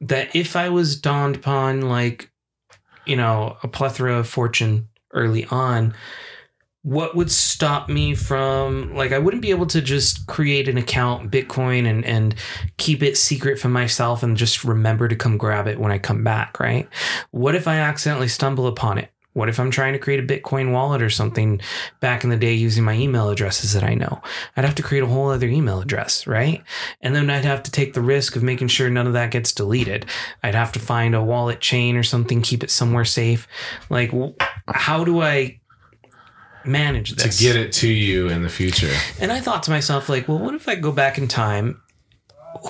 that 0.00 0.34
if 0.34 0.56
I 0.56 0.70
was 0.70 0.98
dawned 0.98 1.36
upon 1.36 1.82
like, 1.82 2.30
you 3.04 3.16
know, 3.16 3.58
a 3.62 3.68
plethora 3.68 4.18
of 4.18 4.28
fortune 4.28 4.88
early 5.12 5.44
on, 5.46 5.94
what 6.84 7.16
would 7.16 7.30
stop 7.30 7.88
me 7.88 8.14
from 8.14 8.94
like 8.94 9.10
I 9.10 9.18
wouldn't 9.18 9.42
be 9.42 9.50
able 9.50 9.66
to 9.68 9.80
just 9.80 10.26
create 10.26 10.68
an 10.68 10.76
account 10.76 11.30
Bitcoin 11.30 11.88
and 11.88 12.04
and 12.04 12.34
keep 12.76 13.02
it 13.02 13.16
secret 13.16 13.58
from 13.58 13.72
myself 13.72 14.22
and 14.22 14.36
just 14.36 14.64
remember 14.64 15.08
to 15.08 15.16
come 15.16 15.38
grab 15.38 15.66
it 15.66 15.80
when 15.80 15.90
I 15.90 15.98
come 15.98 16.22
back, 16.22 16.60
right? 16.60 16.86
What 17.30 17.54
if 17.54 17.66
I 17.66 17.78
accidentally 17.78 18.28
stumble 18.28 18.66
upon 18.66 18.98
it? 18.98 19.10
What 19.32 19.48
if 19.48 19.58
I'm 19.58 19.70
trying 19.70 19.94
to 19.94 19.98
create 19.98 20.20
a 20.20 20.26
Bitcoin 20.26 20.72
wallet 20.72 21.02
or 21.02 21.10
something 21.10 21.60
back 22.00 22.22
in 22.22 22.30
the 22.30 22.36
day 22.36 22.52
using 22.52 22.84
my 22.84 22.94
email 22.94 23.30
addresses 23.30 23.72
that 23.72 23.82
I 23.82 23.94
know? 23.94 24.20
I'd 24.56 24.64
have 24.64 24.76
to 24.76 24.82
create 24.82 25.02
a 25.02 25.08
whole 25.08 25.30
other 25.30 25.48
email 25.48 25.80
address, 25.80 26.26
right? 26.26 26.62
And 27.00 27.16
then 27.16 27.28
I'd 27.30 27.44
have 27.44 27.62
to 27.64 27.70
take 27.70 27.94
the 27.94 28.00
risk 28.00 28.36
of 28.36 28.44
making 28.44 28.68
sure 28.68 28.88
none 28.88 29.08
of 29.08 29.14
that 29.14 29.32
gets 29.32 29.52
deleted. 29.52 30.06
I'd 30.44 30.54
have 30.54 30.70
to 30.72 30.78
find 30.78 31.16
a 31.16 31.24
wallet 31.24 31.60
chain 31.60 31.96
or 31.96 32.04
something, 32.04 32.42
keep 32.42 32.62
it 32.62 32.70
somewhere 32.70 33.04
safe. 33.04 33.48
Like, 33.90 34.12
how 34.68 35.02
do 35.02 35.20
I 35.20 35.58
manage 36.66 37.16
to 37.16 37.28
get 37.42 37.56
it 37.56 37.72
to 37.72 37.88
you 37.88 38.28
in 38.28 38.42
the 38.42 38.48
future. 38.48 38.92
And 39.20 39.32
I 39.32 39.40
thought 39.40 39.62
to 39.64 39.70
myself, 39.70 40.08
like, 40.08 40.28
well, 40.28 40.38
what 40.38 40.54
if 40.54 40.68
I 40.68 40.74
go 40.74 40.92
back 40.92 41.18
in 41.18 41.28
time? 41.28 41.80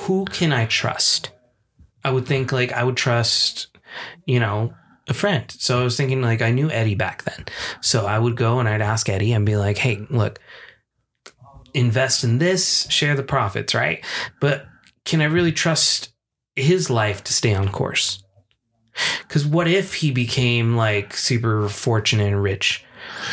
Who 0.00 0.24
can 0.26 0.52
I 0.52 0.66
trust? 0.66 1.30
I 2.02 2.10
would 2.10 2.26
think 2.26 2.52
like 2.52 2.72
I 2.72 2.84
would 2.84 2.96
trust, 2.96 3.68
you 4.26 4.40
know, 4.40 4.74
a 5.08 5.14
friend. 5.14 5.44
So 5.50 5.80
I 5.80 5.84
was 5.84 5.96
thinking 5.96 6.22
like 6.22 6.42
I 6.42 6.50
knew 6.50 6.70
Eddie 6.70 6.94
back 6.94 7.24
then. 7.24 7.46
So 7.80 8.06
I 8.06 8.18
would 8.18 8.36
go 8.36 8.58
and 8.58 8.68
I'd 8.68 8.82
ask 8.82 9.08
Eddie 9.08 9.32
and 9.32 9.46
be 9.46 9.56
like, 9.56 9.78
hey, 9.78 10.06
look, 10.10 10.38
invest 11.72 12.24
in 12.24 12.38
this, 12.38 12.86
share 12.90 13.14
the 13.14 13.22
profits, 13.22 13.74
right? 13.74 14.04
But 14.40 14.66
can 15.04 15.20
I 15.20 15.24
really 15.24 15.52
trust 15.52 16.12
his 16.56 16.88
life 16.88 17.24
to 17.24 17.32
stay 17.32 17.54
on 17.54 17.68
course? 17.68 18.22
Because 19.22 19.44
what 19.44 19.66
if 19.66 19.94
he 19.94 20.10
became 20.10 20.76
like 20.76 21.16
super 21.16 21.68
fortunate 21.68 22.32
and 22.32 22.42
rich? 22.42 22.83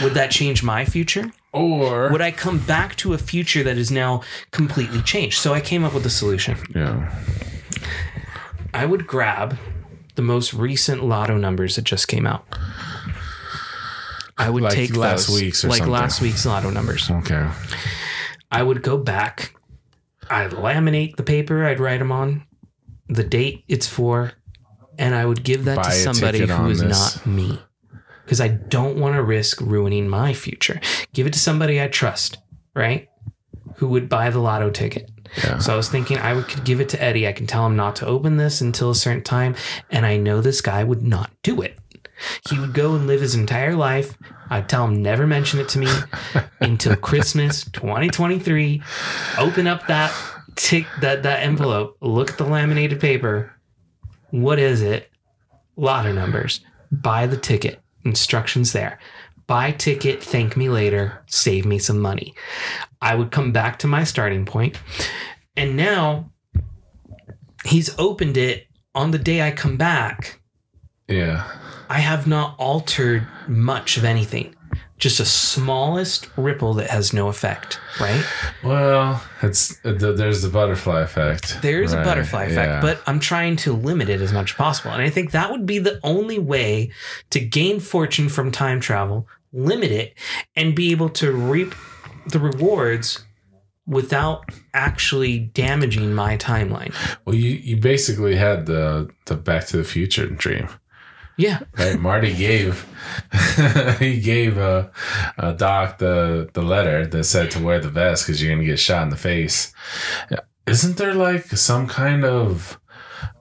Would 0.01 0.13
that 0.13 0.31
change 0.31 0.63
my 0.63 0.85
future? 0.85 1.31
Or 1.53 2.09
would 2.11 2.21
I 2.21 2.31
come 2.31 2.59
back 2.59 2.95
to 2.97 3.13
a 3.13 3.17
future 3.17 3.63
that 3.63 3.77
is 3.77 3.91
now 3.91 4.21
completely 4.51 5.01
changed? 5.01 5.37
So 5.39 5.53
I 5.53 5.59
came 5.59 5.83
up 5.83 5.93
with 5.93 6.05
a 6.05 6.09
solution. 6.09 6.57
yeah. 6.73 7.13
I 8.73 8.85
would 8.85 9.05
grab 9.05 9.57
the 10.15 10.21
most 10.21 10.53
recent 10.53 11.03
lotto 11.03 11.37
numbers 11.37 11.75
that 11.75 11.83
just 11.83 12.07
came 12.07 12.25
out. 12.25 12.45
I 14.37 14.49
would 14.49 14.63
Like 14.63 14.73
take 14.73 14.95
last 14.95 15.27
those, 15.27 15.41
week's 15.41 15.65
or 15.65 15.69
like 15.69 15.79
something. 15.79 15.91
last 15.93 16.21
week's 16.21 16.45
lotto 16.45 16.69
numbers. 16.69 17.09
Okay. 17.11 17.47
I 18.51 18.63
would 18.63 18.81
go 18.81 18.97
back. 18.97 19.53
I'd 20.29 20.51
laminate 20.51 21.17
the 21.17 21.23
paper. 21.23 21.65
I'd 21.65 21.79
write 21.79 21.99
them 21.99 22.11
on 22.11 22.43
the 23.07 23.23
date 23.23 23.63
it's 23.67 23.87
for, 23.87 24.31
and 24.97 25.13
I 25.13 25.25
would 25.25 25.43
give 25.43 25.65
that 25.65 25.75
Buy 25.77 25.83
to 25.83 25.91
somebody 25.91 26.39
ticket 26.39 26.55
who 26.55 26.63
on 26.63 26.71
is 26.71 26.79
this. 26.79 27.15
not 27.17 27.25
me, 27.27 27.59
because 28.23 28.41
I 28.41 28.49
don't 28.49 28.97
want 28.97 29.15
to 29.15 29.23
risk 29.23 29.61
ruining 29.61 30.07
my 30.07 30.33
future. 30.33 30.79
Give 31.13 31.27
it 31.27 31.33
to 31.33 31.39
somebody 31.39 31.81
I 31.81 31.87
trust, 31.87 32.37
right? 32.75 33.09
Who 33.77 33.87
would 33.89 34.09
buy 34.09 34.29
the 34.29 34.39
lotto 34.39 34.69
ticket. 34.69 35.09
Yeah. 35.37 35.59
So 35.59 35.73
I 35.73 35.77
was 35.77 35.89
thinking 35.89 36.17
I 36.17 36.33
would 36.33 36.47
could 36.47 36.65
give 36.65 36.81
it 36.81 36.89
to 36.89 37.01
Eddie. 37.01 37.27
I 37.27 37.33
can 37.33 37.47
tell 37.47 37.65
him 37.65 37.75
not 37.75 37.95
to 37.97 38.05
open 38.05 38.37
this 38.37 38.61
until 38.61 38.91
a 38.91 38.95
certain 38.95 39.23
time, 39.23 39.55
and 39.89 40.05
I 40.05 40.17
know 40.17 40.41
this 40.41 40.61
guy 40.61 40.83
would 40.83 41.01
not 41.01 41.31
do 41.41 41.61
it. 41.61 41.77
He 42.49 42.59
would 42.59 42.73
go 42.73 42.95
and 42.95 43.07
live 43.07 43.21
his 43.21 43.35
entire 43.35 43.75
life. 43.75 44.17
I'd 44.49 44.69
tell 44.69 44.85
him 44.85 45.01
never 45.01 45.25
mention 45.25 45.59
it 45.59 45.69
to 45.69 45.79
me 45.79 45.87
until 46.59 46.95
Christmas 46.95 47.63
2023. 47.71 48.81
Open 49.39 49.67
up 49.67 49.87
that 49.87 50.13
tick 50.55 50.85
that 51.01 51.23
that 51.23 51.43
envelope. 51.43 51.97
Look 52.01 52.31
at 52.31 52.37
the 52.37 52.45
laminated 52.45 52.99
paper. 52.99 53.53
What 54.29 54.59
is 54.59 54.81
it? 54.81 55.09
Lotto 55.75 56.11
numbers. 56.11 56.61
Buy 56.91 57.27
the 57.27 57.37
ticket. 57.37 57.80
Instructions 58.03 58.73
there. 58.73 58.99
Buy 59.47 59.71
ticket. 59.71 60.23
Thank 60.23 60.55
me 60.55 60.69
later. 60.69 61.21
Save 61.27 61.65
me 61.65 61.77
some 61.79 61.99
money. 61.99 62.33
I 63.01 63.15
would 63.15 63.31
come 63.31 63.51
back 63.51 63.79
to 63.79 63.87
my 63.87 64.03
starting 64.03 64.45
point. 64.45 64.77
and 65.57 65.75
now 65.75 66.31
he's 67.65 67.97
opened 67.99 68.37
it 68.37 68.67
on 68.95 69.11
the 69.11 69.17
day 69.19 69.41
I 69.41 69.51
come 69.51 69.77
back. 69.77 70.41
Yeah. 71.07 71.45
I 71.89 71.99
have 71.99 72.25
not 72.27 72.55
altered 72.57 73.27
much 73.47 73.97
of 73.97 74.05
anything. 74.05 74.55
Just 75.01 75.19
a 75.19 75.25
smallest 75.25 76.29
ripple 76.37 76.75
that 76.75 76.89
has 76.89 77.11
no 77.11 77.27
effect, 77.27 77.79
right? 77.99 78.23
Well, 78.63 79.21
it's 79.41 79.77
there's 79.83 80.43
the 80.43 80.49
butterfly 80.49 81.01
effect. 81.01 81.57
There's 81.61 81.91
a 81.91 82.03
butterfly 82.03 82.43
effect, 82.45 82.69
yeah. 82.69 82.81
but 82.81 83.01
I'm 83.07 83.19
trying 83.19 83.55
to 83.57 83.73
limit 83.73 84.09
it 84.09 84.21
as 84.21 84.31
much 84.31 84.51
as 84.51 84.57
possible. 84.57 84.91
And 84.91 85.01
I 85.01 85.09
think 85.09 85.31
that 85.31 85.49
would 85.49 85.65
be 85.65 85.79
the 85.79 85.99
only 86.03 86.37
way 86.37 86.91
to 87.31 87.39
gain 87.39 87.79
fortune 87.79 88.29
from 88.29 88.51
time 88.51 88.79
travel, 88.79 89.27
limit 89.51 89.91
it, 89.91 90.13
and 90.55 90.75
be 90.75 90.91
able 90.91 91.09
to 91.09 91.31
reap 91.31 91.73
the 92.27 92.39
rewards 92.39 93.25
without 93.87 94.45
actually 94.73 95.39
damaging 95.39 96.13
my 96.13 96.37
timeline. 96.37 96.93
well, 97.25 97.35
you 97.35 97.51
you 97.51 97.77
basically 97.77 98.35
had 98.35 98.65
the 98.67 99.09
the 99.25 99.35
Back 99.35 99.65
to 99.67 99.77
the 99.77 99.83
Future 99.83 100.27
dream. 100.27 100.69
Yeah. 101.41 101.59
Right, 101.77 101.99
Marty 101.99 102.33
gave 102.35 102.85
he 103.99 104.19
gave 104.21 104.57
uh, 104.57 104.89
uh, 105.37 105.51
Doc 105.53 105.97
the 105.97 106.49
the 106.53 106.61
letter 106.61 107.05
that 107.07 107.23
said 107.23 107.51
to 107.51 107.59
wear 107.63 107.79
the 107.79 107.89
vest 107.89 108.25
because 108.25 108.41
you're 108.41 108.53
gonna 108.53 108.65
get 108.65 108.79
shot 108.79 109.03
in 109.03 109.09
the 109.09 109.17
face. 109.17 109.73
Isn't 110.67 110.97
there 110.97 111.13
like 111.13 111.45
some 111.47 111.87
kind 111.87 112.23
of 112.23 112.79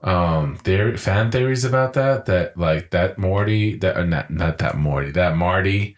um 0.03 0.55
theory 0.57 0.97
fan 0.97 1.29
theories 1.31 1.63
about 1.63 1.93
that 1.93 2.25
that 2.25 2.57
like 2.57 2.89
that 2.89 3.17
Morty 3.19 3.77
that 3.77 3.97
or 3.97 4.05
not 4.05 4.31
not 4.31 4.57
that 4.57 4.75
Morty 4.75 5.11
that 5.11 5.37
Marty 5.37 5.95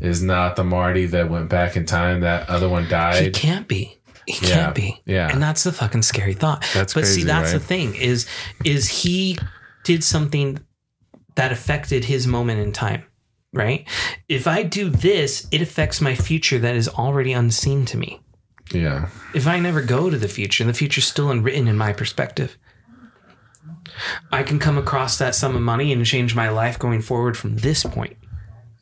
is 0.00 0.22
not 0.22 0.56
the 0.56 0.64
Marty 0.64 1.06
that 1.06 1.30
went 1.30 1.48
back 1.48 1.76
in 1.76 1.86
time 1.86 2.20
that 2.20 2.48
other 2.48 2.68
one 2.68 2.88
died 2.88 3.22
He 3.24 3.30
can't 3.30 3.68
be. 3.68 3.96
He 4.26 4.44
Yeah. 4.46 4.54
can't 4.54 4.74
be. 4.74 5.00
Yeah. 5.04 5.30
And 5.30 5.40
that's 5.42 5.62
the 5.64 5.72
fucking 5.72 6.02
scary 6.02 6.34
thought. 6.34 6.64
That's 6.74 6.94
but 6.94 7.06
see, 7.06 7.22
that's 7.24 7.52
right? 7.52 7.60
the 7.60 7.64
thing 7.64 7.94
is 7.94 8.26
is 8.64 8.88
he 8.88 9.38
did 9.84 10.02
something 10.02 10.58
that 11.34 11.52
affected 11.52 12.04
his 12.04 12.26
moment 12.26 12.60
in 12.60 12.72
time, 12.72 13.04
right? 13.52 13.86
If 14.28 14.46
I 14.46 14.62
do 14.62 14.88
this, 14.90 15.46
it 15.50 15.60
affects 15.60 16.00
my 16.00 16.14
future 16.14 16.58
that 16.58 16.76
is 16.76 16.88
already 16.88 17.32
unseen 17.32 17.84
to 17.86 17.96
me. 17.96 18.20
Yeah. 18.72 19.08
If 19.34 19.46
I 19.46 19.58
never 19.60 19.82
go 19.82 20.10
to 20.10 20.16
the 20.16 20.28
future, 20.28 20.64
the 20.64 20.72
future's 20.72 21.06
still 21.06 21.30
unwritten 21.30 21.68
in 21.68 21.76
my 21.76 21.92
perspective. 21.92 22.56
I 24.32 24.42
can 24.42 24.58
come 24.58 24.78
across 24.78 25.18
that 25.18 25.34
sum 25.34 25.54
of 25.54 25.62
money 25.62 25.92
and 25.92 26.04
change 26.06 26.34
my 26.34 26.48
life 26.48 26.78
going 26.78 27.02
forward 27.02 27.36
from 27.36 27.56
this 27.56 27.84
point 27.84 28.16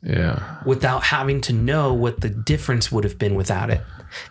Yeah. 0.01 0.57
without 0.65 1.03
having 1.03 1.41
to 1.41 1.53
know 1.53 1.93
what 1.93 2.21
the 2.21 2.29
difference 2.29 2.91
would 2.91 3.03
have 3.03 3.17
been 3.19 3.35
without 3.35 3.69
it. 3.69 3.81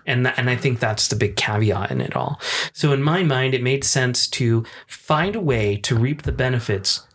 And 0.07 0.25
th- 0.25 0.35
and 0.39 0.49
I 0.49 0.57
think 0.57 0.79
that's 0.81 1.09
the 1.09 1.17
big 1.17 1.37
caveat 1.37 1.91
in 1.91 2.01
it 2.01 2.15
all. 2.17 2.41
So 2.73 2.93
in 2.93 3.03
my 3.03 3.23
mind, 3.23 3.53
it 3.55 3.63
made 3.63 3.85
sense 3.85 4.27
to 4.29 4.65
find 4.87 5.37
a 5.37 5.41
way 5.41 5.77
to 5.79 5.95
reap 5.97 6.23
the 6.23 6.33
benefits 6.33 7.07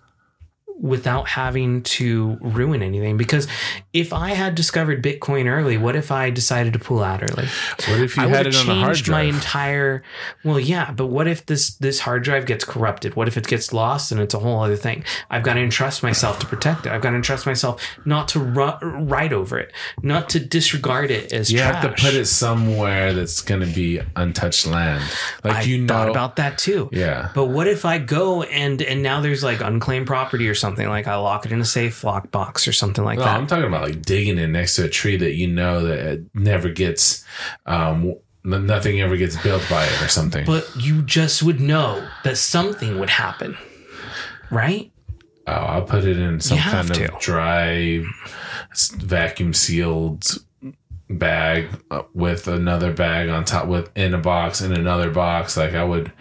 without 0.79 1.27
having 1.27 1.81
to 1.81 2.37
ruin 2.41 2.83
anything. 2.83 3.17
Because 3.17 3.47
if 3.93 4.13
I 4.13 4.29
had 4.29 4.53
discovered 4.53 5.03
Bitcoin 5.03 5.47
early, 5.51 5.77
what 5.77 5.95
if 5.95 6.11
I 6.11 6.29
decided 6.29 6.73
to 6.73 6.79
pull 6.79 7.03
out 7.03 7.23
early? 7.23 7.47
What 7.87 7.99
if 7.99 8.15
you 8.15 8.23
I 8.23 8.27
had 8.27 8.45
it 8.45 8.55
on 8.55 8.69
a 8.69 8.75
hard 8.75 8.95
changed 8.95 9.09
my 9.09 9.23
drive? 9.23 9.35
entire. 9.35 10.03
Well, 10.43 10.59
yeah, 10.59 10.91
but 10.91 11.07
what 11.07 11.27
if 11.27 11.45
this 11.47 11.75
this 11.77 11.99
hard 12.01 12.23
drive 12.23 12.45
gets 12.45 12.63
corrupted? 12.63 13.15
What 13.15 13.27
if 13.27 13.37
it 13.37 13.47
gets 13.47 13.73
lost 13.73 14.11
and 14.11 14.21
it's 14.21 14.33
a 14.35 14.39
whole 14.39 14.61
other 14.61 14.75
thing? 14.75 15.03
I've 15.31 15.41
got 15.43 15.55
to 15.55 15.61
entrust 15.61 16.03
myself 16.03 16.37
to 16.39 16.45
protect 16.45 16.85
it. 16.85 16.91
I've 16.91 17.01
got 17.01 17.09
to 17.09 17.15
entrust 17.15 17.47
myself 17.47 17.81
not 18.05 18.27
to 18.29 18.39
ru- 18.39 18.77
write 18.81 19.33
over 19.33 19.57
it, 19.57 19.71
not 20.03 20.29
to 20.29 20.39
disregard 20.39 21.09
it 21.09 21.33
as 21.33 21.51
you 21.51 21.57
trash. 21.57 21.75
have 21.83 21.95
to 21.95 22.01
put 22.03 22.13
it 22.13 22.25
somewhere 22.27 23.13
that's 23.13 23.41
going 23.41 23.61
to 23.61 23.73
be 23.73 23.99
untouched 24.15 24.67
land. 24.67 25.03
Like 25.43 25.55
I 25.55 25.61
you 25.63 25.79
know. 25.79 25.87
thought 25.87 26.09
about 26.09 26.35
that 26.35 26.59
too. 26.59 26.89
yeah. 26.91 27.31
But 27.33 27.45
what 27.47 27.67
if 27.67 27.83
I 27.83 27.97
go 27.97 28.43
and 28.43 28.79
and 28.81 29.01
now 29.01 29.21
there's 29.21 29.43
like 29.43 29.61
unclaimed 29.61 30.05
property 30.05 30.47
or 30.47 30.53
something 30.53 30.66
like 30.75 31.07
I 31.07 31.15
lock 31.15 31.45
it 31.45 31.51
in 31.51 31.61
a 31.61 31.65
safe 31.65 32.03
lock 32.03 32.31
box 32.31 32.67
or 32.67 32.73
something 32.73 33.03
like 33.03 33.19
No, 33.19 33.25
that. 33.25 33.37
I'm 33.37 33.47
talking 33.47 33.65
about 33.65 33.83
like 33.83 34.01
digging 34.01 34.37
it 34.37 34.47
next 34.47 34.75
to 34.75 34.85
a 34.85 34.89
tree 34.89 35.17
that 35.17 35.35
you 35.35 35.47
know 35.47 35.83
that 35.85 35.99
it 35.99 36.21
never 36.33 36.69
gets, 36.69 37.23
um, 37.65 38.13
nothing 38.43 39.01
ever 39.01 39.17
gets 39.17 39.41
built 39.41 39.65
by 39.69 39.85
it 39.85 40.01
or 40.01 40.07
something. 40.07 40.45
but 40.45 40.69
you 40.77 41.01
just 41.01 41.43
would 41.43 41.59
know 41.59 42.07
that 42.23 42.37
something 42.37 42.99
would 42.99 43.09
happen, 43.09 43.57
right? 44.51 44.91
oh, 45.47 45.51
I'll 45.53 45.83
put 45.83 46.03
it 46.03 46.17
in 46.19 46.39
some 46.41 46.57
kind 46.57 46.91
of 46.91 47.19
dry, 47.19 48.03
vacuum 48.97 49.53
sealed 49.53 50.25
bag 51.09 51.69
uh, 51.89 52.03
with 52.13 52.49
another 52.49 52.91
bag 52.91 53.29
on 53.29 53.45
top 53.45 53.67
with 53.67 53.89
in 53.95 54.13
a 54.13 54.17
box 54.17 54.59
in 54.61 54.73
another 54.73 55.09
box. 55.09 55.55
Like 55.55 55.73
I 55.73 55.83
would, 55.83 56.11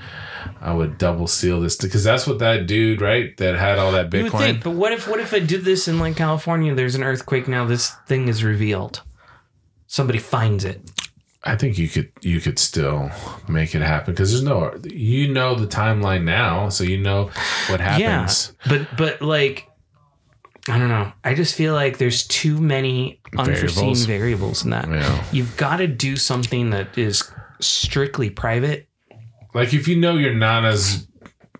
I 0.61 0.73
would 0.73 0.99
double 0.99 1.27
seal 1.27 1.61
this 1.61 1.77
because 1.77 2.05
that's 2.05 2.27
what 2.27 2.39
that 2.41 2.67
dude 2.67 3.01
right 3.01 3.37
that 3.37 3.57
had 3.57 3.79
all 3.79 3.93
that 3.93 4.11
Bitcoin. 4.11 4.39
think, 4.39 4.65
but 4.65 4.71
what 4.73 4.93
if 4.93 5.09
what 5.09 5.21
if 5.21 5.33
I 5.33 5.39
did 5.39 5.65
this 5.65 5.89
in 5.89 5.99
like 5.99 6.17
California? 6.17 6.75
There's 6.75 6.95
an 6.95 7.03
earthquake 7.03 7.49
now. 7.49 7.65
This 7.65 7.91
thing 8.07 8.29
is 8.29 8.45
revealed. 8.45 9.03
Somebody 9.87 10.19
finds 10.19 10.65
it. 10.65 10.91
I 11.45 11.57
think 11.57 11.79
you 11.79 11.89
could 11.89 12.11
you 12.23 12.41
could 12.41 12.59
still 12.59 13.11
make 13.49 13.75
it 13.75 13.83
happen 13.83 14.13
because 14.13 14.33
there's 14.33 14.43
no 14.43 14.75
you 14.85 15.33
know 15.33 15.55
the 15.55 15.67
timeline 15.67 16.25
now, 16.25 16.69
so 16.69 16.83
you 16.83 16.99
know 16.99 17.31
what 17.69 17.81
happens. 17.81 18.53
Yeah, 18.65 18.69
but 18.69 18.97
but 18.97 19.23
like 19.23 19.69
I 20.69 20.79
don't 20.79 20.89
know. 20.89 21.13
I 21.23 21.35
just 21.35 21.55
feel 21.55 21.75
like 21.75 21.99
there's 21.99 22.27
too 22.27 22.61
many 22.61 23.21
unforeseen 23.39 23.95
Variables. 23.95 24.05
variables 24.05 24.65
in 24.65 24.71
that. 24.71 24.89
Yeah. 24.89 25.25
You've 25.31 25.57
got 25.57 25.77
to 25.77 25.87
do 25.87 26.17
something 26.17 26.71
that 26.71 26.99
is 26.99 27.23
strictly 27.61 28.31
private. 28.31 28.89
Like 29.57 29.75
if 29.75 29.89
you 29.89 29.97
know 29.97 30.17
your 30.17 30.35
nana's 30.35 31.09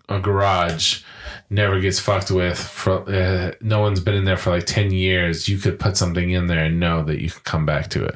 a 0.07 0.19
garage 0.19 1.03
never 1.49 1.79
gets 1.81 1.99
fucked 1.99 2.31
with 2.31 2.57
for 2.57 3.09
uh, 3.09 3.51
no 3.61 3.81
one's 3.81 3.99
been 3.99 4.15
in 4.15 4.23
there 4.23 4.37
for 4.37 4.51
like 4.51 4.65
10 4.65 4.91
years 4.91 5.49
you 5.49 5.57
could 5.57 5.79
put 5.79 5.97
something 5.97 6.29
in 6.31 6.47
there 6.47 6.63
and 6.63 6.79
know 6.79 7.03
that 7.03 7.21
you 7.21 7.29
can 7.29 7.41
come 7.43 7.65
back 7.65 7.89
to 7.89 8.05
it 8.05 8.15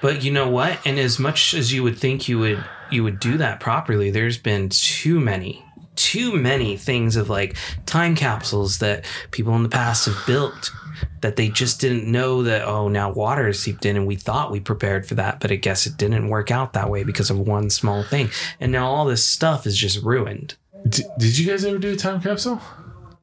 But 0.00 0.22
you 0.22 0.30
know 0.30 0.48
what? 0.48 0.78
And 0.86 0.98
as 0.98 1.18
much 1.18 1.54
as 1.54 1.72
you 1.72 1.82
would 1.82 1.98
think 1.98 2.28
you 2.28 2.38
would 2.38 2.64
you 2.90 3.02
would 3.02 3.18
do 3.18 3.38
that 3.38 3.58
properly, 3.58 4.10
there's 4.10 4.38
been 4.38 4.68
too 4.68 5.18
many 5.18 5.64
too 5.96 6.36
many 6.36 6.76
things 6.76 7.16
of 7.16 7.30
like 7.30 7.56
time 7.86 8.14
capsules 8.14 8.78
that 8.78 9.04
people 9.30 9.56
in 9.56 9.62
the 9.62 9.68
past 9.68 10.04
have 10.06 10.26
built 10.26 10.70
that 11.26 11.34
they 11.36 11.48
just 11.48 11.80
didn't 11.80 12.06
know 12.10 12.42
that 12.44 12.62
oh 12.62 12.86
now 12.88 13.10
water 13.10 13.48
is 13.48 13.58
seeped 13.60 13.84
in 13.84 13.96
and 13.96 14.06
we 14.06 14.14
thought 14.16 14.52
we 14.52 14.60
prepared 14.60 15.04
for 15.06 15.14
that 15.16 15.40
but 15.40 15.50
I 15.50 15.56
guess 15.56 15.84
it 15.86 15.96
didn't 15.96 16.28
work 16.28 16.50
out 16.50 16.72
that 16.74 16.88
way 16.88 17.02
because 17.04 17.30
of 17.30 17.38
one 17.38 17.68
small 17.70 18.02
thing 18.04 18.30
and 18.60 18.70
now 18.70 18.86
all 18.86 19.04
this 19.04 19.24
stuff 19.24 19.66
is 19.66 19.76
just 19.76 20.02
ruined. 20.04 20.54
D- 20.88 21.02
did 21.18 21.36
you 21.38 21.46
guys 21.50 21.64
ever 21.64 21.78
do 21.78 21.92
a 21.92 21.96
time 21.96 22.20
capsule 22.20 22.60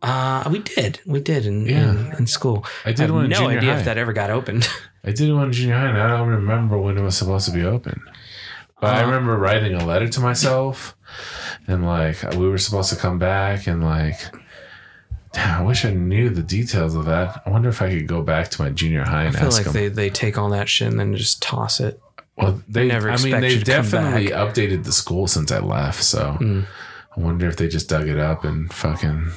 Uh, 0.02 0.44
we 0.52 0.60
did, 0.60 1.00
we 1.06 1.22
did 1.22 1.46
in 1.46 1.66
Yeah. 1.66 1.92
in, 1.92 1.98
in 2.20 2.28
school. 2.28 2.66
I 2.84 2.90
did 2.92 3.00
have 3.08 3.12
one 3.12 3.30
no 3.30 3.48
idea 3.48 3.72
high. 3.74 3.80
if 3.80 3.86
that 3.86 3.98
ever 3.98 4.12
got 4.14 4.30
opened. 4.30 4.68
i 5.06 5.12
did 5.12 5.34
one 5.34 5.48
in 5.48 5.54
junior 5.54 5.76
high 5.78 5.88
and 5.90 5.98
i 5.98 6.08
don't 6.18 6.28
remember 6.30 6.78
when 6.78 6.98
it 6.98 7.02
was 7.02 7.16
supposed 7.18 7.46
to 7.50 7.54
be 7.60 7.64
open 7.76 7.98
but 8.82 8.96
i 8.96 9.02
Uh, 9.02 9.06
remember 9.06 9.38
writing 9.38 9.74
a 9.76 9.86
letter 9.86 10.08
to 10.16 10.20
myself 10.20 10.96
and 11.68 11.86
like 11.86 12.18
we 12.40 12.46
were 12.50 12.58
supposed 12.58 12.90
to 12.94 12.98
come 13.06 13.18
back 13.20 13.68
and 13.68 13.80
like 13.96 14.20
i 15.36 15.62
wish 15.62 15.84
i 15.86 15.92
knew 15.92 16.30
the 16.30 16.44
details 16.44 16.96
of 16.96 17.06
that 17.06 17.42
i 17.46 17.50
wonder 17.50 17.70
if 17.70 17.82
i 17.82 17.90
could 17.90 18.08
go 18.08 18.22
back 18.22 18.50
to 18.50 18.62
my 18.62 18.70
junior 18.70 19.04
high 19.04 19.24
and 19.24 19.36
I 19.36 19.40
feel 19.40 19.48
ask 19.48 19.58
like 19.58 19.66
them 19.66 19.74
they, 19.74 19.88
they 19.88 20.10
take 20.10 20.38
all 20.38 20.50
that 20.50 20.70
shit 20.70 20.88
and 20.90 21.00
then 21.00 21.16
just 21.16 21.42
toss 21.42 21.80
it. 21.80 22.00
Well, 22.36 22.62
they 22.68 22.88
never 22.88 23.12
I 23.12 23.18
mean, 23.18 23.42
they 23.42 23.54
you 23.54 23.60
to 23.60 23.66
come 23.72 23.84
definitely 23.84 24.28
updated 24.30 24.86
the 24.86 24.92
school 24.92 25.28
since 25.28 25.52
I 25.52 25.60
left. 25.60 26.04
So 26.04 26.38
Mm. 26.40 26.66
I 27.16 27.20
wonder 27.20 27.48
if 27.48 27.58
they 27.58 27.68
just 27.68 27.88
dug 27.90 28.08
it 28.08 28.18
up 28.18 28.44
and 28.44 28.74
fucking. 28.74 29.30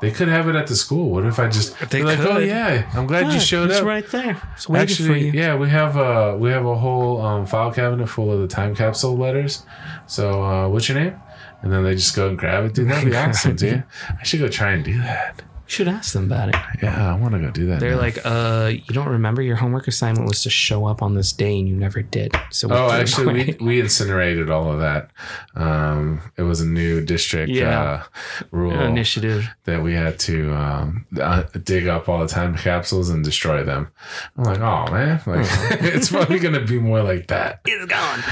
They 0.00 0.10
could 0.10 0.26
have 0.26 0.48
it 0.48 0.56
at 0.56 0.66
the 0.66 0.74
school. 0.74 1.10
What 1.10 1.26
if 1.26 1.38
I 1.38 1.46
just? 1.48 1.78
They 1.78 2.02
they're 2.02 2.16
like, 2.16 2.18
oh 2.20 2.38
yeah, 2.38 2.90
I'm 2.94 3.06
glad 3.06 3.32
you 3.32 3.38
showed 3.38 3.70
it's 3.70 3.78
up. 3.80 3.86
right 3.86 4.04
there. 4.10 4.36
It's 4.56 4.68
waiting 4.68 5.06
for 5.06 5.14
you. 5.14 5.30
yeah, 5.30 5.54
we 5.54 5.68
have 5.68 5.96
a 5.96 6.36
we 6.36 6.50
have 6.50 6.66
a 6.66 6.74
whole 6.76 7.20
um, 7.22 7.46
file 7.46 7.70
cabinet 7.70 8.08
full 8.08 8.32
of 8.32 8.40
the 8.40 8.48
time 8.48 8.74
capsule 8.74 9.16
letters. 9.16 9.64
So, 10.06 10.42
uh, 10.42 10.68
what's 10.68 10.88
your 10.88 10.98
name? 10.98 11.20
And 11.62 11.72
then 11.72 11.84
they 11.84 11.94
just 11.94 12.16
go 12.16 12.28
and 12.28 12.38
grab 12.38 12.64
it. 12.64 12.74
Dude, 12.74 12.88
that'd 12.88 13.10
be 13.10 13.16
awesome, 13.16 13.56
dude. 13.56 13.84
I 14.18 14.22
should 14.22 14.40
go 14.40 14.48
try 14.48 14.72
and 14.72 14.84
do 14.84 14.96
that. 14.98 15.42
You 15.42 15.72
Should 15.76 15.88
ask 15.88 16.14
them 16.14 16.24
about 16.24 16.48
it. 16.48 16.56
Yeah, 16.82 17.14
I 17.14 17.16
want 17.16 17.32
to 17.34 17.38
go 17.38 17.48
do 17.52 17.66
that. 17.66 17.78
They're 17.78 17.92
now. 17.92 17.98
like, 17.98 18.18
uh, 18.24 18.72
you 18.72 18.92
don't 18.92 19.08
remember 19.08 19.40
your 19.40 19.54
homework 19.54 19.86
assignment 19.86 20.26
was 20.26 20.42
to 20.42 20.50
show 20.50 20.84
up 20.86 21.00
on 21.00 21.14
this 21.14 21.32
day 21.32 21.56
and 21.60 21.68
you 21.68 21.76
never 21.76 22.02
did. 22.02 22.34
So 22.50 22.66
we 22.66 22.74
Oh, 22.74 22.90
actually, 22.90 23.54
we, 23.60 23.64
we 23.64 23.80
incinerated 23.80 24.50
all 24.50 24.72
of 24.72 24.80
that. 24.80 25.10
Um, 25.54 26.22
it 26.36 26.42
was 26.42 26.60
a 26.60 26.66
new 26.66 27.00
district 27.04 27.50
Yeah. 27.52 27.80
uh, 27.80 28.02
rule 28.50 28.80
initiative. 28.80 29.48
that 29.66 29.80
we 29.80 29.92
had 29.94 30.18
to 30.20 30.52
um, 30.56 31.06
uh, 31.20 31.44
dig 31.62 31.86
up 31.86 32.08
all 32.08 32.18
the 32.18 32.26
time 32.26 32.56
capsules 32.56 33.08
and 33.10 33.22
destroy 33.22 33.62
them. 33.62 33.92
I'm 34.36 34.42
like, 34.44 34.58
oh 34.60 34.90
man, 34.90 35.20
like 35.24 35.46
it's 35.84 36.10
probably 36.10 36.40
gonna 36.40 36.64
be 36.64 36.80
more 36.80 37.02
like 37.04 37.28
that. 37.28 37.60
It's 37.64 37.86
gone. 37.86 38.24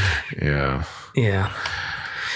Yeah. 0.43 0.85
Yeah. 1.15 1.53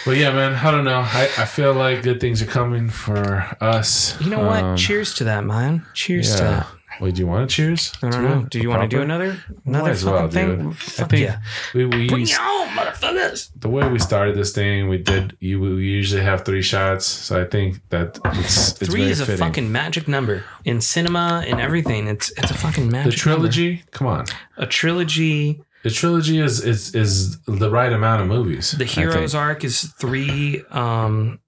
But 0.05 0.17
yeah, 0.17 0.33
man, 0.33 0.55
I 0.55 0.71
don't 0.71 0.85
know. 0.85 1.01
I, 1.01 1.31
I 1.39 1.45
feel 1.45 1.75
like 1.75 2.03
good 2.03 2.21
things 2.21 2.43
are 2.43 2.47
coming 2.47 2.89
for 2.89 3.47
us. 3.61 4.21
You 4.21 4.31
know 4.31 4.45
what? 4.45 4.65
Um, 4.65 4.77
cheers 4.77 5.15
to 5.15 5.25
that, 5.25 5.45
man. 5.45 5.87
Cheers 5.95 6.37
to 6.37 6.43
that. 6.43 6.67
Wait, 7.01 7.15
do 7.15 7.21
you 7.21 7.27
want 7.27 7.49
to 7.49 7.55
cheers? 7.55 7.93
I 8.03 8.11
don't 8.11 8.23
know. 8.23 8.47
Do 8.49 8.61
you 8.61 8.69
want 8.69 8.83
to 8.83 8.89
do 8.89 9.03
another 9.03 9.37
another 9.65 9.91
Might 9.91 9.97
fucking 9.97 10.13
well, 10.13 10.29
thing? 10.29 10.57
dude. 10.59 10.71
I 10.73 11.09
think 11.09 11.13
yeah. 11.13 11.41
we, 11.75 11.87
we 11.87 12.07
Bring 12.07 12.21
used, 12.21 12.39
on, 12.39 12.69
motherfuckers. 12.69 13.51
the 13.57 13.69
way 13.69 13.89
we 13.89 13.99
started 13.99 14.37
this 14.37 14.53
thing, 14.53 14.89
we 14.89 14.99
did. 14.99 15.37
You 15.41 15.61
we 15.61 15.85
usually 15.85 16.23
have 16.23 16.45
three 16.45 16.63
shots, 16.63 17.07
so 17.07 17.41
I 17.41 17.45
think 17.45 17.81
that 17.89 18.19
it's, 18.35 18.81
it's 18.81 18.91
Three 18.91 19.03
is 19.03 19.21
a 19.21 19.37
fucking 19.37 19.73
magic 19.73 20.07
number 20.07 20.45
in 20.65 20.81
cinema 20.81 21.45
and 21.47 21.61
everything. 21.61 22.09
It's 22.09 22.31
it's 22.33 22.51
a 22.51 22.55
fucking 22.55 22.91
magic. 22.91 23.13
the 23.13 23.19
trilogy. 23.19 23.83
Come 23.91 24.07
on, 24.07 24.27
a 24.57 24.67
trilogy. 24.67 25.63
The 25.83 25.91
trilogy 25.91 26.39
is 26.39 26.61
is 26.65 26.95
is 26.95 27.41
the 27.43 27.71
right 27.71 27.93
amount 27.93 28.23
of 28.23 28.29
movies. 28.29 28.73
The 28.73 28.85
hero's 28.85 29.35
arc 29.35 29.65
is 29.65 29.83
three 30.01 30.63
um 30.71 31.41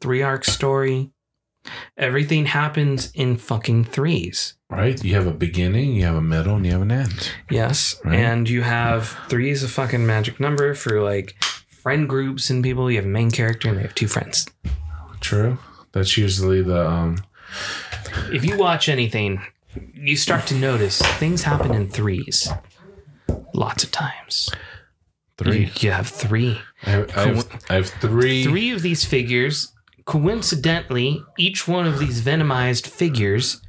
three 0.00 0.22
arc 0.22 0.44
story. 0.44 1.10
Everything 1.96 2.46
happens 2.46 3.10
in 3.14 3.36
fucking 3.36 3.84
threes. 3.84 4.54
right. 4.70 5.02
You 5.04 5.14
have 5.14 5.26
a 5.26 5.32
beginning, 5.32 5.92
you 5.94 6.04
have 6.04 6.14
a 6.16 6.22
middle, 6.22 6.56
and 6.56 6.64
you 6.64 6.72
have 6.72 6.80
an 6.82 6.90
end. 6.90 7.30
Yes. 7.50 8.00
Right. 8.04 8.14
And 8.16 8.48
you 8.48 8.62
have 8.62 9.18
three 9.28 9.50
is 9.50 9.62
a 9.62 9.68
fucking 9.68 10.06
magic 10.06 10.40
number 10.40 10.74
for 10.74 11.02
like 11.02 11.34
friend 11.68 12.08
groups 12.08 12.48
and 12.48 12.62
people. 12.64 12.90
You 12.90 12.96
have 12.96 13.04
a 13.04 13.08
main 13.08 13.30
character 13.30 13.68
and 13.68 13.76
they 13.76 13.82
have 13.82 13.94
two 13.94 14.08
friends. 14.08 14.46
True. 15.20 15.58
That's 15.92 16.16
usually 16.16 16.62
the 16.62 16.88
um. 16.88 17.18
If 18.32 18.44
you 18.44 18.56
watch 18.56 18.88
anything, 18.88 19.42
you 19.92 20.16
start 20.16 20.46
to 20.46 20.54
notice 20.54 21.00
things 21.18 21.42
happen 21.42 21.74
in 21.74 21.90
threes. 21.90 22.48
Lots 23.54 23.84
of 23.84 23.90
times. 23.90 24.50
Three. 25.38 25.60
You, 25.60 25.70
you 25.80 25.90
have 25.90 26.08
three. 26.08 26.60
I 26.84 26.90
have, 26.90 27.16
I 27.16 27.26
have, 27.26 27.64
I 27.70 27.74
have 27.74 27.88
three. 27.88 28.44
Three 28.44 28.70
of 28.72 28.82
these 28.82 29.04
figures, 29.04 29.72
coincidentally, 30.04 31.22
each 31.38 31.66
one 31.66 31.86
of 31.86 31.98
these 31.98 32.20
venomized 32.20 32.86
figures 32.86 33.62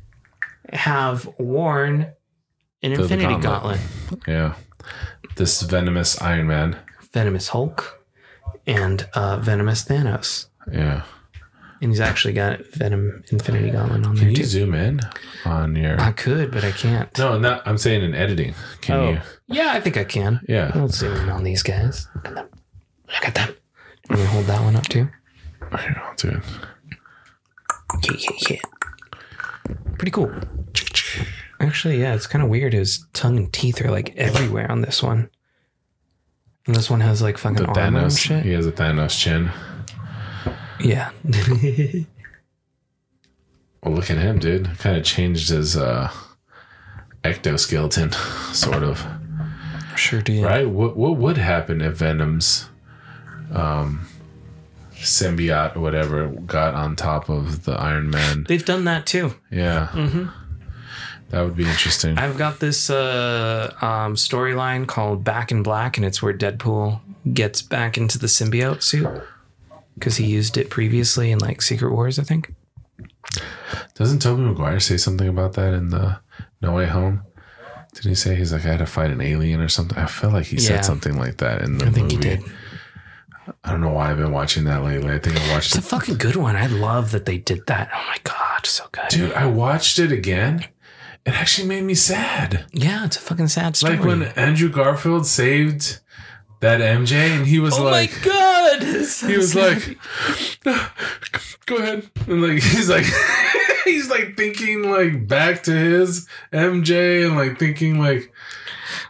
have 0.74 1.28
worn 1.38 2.12
an 2.84 2.94
the 2.94 3.02
Infinity 3.02 3.42
gauntlet. 3.42 3.80
Gauntlet. 4.10 4.28
Yeah. 4.28 4.56
This 5.36 5.62
venomous 5.62 6.22
Iron 6.22 6.48
Man. 6.48 6.78
Venomous 7.14 7.50
Hulk 7.50 8.06
and 8.68 9.08
uh, 9.14 9.38
Venomous 9.38 9.86
Thanos. 9.86 10.48
Yeah. 10.72 11.04
And 11.82 11.92
he's 11.92 12.00
actually 12.00 12.34
got 12.34 12.64
Venom 12.74 13.24
Infinity 13.32 13.72
Gauntlet 13.72 14.06
on 14.06 14.16
there 14.16 14.24
Can 14.24 14.30
you 14.30 14.36
too. 14.38 14.44
zoom 14.44 14.74
in 14.76 15.00
on 15.46 15.76
your? 15.76 16.00
I 16.00 16.12
could, 16.12 16.52
but 16.52 16.64
I 16.64 16.72
can't. 16.72 17.16
No, 17.18 17.40
not. 17.40 17.68
I'm 17.68 17.78
saying 17.78 18.04
in 18.04 18.14
editing. 18.14 18.54
Can 18.82 18.96
oh, 18.96 19.10
you? 19.12 19.22
yeah, 19.48 19.72
I 19.74 19.82
think 19.82 19.98
I 19.98 20.04
can. 20.04 20.42
Yeah. 20.48 20.72
I'll 20.76 20.90
zoom 20.90 21.18
in 21.18 21.30
on 21.30 21.44
these 21.44 21.64
guys. 21.64 22.08
Look 22.16 22.28
at 22.28 22.36
them. 22.36 22.50
Look 23.08 23.28
at 23.28 23.36
them. 23.36 23.56
Me 24.10 24.24
hold 24.26 24.46
that 24.46 24.62
one 24.62 24.76
up 24.76 24.88
too. 24.88 25.10
Here, 25.80 26.02
I'll 26.06 26.16
do 26.16 26.30
it. 26.30 26.44
Yeah, 28.04 28.18
yeah, 28.18 28.38
yeah. 28.50 29.76
Pretty 29.98 30.12
cool. 30.12 30.32
Actually, 31.60 32.00
yeah, 32.00 32.14
it's 32.14 32.28
kind 32.28 32.44
of 32.44 32.50
weird. 32.50 32.74
His 32.74 33.06
tongue 33.14 33.38
and 33.38 33.54
teeth 33.54 33.84
are 33.84 33.92
like 33.92 34.16
everywhere 34.18 34.70
on 34.72 34.82
this 34.82 35.02
one. 35.02 35.30
And 36.68 36.76
this 36.76 36.90
one 36.90 37.00
has 37.00 37.22
like 37.22 37.38
fucking 37.38 37.58
The 37.58 37.68
armor 37.68 38.02
and 38.02 38.14
shit. 38.14 38.44
He 38.44 38.52
has 38.52 38.68
a 38.68 38.72
Thanos 38.72 39.18
chin. 39.18 39.50
Yeah. 40.84 41.12
Well, 43.84 43.96
look 43.96 44.12
at 44.12 44.18
him, 44.18 44.38
dude. 44.38 44.78
Kind 44.78 44.96
of 44.98 45.04
changed 45.04 45.50
his 45.50 45.76
uh, 45.76 46.12
ectoskeleton, 47.24 48.14
sort 48.54 48.84
of. 48.84 49.04
sure 49.96 50.22
did. 50.22 50.44
Right? 50.44 50.70
What 50.70 50.96
What 50.96 51.18
would 51.18 51.38
happen 51.38 51.82
if 51.82 51.96
Venom's 51.96 52.70
um, 53.52 54.08
symbiote 54.94 55.76
or 55.76 55.80
whatever 55.80 56.28
got 56.28 56.76
on 56.76 56.96
top 56.96 57.28
of 57.30 57.64
the 57.66 57.72
Iron 57.72 58.12
Man? 58.12 58.46
They've 58.48 58.64
done 58.64 58.84
that 58.86 59.08
too. 59.08 59.34
Yeah. 59.50 59.88
Mm-hmm. 59.94 60.26
That 61.30 61.42
would 61.42 61.56
be 61.56 61.64
interesting. 61.64 62.18
I've 62.18 62.38
got 62.38 62.60
this 62.60 62.90
uh, 62.90 63.74
um, 63.82 64.16
storyline 64.16 64.86
called 64.86 65.24
Back 65.24 65.52
in 65.52 65.64
Black, 65.64 65.98
and 65.98 66.06
it's 66.06 66.22
where 66.22 66.34
Deadpool 66.34 67.00
gets 67.34 67.62
back 67.62 67.98
into 67.98 68.20
the 68.20 68.28
symbiote 68.28 68.84
suit 68.84 69.08
because 69.96 70.18
he 70.18 70.26
used 70.26 70.58
it 70.58 70.70
previously 70.70 71.32
in 71.32 71.40
like 71.40 71.62
Secret 71.62 71.92
Wars, 71.92 72.18
I 72.20 72.24
think. 72.24 72.54
Doesn't 73.96 74.20
Tobey 74.20 74.42
Maguire 74.42 74.80
say 74.80 74.98
something 74.98 75.28
about 75.28 75.54
that 75.54 75.74
in 75.74 75.90
the 75.90 76.20
No 76.62 76.74
Way 76.74 76.88
Home? 76.88 77.24
Did 77.94 78.06
he 78.06 78.16
say 78.16 78.36
he's 78.36 78.52
like 78.54 78.66
I 78.66 78.70
had 78.70 78.80
to 78.80 78.86
fight 78.86 79.12
an 79.12 79.22
alien 79.22 79.60
or 79.60 79.68
something? 79.68 79.98
I 79.98 80.06
feel 80.08 80.32
like 80.32 80.46
he 80.48 80.56
Yeah. 80.58 80.68
said 80.68 80.86
something 80.86 81.18
like 81.18 81.38
that 81.38 81.62
in 81.62 81.78
the 81.78 81.86
I 81.86 81.90
think 81.92 82.12
movie. 82.12 82.16
he 82.30 82.36
did. 82.38 82.44
I 83.64 83.72
don't 83.72 83.82
know 83.82 83.90
why 83.92 84.10
I've 84.12 84.18
been 84.18 84.32
watching 84.32 84.64
that 84.66 84.84
lately. 84.84 85.12
I 85.14 85.20
think 85.20 85.36
I 85.38 85.54
watched 85.54 85.76
It's 85.76 85.86
a 85.86 85.90
fucking 85.90 86.18
good 86.18 86.36
one. 86.36 86.56
I 86.56 86.68
love 86.68 87.12
that 87.12 87.26
they 87.26 87.38
did 87.38 87.66
that. 87.68 87.90
Oh 87.94 88.04
my 88.08 88.18
god, 88.24 88.66
so 88.66 88.86
good. 88.92 89.10
Dude, 89.10 89.34
I 89.34 89.46
watched 89.46 90.00
it 90.00 90.12
again. 90.12 90.66
It 91.26 91.34
actually 91.40 91.68
made 91.68 91.84
me 91.84 91.94
sad. 91.94 92.66
Yeah, 92.72 93.06
it's 93.06 93.18
a 93.18 93.20
fucking 93.20 93.50
sad 93.50 93.76
story. 93.76 93.98
Like 93.98 94.06
when 94.06 94.24
Andrew 94.24 94.70
Garfield 94.70 95.28
saved 95.28 96.00
that 96.62 96.80
MJ 96.80 97.14
and 97.14 97.46
he 97.46 97.60
was 97.60 97.78
oh 97.78 97.84
like 97.84 98.12
"Oh 98.26 98.30
my 98.30 98.80
god, 98.80 98.84
he 99.28 99.38
was 99.38 99.56
like 99.56 99.98
go 101.66 101.78
ahead. 101.78 102.10
And 102.28 102.42
like 102.42 102.64
he's 102.64 102.90
like 102.90 103.06
he's 103.84 104.10
like 104.10 104.38
thinking 104.38 104.90
like 104.90 105.28
back 105.28 105.64
to 105.64 105.72
his 105.72 106.28
MJ 106.54 107.26
and 107.28 107.36
like 107.36 107.60
thinking 107.60 108.00
like 108.00 108.32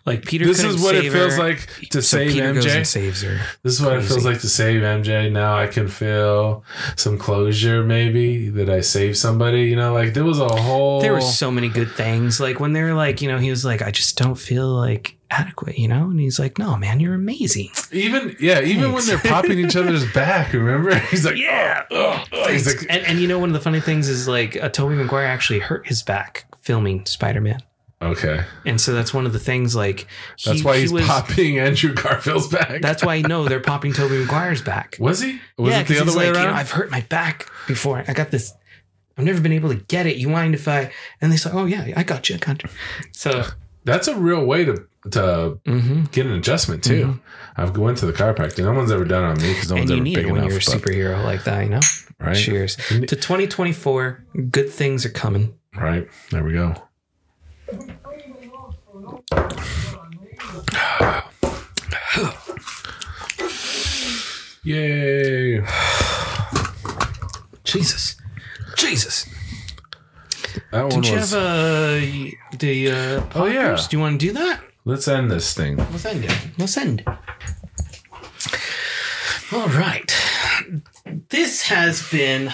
like 0.06 0.26
Peter. 0.26 0.46
this 0.46 0.64
is 0.64 0.82
what 0.82 0.96
it 0.96 1.12
feels 1.12 1.36
her, 1.36 1.40
like 1.40 1.68
to 1.92 2.02
so 2.02 2.18
save 2.18 2.32
Peter 2.32 2.54
MJ. 2.54 2.86
saves 2.86 3.22
her. 3.22 3.40
This 3.64 3.74
is 3.80 3.82
what 3.82 3.98
it 3.98 4.04
feels 4.04 4.26
like 4.26 4.42
to 4.42 4.50
save 4.50 4.82
MJ. 4.82 5.32
Now 5.32 5.58
I 5.58 5.68
can 5.68 5.88
feel 5.88 6.64
some 6.96 7.18
closure, 7.18 7.84
maybe 7.84 8.50
that 8.50 8.70
I 8.70 8.82
saved 8.82 9.18
somebody. 9.18 9.64
You 9.64 9.76
know, 9.76 9.94
like 9.94 10.14
there 10.14 10.24
was 10.26 10.40
a 10.40 10.50
whole. 10.50 11.02
There 11.02 11.14
were 11.14 11.22
so 11.22 11.52
many 11.52 11.70
good 11.70 11.92
things. 11.92 12.40
Like 12.40 12.60
when 12.60 12.74
they 12.74 12.84
were 12.84 12.94
like, 12.94 13.22
you 13.22 13.28
know, 13.28 13.38
he 13.38 13.50
was 13.50 13.64
like, 13.66 13.82
I 13.82 13.92
just 13.92 14.18
don't 14.18 14.36
feel 14.36 14.68
like 14.68 15.18
adequate, 15.32 15.78
you 15.80 15.88
know? 15.88 16.10
And 16.10 16.20
he's 16.20 16.38
like, 16.40 16.58
No, 16.58 16.76
man, 16.76 17.00
you're 17.00 17.14
amazing. 17.14 17.70
even 17.92 18.36
yeah, 18.40 18.62
even 18.62 18.92
when 18.92 19.06
they're 19.06 19.18
popping 19.18 19.60
each 19.60 19.76
other's 19.76 20.12
back. 20.14 20.54
Remember, 20.54 20.94
he's 21.10 21.26
like, 21.26 21.38
Yeah. 21.38 21.84
oh, 21.90 22.24
oh. 22.34 22.52
he's 22.52 22.68
like, 22.68 22.86
And 22.90 23.06
and 23.06 23.20
you 23.20 23.28
know, 23.28 23.40
one 23.40 23.50
of 23.50 23.54
the 23.54 23.62
funny 23.62 23.80
things 23.80 24.10
is 24.10 24.28
like 24.28 24.62
uh, 24.62 24.70
Tobey 24.70 24.96
Maguire 24.96 25.26
actually 25.26 25.60
hurt 25.60 25.88
his 25.88 26.04
back 26.04 26.46
filming 26.62 27.06
Spider 27.06 27.42
Man. 27.42 27.60
Okay, 28.02 28.44
And 28.66 28.80
so 28.82 28.94
that's 28.94 29.14
one 29.14 29.26
of 29.26 29.34
the 29.34 29.40
things 29.40 29.76
like 29.76 30.08
he- 30.38 30.50
that's 30.52 30.64
why 30.64 30.76
he 30.76 30.82
he's 30.82 30.92
was- 30.94 31.06
popping 31.06 31.60
Andrew 31.68 31.94
Garfield's 31.94 32.48
back. 32.48 32.82
That's 32.82 33.04
why 33.04 33.22
no, 33.22 33.48
they're 33.48 33.60
popping 33.60 33.94
Tobey 33.94 34.18
Maguire's 34.20 34.62
back. 34.62 34.98
was 35.00 35.22
he? 35.22 35.40
Was 35.58 35.72
yeah, 35.72 35.82
it 35.82 35.88
the 35.88 35.96
other 35.98 36.06
he's 36.06 36.16
way 36.16 36.28
like, 36.28 36.36
around? 36.36 36.46
You 36.46 36.52
know, 36.52 36.58
I've 36.58 36.72
hurt 36.72 36.92
my 36.92 37.02
back 37.02 37.50
before. 37.68 38.04
I 38.08 38.14
got 38.14 38.32
this. 38.32 38.54
I've 39.18 39.26
never 39.26 39.42
been 39.42 39.52
able 39.54 39.70
to 39.70 39.76
get 39.76 40.06
it. 40.08 40.18
You 40.18 40.30
mind 40.30 40.56
if 40.56 40.68
I? 40.68 40.92
And 41.22 41.32
they 41.32 41.38
say, 41.38 41.50
Oh 41.54 41.66
yeah, 41.66 41.94
I 41.96 42.04
got 42.04 42.30
you. 42.30 42.36
I 42.36 42.40
got 42.40 42.64
you. 42.64 42.70
So 43.12 43.44
That's 43.84 44.08
a 44.08 44.16
real 44.16 44.46
way 44.46 44.64
to 44.66 44.86
to 45.12 45.60
mhm. 45.66 46.12
get 46.12 46.28
an 46.28 46.34
adjustment 46.34 46.84
too. 46.84 47.20
I've 47.58 47.76
went 47.76 47.98
to 47.98 48.06
the 48.06 48.14
chiropractor. 48.14 48.64
No 48.64 48.74
one's 48.74 48.92
ever 48.92 49.04
done 49.06 49.24
it 49.24 49.28
on 49.28 49.42
me 49.42 49.54
because 49.54 49.70
no 49.72 49.78
one's 49.78 49.90
ever 49.92 50.04
big 50.04 50.18
it 50.20 50.26
when 50.28 50.38
enough. 50.44 50.50
you're 50.50 50.58
a 50.60 50.62
superhero 50.62 51.24
like 51.24 51.44
that, 51.46 51.64
you 51.64 51.70
know. 51.72 51.80
right, 52.20 52.36
Cheers 52.38 52.76
to 52.76 53.08
2024. 53.08 54.24
Good 54.52 54.70
things 54.70 55.04
are 55.06 55.10
coming. 55.10 55.56
right. 55.76 56.08
There 56.30 56.44
we 56.44 56.54
go. 56.54 56.76
Yay! 64.64 65.62
Jesus, 67.64 68.16
Jesus. 68.78 69.26
That 70.72 70.82
one 70.84 70.90
Didn't 70.90 71.08
you 71.08 71.16
was. 71.16 71.32
have 71.32 71.42
uh, 71.42 72.00
the 72.60 72.92
uh, 72.92 73.24
Oh, 73.36 73.46
yeah. 73.46 73.70
poppers? 73.70 73.88
Do 73.88 73.98
you 73.98 74.02
want 74.02 74.20
to 74.20 74.28
do 74.28 74.34
that? 74.34 74.62
Let's 74.86 75.08
end 75.08 75.32
this 75.32 75.54
thing. 75.54 75.78
Let's 75.78 76.06
end 76.06 76.26
it. 76.26 76.38
Let's 76.58 76.78
end. 76.78 77.04
All 79.52 79.68
right. 79.70 80.12
This 81.30 81.64
has 81.64 82.08
been 82.10 82.54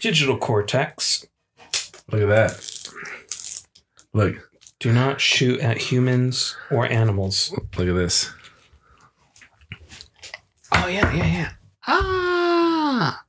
Digital 0.00 0.36
Cortex. 0.38 1.26
Look 2.10 2.22
at 2.22 2.28
that. 2.28 2.77
Look, 4.12 4.50
Do 4.80 4.92
not 4.92 5.20
shoot 5.20 5.60
at 5.60 5.76
humans 5.78 6.56
or 6.70 6.86
animals. 6.86 7.52
look 7.76 7.88
at 7.88 7.94
this. 7.94 8.30
Oh 10.72 10.86
yeah, 10.86 11.12
yeah, 11.14 11.26
yeah. 11.26 11.50
Ah. 11.86 13.24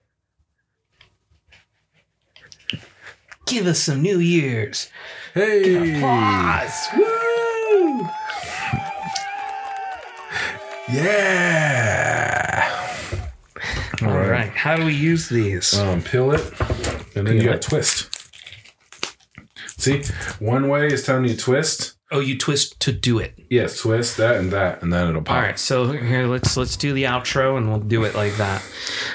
Give 3.46 3.66
us 3.66 3.80
some 3.80 4.02
New 4.02 4.20
Year's. 4.20 4.90
Hey! 5.34 5.98
Applause. 5.98 6.88
Woo! 6.96 8.08
Yeah! 10.92 12.70
All 14.02 14.08
right. 14.28 14.50
How 14.50 14.76
do 14.76 14.86
we 14.86 14.94
use 14.94 15.30
these? 15.30 15.78
Um, 15.78 16.02
peel 16.02 16.32
it, 16.32 16.42
and 17.16 17.28
then 17.28 17.38
you 17.38 17.44
got 17.44 17.56
it. 17.56 17.62
twist. 17.62 18.09
See, 19.80 20.04
one 20.40 20.68
way 20.68 20.88
is 20.88 21.06
telling 21.06 21.26
you 21.26 21.36
twist. 21.36 21.96
oh, 22.12 22.20
you 22.20 22.38
twist 22.38 22.80
to 22.82 22.92
do 22.92 23.20
it. 23.20 23.34
Yes, 23.50 23.80
twist 23.82 24.18
that 24.18 24.36
and 24.38 24.52
that, 24.52 24.82
and 24.84 24.92
then 24.94 25.10
it'll 25.10 25.22
pop. 25.22 25.36
All 25.38 25.42
right, 25.42 25.58
so 25.60 25.92
here 25.92 26.28
let's 26.28 26.56
let's 26.58 26.76
do 26.76 26.94
the 26.94 27.04
outro 27.06 27.58
and 27.58 27.70
we'll 27.70 27.80
do 27.80 28.04
it 28.04 28.14
like 28.16 28.36
that. 28.38 28.62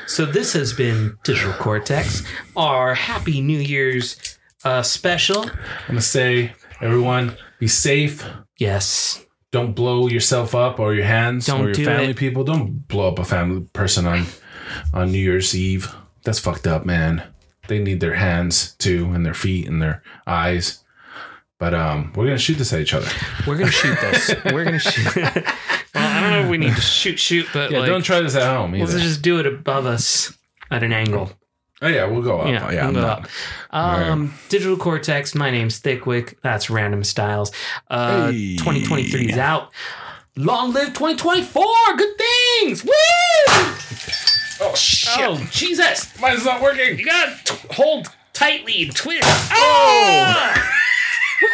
So 0.07 0.25
this 0.25 0.53
has 0.55 0.73
been 0.73 1.17
Digital 1.25 1.53
Cortex, 1.53 2.23
our 2.57 2.95
Happy 2.95 3.41
New 3.41 3.59
Year's 3.59 4.39
uh, 4.65 4.83
special. 4.83 5.43
I'm 5.45 5.51
gonna 5.89 6.01
say, 6.01 6.53
everyone, 6.81 7.37
be 7.59 7.69
safe. 7.69 8.25
Yes, 8.59 9.25
Don't 9.51 9.75
blow 9.75 10.07
yourself 10.09 10.55
up 10.55 10.79
or 10.81 10.95
your 10.95 11.05
hands 11.05 11.47
Don't 11.47 11.61
or 11.61 11.65
your 11.67 11.75
do 11.75 11.85
family 11.85 12.11
it. 12.11 12.17
people. 12.17 12.45
Don't 12.45 12.89
blow 12.89 13.09
up 13.09 13.19
a 13.19 13.25
family 13.25 13.67
person 13.73 14.07
on 14.07 14.27
on 14.93 15.13
New 15.13 15.19
Year's 15.19 15.55
Eve. 15.55 15.95
That's 16.23 16.39
fucked 16.39 16.67
up, 16.67 16.87
man. 16.87 17.23
They 17.69 17.79
need 17.79 18.01
their 18.01 18.15
hands 18.15 18.75
too, 18.77 19.11
and 19.15 19.25
their 19.25 19.35
feet 19.35 19.67
and 19.69 19.81
their 19.81 20.03
eyes. 20.27 20.83
But 21.59 21.73
um, 21.73 22.13
we're 22.15 22.27
gonna 22.27 22.39
shoot 22.39 22.59
this 22.59 22.73
at 22.73 22.81
each 22.81 22.93
other. 22.95 23.09
we're 23.47 23.57
gonna 23.57 23.71
shoot 23.71 23.99
this. 24.01 24.35
We're 24.53 24.65
gonna 24.65 24.79
shoot. 24.79 25.15
well, 25.17 25.33
I 25.95 26.21
don't 26.21 26.31
know 26.33 26.41
if 26.41 26.49
we 26.49 26.59
need 26.59 26.75
to 26.75 26.81
shoot, 26.81 27.19
shoot, 27.19 27.47
but 27.55 27.71
Yeah, 27.71 27.79
like, 27.81 27.89
don't 27.89 28.03
try 28.03 28.21
this 28.21 28.35
at 28.35 28.43
home 28.55 28.73
let's 28.73 28.91
either. 28.93 29.01
just 29.01 29.23
do 29.23 29.39
it 29.39 29.47
above 29.47 29.87
us 29.87 30.37
at 30.71 30.83
an 30.83 30.93
angle. 30.93 31.31
oh 31.81 31.87
yeah, 31.89 32.05
we'll 32.07 32.23
go 32.23 32.41
up. 32.41 32.49
Yeah, 32.49 32.71
Yeah, 32.73 32.89
we'll 32.89 32.89
I'm 32.89 32.95
go 32.95 33.01
up. 33.07 33.29
Um, 33.71 34.35
Digital 34.49 34.77
Cortex. 34.77 35.35
My 35.35 35.51
name's 35.51 35.81
Thiccc_Wick. 35.81 36.35
That's 36.43 36.67
Randomstylez. 36.67 37.53
Uh, 37.89 38.33
Hey. 38.33 38.57
2023 38.57 39.31
is 39.31 39.39
out. 39.39 39.71
Long 40.37 40.73
live 40.75 40.89
2024. 40.89 41.65
Good 41.97 42.15
things. 42.19 42.85
Woo! 42.85 42.91
Oh, 44.61 44.71
oh 44.71 44.75
shit! 44.75 45.25
Oh 45.27 45.47
Jesus! 45.51 46.19
Mine's 46.21 46.45
not 46.45 46.61
working. 46.63 46.99
You 46.99 47.05
gotta 47.05 47.37
t- 47.45 47.69
hold 47.73 48.09
tightly 48.33 48.85
and 48.85 48.95
twist. 48.95 49.23
Oh! 49.25 49.53
Ah! 49.53 50.71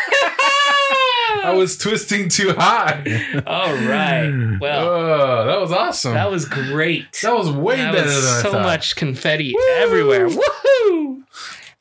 I 1.43 1.55
was 1.57 1.77
twisting 1.79 2.29
too 2.29 2.53
high. 2.57 3.03
All 3.47 3.73
right. 3.75 4.59
Well, 4.61 4.89
Oh, 4.89 5.47
that 5.47 5.61
was 5.61 5.73
awesome. 5.73 6.15
that 6.15 6.31
was 6.31 6.45
great. 6.45 7.07
That 7.23 7.35
was 7.35 7.51
way 7.51 7.77
That 7.77 7.93
better 7.95 8.07
was 8.07 8.25
than 8.25 8.35
I 8.39 8.43
so 8.43 8.53
thought. 8.53 8.63
much 8.63 8.97
confetti 8.97 9.55
everywhere. 9.77 10.29
Woohoo! 10.29 11.23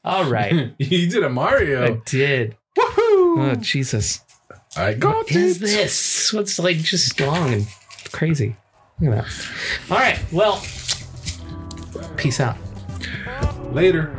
All 0.05 0.25
right. 0.25 0.71
you 0.77 1.09
did 1.09 1.23
a 1.23 1.29
Mario. 1.29 1.83
I 1.95 2.01
did. 2.05 2.55
Woohoo! 2.77 3.51
Oh 3.51 3.55
Jesus! 3.59 4.21
I 4.77 4.93
got 4.93 5.15
What 5.15 5.31
is 5.31 5.57
it. 5.57 5.61
this? 5.61 6.31
What's 6.31 6.57
like 6.59 6.77
just 6.77 7.19
long 7.19 7.53
and 7.53 7.67
crazy? 8.11 8.55
Look 9.01 9.13
at 9.15 9.25
that. 9.25 9.47
All 9.91 9.97
right. 9.97 10.19
Well, 10.31 10.61
Peace 12.19 12.41
out. 12.41 12.57
Later. 13.71 14.13